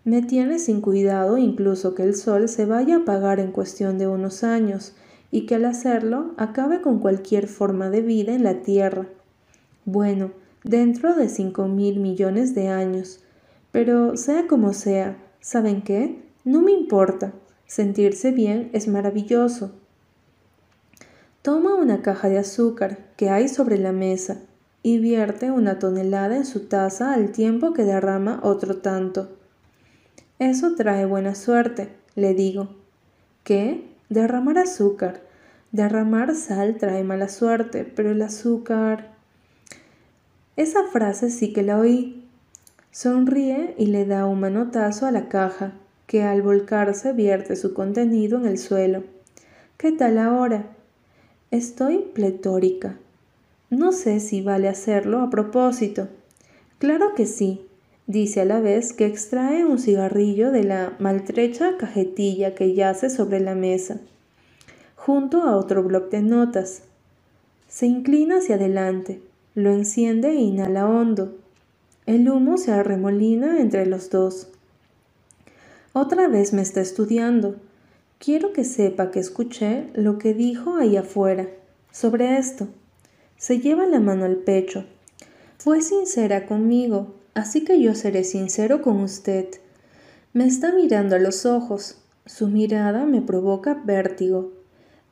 me 0.05 0.23
tiene 0.23 0.59
sin 0.59 0.81
cuidado 0.81 1.39
incluso 1.39 1.95
que 1.95 2.03
el 2.03 2.15
sol 2.15 2.49
se 2.49 2.67
vaya 2.67 2.97
a 2.97 2.99
apagar 3.01 3.41
en 3.41 3.51
cuestión 3.51 3.99
de 3.99 4.07
unos 4.07 4.45
años 4.45 4.95
y 5.37 5.45
que 5.45 5.57
al 5.57 5.67
hacerlo 5.67 6.33
acabe 6.39 6.81
con 6.81 6.99
cualquier 6.99 7.47
forma 7.47 7.91
de 7.91 8.01
vida 8.01 8.33
en 8.33 8.43
la 8.43 8.63
Tierra. 8.63 9.07
Bueno, 9.85 10.31
dentro 10.65 11.15
de 11.15 11.29
cinco 11.29 11.69
mil 11.69 12.01
millones 12.01 12.55
de 12.55 12.69
años. 12.69 13.21
Pero 13.71 14.17
sea 14.17 14.47
como 14.47 14.73
sea, 14.73 15.19
¿saben 15.43 15.83
qué? 15.83 16.23
No 16.45 16.63
me 16.63 16.73
importa. 16.73 17.35
Sentirse 17.67 18.31
bien 18.31 18.71
es 18.73 18.89
maravilloso. 18.89 19.73
Toma 21.43 21.75
una 21.75 22.01
caja 22.01 22.31
de 22.31 22.39
azúcar 22.39 22.97
que 23.19 23.29
hay 23.29 23.49
sobre 23.49 23.77
la 23.77 23.93
mesa 23.93 24.39
y 24.83 25.01
vierte 25.01 25.51
una 25.51 25.79
tonelada 25.79 26.35
en 26.35 26.47
su 26.47 26.61
taza 26.61 27.13
al 27.13 27.31
tiempo 27.31 27.75
que 27.75 27.85
derrama 27.85 28.41
otro 28.43 28.79
tanto. 28.79 29.37
Eso 30.39 30.77
trae 30.77 31.05
buena 31.05 31.35
suerte, 31.35 31.91
le 32.15 32.33
digo. 32.33 32.69
¿Qué? 33.45 33.85
Derramar 34.09 34.57
azúcar. 34.57 35.26
Derramar 35.77 36.35
sal 36.35 36.79
trae 36.79 37.05
mala 37.05 37.29
suerte, 37.29 37.85
pero 37.85 38.13
el 38.13 38.23
azúcar... 38.23 39.11
Esa 40.57 40.85
frase 40.85 41.29
sí 41.29 41.53
que 41.53 41.63
la 41.63 41.79
oí. 41.79 42.25
Sonríe 42.91 43.75
y 43.77 43.89
le 43.89 44.07
da 44.07 44.25
un 44.25 44.41
manotazo 44.41 45.05
a 45.05 45.11
la 45.11 45.29
caja, 45.29 45.75
que 46.07 46.23
al 46.23 46.41
volcarse 46.41 47.13
vierte 47.13 47.57
su 47.57 47.75
contenido 47.75 48.39
en 48.39 48.47
el 48.47 48.57
suelo. 48.57 49.05
¿Qué 49.77 49.93
tal 49.93 50.17
ahora? 50.17 50.65
Estoy 51.51 51.99
pletórica. 52.15 52.97
No 53.69 53.93
sé 53.93 54.21
si 54.21 54.41
vale 54.41 54.69
hacerlo 54.69 55.21
a 55.21 55.29
propósito. 55.29 56.09
Claro 56.79 57.15
que 57.15 57.27
sí, 57.27 57.67
dice 58.07 58.41
a 58.41 58.45
la 58.47 58.61
vez 58.61 58.95
que 58.95 59.05
extrae 59.05 59.67
un 59.67 59.79
cigarrillo 59.79 60.53
de 60.53 60.65
la 60.65 60.97
maltrecha 61.01 61.77
cajetilla 61.77 62.55
que 62.55 62.73
yace 62.73 63.11
sobre 63.11 63.41
la 63.41 63.55
mesa, 63.55 64.01
junto 65.07 65.43
a 65.43 65.57
otro 65.57 65.85
bloc 65.85 66.11
de 66.11 66.21
notas. 66.21 66.83
Se 67.69 67.87
inclina 67.87 68.39
hacia 68.39 68.57
adelante, 68.57 69.23
lo 69.55 69.71
enciende 69.71 70.31
e 70.31 70.35
inhala 70.35 70.89
hondo. 70.89 71.37
El 72.07 72.29
humo 72.29 72.59
se 72.59 72.73
arremolina 72.73 73.61
entre 73.61 73.87
los 73.87 74.11
dos. 74.11 74.49
Otra 75.93 76.27
vez 76.27 76.53
me 76.53 76.63
está 76.63 76.81
estudiando. 76.81 77.55
Quiero 78.19 78.53
que 78.53 78.65
sepa 78.65 79.13
que 79.13 79.21
escuché 79.21 79.87
lo 79.95 80.19
que 80.19 80.35
dijo 80.35 80.75
ahí 80.75 80.97
afuera 80.97 81.47
sobre 81.93 82.39
esto. 82.39 82.67
Se 83.37 83.61
lleva 83.61 83.87
la 83.87 84.01
mano 84.01 84.25
al 84.25 84.39
pecho. 84.39 84.87
Fue 85.57 85.83
sincera 85.83 86.47
conmigo, 86.47 87.15
así 87.35 87.63
que 87.63 87.81
yo 87.81 87.95
seré 87.95 88.25
sincero 88.25 88.83
con 88.83 89.01
usted. 89.01 89.47
Me 90.33 90.47
está 90.47 90.73
mirando 90.73 91.15
a 91.15 91.21
los 91.21 91.47
ojos. 91.47 91.99
Su 92.25 92.49
mirada 92.49 93.07
me 93.07 93.23
provoca 93.23 93.75
vértigo. 93.75 94.56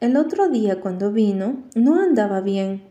El 0.00 0.16
otro 0.16 0.48
día 0.48 0.80
cuando 0.80 1.12
vino 1.12 1.62
no 1.74 2.00
andaba 2.00 2.40
bien. 2.40 2.82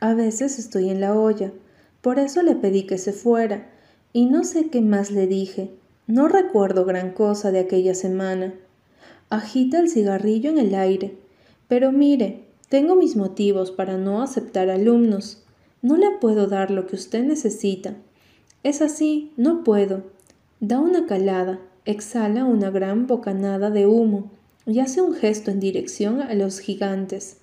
A 0.00 0.14
veces 0.14 0.58
estoy 0.58 0.90
en 0.90 1.00
la 1.00 1.18
olla. 1.18 1.52
Por 2.00 2.18
eso 2.18 2.42
le 2.42 2.54
pedí 2.54 2.84
que 2.84 2.98
se 2.98 3.12
fuera. 3.12 3.68
Y 4.12 4.26
no 4.26 4.44
sé 4.44 4.68
qué 4.70 4.80
más 4.80 5.10
le 5.10 5.26
dije. 5.26 5.70
No 6.06 6.28
recuerdo 6.28 6.84
gran 6.84 7.12
cosa 7.12 7.50
de 7.50 7.58
aquella 7.58 7.94
semana. 7.94 8.54
Agita 9.28 9.80
el 9.80 9.88
cigarrillo 9.88 10.50
en 10.50 10.58
el 10.58 10.74
aire. 10.74 11.18
Pero 11.68 11.92
mire, 11.92 12.44
tengo 12.68 12.96
mis 12.96 13.16
motivos 13.16 13.70
para 13.70 13.98
no 13.98 14.22
aceptar 14.22 14.70
alumnos. 14.70 15.44
No 15.82 15.96
le 15.96 16.10
puedo 16.20 16.46
dar 16.46 16.70
lo 16.70 16.86
que 16.86 16.96
usted 16.96 17.24
necesita. 17.24 17.96
Es 18.62 18.80
así, 18.80 19.32
no 19.36 19.64
puedo. 19.64 20.04
Da 20.60 20.78
una 20.78 21.06
calada, 21.06 21.60
exhala 21.84 22.44
una 22.44 22.70
gran 22.70 23.06
bocanada 23.08 23.70
de 23.70 23.86
humo 23.86 24.30
y 24.66 24.80
hace 24.80 25.02
un 25.02 25.14
gesto 25.14 25.50
en 25.50 25.60
dirección 25.60 26.20
a 26.20 26.34
los 26.34 26.60
gigantes. 26.60 27.38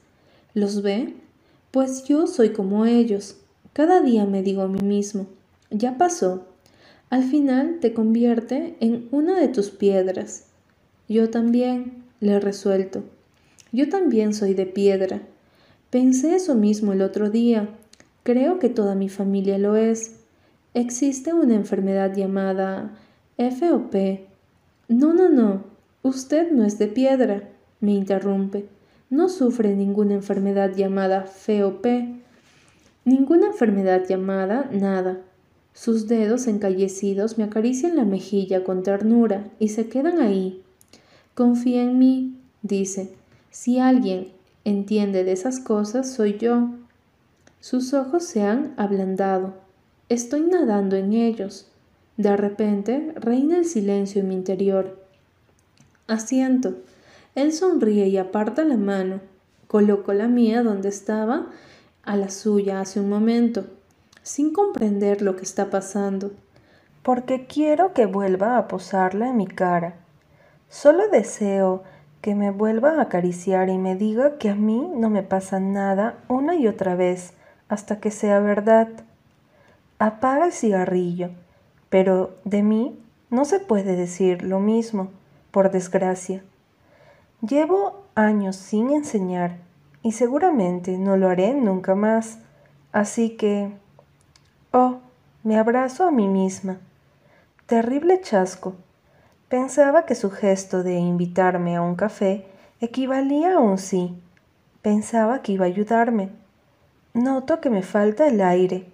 ¿Los 0.54 0.82
ve? 0.82 1.14
Pues 1.72 2.06
yo 2.06 2.28
soy 2.28 2.50
como 2.50 2.86
ellos. 2.86 3.38
Cada 3.74 4.02
día 4.02 4.26
me 4.26 4.41
digo 4.41 4.62
a 4.62 4.68
mí 4.68 4.82
mismo, 4.82 5.28
ya 5.70 5.98
pasó. 5.98 6.48
Al 7.10 7.24
final 7.24 7.80
te 7.80 7.94
convierte 7.94 8.76
en 8.80 9.08
una 9.12 9.40
de 9.40 9.48
tus 9.48 9.70
piedras. 9.70 10.46
Yo 11.08 11.30
también, 11.30 12.04
le 12.20 12.40
resuelto. 12.40 13.04
Yo 13.72 13.90
también 13.90 14.34
soy 14.34 14.54
de 14.54 14.66
piedra. 14.66 15.22
Pensé 15.90 16.36
eso 16.36 16.56
mismo 16.56 16.94
el 16.94 17.02
otro 17.02 17.30
día. 17.30 17.70
Creo 18.24 18.60
que 18.60 18.70
toda 18.70 18.96
mi 18.96 19.10
familia 19.10 19.58
lo 19.58 19.76
es. 19.76 20.16
Existe 20.74 21.34
una 21.34 21.56
enfermedad 21.56 22.14
llamada 22.16 22.98
FOP. 23.38 23.96
No, 24.88 25.14
no, 25.14 25.30
no. 25.30 25.64
Usted 26.02 26.52
no 26.52 26.64
es 26.64 26.80
de 26.80 26.88
piedra, 26.88 27.50
me 27.82 27.92
interrumpe. 27.92 28.68
No 29.10 29.28
sufre 29.28 29.76
ninguna 29.76 30.14
enfermedad 30.14 30.76
llamada 30.76 31.24
FOP. 31.24 31.86
Ninguna 33.06 33.48
enfermedad 33.48 34.04
llamada 34.08 34.70
nada. 34.72 35.22
Sus 35.74 36.08
dedos 36.08 36.48
encallecidos 36.48 37.38
me 37.38 37.44
acarician 37.44 37.96
la 37.96 38.06
mejilla 38.06 38.64
con 38.64 38.84
ternura 38.84 39.50
y 39.60 39.70
se 39.70 39.88
quedan 39.88 40.20
ahí. 40.20 40.62
Confía 41.36 41.84
en 41.84 41.98
mí, 41.98 42.36
dice. 42.62 43.14
Si 43.50 43.80
alguien 43.80 44.28
entiende 44.64 45.24
de 45.24 45.32
esas 45.32 45.60
cosas, 45.60 46.12
soy 46.12 46.38
yo. 46.38 46.70
Sus 47.60 47.94
ojos 47.94 48.24
se 48.24 48.44
han 48.44 48.74
ablandado. 48.78 49.54
Estoy 50.08 50.42
nadando 50.42 50.96
en 50.96 51.14
ellos. 51.14 51.68
De 52.16 52.36
repente 52.38 53.14
reina 53.16 53.58
el 53.58 53.66
silencio 53.66 54.22
en 54.22 54.28
mi 54.30 54.36
interior. 54.36 54.99
Asiento. 56.10 56.73
Él 57.36 57.53
sonríe 57.53 58.07
y 58.07 58.18
aparta 58.18 58.64
la 58.64 58.77
mano. 58.77 59.22
Coloco 59.68 60.11
la 60.14 60.27
mía 60.27 60.64
donde 60.64 60.90
estaba, 60.90 61.48
a 62.03 62.15
la 62.18 62.30
suya 62.30 62.81
hace 62.81 62.99
un 62.99 63.07
momento, 63.07 63.65
sin 64.23 64.52
comprender 64.52 65.22
lo 65.22 65.36
que 65.36 65.44
está 65.44 65.69
pasando, 65.69 66.31
porque 67.03 67.45
quiero 67.45 67.94
que 67.94 68.07
vuelva 68.07 68.57
a 68.57 68.68
posarla 68.68 69.30
en 69.30 69.38
mi 69.38 69.45
cara. 69.45 69.94
Solo 70.69 71.07
deseo 71.07 71.84
que 72.22 72.34
me 72.34 72.49
vuelva 72.49 72.94
a 72.94 73.02
acariciar 73.03 73.69
y 73.69 73.77
me 73.77 73.95
diga 73.95 74.38
que 74.38 74.49
a 74.49 74.56
mí 74.56 74.91
no 74.95 75.11
me 75.11 75.22
pasa 75.22 75.60
nada 75.60 76.18
una 76.27 76.56
y 76.56 76.68
otra 76.68 76.95
vez 76.95 77.34
hasta 77.68 77.99
que 77.99 78.10
sea 78.10 78.40
verdad. 78.40 78.88
Apaga 79.99 80.48
el 80.48 80.52
cigarrillo, 80.52 81.30
pero 81.90 82.36
de 82.44 82.64
mí 82.64 82.99
no 83.30 83.45
se 83.45 83.60
puede 83.60 83.95
decir 83.95 84.41
lo 84.41 84.60
mismo, 84.60 85.11
por 85.52 85.72
desgracia. 85.72 86.44
Llevo 87.42 88.04
años 88.16 88.56
sin 88.56 88.90
enseñar 88.92 89.58
y 90.02 90.12
seguramente 90.12 90.98
no 90.98 91.18
lo 91.18 91.30
haré 91.30 91.54
nunca 91.54 91.96
más, 91.96 92.40
así 92.92 93.32
que... 93.38 93.72
Oh, 94.72 95.00
me 95.44 95.58
abrazo 95.58 96.06
a 96.06 96.12
mí 96.12 96.28
misma. 96.28 96.78
Terrible 97.66 98.22
chasco. 98.22 98.76
Pensaba 99.48 100.06
que 100.06 100.16
su 100.16 100.32
gesto 100.32 100.84
de 100.84 100.96
invitarme 100.96 101.76
a 101.76 101.82
un 101.82 101.96
café 101.96 102.46
equivalía 102.82 103.56
a 103.56 103.60
un 103.60 103.78
sí. 103.78 104.22
Pensaba 104.82 105.42
que 105.42 105.54
iba 105.54 105.66
a 105.66 105.70
ayudarme. 105.70 106.30
Noto 107.14 107.60
que 107.60 107.70
me 107.70 107.82
falta 107.82 108.28
el 108.28 108.42
aire. 108.42 108.86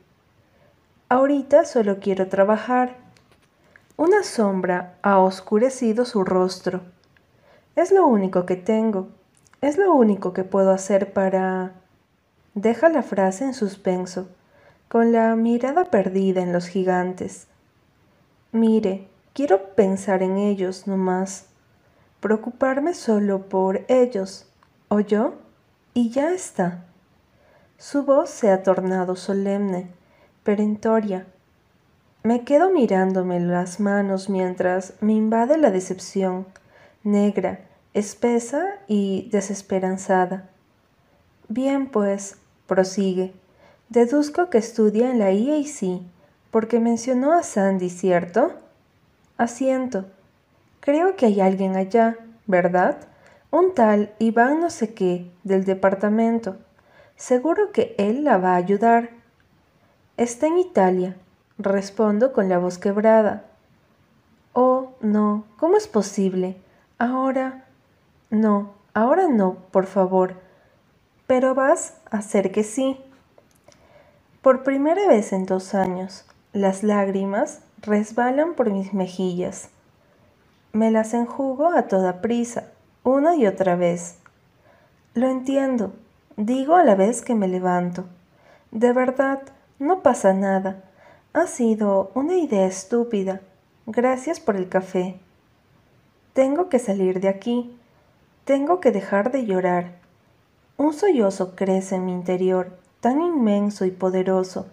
Ahorita 1.09 1.65
solo 1.65 1.99
quiero 1.99 2.27
trabajar. 2.29 3.04
Una 3.97 4.23
sombra 4.23 4.97
ha 5.03 5.19
oscurecido 5.19 6.03
su 6.03 6.25
rostro. 6.25 6.81
Es 7.77 7.91
lo 7.91 8.05
único 8.05 8.45
que 8.45 8.57
tengo. 8.57 9.07
Es 9.61 9.77
lo 9.77 9.93
único 9.93 10.33
que 10.33 10.43
puedo 10.43 10.71
hacer 10.71 11.13
para... 11.13 11.71
Deja 12.55 12.89
la 12.89 13.03
frase 13.03 13.45
en 13.45 13.53
suspenso, 13.53 14.27
con 14.89 15.13
la 15.13 15.35
mirada 15.37 15.85
perdida 15.85 16.41
en 16.41 16.51
los 16.51 16.67
gigantes. 16.67 17.47
Mire, 18.51 19.07
quiero 19.33 19.75
pensar 19.75 20.23
en 20.23 20.37
ellos 20.37 20.87
no 20.87 20.97
más. 20.97 21.47
Preocuparme 22.19 22.93
solo 22.93 23.47
por 23.47 23.85
ellos, 23.87 24.47
o 24.89 24.99
yo, 24.99 25.35
y 25.93 26.09
ya 26.09 26.31
está. 26.31 26.83
Su 27.77 28.03
voz 28.03 28.29
se 28.29 28.51
ha 28.51 28.61
tornado 28.61 29.15
solemne, 29.15 29.87
perentoria. 30.43 31.27
Me 32.25 32.43
quedo 32.43 32.71
mirándome 32.71 33.39
las 33.39 33.79
manos 33.79 34.29
mientras 34.31 34.95
me 34.99 35.13
invade 35.13 35.59
la 35.59 35.69
decepción, 35.69 36.47
negra, 37.03 37.59
espesa 37.93 38.65
y 38.87 39.29
desesperanzada. 39.31 40.49
Bien, 41.49 41.85
pues, 41.85 42.37
prosigue. 42.65 43.31
Deduzco 43.89 44.49
que 44.49 44.57
estudia 44.57 45.11
en 45.11 45.19
la 45.19 45.33
IAC, 45.33 46.01
porque 46.49 46.79
mencionó 46.79 47.31
a 47.31 47.43
Sandy, 47.43 47.91
¿cierto? 47.91 48.53
Asiento. 49.37 50.05
Creo 50.79 51.15
que 51.15 51.27
hay 51.27 51.41
alguien 51.41 51.75
allá, 51.75 52.17
¿verdad? 52.47 52.97
Un 53.51 53.75
tal 53.75 54.15
Iván 54.17 54.61
no 54.61 54.71
sé 54.71 54.95
qué, 54.95 55.31
del 55.43 55.63
departamento. 55.63 56.57
Seguro 57.17 57.71
que 57.71 57.93
él 57.99 58.23
la 58.23 58.39
va 58.39 58.53
a 58.53 58.55
ayudar. 58.55 59.11
Está 60.17 60.47
en 60.47 60.57
Italia, 60.57 61.17
respondo 61.57 62.33
con 62.33 62.49
la 62.49 62.57
voz 62.57 62.77
quebrada. 62.77 63.43
Oh, 64.53 64.91
no, 65.01 65.45
¿cómo 65.57 65.77
es 65.77 65.87
posible? 65.87 66.57
Ahora... 66.97 67.65
No, 68.29 68.71
ahora 68.93 69.27
no, 69.27 69.57
por 69.71 69.85
favor. 69.85 70.35
Pero 71.27 71.55
vas 71.55 71.97
a 72.11 72.17
hacer 72.17 72.51
que 72.51 72.63
sí. 72.63 72.99
Por 74.41 74.63
primera 74.63 75.07
vez 75.07 75.31
en 75.31 75.45
dos 75.45 75.73
años, 75.73 76.25
las 76.53 76.83
lágrimas 76.83 77.61
resbalan 77.81 78.55
por 78.55 78.71
mis 78.71 78.93
mejillas. 78.93 79.69
Me 80.73 80.91
las 80.91 81.13
enjugo 81.13 81.69
a 81.69 81.83
toda 81.83 82.21
prisa, 82.21 82.65
una 83.03 83.35
y 83.35 83.47
otra 83.47 83.75
vez. 83.75 84.17
Lo 85.13 85.29
entiendo, 85.29 85.93
Digo 86.37 86.75
a 86.75 86.83
la 86.83 86.95
vez 86.95 87.21
que 87.21 87.33
me 87.33 87.47
levanto. 87.47 88.03
De 88.71 88.91
verdad, 88.91 89.39
no 89.79 90.01
pasa 90.01 90.33
nada. 90.33 90.83
Ha 91.35 91.47
sido 91.47 92.11
una 92.13 92.37
idea 92.37 92.65
estúpida. 92.65 93.41
Gracias 93.87 94.39
por 94.39 94.55
el 94.55 94.69
café. 94.69 95.19
Tengo 96.31 96.69
que 96.69 96.79
salir 96.79 97.19
de 97.19 97.27
aquí. 97.27 97.77
Tengo 98.45 98.79
que 98.79 98.93
dejar 98.93 99.33
de 99.33 99.45
llorar. 99.45 99.97
Un 100.77 100.93
sollozo 100.93 101.53
crece 101.53 101.95
en 101.95 102.05
mi 102.05 102.13
interior, 102.13 102.79
tan 103.01 103.19
inmenso 103.19 103.83
y 103.83 103.91
poderoso, 103.91 104.67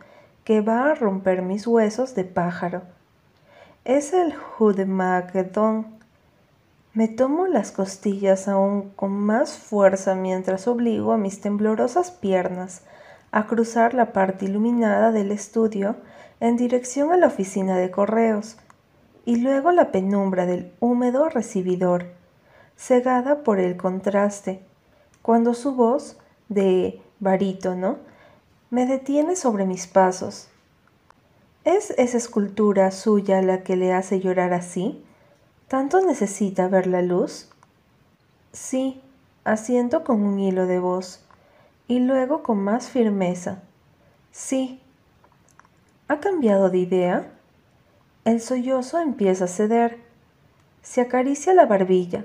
que 0.44 0.60
va 0.60 0.88
a 0.88 0.94
romper 0.94 1.42
mis 1.42 1.66
huesos 1.66 2.14
de 2.14 2.22
pájaro. 2.22 2.82
Es 3.84 4.12
el 4.12 4.32
Hudemagedón 4.60 5.86
me 6.94 7.08
tomo 7.08 7.48
las 7.48 7.72
costillas 7.72 8.46
aún 8.46 8.90
con 8.90 9.10
más 9.10 9.58
fuerza 9.58 10.14
mientras 10.14 10.68
obligo 10.68 11.12
a 11.12 11.16
mis 11.16 11.40
temblorosas 11.40 12.12
piernas 12.12 12.82
a 13.32 13.48
cruzar 13.48 13.94
la 13.94 14.12
parte 14.12 14.44
iluminada 14.44 15.10
del 15.10 15.32
estudio 15.32 15.96
en 16.42 16.56
dirección 16.56 17.12
a 17.12 17.16
la 17.16 17.28
oficina 17.28 17.78
de 17.78 17.92
correos 17.92 18.56
y 19.24 19.36
luego 19.36 19.70
la 19.70 19.92
penumbra 19.92 20.44
del 20.44 20.72
húmedo 20.80 21.28
recibidor, 21.28 22.06
cegada 22.76 23.44
por 23.44 23.60
el 23.60 23.76
contraste, 23.76 24.60
cuando 25.22 25.54
su 25.54 25.76
voz 25.76 26.18
de 26.48 27.00
barítono 27.20 27.98
me 28.70 28.86
detiene 28.86 29.36
sobre 29.36 29.66
mis 29.66 29.86
pasos. 29.86 30.48
¿Es 31.62 31.90
esa 31.90 32.16
escultura 32.16 32.90
suya 32.90 33.40
la 33.40 33.62
que 33.62 33.76
le 33.76 33.92
hace 33.92 34.18
llorar 34.18 34.52
así? 34.52 35.00
¿Tanto 35.68 36.04
necesita 36.04 36.66
ver 36.66 36.88
la 36.88 37.02
luz? 37.02 37.50
Sí, 38.50 39.00
asiento 39.44 40.02
con 40.02 40.20
un 40.20 40.40
hilo 40.40 40.66
de 40.66 40.80
voz, 40.80 41.24
y 41.86 42.00
luego 42.00 42.42
con 42.42 42.58
más 42.58 42.88
firmeza. 42.88 43.62
Sí. 44.32 44.81
¿Ha 46.08 46.20
cambiado 46.20 46.70
de 46.70 46.78
idea? 46.78 47.30
El 48.24 48.40
sollozo 48.40 48.98
empieza 49.00 49.44
a 49.44 49.48
ceder. 49.48 49.98
Se 50.82 51.00
acaricia 51.00 51.54
la 51.54 51.66
barbilla. 51.66 52.24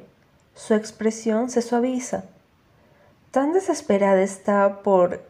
Su 0.56 0.74
expresión 0.74 1.49
se 1.49 1.62
suaviza. 1.62 2.26
Tan 3.32 3.54
desesperada 3.54 4.22
está 4.22 4.82
por 4.82 5.22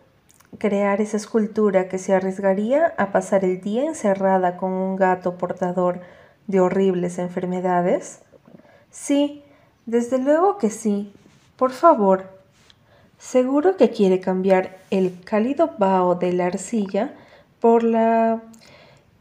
crear 0.57 1.01
esa 1.01 1.17
escultura 1.17 1.87
que 1.89 1.97
se 1.97 2.13
arriesgaría 2.13 2.93
a 2.97 3.11
pasar 3.11 3.43
el 3.43 3.61
día 3.61 3.85
encerrada 3.85 4.57
con 4.57 4.71
un 4.71 4.95
gato 4.95 5.37
portador 5.37 6.01
de 6.47 6.59
horribles 6.61 7.19
enfermedades? 7.19 8.19
Sí, 8.89 9.43
desde 9.85 10.17
luego 10.17 10.57
que 10.57 10.69
sí. 10.69 11.13
Por 11.57 11.71
favor. 11.71 12.25
Seguro 13.19 13.77
que 13.77 13.89
quiere 13.89 14.19
cambiar 14.19 14.77
el 14.91 15.19
cálido 15.23 15.71
vaho 15.77 16.15
de 16.15 16.33
la 16.33 16.45
arcilla 16.45 17.13
por 17.59 17.83
la 17.83 18.43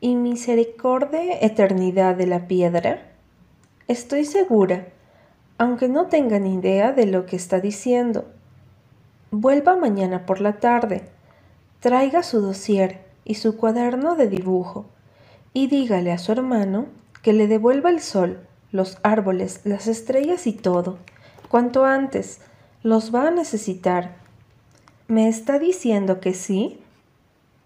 inmisericorde 0.00 1.44
eternidad 1.44 2.16
de 2.16 2.26
la 2.26 2.46
piedra. 2.46 3.02
Estoy 3.88 4.24
segura, 4.24 4.88
aunque 5.58 5.88
no 5.88 6.06
tenga 6.06 6.38
ni 6.38 6.54
idea 6.54 6.92
de 6.92 7.06
lo 7.06 7.26
que 7.26 7.36
está 7.36 7.60
diciendo. 7.60 8.26
Vuelva 9.30 9.76
mañana 9.76 10.26
por 10.26 10.40
la 10.40 10.58
tarde. 10.58 11.02
Traiga 11.80 12.22
su 12.22 12.40
dossier 12.40 13.00
y 13.24 13.34
su 13.34 13.56
cuaderno 13.56 14.14
de 14.16 14.28
dibujo 14.28 14.86
y 15.52 15.68
dígale 15.68 16.12
a 16.12 16.18
su 16.18 16.32
hermano 16.32 16.86
que 17.22 17.32
le 17.32 17.46
devuelva 17.46 17.90
el 17.90 18.00
sol, 18.00 18.40
los 18.72 18.98
árboles, 19.02 19.62
las 19.64 19.86
estrellas 19.86 20.46
y 20.46 20.52
todo. 20.52 20.98
Cuanto 21.48 21.84
antes, 21.84 22.40
los 22.82 23.14
va 23.14 23.28
a 23.28 23.30
necesitar. 23.30 24.16
¿Me 25.08 25.28
está 25.28 25.58
diciendo 25.58 26.20
que 26.20 26.34
sí? 26.34 26.78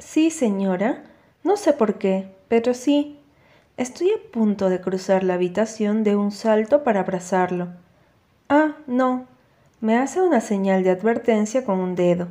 Sí, 0.00 0.30
señora. 0.30 1.04
No 1.44 1.58
sé 1.58 1.74
por 1.74 1.98
qué, 1.98 2.34
pero 2.48 2.72
sí. 2.72 3.20
Estoy 3.76 4.10
a 4.10 4.32
punto 4.32 4.70
de 4.70 4.80
cruzar 4.80 5.22
la 5.22 5.34
habitación 5.34 6.04
de 6.04 6.16
un 6.16 6.32
salto 6.32 6.82
para 6.84 7.00
abrazarlo. 7.00 7.68
Ah, 8.48 8.76
no. 8.86 9.26
Me 9.80 9.98
hace 9.98 10.22
una 10.22 10.40
señal 10.40 10.84
de 10.84 10.90
advertencia 10.90 11.66
con 11.66 11.80
un 11.80 11.96
dedo. 11.96 12.28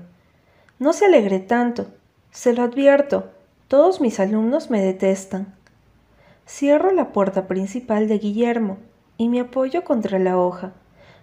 No 0.79 0.93
se 0.93 1.05
alegre 1.05 1.39
tanto. 1.39 1.87
Se 2.31 2.53
lo 2.53 2.63
advierto. 2.63 3.29
Todos 3.67 4.01
mis 4.01 4.19
alumnos 4.19 4.71
me 4.71 4.81
detestan. 4.81 5.53
Cierro 6.47 6.91
la 6.91 7.11
puerta 7.11 7.47
principal 7.47 8.07
de 8.07 8.17
Guillermo 8.17 8.77
y 9.17 9.29
me 9.29 9.41
apoyo 9.41 9.83
contra 9.83 10.17
la 10.17 10.39
hoja, 10.39 10.73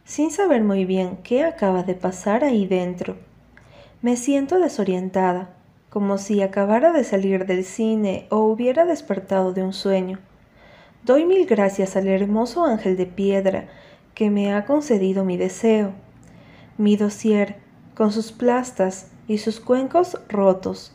sin 0.05 0.31
saber 0.31 0.63
muy 0.63 0.85
bien 0.85 1.19
qué 1.25 1.43
acaba 1.43 1.83
de 1.83 1.95
pasar 1.95 2.45
ahí 2.45 2.67
dentro. 2.67 3.17
Me 4.01 4.17
siento 4.17 4.61
desorientada, 4.61 5.51
como 5.97 6.19
si 6.19 6.43
acabara 6.43 6.93
de 6.93 7.05
salir 7.05 7.47
del 7.47 7.65
cine 7.65 8.27
o 8.29 8.41
hubiera 8.41 8.85
despertado 8.85 9.55
de 9.55 9.63
un 9.63 9.73
sueño. 9.73 10.19
Doy 11.05 11.25
mil 11.25 11.47
gracias 11.47 11.97
al 11.97 12.07
hermoso 12.07 12.67
ángel 12.67 12.99
de 12.99 13.07
piedra 13.07 13.69
que 14.13 14.29
me 14.29 14.53
ha 14.53 14.67
concedido 14.67 15.25
mi 15.25 15.39
deseo. 15.39 15.93
Mi 16.77 16.99
dossier, 16.99 17.57
con 17.95 18.13
sus 18.13 18.31
plastas 18.31 19.11
y 19.27 19.39
sus 19.39 19.59
cuencos 19.59 20.21
rotos, 20.29 20.93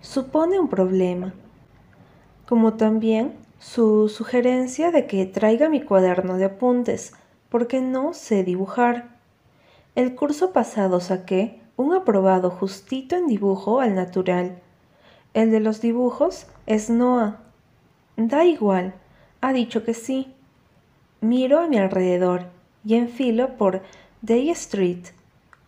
supone 0.00 0.60
un 0.60 0.68
problema, 0.68 1.34
como 2.46 2.74
también 2.74 3.34
su 3.58 4.08
sugerencia 4.08 4.92
de 4.92 5.08
que 5.08 5.26
traiga 5.26 5.68
mi 5.68 5.82
cuaderno 5.82 6.36
de 6.36 6.44
apuntes, 6.44 7.14
porque 7.48 7.80
no 7.80 8.14
sé 8.14 8.44
dibujar. 8.44 9.08
El 9.96 10.14
curso 10.14 10.52
pasado 10.52 11.00
saqué 11.00 11.65
un 11.76 11.94
aprobado 11.94 12.50
justito 12.50 13.16
en 13.16 13.26
dibujo 13.26 13.80
al 13.80 13.94
natural. 13.94 14.58
El 15.34 15.50
de 15.50 15.60
los 15.60 15.80
dibujos 15.80 16.46
es 16.66 16.88
Noah. 16.90 17.40
Da 18.16 18.44
igual, 18.44 18.94
ha 19.40 19.52
dicho 19.52 19.84
que 19.84 19.94
sí. 19.94 20.34
Miro 21.20 21.60
a 21.60 21.68
mi 21.68 21.78
alrededor 21.78 22.46
y 22.84 22.94
enfilo 22.94 23.56
por 23.56 23.82
Day 24.22 24.50
Street, 24.50 25.04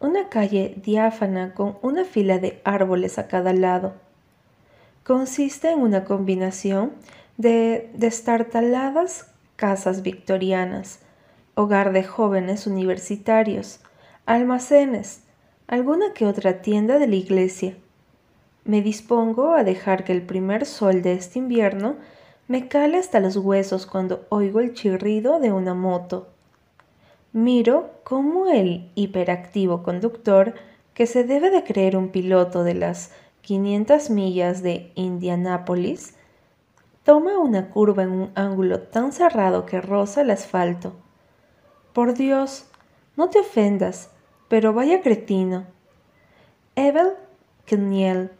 una 0.01 0.29
calle 0.29 0.75
diáfana 0.83 1.55
con 1.55 1.77
una 1.83 2.05
fila 2.05 2.39
de 2.39 2.61
árboles 2.65 3.19
a 3.19 3.29
cada 3.29 3.53
lado. 3.53 3.95
Consiste 5.05 5.71
en 5.71 5.81
una 5.81 6.05
combinación 6.05 6.93
de 7.37 7.91
destartaladas 7.95 9.31
casas 9.57 10.03
victorianas, 10.03 11.01
hogar 11.55 11.93
de 11.93 12.05
jóvenes 12.05 12.67
universitarios, 12.67 13.81
almacenes, 14.27 15.23
alguna 15.69 16.15
que 16.15 16.25
otra 16.25 16.63
tienda 16.63 16.99
de 16.99 17.07
la 17.07 17.17
iglesia. 17.17 17.77
Me 18.65 18.81
dispongo 18.81 19.53
a 19.53 19.65
dejar 19.65 20.03
que 20.03 20.13
el 20.13 20.23
primer 20.23 20.65
sol 20.65 21.03
de 21.03 21.13
este 21.13 21.39
invierno 21.39 21.97
me 22.49 22.69
cale 22.69 22.97
hasta 22.97 23.21
los 23.21 23.37
huesos 23.37 23.87
cuando 23.87 24.27
oigo 24.31 24.61
el 24.61 24.73
chirrido 24.73 25.39
de 25.41 25.53
una 25.53 25.75
moto. 25.75 26.29
Miro 27.35 27.91
cómo 28.03 28.49
el 28.49 28.91
hiperactivo 28.95 29.83
conductor, 29.83 30.55
que 30.95 31.07
se 31.07 31.25
debe 31.25 31.51
de 31.51 31.63
creer 31.63 31.97
un 31.99 32.09
piloto 32.09 32.65
de 32.65 32.75
las 32.75 33.13
500 33.43 34.09
millas 34.09 34.63
de 34.63 34.91
Indianápolis, 34.95 36.15
toma 37.05 37.39
una 37.39 37.69
curva 37.69 38.05
en 38.05 38.11
un 38.11 38.31
ángulo 38.35 38.81
tan 38.81 39.13
cerrado 39.13 39.67
que 39.67 39.83
roza 39.83 40.23
el 40.23 40.31
asfalto. 40.31 40.95
Por 41.93 42.15
Dios, 42.15 42.67
no 43.17 43.29
te 43.29 43.39
ofendas, 43.39 44.11
pero 44.49 44.73
vaya 44.73 45.03
cretino. 45.03 45.67
Evel 46.77 47.15
Kniel, 47.67 48.31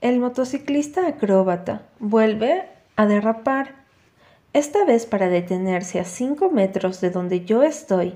el 0.00 0.18
motociclista 0.18 1.06
acróbata, 1.06 1.82
vuelve 2.00 2.68
a 2.96 3.06
derrapar, 3.06 3.82
esta 4.52 4.84
vez 4.84 5.06
para 5.06 5.28
detenerse 5.28 6.00
a 6.00 6.04
cinco 6.04 6.50
metros 6.50 7.00
de 7.00 7.10
donde 7.10 7.44
yo 7.44 7.62
estoy, 7.62 8.14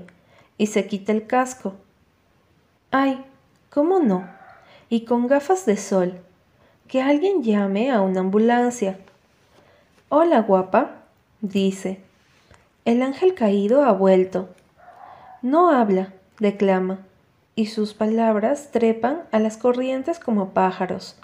y 0.57 0.67
se 0.67 0.87
quita 0.87 1.11
el 1.11 1.27
casco. 1.27 1.75
Ay, 2.91 3.23
¿cómo 3.69 3.99
no? 3.99 4.27
Y 4.89 5.05
con 5.05 5.27
gafas 5.27 5.65
de 5.65 5.77
sol. 5.77 6.19
Que 6.87 7.01
alguien 7.01 7.43
llame 7.43 7.91
a 7.91 8.01
una 8.01 8.21
ambulancia. 8.21 8.97
Hola, 10.09 10.41
guapa, 10.41 11.03
dice. 11.41 11.99
El 12.85 13.01
ángel 13.01 13.33
caído 13.33 13.83
ha 13.83 13.91
vuelto. 13.91 14.49
No 15.41 15.69
habla, 15.69 16.13
declama, 16.39 16.99
y 17.55 17.67
sus 17.67 17.93
palabras 17.93 18.69
trepan 18.71 19.23
a 19.31 19.39
las 19.39 19.57
corrientes 19.57 20.19
como 20.19 20.49
pájaros. 20.49 21.17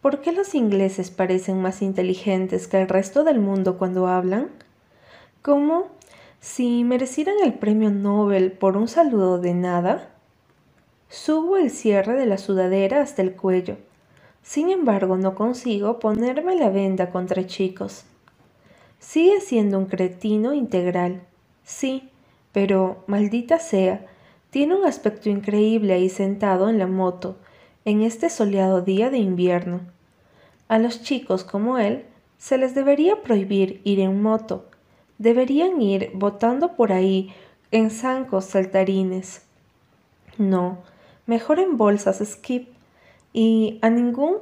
¿Por 0.00 0.20
qué 0.20 0.30
los 0.30 0.54
ingleses 0.54 1.10
parecen 1.10 1.60
más 1.60 1.82
inteligentes 1.82 2.68
que 2.68 2.80
el 2.80 2.88
resto 2.88 3.24
del 3.24 3.40
mundo 3.40 3.76
cuando 3.76 4.06
hablan? 4.06 4.50
¿Cómo 5.42 5.88
si 6.38 6.84
merecieran 6.84 7.34
el 7.42 7.54
premio 7.54 7.90
Nobel 7.90 8.52
por 8.52 8.76
un 8.76 8.86
saludo 8.86 9.40
de 9.40 9.54
nada? 9.54 10.10
Subo 11.08 11.56
el 11.56 11.70
cierre 11.70 12.14
de 12.14 12.26
la 12.26 12.38
sudadera 12.38 13.00
hasta 13.00 13.22
el 13.22 13.34
cuello. 13.34 13.78
Sin 14.44 14.70
embargo, 14.70 15.16
no 15.16 15.34
consigo 15.34 15.98
ponerme 15.98 16.54
la 16.54 16.70
venda 16.70 17.10
contra 17.10 17.46
chicos. 17.46 18.04
Sigue 19.00 19.40
siendo 19.40 19.76
un 19.76 19.86
cretino 19.86 20.52
integral. 20.52 21.22
Sí, 21.64 22.10
pero, 22.56 23.04
maldita 23.06 23.58
sea, 23.58 24.06
tiene 24.48 24.74
un 24.76 24.86
aspecto 24.86 25.28
increíble 25.28 25.92
ahí 25.92 26.08
sentado 26.08 26.70
en 26.70 26.78
la 26.78 26.86
moto, 26.86 27.36
en 27.84 28.00
este 28.00 28.30
soleado 28.30 28.80
día 28.80 29.10
de 29.10 29.18
invierno. 29.18 29.82
A 30.66 30.78
los 30.78 31.02
chicos 31.02 31.44
como 31.44 31.76
él 31.76 32.06
se 32.38 32.56
les 32.56 32.74
debería 32.74 33.20
prohibir 33.20 33.82
ir 33.84 34.00
en 34.00 34.22
moto. 34.22 34.64
Deberían 35.18 35.82
ir 35.82 36.12
botando 36.14 36.76
por 36.76 36.92
ahí 36.92 37.30
en 37.72 37.90
zancos 37.90 38.46
saltarines. 38.46 39.42
No, 40.38 40.78
mejor 41.26 41.58
en 41.58 41.76
bolsas 41.76 42.22
skip. 42.26 42.68
Y 43.34 43.78
a 43.82 43.90
ningún 43.90 44.36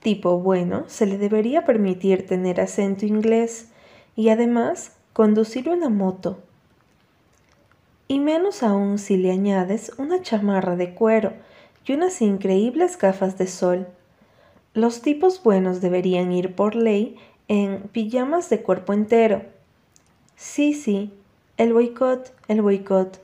tipo 0.00 0.38
bueno 0.38 0.84
se 0.86 1.04
le 1.04 1.18
debería 1.18 1.66
permitir 1.66 2.26
tener 2.26 2.62
acento 2.62 3.04
inglés 3.04 3.68
y 4.16 4.30
además 4.30 4.96
conducir 5.12 5.68
una 5.68 5.90
moto. 5.90 6.45
Y 8.08 8.20
menos 8.20 8.62
aún 8.62 8.98
si 8.98 9.16
le 9.16 9.32
añades 9.32 9.92
una 9.98 10.22
chamarra 10.22 10.76
de 10.76 10.94
cuero 10.94 11.32
y 11.84 11.92
unas 11.92 12.22
increíbles 12.22 12.98
gafas 12.98 13.38
de 13.38 13.46
sol. 13.46 13.86
Los 14.74 15.02
tipos 15.02 15.42
buenos 15.42 15.80
deberían 15.80 16.32
ir 16.32 16.54
por 16.54 16.74
ley 16.74 17.16
en 17.48 17.82
pijamas 17.92 18.50
de 18.50 18.62
cuerpo 18.62 18.92
entero. 18.92 19.42
Sí, 20.36 20.74
sí, 20.74 21.12
el 21.56 21.72
boicot, 21.72 22.32
el 22.48 22.62
boicot. 22.62 23.20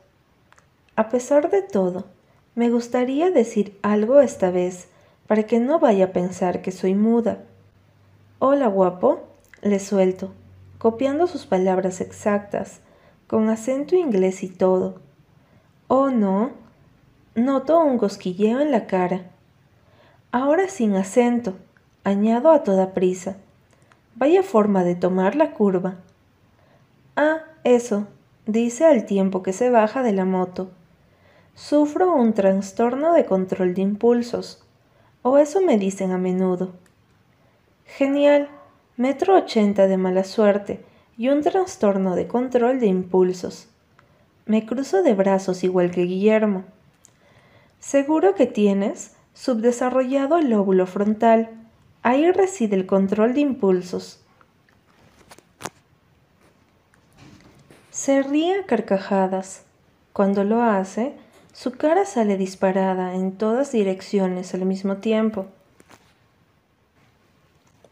A 0.97 1.09
pesar 1.11 1.51
de 1.51 1.63
todo, 1.63 2.07
me 2.55 2.71
gustaría 2.71 3.31
decir 3.31 3.79
algo 3.83 4.21
esta 4.21 4.51
vez 4.51 4.89
para 5.27 5.45
que 5.45 5.61
no 5.61 5.79
vaya 5.79 6.07
a 6.07 6.13
pensar 6.13 6.63
que 6.63 6.73
soy 6.73 6.95
muda. 6.95 7.45
Hola, 8.39 8.67
guapo, 8.67 9.21
le 9.63 9.79
suelto, 9.79 10.33
copiando 10.79 11.27
sus 11.27 11.47
palabras 11.47 12.01
exactas, 12.01 12.81
con 13.33 13.49
acento 13.49 13.97
inglés 13.97 14.43
y 14.43 14.49
todo. 14.51 15.01
Oh, 15.89 16.11
no. 16.11 16.51
Noto 17.35 17.83
un 17.83 17.97
cosquilleo 17.97 18.61
en 18.61 18.71
la 18.71 18.87
cara. 18.87 19.23
Ahora 20.33 20.69
sin 20.69 20.95
acento, 20.97 21.55
añado 22.05 22.51
a 22.51 22.63
toda 22.63 22.93
prisa. 22.93 23.39
Vaya 24.17 24.43
forma 24.43 24.85
de 24.85 24.97
tomar 24.97 25.35
la 25.35 25.53
curva. 25.53 25.95
Ah, 27.17 27.39
eso, 27.65 28.07
dice 28.45 28.85
al 28.85 29.07
tiempo 29.07 29.43
que 29.43 29.55
se 29.55 29.71
baja 29.71 30.03
de 30.03 30.13
la 30.13 30.27
moto. 30.27 30.71
Sufro 31.55 32.13
un 32.15 32.35
trastorno 32.35 33.15
de 33.15 33.25
control 33.25 33.73
de 33.73 33.81
impulsos, 33.81 34.63
o 35.23 35.39
eso 35.39 35.63
me 35.63 35.79
dicen 35.79 36.13
a 36.13 36.19
menudo. 36.19 36.73
Genial, 37.87 38.51
metro 38.99 39.35
ochenta 39.39 39.87
de 39.87 39.97
mala 39.97 40.25
suerte 40.25 40.85
y 41.17 41.29
un 41.29 41.43
trastorno 41.43 42.17
de 42.17 42.27
control 42.27 42.81
de 42.81 42.87
impulsos. 42.87 43.69
Me 44.47 44.67
cruzo 44.67 45.03
de 45.03 45.15
brazos 45.15 45.63
igual 45.65 45.91
que 45.91 46.03
Guillermo. 46.03 46.65
Seguro 47.79 48.35
que 48.35 48.47
tienes 48.47 49.15
subdesarrollado 49.35 50.39
el 50.39 50.51
lóbulo 50.51 50.87
frontal. 50.87 51.51
Ahí 52.03 52.31
reside 52.31 52.77
el 52.77 52.87
control 52.87 53.35
de 53.35 53.41
impulsos. 53.41 54.21
Se 57.91 58.23
ríe 58.23 58.61
a 58.61 58.67
carcajadas. 58.67 59.65
Cuando 60.13 60.45
lo 60.45 60.63
hace, 60.63 61.15
su 61.53 61.73
cara 61.73 62.05
sale 62.05 62.37
disparada 62.37 63.15
en 63.15 63.33
todas 63.33 63.73
direcciones 63.73 64.55
al 64.55 64.65
mismo 64.65 64.97
tiempo. 64.97 65.47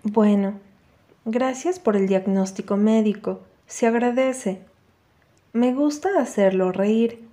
Bueno, 0.03 0.55
gracias 1.25 1.79
por 1.79 1.97
el 1.97 2.07
diagnóstico 2.07 2.77
médico. 2.77 3.41
Se 3.67 3.87
agradece. 3.87 4.63
Me 5.53 5.75
gusta 5.75 6.21
hacerlo 6.21 6.73
reír. 6.73 7.29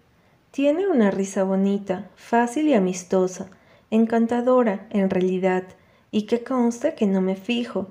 Tiene 0.52 0.88
una 0.88 1.12
risa 1.12 1.44
bonita, 1.44 2.10
fácil 2.16 2.68
y 2.68 2.74
amistosa 2.74 3.50
encantadora 3.92 4.88
en 4.90 5.10
realidad, 5.10 5.64
y 6.12 6.24
que 6.24 6.44
conste 6.44 6.96
que 6.96 7.06
no 7.08 7.22
me 7.22 7.36
fijo. 7.36 7.88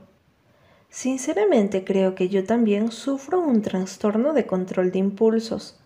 Sinceramente 0.91 1.85
creo 1.85 2.15
que 2.15 2.29
yo 2.29 2.45
también 2.45 2.91
sufro 2.91 3.41
un 3.41 3.63
trastorno 3.63 4.33
de 4.33 4.47
control 4.47 4.91
de 4.93 4.99
impulsos. 4.99 5.79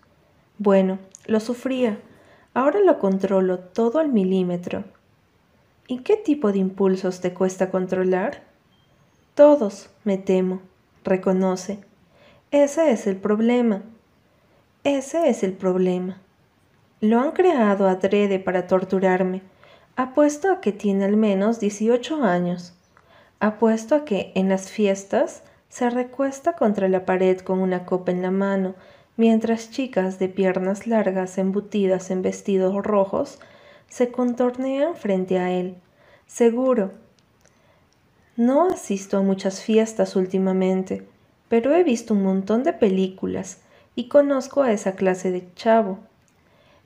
Bueno, 0.57 0.99
lo 1.25 1.39
sufría, 1.39 1.99
ahora 2.53 2.79
lo 2.79 2.99
controlo 2.99 3.59
todo 3.59 3.99
al 3.99 4.09
milímetro. 4.09 4.83
¿Y 5.87 5.99
qué 5.99 6.15
tipo 6.15 6.51
de 6.51 6.59
impulsos 6.59 7.19
te 7.19 7.33
cuesta 7.33 7.69
controlar? 7.69 8.43
Todos, 9.41 9.89
me 10.03 10.19
temo, 10.19 10.61
reconoce. 11.03 11.79
Ese 12.51 12.91
es 12.91 13.07
el 13.07 13.15
problema. 13.15 13.81
Ese 14.83 15.29
es 15.29 15.41
el 15.41 15.53
problema. 15.53 16.21
Lo 16.99 17.19
han 17.19 17.31
creado 17.31 17.87
adrede 17.87 18.37
para 18.37 18.67
torturarme, 18.67 19.41
Apuesto 19.95 20.51
a 20.51 20.61
que 20.61 20.71
tiene 20.71 21.05
al 21.05 21.17
menos 21.17 21.59
18 21.59 22.23
años. 22.23 22.75
Apuesto 23.39 23.95
a 23.95 24.05
que 24.05 24.31
en 24.35 24.47
las 24.47 24.69
fiestas 24.69 25.41
se 25.69 25.89
recuesta 25.89 26.53
contra 26.53 26.87
la 26.87 27.07
pared 27.07 27.39
con 27.39 27.61
una 27.61 27.87
copa 27.87 28.11
en 28.11 28.21
la 28.21 28.29
mano, 28.29 28.75
mientras 29.17 29.71
chicas 29.71 30.19
de 30.19 30.29
piernas 30.29 30.85
largas 30.85 31.39
embutidas 31.39 32.11
en 32.11 32.21
vestidos 32.21 32.75
rojos 32.85 33.39
se 33.87 34.11
contornean 34.11 34.95
frente 34.95 35.39
a 35.39 35.49
él. 35.49 35.77
Seguro. 36.27 37.00
No 38.37 38.69
asisto 38.69 39.17
a 39.17 39.21
muchas 39.21 39.61
fiestas 39.61 40.15
últimamente, 40.15 41.05
pero 41.49 41.75
he 41.75 41.83
visto 41.83 42.13
un 42.13 42.23
montón 42.23 42.63
de 42.63 42.71
películas 42.71 43.59
y 43.93 44.07
conozco 44.07 44.63
a 44.63 44.71
esa 44.71 44.93
clase 44.95 45.31
de 45.31 45.53
chavo. 45.53 45.99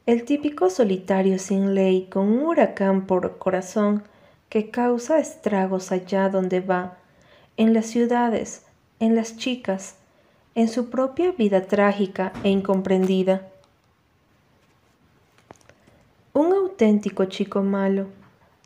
El 0.08 0.24
típico 0.26 0.72
solitario 0.72 1.38
sin 1.38 1.76
ley 1.76 2.08
con 2.12 2.30
un 2.30 2.44
huracán 2.44 3.06
por 3.06 3.38
corazón 3.38 4.04
que 4.50 4.72
causa 4.72 5.20
estragos 5.20 5.92
allá 5.92 6.30
donde 6.30 6.62
va, 6.62 6.98
en 7.58 7.76
las 7.76 7.86
ciudades, 7.86 8.64
en 9.00 9.16
las 9.16 9.38
chicas, 9.38 9.98
en 10.56 10.68
su 10.68 10.90
propia 10.90 11.32
vida 11.32 11.62
trágica 11.62 12.34
e 12.44 12.50
incomprendida. 12.50 13.48
Un 16.34 16.54
auténtico 16.54 17.26
chico 17.26 17.62
malo, 17.62 18.08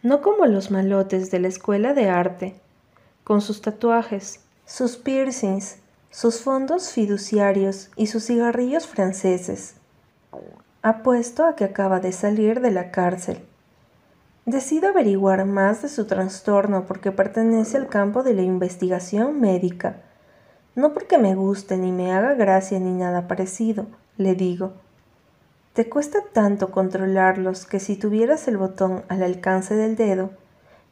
no 0.01 0.21
como 0.21 0.45
los 0.45 0.71
malotes 0.71 1.29
de 1.29 1.39
la 1.39 1.49
escuela 1.49 1.93
de 1.93 2.09
arte, 2.09 2.55
con 3.29 3.41
sus 3.41 3.61
tatuajes, 3.61 4.39
sus 4.65 4.97
piercings, 4.97 5.77
sus 6.09 6.41
fondos 6.41 6.89
fiduciarios 6.89 7.91
y 7.95 8.07
sus 8.07 8.25
cigarrillos 8.25 8.87
franceses. 8.87 9.75
Apuesto 10.81 11.45
a 11.45 11.55
que 11.55 11.63
acaba 11.63 11.99
de 11.99 12.11
salir 12.11 12.59
de 12.59 12.71
la 12.71 12.89
cárcel. 12.89 13.45
Decido 14.47 14.89
averiguar 14.89 15.45
más 15.45 15.83
de 15.83 15.89
su 15.89 16.07
trastorno 16.07 16.87
porque 16.87 17.11
pertenece 17.11 17.77
al 17.77 17.87
campo 17.87 18.23
de 18.23 18.33
la 18.33 18.41
investigación 18.41 19.39
médica. 19.39 19.97
No 20.73 20.95
porque 20.95 21.19
me 21.19 21.35
guste 21.35 21.77
ni 21.77 21.91
me 21.91 22.11
haga 22.11 22.33
gracia 22.33 22.79
ni 22.79 22.93
nada 22.93 23.27
parecido, 23.27 23.85
le 24.17 24.33
digo. 24.33 24.73
Te 25.73 25.87
cuesta 25.87 26.17
tanto 26.33 26.71
controlarlos 26.71 27.67
que 27.67 27.79
si 27.79 27.95
tuvieras 27.95 28.47
el 28.47 28.57
botón 28.57 29.03
al 29.07 29.21
alcance 29.21 29.75
del 29.75 29.95
dedo, 29.95 30.31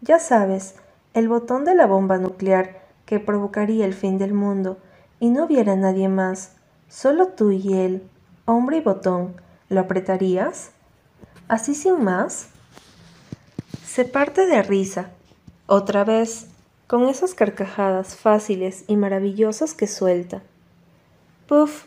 ya 0.01 0.19
sabes, 0.19 0.75
el 1.13 1.27
botón 1.27 1.65
de 1.65 1.75
la 1.75 1.85
bomba 1.85 2.17
nuclear 2.17 2.81
que 3.05 3.19
provocaría 3.19 3.85
el 3.85 3.93
fin 3.93 4.17
del 4.17 4.33
mundo, 4.33 4.77
y 5.19 5.29
no 5.29 5.45
hubiera 5.45 5.75
nadie 5.75 6.09
más, 6.09 6.53
solo 6.89 7.27
tú 7.29 7.51
y 7.51 7.73
él, 7.73 8.03
hombre 8.45 8.77
y 8.77 8.81
botón, 8.81 9.35
¿lo 9.69 9.81
apretarías? 9.81 10.71
¿Así 11.47 11.73
sin 11.73 12.03
más? 12.03 12.49
Se 13.85 14.05
parte 14.05 14.45
de 14.45 14.61
risa, 14.61 15.11
otra 15.65 16.03
vez, 16.03 16.47
con 16.87 17.07
esas 17.09 17.33
carcajadas 17.33 18.15
fáciles 18.15 18.85
y 18.87 18.95
maravillosas 18.95 19.73
que 19.73 19.87
suelta. 19.87 20.41
Puff, 21.47 21.85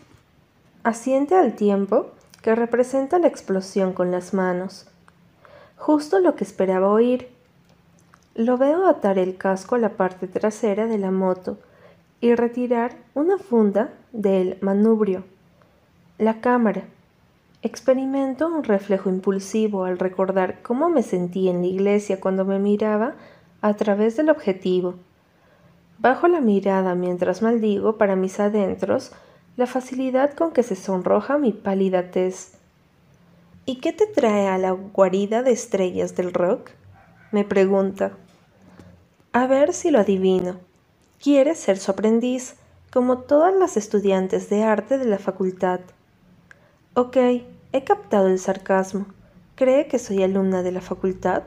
asiente 0.82 1.34
al 1.34 1.54
tiempo 1.54 2.10
que 2.42 2.54
representa 2.54 3.18
la 3.18 3.28
explosión 3.28 3.92
con 3.92 4.10
las 4.10 4.34
manos. 4.34 4.86
Justo 5.76 6.18
lo 6.18 6.36
que 6.36 6.44
esperaba 6.44 6.88
oír. 6.88 7.28
Lo 8.36 8.56
veo 8.58 8.86
atar 8.86 9.18
el 9.18 9.36
casco 9.36 9.74
a 9.74 9.78
la 9.78 9.90
parte 9.90 10.28
trasera 10.28 10.86
de 10.86 10.98
la 10.98 11.10
moto 11.10 11.58
y 12.20 12.34
retirar 12.36 12.96
una 13.14 13.38
funda 13.38 13.92
del 14.12 14.56
manubrio. 14.60 15.24
La 16.16 16.40
cámara. 16.40 16.84
Experimento 17.62 18.46
un 18.46 18.62
reflejo 18.62 19.10
impulsivo 19.10 19.84
al 19.84 19.98
recordar 19.98 20.62
cómo 20.62 20.88
me 20.88 21.02
sentí 21.02 21.48
en 21.48 21.60
la 21.60 21.66
iglesia 21.66 22.20
cuando 22.20 22.44
me 22.44 22.60
miraba 22.60 23.14
a 23.62 23.74
través 23.74 24.16
del 24.16 24.30
objetivo. 24.30 24.94
Bajo 25.98 26.28
la 26.28 26.40
mirada 26.40 26.94
mientras 26.94 27.42
maldigo 27.42 27.98
para 27.98 28.16
mis 28.16 28.38
adentros 28.38 29.12
la 29.56 29.66
facilidad 29.66 30.34
con 30.34 30.52
que 30.52 30.62
se 30.62 30.76
sonroja 30.76 31.36
mi 31.36 31.52
pálida 31.52 32.10
tez. 32.12 32.52
¿Y 33.66 33.80
qué 33.80 33.92
te 33.92 34.06
trae 34.06 34.46
a 34.46 34.56
la 34.56 34.70
guarida 34.70 35.42
de 35.42 35.50
estrellas 35.50 36.14
del 36.14 36.32
rock? 36.32 36.70
me 37.32 37.44
pregunta. 37.44 38.12
A 39.32 39.46
ver 39.46 39.72
si 39.74 39.92
lo 39.92 40.00
adivino. 40.00 40.56
Quiere 41.22 41.54
ser 41.54 41.78
su 41.78 41.92
aprendiz, 41.92 42.56
como 42.92 43.18
todas 43.18 43.54
las 43.54 43.76
estudiantes 43.76 44.50
de 44.50 44.64
arte 44.64 44.98
de 44.98 45.04
la 45.04 45.20
facultad. 45.20 45.78
Ok, 46.94 47.16
he 47.72 47.84
captado 47.84 48.26
el 48.26 48.40
sarcasmo. 48.40 49.06
¿Cree 49.54 49.86
que 49.86 50.00
soy 50.00 50.24
alumna 50.24 50.64
de 50.64 50.72
la 50.72 50.80
facultad? 50.80 51.44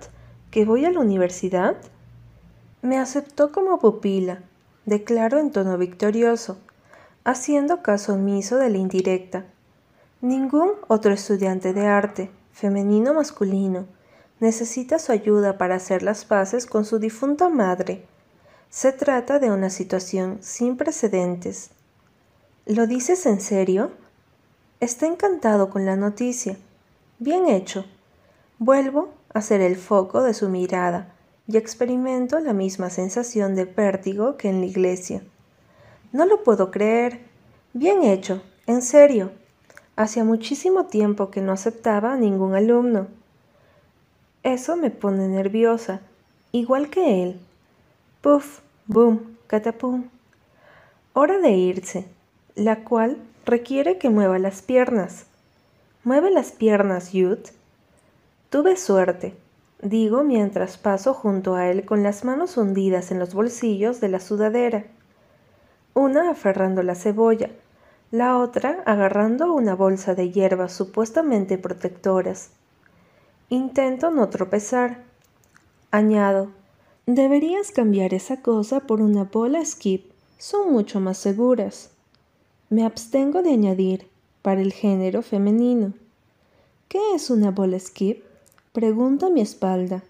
¿Que 0.50 0.64
voy 0.64 0.86
a 0.86 0.92
la 0.92 1.02
universidad? 1.02 1.76
Me 2.82 2.98
aceptó 2.98 3.52
como 3.52 3.80
pupila, 3.80 4.40
declaro 4.86 5.38
en 5.38 5.52
tono 5.52 5.78
victorioso, 5.78 6.60
haciendo 7.26 7.82
caso 7.82 8.14
omiso 8.14 8.56
de 8.56 8.70
la 8.70 8.78
indirecta. 8.78 9.44
Ningún 10.22 10.72
otro 10.88 11.12
estudiante 11.12 11.74
de 11.74 11.86
arte, 11.86 12.32
femenino 12.54 13.12
o 13.12 13.16
masculino, 13.16 13.88
necesita 14.44 15.00
su 15.00 15.12
ayuda 15.12 15.58
para 15.58 15.76
hacer 15.76 16.04
las 16.04 16.24
paces 16.24 16.68
con 16.68 16.86
su 16.86 17.00
difunta 17.00 17.50
madre 17.50 18.06
se 18.74 18.92
trata 18.92 19.38
de 19.38 19.52
una 19.52 19.70
situación 19.70 20.40
sin 20.42 20.78
precedentes. 20.78 21.70
¿Lo 22.66 22.88
dices 22.88 23.28
en 23.28 23.40
serio? 23.40 23.92
Está 24.80 25.06
encantado 25.06 25.70
con 25.70 25.86
la 25.86 25.96
noticia. 25.96 26.58
Bien 27.20 27.48
hecho. 27.48 27.86
Vuelvo 28.58 29.10
a 29.32 29.44
ser 29.44 29.62
el 29.62 29.76
foco 29.76 30.24
de 30.24 30.34
su 30.34 30.50
mirada 30.50 31.14
y 31.48 31.58
experimento 31.58 32.40
la 32.40 32.54
misma 32.54 32.90
sensación 32.90 33.54
de 33.54 33.66
vértigo 33.66 34.38
que 34.38 34.50
en 34.50 34.62
la 34.62 34.66
iglesia. 34.66 35.22
No 36.12 36.26
lo 36.26 36.42
puedo 36.42 36.72
creer. 36.72 37.20
Bien 37.74 38.02
hecho, 38.02 38.42
en 38.66 38.82
serio. 38.82 39.34
Hacía 39.96 40.24
muchísimo 40.24 40.88
tiempo 40.88 41.30
que 41.30 41.42
no 41.42 41.52
aceptaba 41.52 42.14
a 42.14 42.18
ningún 42.18 42.56
alumno. 42.56 43.06
Eso 44.44 44.76
me 44.76 44.90
pone 44.90 45.30
nerviosa, 45.30 46.02
igual 46.52 46.90
que 46.90 47.24
él. 47.24 47.40
Puff, 48.22 48.60
boom, 48.88 49.38
catapum. 49.48 50.10
Hora 51.14 51.38
de 51.40 51.52
irse, 51.52 52.06
la 52.56 52.84
cual 52.84 53.18
requiere 53.46 53.98
que 53.98 54.10
mueva 54.10 54.40
las 54.40 54.62
piernas. 54.62 55.28
Mueve 56.04 56.30
las 56.30 56.52
piernas, 56.52 57.14
Youth. 57.14 57.52
Tuve 58.50 58.76
suerte, 58.76 59.34
digo 59.82 60.26
mientras 60.26 60.78
paso 60.78 61.14
junto 61.14 61.56
a 61.56 61.70
él 61.70 61.86
con 61.86 62.04
las 62.04 62.26
manos 62.26 62.58
hundidas 62.58 63.12
en 63.12 63.20
los 63.20 63.34
bolsillos 63.34 64.02
de 64.02 64.10
la 64.10 64.20
sudadera. 64.20 64.84
Una 65.94 66.30
aferrando 66.30 66.84
la 66.84 66.96
cebolla, 66.96 67.50
la 68.12 68.38
otra 68.38 68.84
agarrando 68.86 69.54
una 69.54 69.74
bolsa 69.74 70.16
de 70.16 70.32
hierbas 70.32 70.74
supuestamente 70.74 71.58
protectoras. 71.58 72.50
Intento 73.50 74.12
no 74.12 74.30
tropezar. 74.30 75.04
Añado, 75.92 76.52
Deberías 77.06 77.72
cambiar 77.72 78.14
esa 78.14 78.42
cosa 78.42 78.80
por 78.80 79.02
una 79.02 79.26
bola 79.26 79.66
skip. 79.66 80.10
Son 80.38 80.72
mucho 80.72 81.02
más 81.02 81.18
seguras. 81.18 81.92
Me 82.70 82.86
abstengo 82.86 83.42
de 83.42 83.52
añadir, 83.52 84.08
para 84.42 84.62
el 84.62 84.72
género 84.72 85.22
femenino. 85.22 85.92
¿Qué 86.88 87.00
es 87.14 87.30
una 87.30 87.52
bola 87.52 87.78
skip? 87.78 88.24
Pregunta 88.72 89.30
mi 89.30 89.42
espalda. 89.42 90.02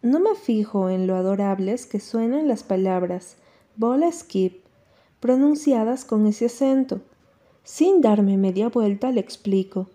No 0.00 0.20
me 0.20 0.36
fijo 0.36 0.90
en 0.90 1.08
lo 1.08 1.16
adorables 1.16 1.86
que 1.86 1.98
suenan 1.98 2.46
las 2.46 2.62
palabras 2.62 3.36
bola 3.74 4.12
skip, 4.12 4.62
pronunciadas 5.18 6.04
con 6.04 6.26
ese 6.28 6.46
acento. 6.46 7.00
Sin 7.64 8.00
darme 8.00 8.36
media 8.36 8.68
vuelta 8.68 9.10
le 9.10 9.20
explico. 9.20 9.88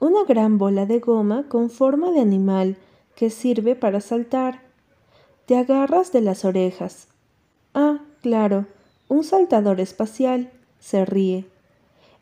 Una 0.00 0.24
gran 0.24 0.58
bola 0.58 0.86
de 0.86 0.98
goma 1.00 1.44
con 1.48 1.70
forma 1.70 2.10
de 2.10 2.20
animal 2.20 2.76
que 3.14 3.30
sirve 3.30 3.76
para 3.76 4.00
saltar 4.00 4.60
te 5.46 5.56
agarras 5.56 6.12
de 6.12 6.20
las 6.20 6.44
orejas. 6.44 7.08
Ah, 7.74 8.00
claro, 8.22 8.66
un 9.08 9.24
saltador 9.24 9.80
espacial, 9.80 10.50
se 10.80 11.04
ríe. 11.04 11.46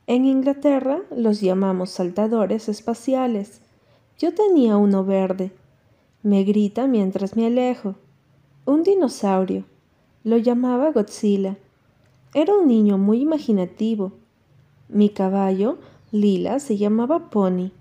En 0.06 0.24
Inglaterra 0.24 1.00
los 1.14 1.40
llamamos 1.40 1.90
saltadores 1.90 2.68
espaciales. 2.68 3.60
Yo 4.18 4.34
tenía 4.34 4.76
uno 4.76 5.04
verde. 5.04 5.52
Me 6.22 6.42
grita 6.44 6.86
mientras 6.86 7.36
me 7.36 7.46
alejo. 7.46 7.94
Un 8.64 8.82
dinosaurio. 8.82 9.64
Lo 10.24 10.36
llamaba 10.36 10.90
Godzilla. 10.90 11.56
Era 12.34 12.54
un 12.54 12.66
niño 12.66 12.98
muy 12.98 13.20
imaginativo. 13.20 14.12
Mi 14.88 15.08
caballo, 15.08 15.78
Lila, 16.12 16.60
se 16.60 16.76
llamaba 16.76 17.30
Pony. 17.30 17.72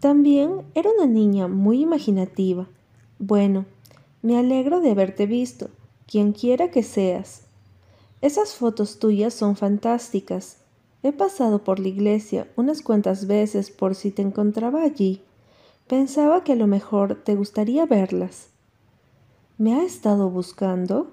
También 0.00 0.62
era 0.74 0.90
una 0.90 1.06
niña 1.06 1.46
muy 1.46 1.80
imaginativa. 1.80 2.66
Bueno, 3.20 3.66
me 4.22 4.36
alegro 4.36 4.80
de 4.80 4.90
haberte 4.90 5.26
visto, 5.26 5.70
quien 6.06 6.32
quiera 6.32 6.72
que 6.72 6.82
seas. 6.82 7.42
Esas 8.20 8.54
fotos 8.54 8.98
tuyas 8.98 9.34
son 9.34 9.54
fantásticas. 9.54 10.56
He 11.04 11.12
pasado 11.12 11.62
por 11.62 11.78
la 11.78 11.88
iglesia 11.88 12.48
unas 12.56 12.82
cuantas 12.82 13.28
veces 13.28 13.70
por 13.70 13.94
si 13.94 14.10
te 14.10 14.22
encontraba 14.22 14.82
allí, 14.82 15.22
Pensaba 15.92 16.42
que 16.42 16.52
a 16.52 16.56
lo 16.56 16.66
mejor 16.66 17.16
te 17.22 17.34
gustaría 17.34 17.84
verlas. 17.84 18.48
¿Me 19.58 19.74
ha 19.74 19.82
estado 19.82 20.30
buscando? 20.30 21.10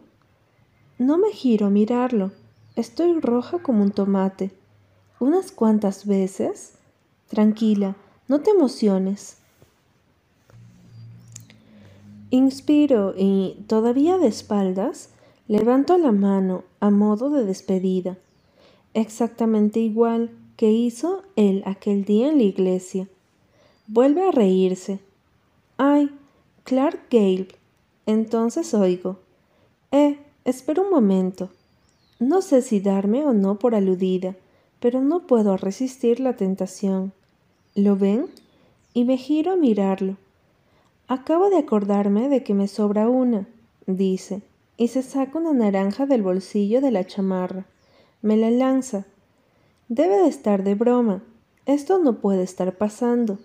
No 0.97 1.17
me 1.17 1.31
giro 1.31 1.67
a 1.67 1.69
mirarlo. 1.69 2.31
Estoy 2.77 3.19
roja 3.19 3.59
como 3.59 3.83
un 3.83 3.91
tomate. 3.91 4.51
Unas 5.19 5.51
cuantas 5.51 6.05
veces. 6.05 6.73
Tranquila, 7.27 7.95
no 8.27 8.41
te 8.41 8.51
emociones. 8.51 9.37
Inspiro 12.31 13.13
y, 13.17 13.63
todavía 13.67 14.17
de 14.17 14.27
espaldas, 14.27 15.09
levanto 15.47 15.97
la 15.97 16.11
mano 16.11 16.63
a 16.79 16.89
modo 16.89 17.29
de 17.29 17.43
despedida, 17.43 18.17
exactamente 18.93 19.79
igual 19.79 20.31
que 20.55 20.71
hizo 20.71 21.23
él 21.35 21.63
aquel 21.65 22.05
día 22.05 22.29
en 22.29 22.37
la 22.37 22.43
iglesia. 22.43 23.07
Vuelve 23.87 24.27
a 24.27 24.31
reírse. 24.31 24.99
Ay, 25.77 26.11
Clark 26.63 26.99
Gale. 27.09 27.47
Entonces 28.05 28.73
oigo. 28.73 29.17
Eh, 29.91 30.19
espera 30.45 30.81
un 30.81 30.91
momento. 30.91 31.49
No 32.19 32.41
sé 32.41 32.61
si 32.61 32.79
darme 32.79 33.25
o 33.25 33.33
no 33.33 33.57
por 33.57 33.73
aludida, 33.73 34.35
pero 34.79 35.01
no 35.01 35.27
puedo 35.27 35.57
resistir 35.57 36.19
la 36.19 36.35
tentación. 36.35 37.13
¿Lo 37.75 37.95
ven? 37.95 38.27
Y 38.93 39.05
me 39.05 39.17
giro 39.17 39.53
a 39.53 39.55
mirarlo. 39.55 40.17
Acabo 41.07 41.49
de 41.49 41.57
acordarme 41.57 42.29
de 42.29 42.43
que 42.43 42.53
me 42.53 42.67
sobra 42.67 43.09
una, 43.09 43.47
dice, 43.87 44.41
y 44.77 44.89
se 44.89 45.01
saca 45.01 45.37
una 45.37 45.53
naranja 45.53 46.05
del 46.05 46.21
bolsillo 46.21 46.81
de 46.81 46.91
la 46.91 47.05
chamarra. 47.05 47.65
Me 48.21 48.37
la 48.37 48.51
lanza. 48.51 49.05
Debe 49.87 50.17
de 50.17 50.27
estar 50.27 50.63
de 50.63 50.75
broma. 50.75 51.23
Esto 51.65 51.99
no 51.99 52.19
puede 52.19 52.43
estar 52.43 52.77
pasando. 52.77 53.39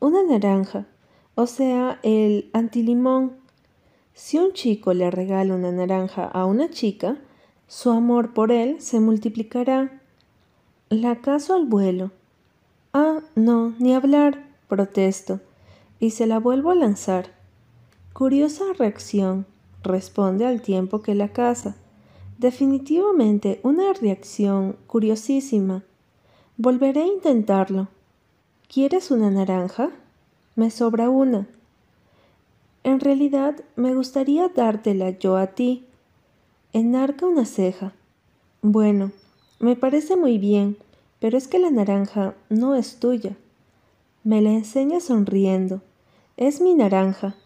Una 0.00 0.22
naranja, 0.24 0.86
o 1.34 1.46
sea, 1.46 2.00
el 2.02 2.50
antilimón. 2.52 3.36
Si 4.14 4.38
un 4.38 4.52
chico 4.52 4.92
le 4.92 5.10
regala 5.10 5.54
una 5.54 5.70
naranja 5.70 6.24
a 6.24 6.44
una 6.44 6.70
chica, 6.70 7.18
su 7.68 7.90
amor 7.90 8.34
por 8.34 8.52
él 8.52 8.80
se 8.80 9.00
multiplicará. 9.00 10.01
La 10.92 11.16
caso 11.16 11.54
al 11.54 11.64
vuelo. 11.64 12.10
Ah, 12.92 13.20
no, 13.34 13.72
ni 13.78 13.94
hablar, 13.94 14.44
protesto 14.68 15.40
y 15.98 16.10
se 16.10 16.26
la 16.26 16.38
vuelvo 16.38 16.70
a 16.70 16.74
lanzar. 16.74 17.30
Curiosa 18.12 18.64
reacción, 18.78 19.46
responde 19.82 20.44
al 20.44 20.60
tiempo 20.60 21.00
que 21.00 21.14
la 21.14 21.28
caza. 21.28 21.76
Definitivamente 22.36 23.58
una 23.62 23.94
reacción 23.94 24.76
curiosísima. 24.86 25.82
Volveré 26.58 27.04
a 27.04 27.06
intentarlo. 27.06 27.88
¿Quieres 28.68 29.10
una 29.10 29.30
naranja? 29.30 29.88
Me 30.56 30.70
sobra 30.70 31.08
una. 31.08 31.46
En 32.84 33.00
realidad 33.00 33.56
me 33.76 33.94
gustaría 33.94 34.48
dártela 34.48 35.08
yo 35.08 35.38
a 35.38 35.46
ti. 35.46 35.86
Enarca 36.74 37.24
una 37.24 37.46
ceja. 37.46 37.94
Bueno, 38.60 39.10
me 39.62 39.76
parece 39.76 40.16
muy 40.16 40.38
bien, 40.38 40.76
pero 41.20 41.38
es 41.38 41.46
que 41.46 41.60
la 41.60 41.70
naranja 41.70 42.34
no 42.48 42.74
es 42.74 42.96
tuya. 42.98 43.36
Me 44.24 44.42
la 44.42 44.50
enseña 44.50 44.98
sonriendo. 44.98 45.80
Es 46.36 46.60
mi 46.60 46.74
naranja. 46.74 47.36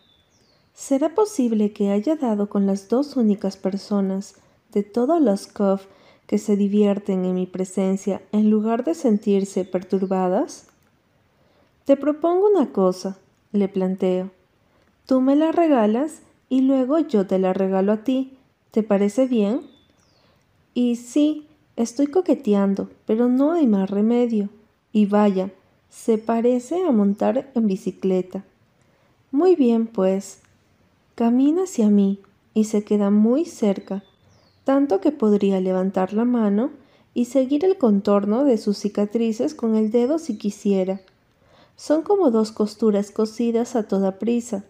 ¿Será 0.73 1.15
posible 1.15 1.75
que 1.75 1.91
haya 1.91 2.17
dado 2.17 2.49
con 2.49 2.67
las 2.67 2.89
dos 2.89 3.19
únicas 3.19 3.59
personas 3.59 4.35
de 4.73 4.83
todos 4.83 5.21
los 5.21 5.47
Cove 5.47 5.83
que 6.27 6.39
se 6.39 6.57
divierten 6.57 7.27
en 7.27 7.35
mi 7.35 7.47
presencia 7.47 8.23
en 8.33 8.49
lugar 8.49 8.83
de 8.83 8.95
sentirse 8.95 9.67
perturbadas? 9.67 10.69
Te 11.85 11.99
propongo 11.99 12.49
una 12.49 12.73
cosa, 12.73 13.19
le 13.53 13.69
planteo. 13.69 14.31
Tú 15.05 15.21
me 15.21 15.37
la 15.37 15.53
regalas 15.53 16.23
y 16.49 16.63
luego 16.63 16.99
yo 16.99 17.27
te 17.27 17.39
la 17.39 17.53
regalo 17.53 17.93
a 17.93 18.05
ti. 18.05 18.39
¿Te 18.71 18.83
parece 18.83 19.27
bien? 19.27 19.61
Y 20.73 20.97
sí, 20.97 21.47
estoy 21.77 22.09
coqueteando, 22.09 22.91
pero 23.07 23.29
no 23.29 23.53
hay 23.53 23.67
más 23.67 23.89
remedio. 23.89 24.49
Y 24.93 25.07
vaya, 25.07 25.51
se 25.91 26.19
parece 26.19 26.85
a 26.85 26.91
montar 26.91 27.51
en 27.55 27.67
bicicleta. 27.67 28.45
Muy 29.31 29.55
bien, 29.57 29.87
pues. 29.87 30.41
Camina 31.15 31.65
hacia 31.65 31.89
mí 31.89 32.21
y 32.55 32.65
se 32.65 32.85
queda 32.85 33.11
muy 33.11 33.45
cerca, 33.45 34.03
tanto 34.65 35.01
que 35.01 35.13
podría 35.13 35.61
levantar 35.61 36.13
la 36.13 36.25
mano 36.25 36.71
y 37.15 37.27
seguir 37.27 37.65
el 37.65 37.79
contorno 37.79 38.45
de 38.45 38.59
sus 38.59 38.79
cicatrices 38.79 39.55
con 39.55 39.77
el 39.77 39.91
dedo 39.91 40.19
si 40.19 40.37
quisiera. 40.37 41.01
Son 41.77 42.03
como 42.03 42.31
dos 42.31 42.53
costuras 42.53 43.11
cosidas 43.11 43.77
a 43.77 43.85
toda 43.85 44.19
prisa, 44.19 44.65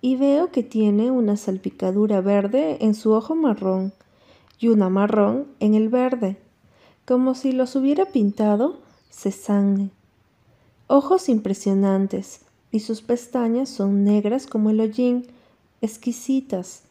y 0.00 0.16
veo 0.16 0.50
que 0.50 0.62
tiene 0.62 1.10
una 1.10 1.36
salpicadura 1.36 2.20
verde 2.20 2.78
en 2.80 2.94
su 2.94 3.12
ojo 3.12 3.34
marrón 3.34 3.92
y 4.60 4.68
una 4.68 4.90
marrón 4.90 5.46
en 5.58 5.74
el 5.74 5.88
verde, 5.88 6.36
como 7.06 7.34
si 7.34 7.50
los 7.52 7.74
hubiera 7.74 8.04
pintado 8.04 8.78
Cézanne. 9.10 9.90
Ojos 10.86 11.28
impresionantes, 11.28 12.42
y 12.70 12.80
sus 12.80 13.02
pestañas 13.02 13.68
son 13.68 14.04
negras 14.04 14.46
como 14.46 14.70
el 14.70 14.80
hollín, 14.80 15.26
exquisitas. 15.80 16.82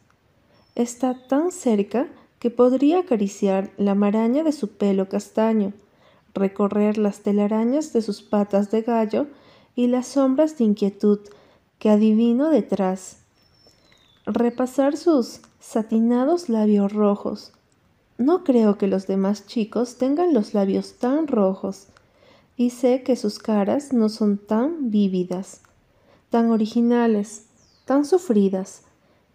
Está 0.74 1.26
tan 1.28 1.52
cerca 1.52 2.08
que 2.38 2.50
podría 2.50 3.00
acariciar 3.00 3.70
la 3.76 3.94
maraña 3.94 4.42
de 4.42 4.52
su 4.52 4.68
pelo 4.68 5.08
castaño, 5.08 5.72
recorrer 6.34 6.98
las 6.98 7.20
telarañas 7.20 7.92
de 7.92 8.02
sus 8.02 8.22
patas 8.22 8.70
de 8.70 8.82
gallo 8.82 9.26
y 9.76 9.86
las 9.86 10.06
sombras 10.08 10.58
de 10.58 10.64
inquietud 10.64 11.20
que 11.78 11.90
adivino 11.90 12.50
detrás. 12.50 13.18
Repasar 14.26 14.96
sus 14.96 15.40
satinados 15.60 16.48
labios 16.48 16.92
rojos. 16.92 17.52
No 18.20 18.44
creo 18.44 18.78
que 18.78 18.86
los 18.86 19.08
demás 19.08 19.48
chicos 19.48 19.96
tengan 19.96 20.32
los 20.32 20.54
labios 20.54 20.92
tan 21.00 21.26
rojos, 21.26 21.88
y 22.56 22.70
sé 22.70 23.02
que 23.02 23.16
sus 23.16 23.40
caras 23.40 23.92
no 23.92 24.08
son 24.08 24.38
tan 24.38 24.92
vívidas 24.92 25.62
tan 26.30 26.50
originales, 26.50 27.46
tan 27.84 28.04
sufridas, 28.04 28.82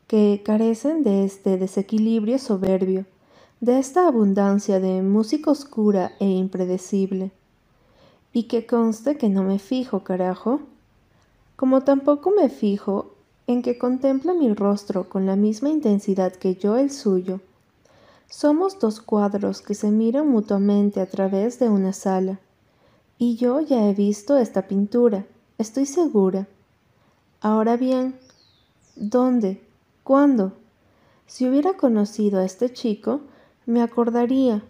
que 0.07 0.41
carecen 0.43 1.03
de 1.03 1.25
este 1.25 1.57
desequilibrio 1.57 2.39
soberbio, 2.39 3.05
de 3.59 3.79
esta 3.79 4.07
abundancia 4.07 4.79
de 4.79 5.01
música 5.01 5.51
oscura 5.51 6.13
e 6.19 6.25
impredecible. 6.25 7.31
Y 8.31 8.43
que 8.43 8.65
conste 8.65 9.17
que 9.17 9.29
no 9.29 9.43
me 9.43 9.59
fijo, 9.59 10.03
carajo. 10.03 10.61
Como 11.55 11.81
tampoco 11.81 12.31
me 12.31 12.49
fijo 12.49 13.13
en 13.47 13.61
que 13.61 13.77
contempla 13.77 14.33
mi 14.33 14.53
rostro 14.53 15.09
con 15.09 15.25
la 15.25 15.35
misma 15.35 15.69
intensidad 15.69 16.33
que 16.33 16.55
yo 16.55 16.77
el 16.77 16.91
suyo. 16.91 17.39
Somos 18.29 18.79
dos 18.79 18.99
cuadros 18.99 19.61
que 19.61 19.75
se 19.75 19.91
miran 19.91 20.27
mutuamente 20.27 20.99
a 20.99 21.05
través 21.05 21.59
de 21.59 21.69
una 21.69 21.93
sala. 21.93 22.39
Y 23.17 23.35
yo 23.37 23.61
ya 23.61 23.87
he 23.87 23.93
visto 23.93 24.37
esta 24.37 24.67
pintura, 24.67 25.25
estoy 25.57 25.85
segura. 25.85 26.47
Ahora 27.39 27.77
bien, 27.77 28.19
¿dónde? 28.95 29.61
¿Cuándo? 30.03 30.53
Si 31.27 31.47
hubiera 31.47 31.73
conocido 31.73 32.39
a 32.39 32.45
este 32.45 32.71
chico, 32.71 33.21
me 33.65 33.81
acordaría. 33.81 34.63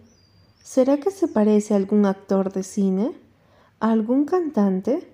¿Será 0.62 0.98
que 0.98 1.10
se 1.10 1.28
parece 1.28 1.74
a 1.74 1.76
algún 1.76 2.06
actor 2.06 2.52
de 2.52 2.62
cine? 2.62 3.16
¿A 3.80 3.90
algún 3.90 4.24
cantante? 4.24 5.10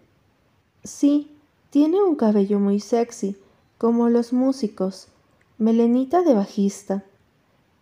Sí, 0.85 1.36
tiene 1.70 2.02
un 2.02 2.16
cabello 2.16 2.59
muy 2.59 2.81
sexy, 2.81 3.36
como 3.78 4.09
los 4.09 4.32
músicos, 4.32 5.09
melenita 5.59 6.23
de 6.23 6.35
bajista. 6.35 7.05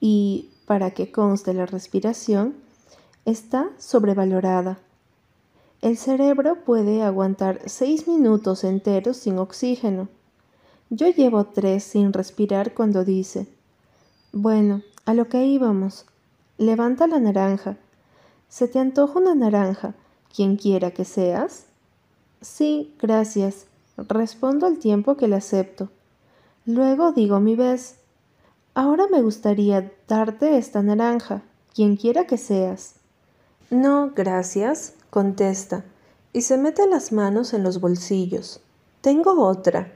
Y, 0.01 0.51
para 0.67 0.93
que 0.93 1.13
conste 1.13 1.55
la 1.55 1.67
respiración, 1.67 2.55
está 3.25 3.71
sobrevalorada. 3.79 4.79
El 5.83 5.97
cerebro 5.97 6.57
puede 6.65 7.03
aguantar 7.03 7.61
seis 7.67 8.09
minutos 8.09 8.65
enteros 8.65 9.17
sin 9.19 9.39
oxígeno. 9.39 10.09
Yo 10.91 11.09
llevo 11.09 11.45
tres 11.45 11.85
sin 11.85 12.13
respirar 12.13 12.75
cuando 12.75 13.05
dice, 13.05 13.47
bueno, 14.33 14.83
a 15.07 15.15
lo 15.15 15.29
que 15.29 15.45
íbamos. 15.45 16.05
Levanta 16.59 17.07
la 17.07 17.19
naranja. 17.21 17.77
¿Se 18.49 18.69
te 18.69 18.79
antoja 18.79 19.19
una 19.19 19.35
naranja, 19.35 19.95
quien 20.35 20.57
quiera 20.57 20.91
que 20.91 21.05
seas? 21.05 21.67
Sí, 22.41 22.95
gracias. 23.01 23.67
Respondo 23.97 24.67
al 24.67 24.79
tiempo 24.79 25.17
que 25.17 25.29
la 25.29 25.37
acepto. 25.37 25.89
Luego 26.67 27.13
digo 27.13 27.41
mi 27.41 27.57
vez. 27.57 28.00
Ahora 28.83 29.09
me 29.09 29.21
gustaría 29.21 29.93
darte 30.09 30.57
esta 30.57 30.83
naranja, 30.83 31.43
quien 31.75 31.97
quiera 31.99 32.27
que 32.27 32.39
seas. 32.39 32.95
No, 33.69 34.13
gracias 34.17 34.95
contesta, 35.11 35.85
y 36.33 36.41
se 36.41 36.57
mete 36.57 36.87
las 36.87 37.13
manos 37.13 37.53
en 37.53 37.63
los 37.63 37.79
bolsillos. 37.79 38.63
Tengo 39.03 39.47
otra. 39.47 39.93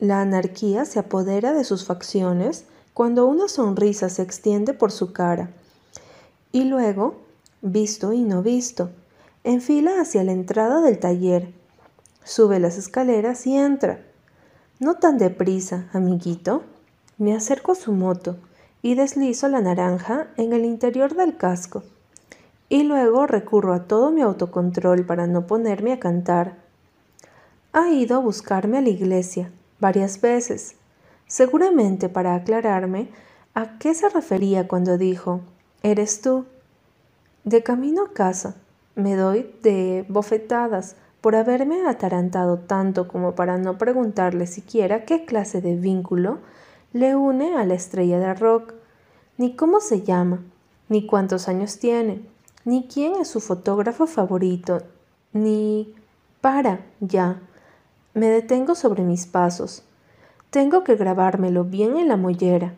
La 0.00 0.20
anarquía 0.20 0.84
se 0.84 0.98
apodera 0.98 1.52
de 1.52 1.62
sus 1.62 1.84
facciones 1.84 2.64
cuando 2.92 3.24
una 3.24 3.46
sonrisa 3.46 4.08
se 4.08 4.22
extiende 4.22 4.74
por 4.74 4.90
su 4.90 5.12
cara. 5.12 5.50
Y 6.50 6.64
luego, 6.64 7.18
visto 7.62 8.12
y 8.12 8.24
no 8.24 8.42
visto, 8.42 8.90
enfila 9.44 10.00
hacia 10.00 10.24
la 10.24 10.32
entrada 10.32 10.80
del 10.80 10.98
taller. 10.98 11.54
Sube 12.24 12.58
las 12.58 12.78
escaleras 12.78 13.46
y 13.46 13.56
entra. 13.56 14.04
No 14.80 14.96
tan 14.96 15.18
deprisa, 15.18 15.88
amiguito. 15.92 16.64
Me 17.18 17.34
acerco 17.34 17.72
a 17.72 17.74
su 17.74 17.92
moto 17.92 18.36
y 18.80 18.94
deslizo 18.94 19.48
la 19.48 19.60
naranja 19.60 20.28
en 20.36 20.52
el 20.52 20.64
interior 20.64 21.16
del 21.16 21.36
casco. 21.36 21.82
Y 22.68 22.84
luego 22.84 23.26
recurro 23.26 23.74
a 23.74 23.84
todo 23.88 24.12
mi 24.12 24.22
autocontrol 24.22 25.04
para 25.04 25.26
no 25.26 25.44
ponerme 25.48 25.92
a 25.92 25.98
cantar. 25.98 26.58
Ha 27.72 27.88
ido 27.90 28.16
a 28.16 28.20
buscarme 28.20 28.78
a 28.78 28.82
la 28.82 28.90
iglesia 28.90 29.50
varias 29.80 30.20
veces, 30.20 30.76
seguramente 31.26 32.08
para 32.08 32.36
aclararme 32.36 33.08
a 33.52 33.78
qué 33.78 33.94
se 33.94 34.08
refería 34.08 34.68
cuando 34.68 34.96
dijo, 34.96 35.40
¿eres 35.82 36.20
tú? 36.20 36.44
De 37.42 37.64
camino 37.64 38.04
a 38.04 38.12
casa, 38.12 38.54
me 38.94 39.16
doy 39.16 39.50
de 39.64 40.04
bofetadas 40.08 40.94
por 41.20 41.34
haberme 41.34 41.84
atarantado 41.88 42.58
tanto 42.58 43.08
como 43.08 43.34
para 43.34 43.58
no 43.58 43.76
preguntarle 43.76 44.46
siquiera 44.46 45.04
qué 45.04 45.24
clase 45.24 45.60
de 45.60 45.74
vínculo 45.74 46.38
le 46.92 47.14
une 47.16 47.56
a 47.56 47.64
la 47.64 47.74
estrella 47.74 48.18
de 48.18 48.34
rock, 48.34 48.74
ni 49.36 49.54
cómo 49.54 49.80
se 49.80 50.02
llama, 50.02 50.40
ni 50.88 51.06
cuántos 51.06 51.48
años 51.48 51.78
tiene, 51.78 52.22
ni 52.64 52.86
quién 52.86 53.16
es 53.16 53.28
su 53.28 53.40
fotógrafo 53.40 54.06
favorito, 54.06 54.82
ni... 55.32 55.94
Para, 56.40 56.86
ya. 57.00 57.40
Me 58.14 58.28
detengo 58.28 58.76
sobre 58.76 59.02
mis 59.02 59.26
pasos. 59.26 59.82
Tengo 60.50 60.84
que 60.84 60.94
grabármelo 60.94 61.64
bien 61.64 61.96
en 61.96 62.08
la 62.08 62.16
mollera. 62.16 62.74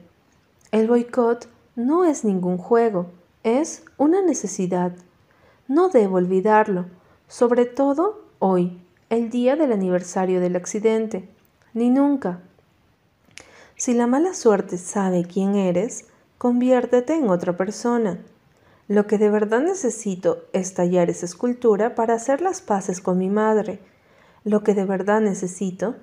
El 0.73 0.89
boicot 0.89 1.47
no 1.77 2.05
es 2.05 2.25
ningún 2.25 2.57
juego, 2.57 3.07
es 3.43 3.85
una 3.97 4.23
necesidad. 4.23 4.93
No 5.69 5.89
debo 5.89 6.17
olvidarlo, 6.17 6.87
sobre 7.29 7.65
todo 7.67 8.23
hoy, 8.39 8.81
el 9.09 9.31
día 9.31 9.57
del 9.57 9.73
aniversario 9.73 10.41
del 10.41 10.57
accidente, 10.57 11.29
ni 11.75 11.91
nunca. 11.91 12.41
Si 13.81 13.95
la 13.95 14.07
mala 14.07 14.35
suerte 14.35 14.77
sabe 14.77 15.25
quién 15.25 15.55
eres, 15.55 16.05
conviértete 16.37 17.15
en 17.15 17.31
otra 17.31 17.57
persona. 17.57 18.19
Lo 18.89 19.07
que 19.07 19.17
de 19.17 19.31
verdad 19.31 19.63
necesito 19.63 20.45
es 20.53 20.75
tallar 20.75 21.09
esa 21.09 21.25
escultura 21.25 21.95
para 21.95 22.13
hacer 22.13 22.43
las 22.43 22.61
paces 22.61 23.01
con 23.01 23.17
mi 23.17 23.31
madre. 23.31 23.81
Lo 24.45 24.63
que 24.63 24.75
de 24.75 24.85
verdad 24.85 25.23
necesito 25.23 25.95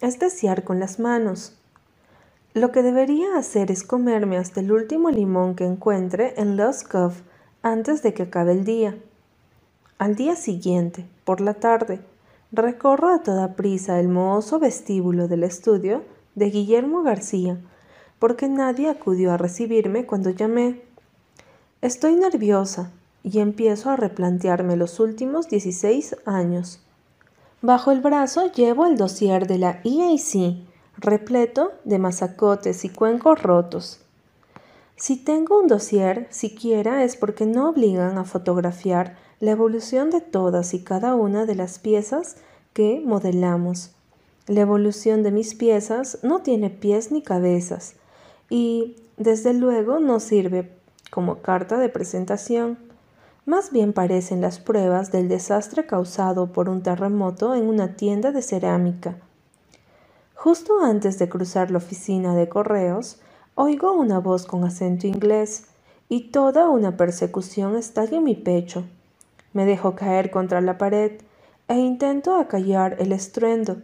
es 0.00 0.20
desear 0.20 0.62
con 0.62 0.78
las 0.78 1.00
manos. 1.00 1.58
Lo 2.52 2.70
que 2.70 2.84
debería 2.84 3.36
hacer 3.36 3.72
es 3.72 3.82
comerme 3.82 4.38
hasta 4.38 4.60
el 4.60 4.70
último 4.70 5.10
limón 5.10 5.56
que 5.56 5.64
encuentre 5.64 6.34
en 6.36 6.56
Lost 6.56 6.86
Cove 6.86 7.16
antes 7.62 8.04
de 8.04 8.14
que 8.14 8.22
acabe 8.22 8.52
el 8.52 8.64
día. 8.64 8.96
Al 9.98 10.14
día 10.14 10.36
siguiente, 10.36 11.04
por 11.24 11.40
la 11.40 11.54
tarde, 11.54 11.98
recorro 12.52 13.12
a 13.12 13.24
toda 13.24 13.56
prisa 13.56 13.98
el 13.98 14.06
mohoso 14.06 14.60
vestíbulo 14.60 15.26
del 15.26 15.42
estudio 15.42 16.04
de 16.34 16.50
Guillermo 16.50 17.02
García, 17.02 17.58
porque 18.18 18.48
nadie 18.48 18.88
acudió 18.88 19.32
a 19.32 19.36
recibirme 19.36 20.06
cuando 20.06 20.30
llamé. 20.30 20.82
Estoy 21.82 22.14
nerviosa 22.14 22.90
y 23.22 23.40
empiezo 23.40 23.90
a 23.90 23.96
replantearme 23.96 24.76
los 24.76 25.00
últimos 25.00 25.48
16 25.48 26.16
años. 26.26 26.80
Bajo 27.62 27.90
el 27.90 28.00
brazo 28.00 28.52
llevo 28.52 28.86
el 28.86 28.96
dossier 28.96 29.46
de 29.46 29.58
la 29.58 29.80
EAC, 29.84 30.56
repleto 30.98 31.72
de 31.84 31.98
masacotes 31.98 32.84
y 32.84 32.90
cuencos 32.90 33.42
rotos. 33.42 34.00
Si 34.96 35.16
tengo 35.16 35.58
un 35.58 35.66
dossier 35.66 36.28
siquiera 36.30 37.04
es 37.04 37.16
porque 37.16 37.46
no 37.46 37.70
obligan 37.70 38.16
a 38.18 38.24
fotografiar 38.24 39.16
la 39.40 39.52
evolución 39.52 40.10
de 40.10 40.20
todas 40.20 40.72
y 40.74 40.84
cada 40.84 41.14
una 41.14 41.46
de 41.46 41.54
las 41.54 41.78
piezas 41.78 42.36
que 42.72 43.02
modelamos. 43.04 43.93
La 44.46 44.60
evolución 44.60 45.22
de 45.22 45.30
mis 45.30 45.54
piezas 45.54 46.18
no 46.22 46.40
tiene 46.40 46.68
pies 46.68 47.10
ni 47.10 47.22
cabezas 47.22 47.94
y, 48.50 48.96
desde 49.16 49.54
luego, 49.54 50.00
no 50.00 50.20
sirve 50.20 50.70
como 51.10 51.38
carta 51.40 51.78
de 51.78 51.88
presentación. 51.88 52.76
Más 53.46 53.72
bien 53.72 53.94
parecen 53.94 54.42
las 54.42 54.58
pruebas 54.58 55.10
del 55.12 55.28
desastre 55.28 55.86
causado 55.86 56.52
por 56.52 56.68
un 56.68 56.82
terremoto 56.82 57.54
en 57.54 57.66
una 57.66 57.96
tienda 57.96 58.32
de 58.32 58.42
cerámica. 58.42 59.16
Justo 60.34 60.80
antes 60.82 61.18
de 61.18 61.30
cruzar 61.30 61.70
la 61.70 61.78
oficina 61.78 62.34
de 62.34 62.50
correos, 62.50 63.20
oigo 63.54 63.92
una 63.92 64.18
voz 64.18 64.44
con 64.44 64.64
acento 64.64 65.06
inglés 65.06 65.68
y 66.10 66.32
toda 66.32 66.68
una 66.68 66.98
persecución 66.98 67.76
estalla 67.76 68.18
en 68.18 68.24
mi 68.24 68.34
pecho. 68.34 68.84
Me 69.54 69.64
dejo 69.64 69.94
caer 69.94 70.30
contra 70.30 70.60
la 70.60 70.76
pared 70.76 71.12
e 71.68 71.78
intento 71.78 72.36
acallar 72.36 72.96
el 72.98 73.12
estruendo. 73.12 73.78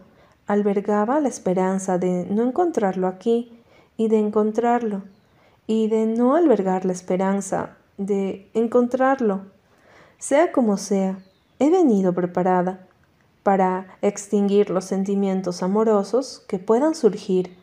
Albergaba 0.47 1.19
la 1.19 1.27
esperanza 1.27 1.97
de 1.97 2.25
no 2.29 2.43
encontrarlo 2.43 3.07
aquí 3.07 3.51
y 3.97 4.07
de 4.07 4.19
encontrarlo, 4.19 5.03
y 5.67 5.87
de 5.87 6.05
no 6.05 6.35
albergar 6.35 6.85
la 6.85 6.91
esperanza 6.91 7.77
de 7.97 8.49
encontrarlo. 8.53 9.41
Sea 10.17 10.51
como 10.51 10.77
sea, 10.77 11.19
he 11.59 11.69
venido 11.69 12.13
preparada 12.13 12.87
para 13.43 13.87
extinguir 14.01 14.69
los 14.69 14.85
sentimientos 14.85 15.63
amorosos 15.63 16.43
que 16.47 16.59
puedan 16.59 16.95
surgir. 16.95 17.55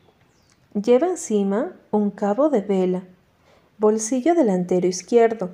Lleva 0.75 1.09
encima 1.09 1.73
un 1.91 2.11
cabo 2.11 2.51
de 2.51 2.61
vela, 2.61 3.03
bolsillo 3.79 4.35
delantero 4.35 4.87
izquierdo, 4.87 5.51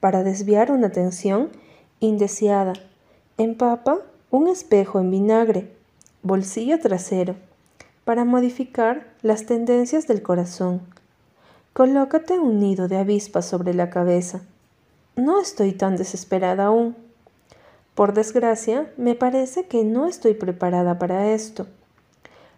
para 0.00 0.22
desviar 0.24 0.72
una 0.72 0.90
tensión 0.90 1.50
indeseada. 2.00 2.72
Empapa 3.38 3.98
un 4.30 4.48
espejo 4.48 4.98
en 5.00 5.10
vinagre, 5.10 5.70
bolsillo 6.22 6.78
trasero, 6.78 7.34
para 8.04 8.24
modificar 8.24 9.08
las 9.22 9.46
tendencias 9.46 10.06
del 10.06 10.22
corazón. 10.22 10.80
Colócate 11.72 12.38
un 12.38 12.60
nido 12.60 12.86
de 12.86 12.98
avispas 12.98 13.46
sobre 13.46 13.74
la 13.74 13.90
cabeza. 13.90 14.42
No 15.16 15.40
estoy 15.40 15.72
tan 15.72 15.96
desesperada 15.96 16.66
aún. 16.66 16.96
Por 17.94 18.14
desgracia, 18.14 18.92
me 18.96 19.14
parece 19.14 19.66
que 19.66 19.84
no 19.84 20.06
estoy 20.06 20.34
preparada 20.34 20.98
para 20.98 21.32
esto. 21.32 21.66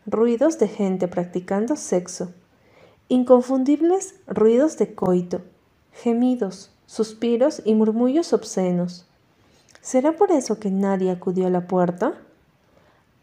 Ruidos 0.07 0.59
de 0.59 0.69
gente 0.69 1.09
practicando 1.09 1.77
sexo. 1.77 2.33
Inconfundibles 3.09 4.15
ruidos 4.27 4.77
de 4.79 4.95
coito. 4.95 5.41
Gemidos, 5.93 6.71
suspiros 6.87 7.63
y 7.65 7.75
murmullos 7.75 8.33
obscenos. 8.33 9.07
¿Será 9.81 10.13
por 10.13 10.33
eso 10.33 10.59
que 10.59 10.71
nadie 10.71 11.11
acudió 11.11 11.47
a 11.47 11.51
la 11.51 11.67
puerta? 11.67 12.15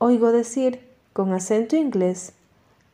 Oigo 0.03 0.31
decir, 0.31 0.79
con 1.13 1.31
acento 1.31 1.75
inglés, 1.75 2.33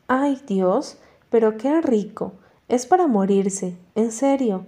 ¡ay 0.09 0.41
Dios! 0.45 0.97
Pero 1.29 1.55
qué 1.55 1.79
rico. 1.79 2.33
Es 2.67 2.85
para 2.85 3.07
morirse, 3.07 3.77
en 3.95 4.11
serio. 4.11 4.65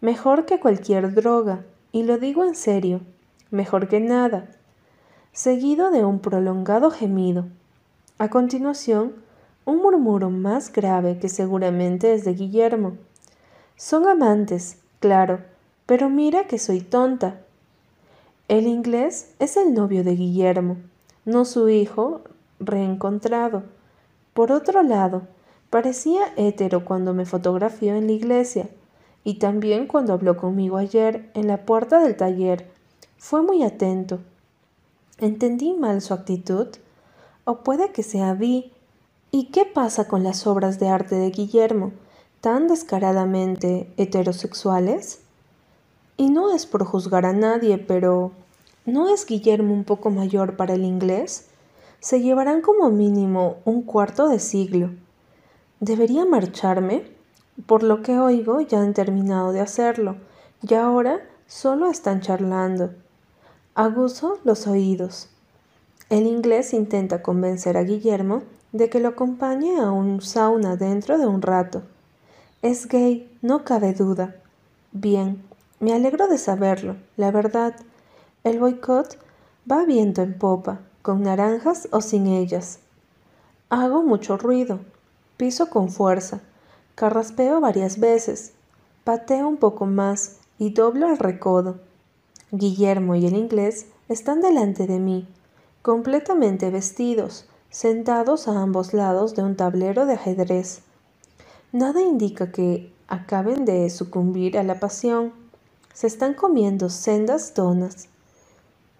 Mejor 0.00 0.46
que 0.46 0.58
cualquier 0.58 1.12
droga, 1.12 1.66
y 1.92 2.04
lo 2.04 2.16
digo 2.16 2.44
en 2.44 2.54
serio, 2.54 3.02
mejor 3.50 3.88
que 3.88 4.00
nada. 4.00 4.48
Seguido 5.32 5.90
de 5.90 6.02
un 6.02 6.20
prolongado 6.20 6.90
gemido. 6.90 7.44
A 8.16 8.30
continuación, 8.30 9.12
un 9.66 9.76
murmuro 9.82 10.30
más 10.30 10.72
grave 10.72 11.18
que 11.18 11.28
seguramente 11.28 12.14
es 12.14 12.24
de 12.24 12.32
Guillermo. 12.32 12.94
Son 13.76 14.08
amantes, 14.08 14.78
claro, 14.98 15.40
pero 15.84 16.08
mira 16.08 16.46
que 16.46 16.58
soy 16.58 16.80
tonta. 16.80 17.42
El 18.48 18.66
inglés 18.66 19.34
es 19.40 19.58
el 19.58 19.74
novio 19.74 20.04
de 20.04 20.16
Guillermo, 20.16 20.78
no 21.26 21.44
su 21.44 21.68
hijo 21.68 22.22
reencontrado. 22.60 23.64
Por 24.32 24.52
otro 24.52 24.82
lado, 24.82 25.22
parecía 25.68 26.32
hétero 26.36 26.84
cuando 26.84 27.12
me 27.12 27.26
fotografió 27.26 27.94
en 27.94 28.06
la 28.06 28.12
iglesia 28.12 28.70
y 29.24 29.34
también 29.34 29.88
cuando 29.88 30.12
habló 30.12 30.36
conmigo 30.36 30.76
ayer 30.76 31.28
en 31.34 31.48
la 31.48 31.66
puerta 31.66 32.00
del 32.00 32.16
taller. 32.16 32.70
Fue 33.18 33.42
muy 33.42 33.64
atento. 33.64 34.20
¿Entendí 35.18 35.74
mal 35.74 36.00
su 36.00 36.14
actitud? 36.14 36.68
¿O 37.44 37.58
puede 37.58 37.90
que 37.90 38.04
sea 38.04 38.34
vi? 38.34 38.72
¿Y 39.32 39.46
qué 39.46 39.64
pasa 39.64 40.06
con 40.06 40.22
las 40.22 40.46
obras 40.46 40.78
de 40.78 40.88
arte 40.88 41.16
de 41.16 41.30
Guillermo, 41.30 41.92
tan 42.40 42.68
descaradamente 42.68 43.92
heterosexuales? 43.96 45.20
Y 46.16 46.30
no 46.30 46.54
es 46.54 46.66
por 46.66 46.84
juzgar 46.84 47.26
a 47.26 47.32
nadie, 47.32 47.78
pero 47.78 48.30
¿no 48.86 49.12
es 49.12 49.26
Guillermo 49.26 49.74
un 49.74 49.84
poco 49.84 50.10
mayor 50.10 50.56
para 50.56 50.74
el 50.74 50.84
inglés? 50.84 51.48
Se 52.00 52.20
llevarán 52.20 52.62
como 52.62 52.88
mínimo 52.90 53.56
un 53.64 53.82
cuarto 53.82 54.28
de 54.28 54.38
siglo. 54.38 54.90
¿Debería 55.80 56.24
marcharme? 56.24 57.04
Por 57.66 57.82
lo 57.82 58.02
que 58.02 58.18
oigo 58.18 58.60
ya 58.60 58.80
han 58.80 58.94
terminado 58.94 59.52
de 59.52 59.60
hacerlo, 59.60 60.16
y 60.62 60.74
ahora 60.74 61.20
solo 61.46 61.90
están 61.90 62.20
charlando. 62.20 62.94
Aguzo 63.74 64.38
los 64.44 64.66
oídos. 64.66 65.28
El 66.08 66.26
inglés 66.26 66.72
intenta 66.72 67.22
convencer 67.22 67.76
a 67.76 67.82
Guillermo 67.82 68.42
de 68.72 68.88
que 68.88 69.00
lo 69.00 69.08
acompañe 69.08 69.78
a 69.80 69.90
un 69.90 70.20
sauna 70.22 70.76
dentro 70.76 71.18
de 71.18 71.26
un 71.26 71.42
rato. 71.42 71.82
Es 72.62 72.86
gay, 72.86 73.30
no 73.42 73.64
cabe 73.64 73.92
duda. 73.92 74.36
Bien, 74.92 75.42
me 75.80 75.92
alegro 75.92 76.28
de 76.28 76.38
saberlo, 76.38 76.96
la 77.16 77.30
verdad. 77.30 77.74
El 78.46 78.60
boicot 78.60 79.18
va 79.68 79.84
viento 79.84 80.22
en 80.22 80.38
popa, 80.38 80.78
con 81.02 81.24
naranjas 81.24 81.88
o 81.90 82.00
sin 82.00 82.28
ellas. 82.28 82.78
Hago 83.70 84.04
mucho 84.04 84.36
ruido, 84.36 84.78
piso 85.36 85.68
con 85.68 85.88
fuerza, 85.88 86.42
carraspeo 86.94 87.60
varias 87.60 87.98
veces, 87.98 88.52
pateo 89.02 89.48
un 89.48 89.56
poco 89.56 89.86
más 89.86 90.36
y 90.60 90.70
doblo 90.70 91.10
el 91.10 91.18
recodo. 91.18 91.80
Guillermo 92.52 93.16
y 93.16 93.26
el 93.26 93.34
inglés 93.34 93.86
están 94.08 94.40
delante 94.40 94.86
de 94.86 95.00
mí, 95.00 95.26
completamente 95.82 96.70
vestidos, 96.70 97.48
sentados 97.70 98.46
a 98.46 98.62
ambos 98.62 98.94
lados 98.94 99.34
de 99.34 99.42
un 99.42 99.56
tablero 99.56 100.06
de 100.06 100.12
ajedrez. 100.12 100.82
Nada 101.72 102.00
indica 102.00 102.52
que 102.52 102.92
acaben 103.08 103.64
de 103.64 103.90
sucumbir 103.90 104.56
a 104.56 104.62
la 104.62 104.78
pasión. 104.78 105.32
Se 105.92 106.06
están 106.06 106.34
comiendo 106.34 106.90
sendas 106.90 107.52
donas. 107.52 108.08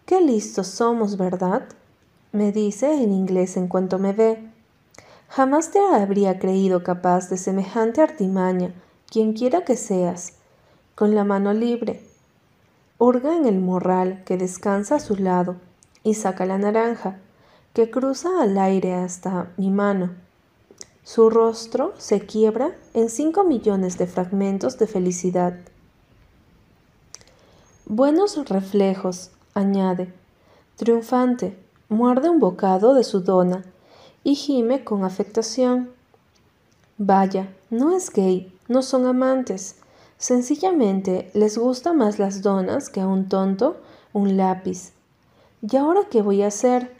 Qué 0.06 0.20
listos 0.20 0.68
somos, 0.68 1.16
¿verdad? 1.16 1.66
me 2.30 2.52
dice 2.52 3.02
en 3.02 3.12
inglés 3.12 3.56
en 3.56 3.66
cuanto 3.66 3.98
me 3.98 4.12
ve. 4.12 4.38
Jamás 5.28 5.72
te 5.72 5.80
habría 5.80 6.38
creído 6.38 6.84
capaz 6.84 7.28
de 7.28 7.36
semejante 7.36 8.00
artimaña, 8.00 8.72
quien 9.10 9.32
quiera 9.32 9.64
que 9.64 9.76
seas, 9.76 10.34
con 10.94 11.16
la 11.16 11.24
mano 11.24 11.52
libre. 11.52 12.04
Hurga 12.98 13.36
en 13.36 13.46
el 13.46 13.58
morral 13.58 14.22
que 14.24 14.36
descansa 14.36 14.94
a 14.94 15.00
su 15.00 15.16
lado 15.16 15.56
y 16.04 16.14
saca 16.14 16.46
la 16.46 16.58
naranja, 16.58 17.18
que 17.72 17.90
cruza 17.90 18.28
al 18.40 18.56
aire 18.58 18.94
hasta 18.94 19.50
mi 19.56 19.70
mano. 19.70 20.10
Su 21.02 21.30
rostro 21.30 21.94
se 21.98 22.20
quiebra 22.20 22.76
en 22.94 23.10
cinco 23.10 23.42
millones 23.42 23.98
de 23.98 24.06
fragmentos 24.06 24.78
de 24.78 24.86
felicidad. 24.86 25.58
Buenos 27.86 28.36
reflejos, 28.48 29.30
añade. 29.56 30.12
Triunfante, 30.76 31.58
muerde 31.88 32.28
un 32.28 32.38
bocado 32.38 32.94
de 32.94 33.02
su 33.02 33.20
dona 33.20 33.64
y 34.22 34.34
gime 34.34 34.84
con 34.84 35.04
afectación. 35.04 35.90
Vaya, 36.98 37.48
no 37.70 37.96
es 37.96 38.10
gay, 38.10 38.52
no 38.68 38.82
son 38.82 39.06
amantes. 39.06 39.76
Sencillamente 40.18 41.30
les 41.34 41.58
gusta 41.58 41.92
más 41.92 42.18
las 42.18 42.42
donas 42.42 42.88
que 42.90 43.00
a 43.00 43.06
un 43.06 43.28
tonto 43.28 43.76
un 44.12 44.36
lápiz. 44.36 44.92
¿Y 45.60 45.76
ahora 45.76 46.02
qué 46.10 46.22
voy 46.22 46.42
a 46.42 46.46
hacer? 46.46 46.90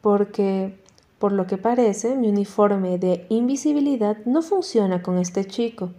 Porque, 0.00 0.78
por 1.18 1.32
lo 1.32 1.46
que 1.46 1.56
parece, 1.56 2.16
mi 2.16 2.28
uniforme 2.28 2.98
de 2.98 3.26
invisibilidad 3.28 4.16
no 4.24 4.42
funciona 4.42 5.02
con 5.02 5.18
este 5.18 5.44
chico. 5.44 5.90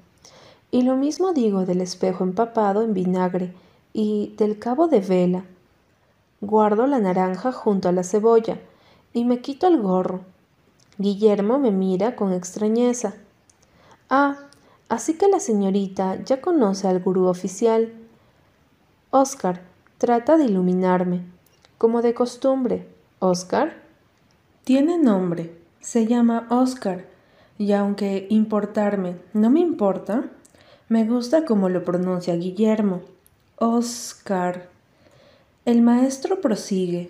Y 0.71 0.81
lo 0.81 0.97
mismo 0.97 1.31
digo 1.31 1.65
del 1.65 1.81
espejo 1.81 2.23
empapado 2.23 2.81
en 2.81 2.93
vinagre 2.93 3.53
y 3.93 4.33
del 4.37 4.59
cabo 4.59 4.87
de 4.87 4.99
vela. 4.99 5.45
Guardo 6.41 6.85
la 6.85 6.99
naranja 6.99 7.51
junto 7.51 7.89
a 7.89 7.91
la 7.91 8.03
cebolla 8.03 8.59
y 9.13 9.25
me 9.25 9.41
quito 9.41 9.67
el 9.67 9.81
gorro. 9.81 10.21
Guillermo 10.97 11.57
me 11.59 11.71
mira 11.71 12.15
con 12.15 12.33
extrañeza. 12.33 13.15
Ah, 14.09 14.37
así 14.89 15.17
que 15.17 15.27
la 15.27 15.39
señorita 15.39 16.23
ya 16.23 16.41
conoce 16.41 16.87
al 16.87 17.01
gurú 17.01 17.25
oficial. 17.27 17.93
Oscar, 19.11 19.61
trata 19.97 20.37
de 20.37 20.45
iluminarme, 20.45 21.23
como 21.77 22.01
de 22.01 22.13
costumbre. 22.13 22.87
Oscar. 23.19 23.81
Tiene 24.65 24.97
nombre, 24.97 25.57
se 25.79 26.05
llama 26.05 26.47
Oscar, 26.49 27.05
y 27.57 27.71
aunque 27.71 28.27
importarme 28.29 29.17
no 29.33 29.49
me 29.49 29.61
importa, 29.61 30.25
me 30.89 31.05
gusta 31.05 31.45
como 31.45 31.69
lo 31.69 31.83
pronuncia 31.83 32.35
Guillermo. 32.35 33.01
Oscar. 33.57 34.74
El 35.65 35.81
maestro 35.81 36.41
prosigue. 36.41 37.09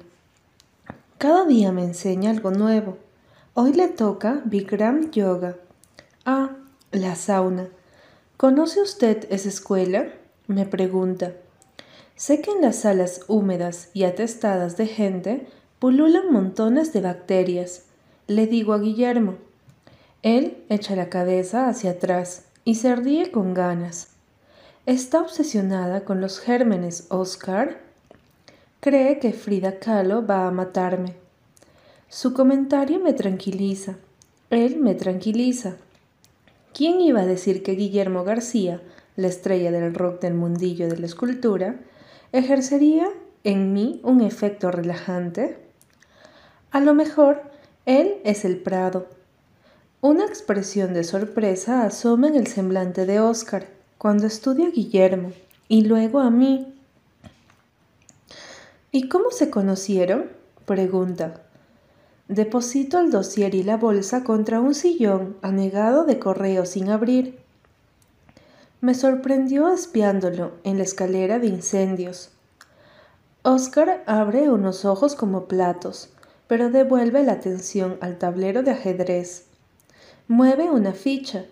Cada 1.17 1.43
día 1.43 1.73
me 1.73 1.83
enseña 1.83 2.29
algo 2.29 2.51
nuevo. 2.51 2.97
Hoy 3.53 3.73
le 3.73 3.89
toca 3.89 4.43
Bikram 4.45 5.11
Yoga. 5.11 5.57
Ah, 6.23 6.51
la 6.93 7.15
sauna. 7.15 7.67
¿Conoce 8.37 8.81
usted 8.81 9.27
esa 9.29 9.49
escuela? 9.49 10.07
me 10.47 10.65
pregunta. 10.65 11.33
Sé 12.15 12.39
que 12.39 12.51
en 12.51 12.61
las 12.61 12.77
salas 12.77 13.25
húmedas 13.27 13.89
y 13.93 14.05
atestadas 14.05 14.77
de 14.77 14.87
gente 14.87 15.47
pululan 15.79 16.31
montones 16.31 16.93
de 16.93 17.01
bacterias. 17.01 17.83
Le 18.27 18.47
digo 18.47 18.71
a 18.71 18.79
Guillermo. 18.79 19.35
Él 20.21 20.63
echa 20.69 20.95
la 20.95 21.09
cabeza 21.09 21.67
hacia 21.67 21.91
atrás 21.91 22.45
y 22.63 22.75
se 22.75 22.95
ríe 22.95 23.31
con 23.31 23.53
ganas. 23.53 24.11
Está 24.85 25.19
obsesionada 25.19 26.05
con 26.05 26.21
los 26.21 26.39
gérmenes, 26.39 27.07
Oscar. 27.09 27.83
Cree 28.85 29.17
que 29.17 29.33
Frida 29.33 29.79
Kahlo 29.79 30.27
va 30.27 30.45
a 30.45 30.51
matarme. 30.51 31.15
Su 32.07 32.35
comentario 32.35 32.99
me 32.99 33.13
tranquiliza. 33.13 33.95
Él 34.51 34.77
me 34.77 34.93
tranquiliza. 34.93 35.77
¿Quién 36.71 37.01
iba 37.01 37.21
a 37.21 37.25
decir 37.25 37.63
que 37.63 37.71
Guillermo 37.71 38.23
García, 38.23 38.83
la 39.15 39.27
estrella 39.27 39.71
del 39.71 39.95
rock 39.95 40.21
del 40.21 40.35
mundillo 40.35 40.87
de 40.87 40.99
la 40.99 41.07
escultura, 41.07 41.79
ejercería 42.31 43.09
en 43.43 43.73
mí 43.73 44.01
un 44.03 44.21
efecto 44.21 44.69
relajante? 44.69 45.57
A 46.69 46.79
lo 46.79 46.93
mejor 46.93 47.41
él 47.87 48.17
es 48.23 48.45
el 48.45 48.57
Prado. 48.57 49.07
Una 49.99 50.25
expresión 50.25 50.93
de 50.93 51.03
sorpresa 51.03 51.87
asoma 51.87 52.27
en 52.27 52.35
el 52.35 52.45
semblante 52.45 53.07
de 53.07 53.19
Oscar 53.19 53.65
cuando 53.97 54.27
estudia 54.27 54.67
a 54.67 54.69
Guillermo 54.69 55.31
y 55.67 55.85
luego 55.85 56.19
a 56.19 56.29
mí. 56.29 56.74
¿Y 58.95 59.09
cómo 59.09 59.29
se 59.29 59.49
conocieron? 59.49 60.29
pregunta. 60.65 61.41
Deposito 62.29 62.97
el 62.97 63.11
dossier 63.11 63.53
y 63.53 63.61
la 63.61 63.75
bolsa 63.75 64.23
contra 64.23 64.61
un 64.61 64.73
sillón 64.73 65.35
anegado 65.41 66.05
de 66.05 66.17
correo 66.17 66.65
sin 66.65 66.87
abrir. 66.89 67.37
Me 68.79 68.95
sorprendió 68.95 69.67
espiándolo 69.67 70.53
en 70.63 70.77
la 70.77 70.85
escalera 70.85 71.39
de 71.39 71.47
incendios. 71.47 72.29
Oscar 73.43 74.01
abre 74.07 74.49
unos 74.49 74.85
ojos 74.85 75.15
como 75.15 75.43
platos, 75.43 76.07
pero 76.47 76.69
devuelve 76.69 77.21
la 77.21 77.33
atención 77.33 77.97
al 77.99 78.17
tablero 78.17 78.63
de 78.63 78.71
ajedrez. 78.71 79.47
Mueve 80.29 80.71
una 80.71 80.93
ficha. 80.93 81.43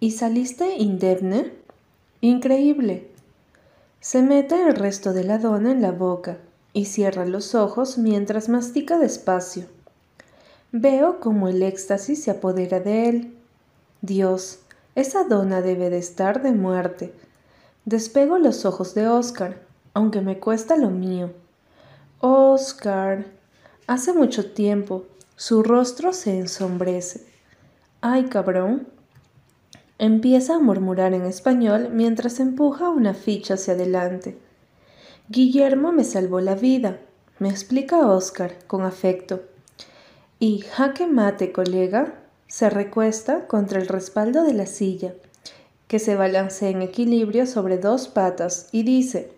¿Y 0.00 0.10
saliste 0.10 0.76
indemne? 0.76 1.54
Increíble. 2.20 3.11
Se 4.02 4.20
mete 4.20 4.60
el 4.60 4.74
resto 4.74 5.12
de 5.12 5.22
la 5.22 5.38
dona 5.38 5.70
en 5.70 5.80
la 5.80 5.92
boca 5.92 6.38
y 6.72 6.86
cierra 6.86 7.24
los 7.24 7.54
ojos 7.54 7.98
mientras 7.98 8.48
mastica 8.48 8.98
despacio. 8.98 9.66
Veo 10.72 11.20
como 11.20 11.46
el 11.46 11.62
éxtasis 11.62 12.24
se 12.24 12.32
apodera 12.32 12.80
de 12.80 13.08
él. 13.08 13.38
Dios, 14.00 14.58
esa 14.96 15.22
dona 15.22 15.62
debe 15.62 15.88
de 15.88 15.98
estar 15.98 16.42
de 16.42 16.50
muerte. 16.50 17.14
Despego 17.84 18.38
los 18.38 18.64
ojos 18.64 18.92
de 18.94 19.06
Oscar, 19.06 19.62
aunque 19.94 20.20
me 20.20 20.40
cuesta 20.40 20.76
lo 20.76 20.90
mío. 20.90 21.30
Oscar. 22.18 23.26
Hace 23.86 24.12
mucho 24.12 24.52
tiempo. 24.52 25.04
Su 25.36 25.62
rostro 25.62 26.12
se 26.12 26.40
ensombrece. 26.40 27.24
Ay, 28.00 28.24
cabrón. 28.24 28.88
Empieza 29.98 30.56
a 30.56 30.58
murmurar 30.58 31.14
en 31.14 31.24
español 31.24 31.90
mientras 31.92 32.40
empuja 32.40 32.88
una 32.88 33.14
ficha 33.14 33.54
hacia 33.54 33.74
adelante. 33.74 34.36
Guillermo 35.28 35.92
me 35.92 36.04
salvó 36.04 36.40
la 36.40 36.54
vida, 36.54 36.98
me 37.38 37.50
explica 37.50 38.06
Oscar 38.06 38.56
con 38.66 38.82
afecto. 38.82 39.42
Y 40.38 40.60
jaque 40.60 41.06
mate, 41.06 41.52
colega, 41.52 42.14
se 42.48 42.68
recuesta 42.68 43.46
contra 43.46 43.80
el 43.80 43.86
respaldo 43.86 44.42
de 44.42 44.54
la 44.54 44.66
silla, 44.66 45.14
que 45.86 45.98
se 45.98 46.16
balancea 46.16 46.70
en 46.70 46.82
equilibrio 46.82 47.46
sobre 47.46 47.78
dos 47.78 48.08
patas, 48.08 48.68
y 48.72 48.82
dice, 48.82 49.30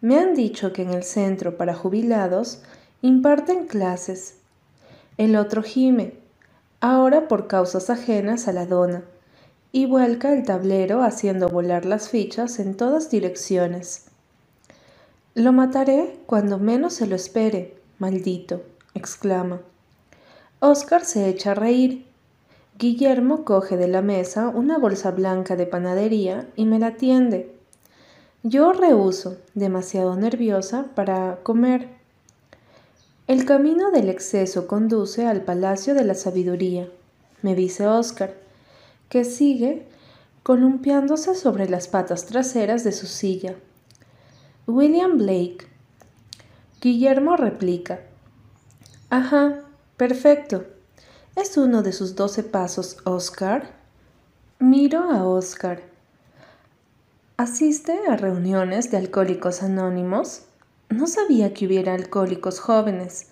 me 0.00 0.18
han 0.18 0.34
dicho 0.34 0.72
que 0.72 0.82
en 0.82 0.90
el 0.90 1.02
centro 1.02 1.56
para 1.56 1.74
jubilados 1.74 2.62
imparten 3.00 3.66
clases. 3.66 4.34
El 5.16 5.34
otro 5.36 5.62
gime, 5.62 6.14
ahora 6.80 7.26
por 7.26 7.46
causas 7.46 7.90
ajenas 7.90 8.48
a 8.48 8.52
la 8.52 8.66
dona 8.66 9.02
y 9.72 9.86
vuelca 9.86 10.32
el 10.32 10.44
tablero 10.44 11.02
haciendo 11.02 11.48
volar 11.48 11.84
las 11.84 12.08
fichas 12.08 12.58
en 12.58 12.74
todas 12.74 13.10
direcciones. 13.10 14.06
Lo 15.34 15.52
mataré 15.52 16.16
cuando 16.26 16.58
menos 16.58 16.94
se 16.94 17.06
lo 17.06 17.14
espere, 17.14 17.76
maldito, 17.98 18.62
exclama. 18.94 19.60
Oscar 20.60 21.04
se 21.04 21.28
echa 21.28 21.52
a 21.52 21.54
reír. 21.54 22.06
Guillermo 22.78 23.44
coge 23.44 23.76
de 23.76 23.88
la 23.88 24.02
mesa 24.02 24.48
una 24.48 24.78
bolsa 24.78 25.10
blanca 25.10 25.56
de 25.56 25.66
panadería 25.66 26.48
y 26.56 26.64
me 26.64 26.78
la 26.78 26.96
tiende. 26.96 27.54
Yo 28.42 28.72
rehuso, 28.72 29.36
demasiado 29.54 30.16
nerviosa, 30.16 30.86
para 30.94 31.40
comer. 31.42 31.88
El 33.26 33.44
camino 33.44 33.90
del 33.90 34.08
exceso 34.08 34.66
conduce 34.66 35.26
al 35.26 35.42
Palacio 35.42 35.94
de 35.94 36.04
la 36.04 36.14
Sabiduría, 36.14 36.88
me 37.42 37.54
dice 37.54 37.86
Oscar 37.86 38.47
que 39.08 39.24
sigue 39.24 39.86
columpiándose 40.42 41.34
sobre 41.34 41.68
las 41.68 41.88
patas 41.88 42.26
traseras 42.26 42.84
de 42.84 42.92
su 42.92 43.06
silla. 43.06 43.56
William 44.66 45.18
Blake. 45.18 45.66
Guillermo 46.80 47.36
replica. 47.36 48.00
Ajá, 49.10 49.64
perfecto. 49.96 50.64
¿Es 51.36 51.56
uno 51.56 51.82
de 51.82 51.92
sus 51.92 52.16
doce 52.16 52.42
pasos, 52.42 52.98
Oscar? 53.04 53.74
Miro 54.58 55.10
a 55.10 55.24
Oscar. 55.24 55.82
¿Asiste 57.36 57.98
a 58.08 58.16
reuniones 58.16 58.90
de 58.90 58.96
alcohólicos 58.96 59.62
anónimos? 59.62 60.42
No 60.88 61.06
sabía 61.06 61.54
que 61.54 61.66
hubiera 61.66 61.94
alcohólicos 61.94 62.58
jóvenes. 62.58 63.28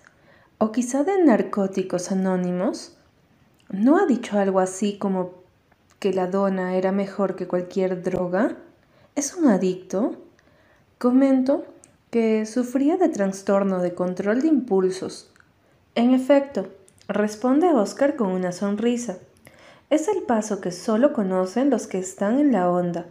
¿O 0.59 0.71
quizá 0.71 1.03
de 1.03 1.23
narcóticos 1.23 2.13
anónimos? 2.13 2.97
¿No 3.69 3.99
ha 3.99 4.07
dicho 4.07 4.39
algo 4.39 4.61
así 4.61 4.99
como 4.99 5.46
que 5.99 6.13
la 6.13 6.27
dona 6.27 6.77
era 6.77 6.93
mejor 6.93 7.37
que 7.37 7.47
cualquier 7.47 8.03
droga? 8.03 8.57
¿Es 9.15 9.35
un 9.35 9.49
adicto? 9.49 10.17
Comento 10.99 11.65
que 12.11 12.47
sufría 12.47 12.97
de 12.97 13.09
trastorno 13.09 13.81
de 13.81 13.95
control 13.95 14.43
de 14.43 14.49
impulsos 14.49 15.33
en 15.97 16.13
efecto, 16.13 16.69
responde 17.09 17.73
Oscar 17.73 18.17
con 18.17 18.29
una 18.29 18.53
sonrisa. 18.53 19.17
Es 19.89 20.09
el 20.09 20.25
paso 20.25 20.61
que 20.61 20.71
solo 20.71 21.15
conocen 21.15 21.71
los 21.71 21.87
que 21.87 21.97
están 21.97 22.39
en 22.39 22.53
la 22.53 22.71
onda. 22.71 23.07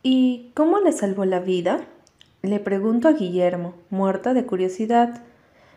¿Y 0.00 0.52
cómo 0.54 0.78
le 0.78 0.92
salvó 0.92 1.24
la 1.24 1.40
vida? 1.40 1.80
Le 2.42 2.60
pregunto 2.60 3.08
a 3.08 3.14
Guillermo, 3.14 3.74
muerta 3.90 4.34
de 4.34 4.46
curiosidad. 4.46 5.24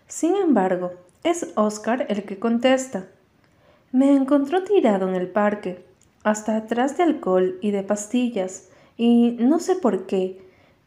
Sin 0.08 0.36
embargo, 0.36 0.92
es 1.24 1.48
Oscar 1.56 2.06
el 2.10 2.26
que 2.26 2.38
contesta. 2.38 3.08
Me 3.92 4.16
encontró 4.16 4.64
tirado 4.64 5.10
en 5.10 5.16
el 5.16 5.30
parque, 5.30 5.84
hasta 6.24 6.56
atrás 6.56 6.98
de 6.98 7.04
alcohol 7.04 7.58
y 7.62 7.72
de 7.72 7.84
pastillas, 7.84 8.70
y 8.98 9.38
no 9.40 9.60
sé 9.60 9.76
por 9.76 10.06
qué. 10.06 10.42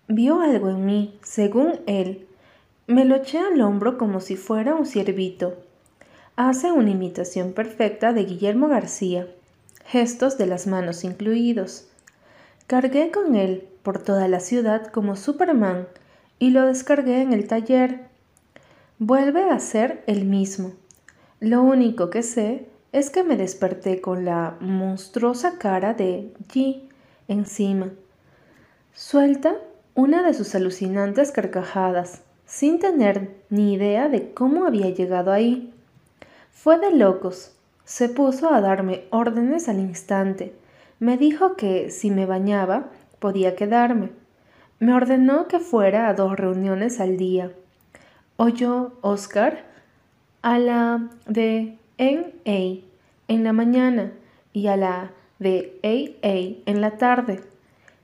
Vio 0.08 0.40
algo 0.40 0.70
en 0.70 0.86
mí, 0.86 1.18
según 1.22 1.80
él, 1.86 2.26
me 2.86 3.04
lo 3.04 3.16
eché 3.16 3.38
al 3.38 3.60
hombro 3.60 3.98
como 3.98 4.20
si 4.20 4.36
fuera 4.36 4.74
un 4.74 4.86
ciervito. 4.86 5.56
Hace 6.36 6.70
una 6.70 6.90
imitación 6.90 7.52
perfecta 7.52 8.12
de 8.12 8.24
Guillermo 8.24 8.68
García, 8.68 9.26
gestos 9.84 10.38
de 10.38 10.46
las 10.46 10.66
manos 10.66 11.02
incluidos. 11.02 11.88
Cargué 12.66 13.10
con 13.10 13.34
él 13.34 13.66
por 13.82 14.02
toda 14.02 14.28
la 14.28 14.40
ciudad 14.40 14.86
como 14.88 15.16
Superman 15.16 15.88
y 16.38 16.50
lo 16.50 16.66
descargué 16.66 17.22
en 17.22 17.32
el 17.32 17.48
taller. 17.48 18.06
Vuelve 18.98 19.50
a 19.50 19.58
ser 19.58 20.04
el 20.06 20.24
mismo. 20.24 20.72
Lo 21.40 21.62
único 21.62 22.10
que 22.10 22.22
sé 22.22 22.68
es 22.96 23.10
que 23.10 23.22
me 23.22 23.36
desperté 23.36 24.00
con 24.00 24.24
la 24.24 24.56
monstruosa 24.58 25.58
cara 25.58 25.92
de 25.92 26.32
G 26.48 26.80
encima. 27.28 27.90
Suelta 28.94 29.56
una 29.94 30.22
de 30.22 30.32
sus 30.32 30.54
alucinantes 30.54 31.30
carcajadas 31.30 32.22
sin 32.46 32.78
tener 32.78 33.36
ni 33.50 33.74
idea 33.74 34.08
de 34.08 34.32
cómo 34.32 34.64
había 34.64 34.88
llegado 34.88 35.30
ahí. 35.30 35.74
Fue 36.52 36.78
de 36.78 36.90
locos. 36.90 37.54
Se 37.84 38.08
puso 38.08 38.50
a 38.50 38.62
darme 38.62 39.04
órdenes 39.10 39.68
al 39.68 39.78
instante. 39.78 40.54
Me 40.98 41.18
dijo 41.18 41.54
que 41.54 41.90
si 41.90 42.10
me 42.10 42.24
bañaba 42.24 42.88
podía 43.18 43.56
quedarme. 43.56 44.08
Me 44.78 44.94
ordenó 44.94 45.48
que 45.48 45.58
fuera 45.58 46.08
a 46.08 46.14
dos 46.14 46.34
reuniones 46.34 46.98
al 47.00 47.18
día. 47.18 47.52
Oyó 48.38 48.92
Oscar 49.02 49.66
a 50.40 50.58
la 50.58 51.10
de 51.26 51.76
NA 51.98 52.82
en 53.28 53.44
la 53.44 53.52
mañana 53.52 54.12
y 54.52 54.66
a 54.68 54.76
la 54.76 55.12
de 55.38 55.78
AA 55.82 56.70
en 56.70 56.80
la 56.80 56.98
tarde. 56.98 57.40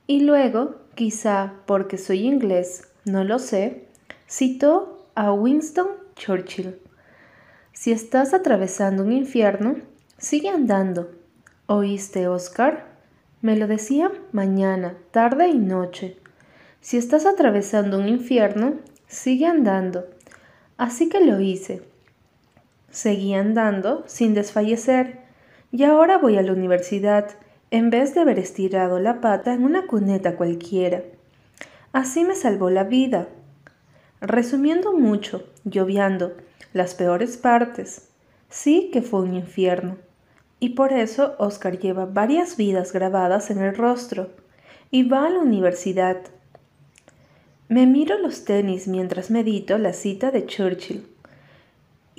Y 0.06 0.20
luego, 0.20 0.77
quizá 0.94 1.55
porque 1.66 1.98
soy 1.98 2.27
inglés, 2.27 2.89
no 3.05 3.24
lo 3.24 3.39
sé, 3.39 3.86
Citó 4.35 5.10
a 5.14 5.31
Winston 5.31 5.89
Churchill. 6.16 6.78
Si 7.74 7.93
estás 7.93 8.32
atravesando 8.32 9.02
un 9.02 9.12
infierno, 9.12 9.77
sigue 10.16 10.48
andando. 10.48 11.10
¿Oíste, 11.66 12.28
Oscar? 12.28 12.86
Me 13.43 13.59
lo 13.59 13.66
decía 13.66 14.10
mañana, 14.32 14.97
tarde 15.10 15.48
y 15.48 15.59
noche. 15.59 16.16
Si 16.81 16.97
estás 16.97 17.27
atravesando 17.27 17.98
un 17.98 18.09
infierno, 18.09 18.77
sigue 19.06 19.44
andando. 19.44 20.06
Así 20.78 21.10
que 21.10 21.20
lo 21.20 21.39
hice. 21.39 21.82
Seguí 22.93 23.32
andando 23.32 24.05
sin 24.06 24.35
desfallecer 24.35 25.23
y 25.70 25.85
ahora 25.85 26.19
voy 26.19 26.36
a 26.36 26.43
la 26.43 26.52
universidad 26.52 27.31
en 27.70 27.89
vez 27.89 28.14
de 28.14 28.20
haber 28.20 28.39
estirado 28.39 29.01
la 29.01 29.23
pata 29.23 29.55
en 29.55 29.64
una 29.64 29.86
cuneta 29.86 30.36
cualquiera. 30.36 31.02
Así 31.94 32.23
me 32.23 32.35
salvó 32.35 32.69
la 32.69 32.85
vida. 32.85 33.28
Resumiendo 34.20 34.93
mucho, 34.93 35.48
lloviando, 35.64 36.36
las 36.74 36.94
peores 36.94 37.39
partes, 37.39 38.10
sí 38.51 38.90
que 38.93 39.01
fue 39.01 39.23
un 39.23 39.35
infierno. 39.35 39.97
Y 40.60 40.70
por 40.70 40.93
eso 40.93 41.35
Oscar 41.39 41.78
lleva 41.78 42.05
varias 42.05 42.59
vidas 42.59 42.93
grabadas 42.93 43.51
en 43.51 43.62
el 43.62 43.74
rostro 43.74 44.28
y 44.90 45.09
va 45.09 45.27
a 45.27 45.31
la 45.31 45.39
universidad. 45.39 46.19
Me 47.69 47.86
miro 47.86 48.19
los 48.19 48.44
tenis 48.44 48.86
mientras 48.86 49.31
medito 49.31 49.78
la 49.78 49.94
cita 49.94 50.31
de 50.31 50.44
Churchill. 50.44 51.11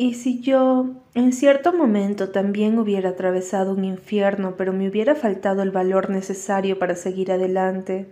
¿Y 0.04 0.16
si 0.16 0.42
yo 0.42 0.88
en 1.14 1.32
cierto 1.32 1.72
momento 1.72 2.28
también 2.28 2.78
hubiera 2.78 3.12
atravesado 3.12 3.72
un 3.72 3.86
infierno, 3.86 4.56
pero 4.58 4.74
me 4.74 4.90
hubiera 4.90 5.16
faltado 5.16 5.62
el 5.62 5.72
valor 5.72 6.10
necesario 6.10 6.78
para 6.78 6.98
seguir 6.98 7.32
adelante? 7.32 8.12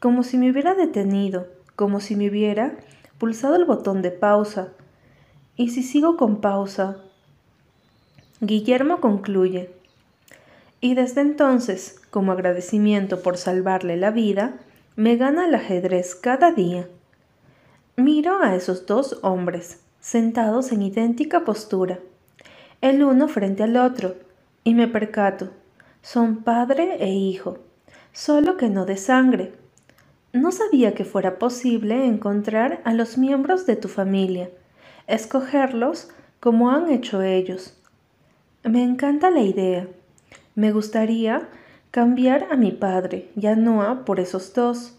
Como 0.00 0.22
si 0.22 0.36
me 0.36 0.50
hubiera 0.50 0.74
detenido, 0.74 1.48
como 1.76 2.00
si 2.00 2.14
me 2.14 2.28
hubiera 2.28 2.76
pulsado 3.16 3.56
el 3.56 3.64
botón 3.64 4.02
de 4.02 4.10
pausa. 4.10 4.74
¿Y 5.56 5.70
si 5.70 5.82
sigo 5.82 6.18
con 6.18 6.42
pausa? 6.42 6.98
Guillermo 8.42 9.00
concluye. 9.00 9.70
Y 10.82 10.94
desde 10.94 11.22
entonces, 11.22 12.02
como 12.10 12.32
agradecimiento 12.32 13.22
por 13.22 13.38
salvarle 13.38 13.96
la 13.96 14.10
vida, 14.10 14.58
me 14.94 15.16
gana 15.16 15.46
el 15.46 15.54
ajedrez 15.54 16.16
cada 16.16 16.52
día. 16.52 16.86
Miro 17.96 18.42
a 18.42 18.54
esos 18.54 18.84
dos 18.84 19.20
hombres, 19.22 19.80
sentados 20.04 20.70
en 20.70 20.82
idéntica 20.82 21.46
postura, 21.46 21.98
el 22.82 23.02
uno 23.02 23.26
frente 23.26 23.62
al 23.62 23.78
otro, 23.78 24.16
y 24.62 24.74
me 24.74 24.86
percato, 24.86 25.48
son 26.02 26.42
padre 26.42 27.02
e 27.02 27.14
hijo, 27.14 27.56
solo 28.12 28.58
que 28.58 28.68
no 28.68 28.84
de 28.84 28.98
sangre, 28.98 29.54
no 30.34 30.52
sabía 30.52 30.92
que 30.92 31.06
fuera 31.06 31.38
posible 31.38 32.04
encontrar 32.04 32.82
a 32.84 32.92
los 32.92 33.16
miembros 33.16 33.64
de 33.64 33.76
tu 33.76 33.88
familia, 33.88 34.50
escogerlos 35.06 36.10
como 36.38 36.70
han 36.70 36.90
hecho 36.90 37.22
ellos. 37.22 37.74
Me 38.62 38.82
encanta 38.82 39.30
la 39.30 39.40
idea. 39.40 39.88
Me 40.54 40.70
gustaría 40.70 41.48
cambiar 41.90 42.48
a 42.50 42.56
mi 42.56 42.72
padre 42.72 43.30
y 43.40 43.46
a 43.46 43.56
Noah 43.56 44.04
por 44.04 44.20
esos 44.20 44.52
dos. 44.52 44.98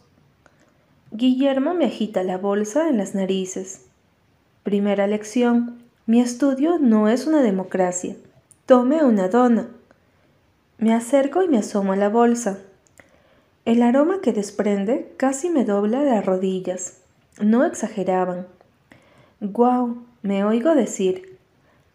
Guillermo 1.12 1.76
me 1.76 1.86
agita 1.86 2.24
la 2.24 2.40
bolsa 2.40 2.90
en 2.90 2.98
las 2.98 3.14
narices. 3.14 3.85
Primera 4.66 5.06
lección. 5.06 5.78
Mi 6.08 6.22
estudio 6.22 6.80
no 6.80 7.08
es 7.08 7.28
una 7.28 7.44
democracia. 7.44 8.16
Tome 8.66 9.04
una 9.04 9.28
dona. 9.28 9.68
Me 10.80 10.92
acerco 10.96 11.44
y 11.44 11.48
me 11.48 11.60
asomo 11.60 11.94
a 11.94 11.96
la 11.96 12.10
bolsa. 12.10 12.58
El 13.66 13.84
aroma 13.84 14.22
que 14.24 14.34
desprende 14.34 15.14
casi 15.18 15.52
me 15.52 15.66
dobla 15.66 16.02
las 16.02 16.26
rodillas. 16.26 16.98
No 17.40 17.64
exageraban. 17.64 18.48
Guau, 19.40 19.98
me 20.24 20.44
oigo 20.44 20.74
decir. 20.74 21.38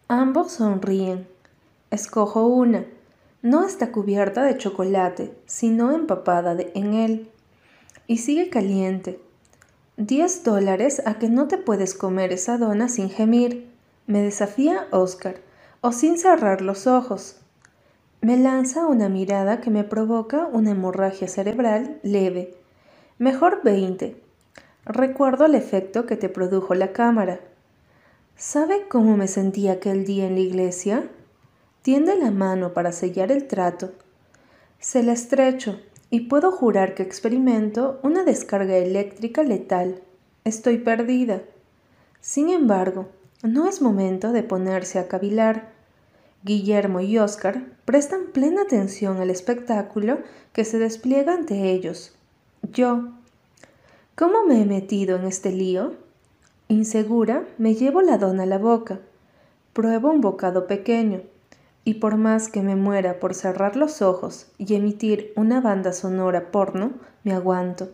Ambos 0.07 0.53
sonríen. 0.53 1.27
Escojo 1.89 2.47
una. 2.47 2.85
No 3.41 3.65
está 3.65 3.91
cubierta 3.91 4.43
de 4.43 4.57
chocolate, 4.57 5.33
sino 5.45 5.91
empapada 5.91 6.55
en 6.73 6.93
él. 6.93 7.29
Y 8.07 8.19
sigue 8.19 8.49
caliente. 8.49 9.19
Diez 9.97 10.43
dólares 10.43 11.01
a 11.05 11.19
que 11.19 11.27
no 11.27 11.47
te 11.47 11.57
puedes 11.57 11.93
comer 11.93 12.31
esa 12.31 12.57
dona 12.57 12.87
sin 12.87 13.09
gemir. 13.09 13.69
Me 14.07 14.21
desafía 14.21 14.87
Oscar, 14.91 15.35
o 15.81 15.91
sin 15.91 16.17
cerrar 16.17 16.61
los 16.61 16.87
ojos. 16.87 17.37
Me 18.21 18.37
lanza 18.37 18.87
una 18.87 19.09
mirada 19.09 19.59
que 19.59 19.69
me 19.69 19.83
provoca 19.83 20.47
una 20.47 20.71
hemorragia 20.71 21.27
cerebral 21.27 21.99
leve. 22.03 22.55
Mejor 23.17 23.61
20. 23.63 24.15
Recuerdo 24.85 25.45
el 25.45 25.55
efecto 25.55 26.05
que 26.05 26.15
te 26.15 26.29
produjo 26.29 26.73
la 26.73 26.93
cámara. 26.93 27.39
¿Sabe 28.37 28.87
cómo 28.87 29.17
me 29.17 29.27
sentí 29.27 29.67
aquel 29.67 30.05
día 30.05 30.25
en 30.25 30.35
la 30.35 30.41
iglesia? 30.41 31.09
Tiende 31.81 32.15
la 32.15 32.31
mano 32.31 32.73
para 32.73 32.91
sellar 32.91 33.31
el 33.31 33.47
trato. 33.47 33.91
Se 34.79 35.03
la 35.03 35.11
estrecho 35.11 35.79
y 36.11 36.19
puedo 36.21 36.51
jurar 36.51 36.93
que 36.93 37.03
experimento 37.03 37.99
una 38.03 38.23
descarga 38.23 38.75
eléctrica 38.75 39.43
letal. 39.43 40.01
Estoy 40.43 40.77
perdida. 40.77 41.41
Sin 42.19 42.49
embargo, 42.49 43.07
no 43.43 43.67
es 43.67 43.81
momento 43.81 44.33
de 44.33 44.43
ponerse 44.43 44.99
a 44.99 45.07
cavilar. 45.07 45.71
Guillermo 46.43 46.99
y 46.99 47.17
Oscar 47.17 47.63
prestan 47.85 48.25
plena 48.33 48.63
atención 48.63 49.21
al 49.21 49.29
espectáculo 49.29 50.19
que 50.51 50.65
se 50.65 50.79
despliega 50.79 51.33
ante 51.33 51.71
ellos. 51.71 52.13
Yo, 52.73 53.13
¿cómo 54.15 54.45
me 54.45 54.61
he 54.61 54.65
metido 54.65 55.15
en 55.15 55.23
este 55.23 55.51
lío? 55.51 55.93
Insegura, 56.67 57.47
me 57.57 57.73
llevo 57.75 58.01
la 58.01 58.17
dona 58.17 58.43
a 58.43 58.47
la 58.47 58.57
boca. 58.57 58.99
Pruebo 59.71 60.09
un 60.09 60.19
bocado 60.19 60.67
pequeño, 60.67 61.21
y 61.83 61.95
por 61.95 62.17
más 62.17 62.49
que 62.49 62.61
me 62.61 62.75
muera 62.75 63.19
por 63.19 63.33
cerrar 63.33 63.75
los 63.75 64.01
ojos 64.01 64.47
y 64.57 64.75
emitir 64.75 65.33
una 65.35 65.61
banda 65.61 65.93
sonora 65.93 66.51
porno, 66.51 66.91
me 67.23 67.33
aguanto. 67.33 67.89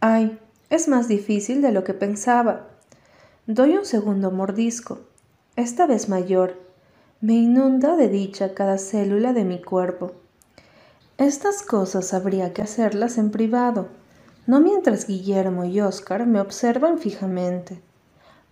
Ay, 0.00 0.38
es 0.70 0.88
más 0.88 1.08
difícil 1.08 1.62
de 1.62 1.72
lo 1.72 1.84
que 1.84 1.94
pensaba. 1.94 2.68
Doy 3.46 3.76
un 3.76 3.84
segundo 3.84 4.30
mordisco, 4.30 5.00
esta 5.56 5.86
vez 5.86 6.08
mayor. 6.08 6.58
Me 7.20 7.34
inunda 7.34 7.96
de 7.96 8.08
dicha 8.08 8.54
cada 8.54 8.78
célula 8.78 9.32
de 9.32 9.44
mi 9.44 9.60
cuerpo. 9.60 10.12
Estas 11.18 11.62
cosas 11.62 12.14
habría 12.14 12.54
que 12.54 12.62
hacerlas 12.62 13.18
en 13.18 13.30
privado, 13.30 13.88
no 14.46 14.60
mientras 14.60 15.06
Guillermo 15.06 15.64
y 15.64 15.80
Oscar 15.80 16.26
me 16.26 16.40
observan 16.40 16.98
fijamente, 16.98 17.82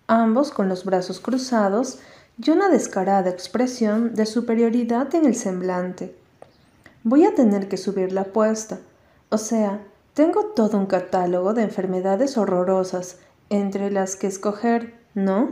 ambos 0.07 0.51
con 0.51 0.69
los 0.69 0.85
brazos 0.85 1.19
cruzados 1.19 1.99
y 2.43 2.51
una 2.51 2.69
descarada 2.69 3.31
expresión 3.31 4.15
de 4.15 4.27
superioridad 4.27 5.13
en 5.15 5.27
el 5.27 5.35
semblante. 5.35 6.15
Voy 7.03 7.25
a 7.25 7.35
tener 7.35 7.69
que 7.69 7.77
subir 7.77 8.13
la 8.13 8.23
apuesta, 8.23 8.79
o 9.31 9.39
sea, 9.39 9.81
tengo 10.15 10.47
todo 10.47 10.79
un 10.79 10.87
catálogo 10.87 11.55
de 11.55 11.63
enfermedades 11.63 12.37
horrorosas 12.39 13.19
entre 13.51 13.91
las 13.91 14.17
que 14.17 14.27
escoger, 14.27 14.95
¿no? 15.15 15.51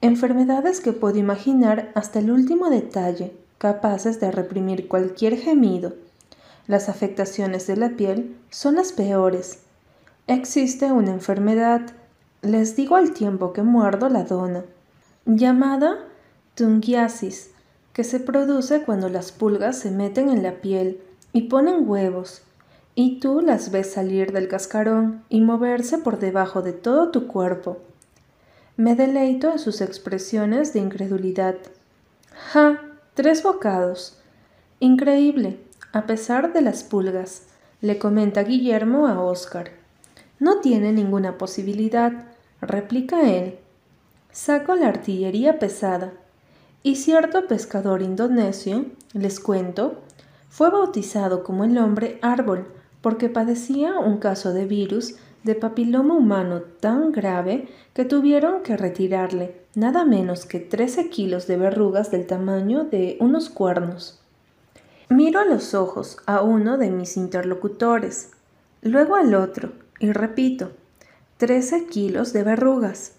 Enfermedades 0.00 0.80
que 0.80 0.92
puedo 0.92 1.18
imaginar 1.18 1.90
hasta 1.94 2.18
el 2.20 2.30
último 2.30 2.70
detalle, 2.70 3.36
capaces 3.58 4.20
de 4.20 4.30
reprimir 4.30 4.88
cualquier 4.88 5.36
gemido. 5.36 5.94
Las 6.66 6.88
afectaciones 6.88 7.66
de 7.66 7.76
la 7.76 7.90
piel 7.90 8.36
son 8.50 8.76
las 8.76 8.92
peores. 8.92 9.60
Existe 10.26 10.92
una 10.92 11.10
enfermedad, 11.10 11.82
les 12.42 12.76
digo 12.76 12.96
al 12.96 13.12
tiempo 13.12 13.52
que 13.52 13.62
muerdo 13.62 14.08
la 14.08 14.24
dona, 14.24 14.64
llamada 15.36 15.98
tungiasis, 16.54 17.50
que 17.92 18.02
se 18.02 18.18
produce 18.18 18.82
cuando 18.82 19.10
las 19.10 19.30
pulgas 19.30 19.78
se 19.78 19.90
meten 19.90 20.30
en 20.30 20.42
la 20.42 20.62
piel 20.62 21.02
y 21.34 21.42
ponen 21.42 21.88
huevos 21.88 22.42
y 22.94 23.20
tú 23.20 23.42
las 23.42 23.70
ves 23.70 23.92
salir 23.92 24.32
del 24.32 24.48
cascarón 24.48 25.22
y 25.28 25.42
moverse 25.42 25.98
por 25.98 26.18
debajo 26.18 26.62
de 26.62 26.72
todo 26.72 27.10
tu 27.10 27.26
cuerpo. 27.26 27.78
Me 28.76 28.94
deleito 28.94 29.52
en 29.52 29.58
sus 29.58 29.82
expresiones 29.82 30.72
de 30.72 30.80
incredulidad. 30.80 31.56
¡Ja! 32.52 32.80
Tres 33.14 33.42
bocados. 33.42 34.18
Increíble, 34.80 35.60
a 35.92 36.06
pesar 36.06 36.52
de 36.52 36.62
las 36.62 36.84
pulgas, 36.84 37.42
le 37.82 37.98
comenta 37.98 38.44
Guillermo 38.44 39.06
a 39.06 39.20
Oscar. 39.20 39.72
No 40.40 40.60
tiene 40.60 40.92
ninguna 40.92 41.36
posibilidad, 41.36 42.12
replica 42.60 43.30
él. 43.30 43.58
Saco 44.40 44.76
la 44.76 44.86
artillería 44.86 45.58
pesada. 45.58 46.12
Y 46.84 46.94
cierto 46.94 47.48
pescador 47.48 48.02
indonesio, 48.02 48.84
les 49.12 49.40
cuento, 49.40 50.00
fue 50.48 50.70
bautizado 50.70 51.42
como 51.42 51.64
el 51.64 51.76
hombre 51.76 52.20
árbol 52.22 52.68
porque 53.00 53.28
padecía 53.28 53.98
un 53.98 54.18
caso 54.18 54.52
de 54.52 54.64
virus 54.64 55.16
de 55.42 55.56
papiloma 55.56 56.14
humano 56.14 56.60
tan 56.60 57.10
grave 57.10 57.66
que 57.94 58.04
tuvieron 58.04 58.62
que 58.62 58.76
retirarle 58.76 59.56
nada 59.74 60.04
menos 60.04 60.46
que 60.46 60.60
13 60.60 61.10
kilos 61.10 61.48
de 61.48 61.56
verrugas 61.56 62.12
del 62.12 62.24
tamaño 62.28 62.84
de 62.84 63.16
unos 63.18 63.50
cuernos. 63.50 64.20
Miro 65.08 65.40
a 65.40 65.46
los 65.46 65.74
ojos 65.74 66.18
a 66.26 66.42
uno 66.42 66.78
de 66.78 66.92
mis 66.92 67.16
interlocutores, 67.16 68.30
luego 68.82 69.16
al 69.16 69.34
otro, 69.34 69.72
y 69.98 70.12
repito, 70.12 70.70
13 71.38 71.86
kilos 71.86 72.32
de 72.32 72.44
verrugas. 72.44 73.17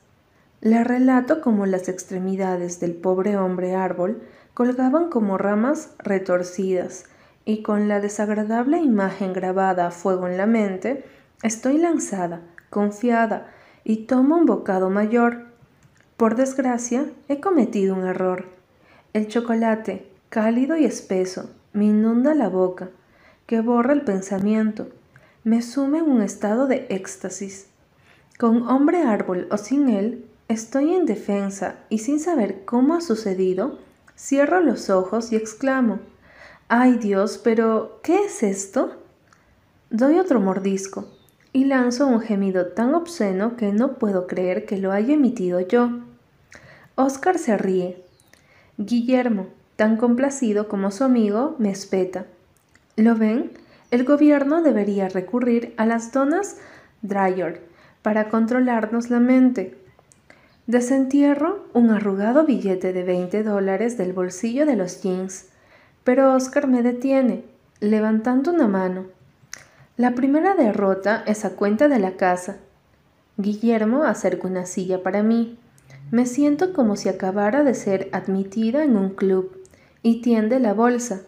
Le 0.61 0.83
relato 0.83 1.39
cómo 1.39 1.65
las 1.65 1.87
extremidades 1.87 2.81
del 2.81 2.93
pobre 2.93 3.37
hombre 3.37 3.75
árbol 3.75 4.21
colgaban 4.53 5.09
como 5.09 5.37
ramas 5.37 5.93
retorcidas, 5.99 7.05
y 7.45 7.61
con 7.63 7.87
la 7.87 8.01
desagradable 8.01 8.79
imagen 8.79 9.31
grabada 9.31 9.87
a 9.87 9.91
fuego 9.91 10.27
en 10.27 10.37
la 10.37 10.45
mente, 10.45 11.05
estoy 11.43 11.77
lanzada, 11.77 12.41
confiada, 12.69 13.47
y 13.85 14.05
tomo 14.05 14.35
un 14.35 14.45
bocado 14.45 14.89
mayor. 14.89 15.45
Por 16.17 16.35
desgracia, 16.35 17.05
he 17.29 17.39
cometido 17.39 17.95
un 17.95 18.05
error. 18.05 18.45
El 19.13 19.27
chocolate, 19.27 20.11
cálido 20.27 20.75
y 20.75 20.83
espeso, 20.83 21.49
me 21.71 21.85
inunda 21.85 22.35
la 22.35 22.49
boca, 22.49 22.89
que 23.45 23.61
borra 23.61 23.93
el 23.93 24.01
pensamiento, 24.01 24.89
me 25.45 25.61
sume 25.61 25.99
en 25.99 26.11
un 26.11 26.21
estado 26.21 26.67
de 26.67 26.85
éxtasis. 26.89 27.69
Con 28.37 28.67
hombre 28.67 29.03
árbol 29.03 29.47
o 29.49 29.57
sin 29.57 29.89
él, 29.89 30.28
estoy 30.49 30.95
en 30.95 31.05
defensa 31.05 31.75
y 31.89 31.99
sin 31.99 32.19
saber 32.19 32.65
cómo 32.65 32.95
ha 32.95 33.01
sucedido, 33.01 33.79
cierro 34.17 34.59
los 34.59 34.89
ojos 34.89 35.31
y 35.31 35.37
exclamo, 35.37 35.99
Ay 36.67 36.97
Dios, 36.97 37.39
pero 37.41 37.99
¿qué 38.03 38.25
es 38.25 38.43
esto? 38.43 38.95
Doy 39.89 40.19
otro 40.19 40.39
mordisco 40.39 41.07
y 41.53 41.65
lanzo 41.65 42.07
un 42.07 42.19
gemido 42.19 42.67
tan 42.67 42.93
obsceno 42.93 43.55
que 43.55 43.71
no 43.71 43.93
puedo 43.93 44.27
creer 44.27 44.65
que 44.65 44.77
lo 44.77 44.91
haya 44.91 45.13
emitido 45.13 45.59
yo. 45.61 45.89
Oscar 46.95 47.39
se 47.39 47.57
ríe. 47.57 48.03
Guillermo, 48.77 49.47
tan 49.75 49.97
complacido 49.97 50.67
como 50.67 50.91
su 50.91 51.03
amigo, 51.03 51.55
me 51.57 51.71
espeta. 51.71 52.25
¿Lo 52.95 53.15
ven? 53.15 53.51
El 53.91 54.03
gobierno 54.03 54.61
debería 54.61 55.09
recurrir 55.09 55.73
a 55.77 55.85
las 55.85 56.11
donas 56.11 56.57
Dryer 57.01 57.61
para 58.01 58.29
controlarnos 58.29 59.09
la 59.09 59.19
mente. 59.19 59.79
Desentierro 60.69 61.65
un 61.73 61.89
arrugado 61.89 62.45
billete 62.45 62.93
de 62.93 63.01
20 63.03 63.41
dólares 63.41 63.97
del 63.97 64.13
bolsillo 64.13 64.67
de 64.67 64.75
los 64.75 65.01
jeans 65.01 65.47
pero 66.03 66.35
Oscar 66.35 66.67
me 66.67 66.83
detiene, 66.83 67.43
levantando 67.79 68.51
una 68.51 68.67
mano. 68.67 69.05
La 69.97 70.13
primera 70.13 70.53
derrota 70.53 71.23
es 71.25 71.43
a 71.43 71.55
cuenta 71.55 71.87
de 71.87 71.97
la 71.97 72.17
casa. 72.17 72.57
Guillermo 73.37 74.03
acerca 74.03 74.47
una 74.47 74.67
silla 74.67 75.01
para 75.01 75.23
mí. 75.23 75.57
Me 76.11 76.27
siento 76.27 76.71
como 76.71 76.97
si 76.97 77.09
acabara 77.09 77.63
de 77.63 77.73
ser 77.73 78.07
admitida 78.11 78.83
en 78.83 78.95
un 78.95 79.09
club 79.09 79.57
y 80.03 80.21
tiende 80.21 80.59
la 80.59 80.75
bolsa. 80.75 81.21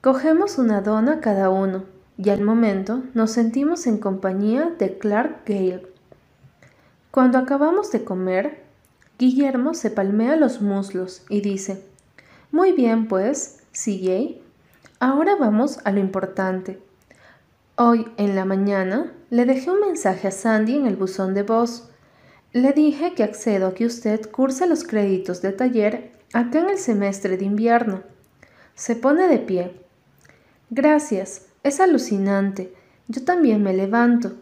Cogemos 0.00 0.58
una 0.58 0.80
dona 0.80 1.20
cada 1.20 1.50
uno 1.50 1.84
y 2.18 2.30
al 2.30 2.40
momento 2.40 3.04
nos 3.14 3.30
sentimos 3.30 3.86
en 3.86 3.98
compañía 3.98 4.72
de 4.76 4.98
Clark 4.98 5.42
Gale. 5.46 5.95
Cuando 7.16 7.38
acabamos 7.38 7.92
de 7.92 8.04
comer, 8.04 8.62
Guillermo 9.18 9.72
se 9.72 9.90
palmea 9.90 10.36
los 10.36 10.60
muslos 10.60 11.22
y 11.30 11.40
dice, 11.40 11.82
Muy 12.52 12.72
bien, 12.72 13.08
pues, 13.08 13.60
CJ. 13.72 14.42
Ahora 15.00 15.34
vamos 15.34 15.78
a 15.84 15.92
lo 15.92 16.00
importante. 16.00 16.78
Hoy 17.74 18.06
en 18.18 18.36
la 18.36 18.44
mañana 18.44 19.14
le 19.30 19.46
dejé 19.46 19.70
un 19.70 19.80
mensaje 19.80 20.28
a 20.28 20.30
Sandy 20.30 20.74
en 20.74 20.84
el 20.84 20.96
buzón 20.96 21.32
de 21.32 21.42
voz. 21.42 21.88
Le 22.52 22.74
dije 22.74 23.14
que 23.14 23.22
accedo 23.22 23.68
a 23.68 23.74
que 23.74 23.86
usted 23.86 24.30
curse 24.30 24.66
los 24.66 24.84
créditos 24.84 25.40
de 25.40 25.52
taller 25.52 26.12
acá 26.34 26.58
en 26.58 26.68
el 26.68 26.76
semestre 26.76 27.38
de 27.38 27.46
invierno. 27.46 28.02
Se 28.74 28.94
pone 28.94 29.26
de 29.26 29.38
pie. 29.38 29.80
Gracias, 30.68 31.46
es 31.62 31.80
alucinante. 31.80 32.74
Yo 33.08 33.24
también 33.24 33.62
me 33.62 33.72
levanto. 33.72 34.34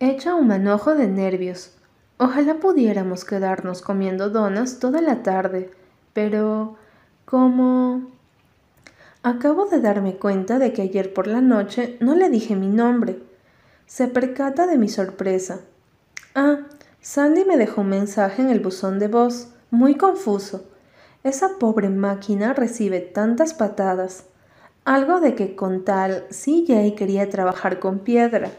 Echa 0.00 0.34
un 0.34 0.46
manojo 0.46 0.94
de 0.94 1.08
nervios. 1.08 1.76
Ojalá 2.24 2.60
pudiéramos 2.60 3.24
quedarnos 3.24 3.82
comiendo 3.82 4.30
donas 4.30 4.78
toda 4.78 5.00
la 5.00 5.24
tarde, 5.24 5.72
pero... 6.12 6.76
¿cómo? 7.24 8.12
Acabo 9.24 9.66
de 9.66 9.80
darme 9.80 10.14
cuenta 10.14 10.60
de 10.60 10.72
que 10.72 10.82
ayer 10.82 11.12
por 11.12 11.26
la 11.26 11.40
noche 11.40 11.96
no 11.98 12.14
le 12.14 12.30
dije 12.30 12.54
mi 12.54 12.68
nombre. 12.68 13.20
Se 13.86 14.06
percata 14.06 14.68
de 14.68 14.78
mi 14.78 14.88
sorpresa. 14.88 15.62
Ah, 16.36 16.58
Sandy 17.00 17.44
me 17.44 17.56
dejó 17.56 17.80
un 17.80 17.88
mensaje 17.88 18.40
en 18.40 18.50
el 18.50 18.60
buzón 18.60 19.00
de 19.00 19.08
voz, 19.08 19.48
muy 19.72 19.96
confuso. 19.96 20.70
Esa 21.24 21.58
pobre 21.58 21.88
máquina 21.88 22.52
recibe 22.52 23.00
tantas 23.00 23.52
patadas. 23.52 24.26
Algo 24.84 25.18
de 25.18 25.34
que 25.34 25.56
con 25.56 25.84
tal 25.84 26.28
CJ 26.28 26.94
quería 26.94 27.28
trabajar 27.30 27.80
con 27.80 27.98
piedra. 27.98 28.52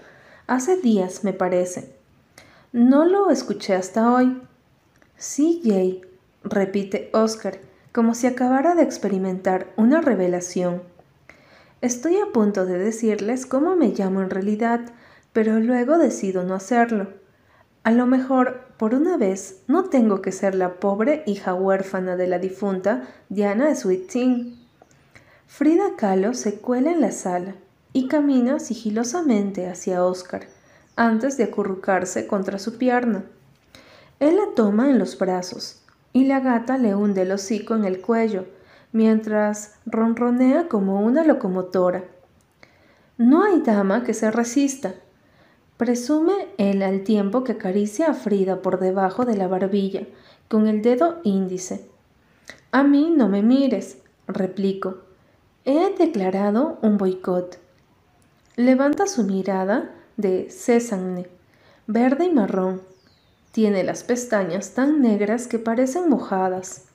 Hace 0.47 0.75
días, 0.75 1.23
me 1.23 1.31
parece. 1.31 2.02
No 2.73 3.05
lo 3.05 3.29
escuché 3.29 3.75
hasta 3.75 4.11
hoy. 4.11 4.41
CJ, 5.19 6.01
repite 6.43 7.11
Oscar 7.13 7.59
como 7.91 8.15
si 8.15 8.25
acabara 8.25 8.73
de 8.73 8.81
experimentar 8.81 9.71
una 9.77 10.01
revelación. 10.01 10.81
Estoy 11.81 12.17
a 12.17 12.33
punto 12.33 12.65
de 12.65 12.79
decirles 12.79 13.45
cómo 13.45 13.75
me 13.75 13.89
llamo 13.89 14.23
en 14.23 14.31
realidad, 14.31 14.79
pero 15.33 15.59
luego 15.59 15.99
decido 15.99 16.41
no 16.41 16.55
hacerlo. 16.55 17.09
A 17.83 17.91
lo 17.91 18.07
mejor, 18.07 18.61
por 18.77 18.95
una 18.95 19.17
vez, 19.17 19.61
no 19.67 19.83
tengo 19.83 20.23
que 20.23 20.31
ser 20.31 20.55
la 20.55 20.79
pobre 20.79 21.21
hija 21.27 21.53
huérfana 21.53 22.15
de 22.15 22.25
la 22.25 22.39
difunta 22.39 23.07
Diana 23.29 23.75
Sweeting. 23.75 24.57
Frida 25.45 25.95
Kahlo 25.95 26.33
se 26.33 26.55
cuela 26.55 26.91
en 26.91 27.01
la 27.01 27.11
sala 27.11 27.53
y 27.93 28.07
camina 28.07 28.57
sigilosamente 28.57 29.69
hacia 29.69 30.03
Oscar, 30.03 30.47
antes 30.95 31.37
de 31.37 31.45
acurrucarse 31.45 32.27
contra 32.27 32.59
su 32.59 32.77
pierna. 32.77 33.23
Él 34.19 34.37
la 34.37 34.55
toma 34.55 34.89
en 34.89 34.99
los 34.99 35.17
brazos 35.17 35.81
y 36.13 36.25
la 36.25 36.39
gata 36.39 36.77
le 36.77 36.95
hunde 36.95 37.23
el 37.23 37.31
hocico 37.31 37.75
en 37.75 37.85
el 37.85 38.01
cuello 38.01 38.45
mientras 38.91 39.73
ronronea 39.85 40.69
como 40.69 41.01
una 41.01 41.23
locomotora. 41.23 42.03
No 43.17 43.43
hay 43.43 43.61
dama 43.61 44.03
que 44.03 44.13
se 44.13 44.31
resista. 44.31 44.93
Presume 45.77 46.33
él 46.57 46.83
al 46.83 47.03
tiempo 47.03 47.43
que 47.43 47.53
acaricia 47.53 48.07
a 48.07 48.13
Frida 48.13 48.61
por 48.61 48.79
debajo 48.79 49.25
de 49.25 49.35
la 49.35 49.47
barbilla 49.47 50.03
con 50.47 50.67
el 50.67 50.81
dedo 50.81 51.19
índice. 51.23 51.89
A 52.71 52.83
mí 52.83 53.11
no 53.15 53.27
me 53.27 53.41
mires, 53.41 53.97
replico. 54.27 54.99
He 55.65 55.95
declarado 55.97 56.77
un 56.81 56.97
boicot. 56.97 57.59
Levanta 58.55 59.07
su 59.07 59.23
mirada 59.23 59.91
de 60.17 60.49
sésame, 60.49 61.27
verde 61.87 62.25
y 62.25 62.31
marrón. 62.31 62.81
Tiene 63.51 63.83
las 63.83 64.03
pestañas 64.03 64.73
tan 64.73 65.01
negras 65.01 65.47
que 65.47 65.59
parecen 65.59 66.09
mojadas. 66.09 66.85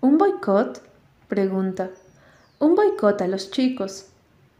¿Un 0.00 0.18
boicot? 0.18 0.82
pregunta. 1.28 1.90
Un 2.58 2.74
boicot 2.74 3.20
a 3.20 3.26
los 3.26 3.50
chicos. 3.50 4.06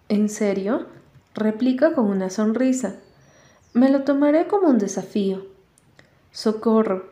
¿En 0.09 0.29
serio? 0.29 0.87
replica 1.35 1.95
con 1.95 2.07
una 2.07 2.31
sonrisa. 2.31 2.97
Me 3.73 3.89
lo 3.89 4.05
tomaré 4.05 4.49
como 4.49 4.69
un 4.69 4.79
desafío. 4.79 5.47
Socorro. 6.31 7.11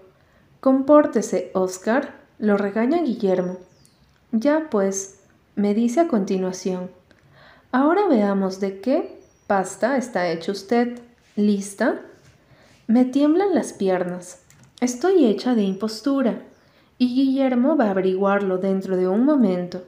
Compórtese, 0.60 1.50
Oscar, 1.54 2.14
lo 2.38 2.56
regaña 2.56 3.02
Guillermo. 3.02 3.58
Ya 4.32 4.68
pues, 4.70 5.20
me 5.56 5.74
dice 5.74 6.00
a 6.00 6.08
continuación. 6.08 6.90
Ahora 7.72 8.06
veamos 8.08 8.60
de 8.60 8.80
qué 8.80 9.19
pasta 9.50 9.96
está 9.96 10.30
hecho 10.30 10.52
usted. 10.52 11.00
¿Lista? 11.34 12.02
Me 12.86 13.04
tiemblan 13.04 13.52
las 13.52 13.72
piernas. 13.72 14.44
Estoy 14.80 15.26
hecha 15.26 15.56
de 15.56 15.62
impostura 15.62 16.42
y 16.98 17.16
Guillermo 17.16 17.76
va 17.76 17.86
a 17.86 17.90
averiguarlo 17.90 18.58
dentro 18.58 18.96
de 18.96 19.08
un 19.08 19.24
momento. 19.24 19.82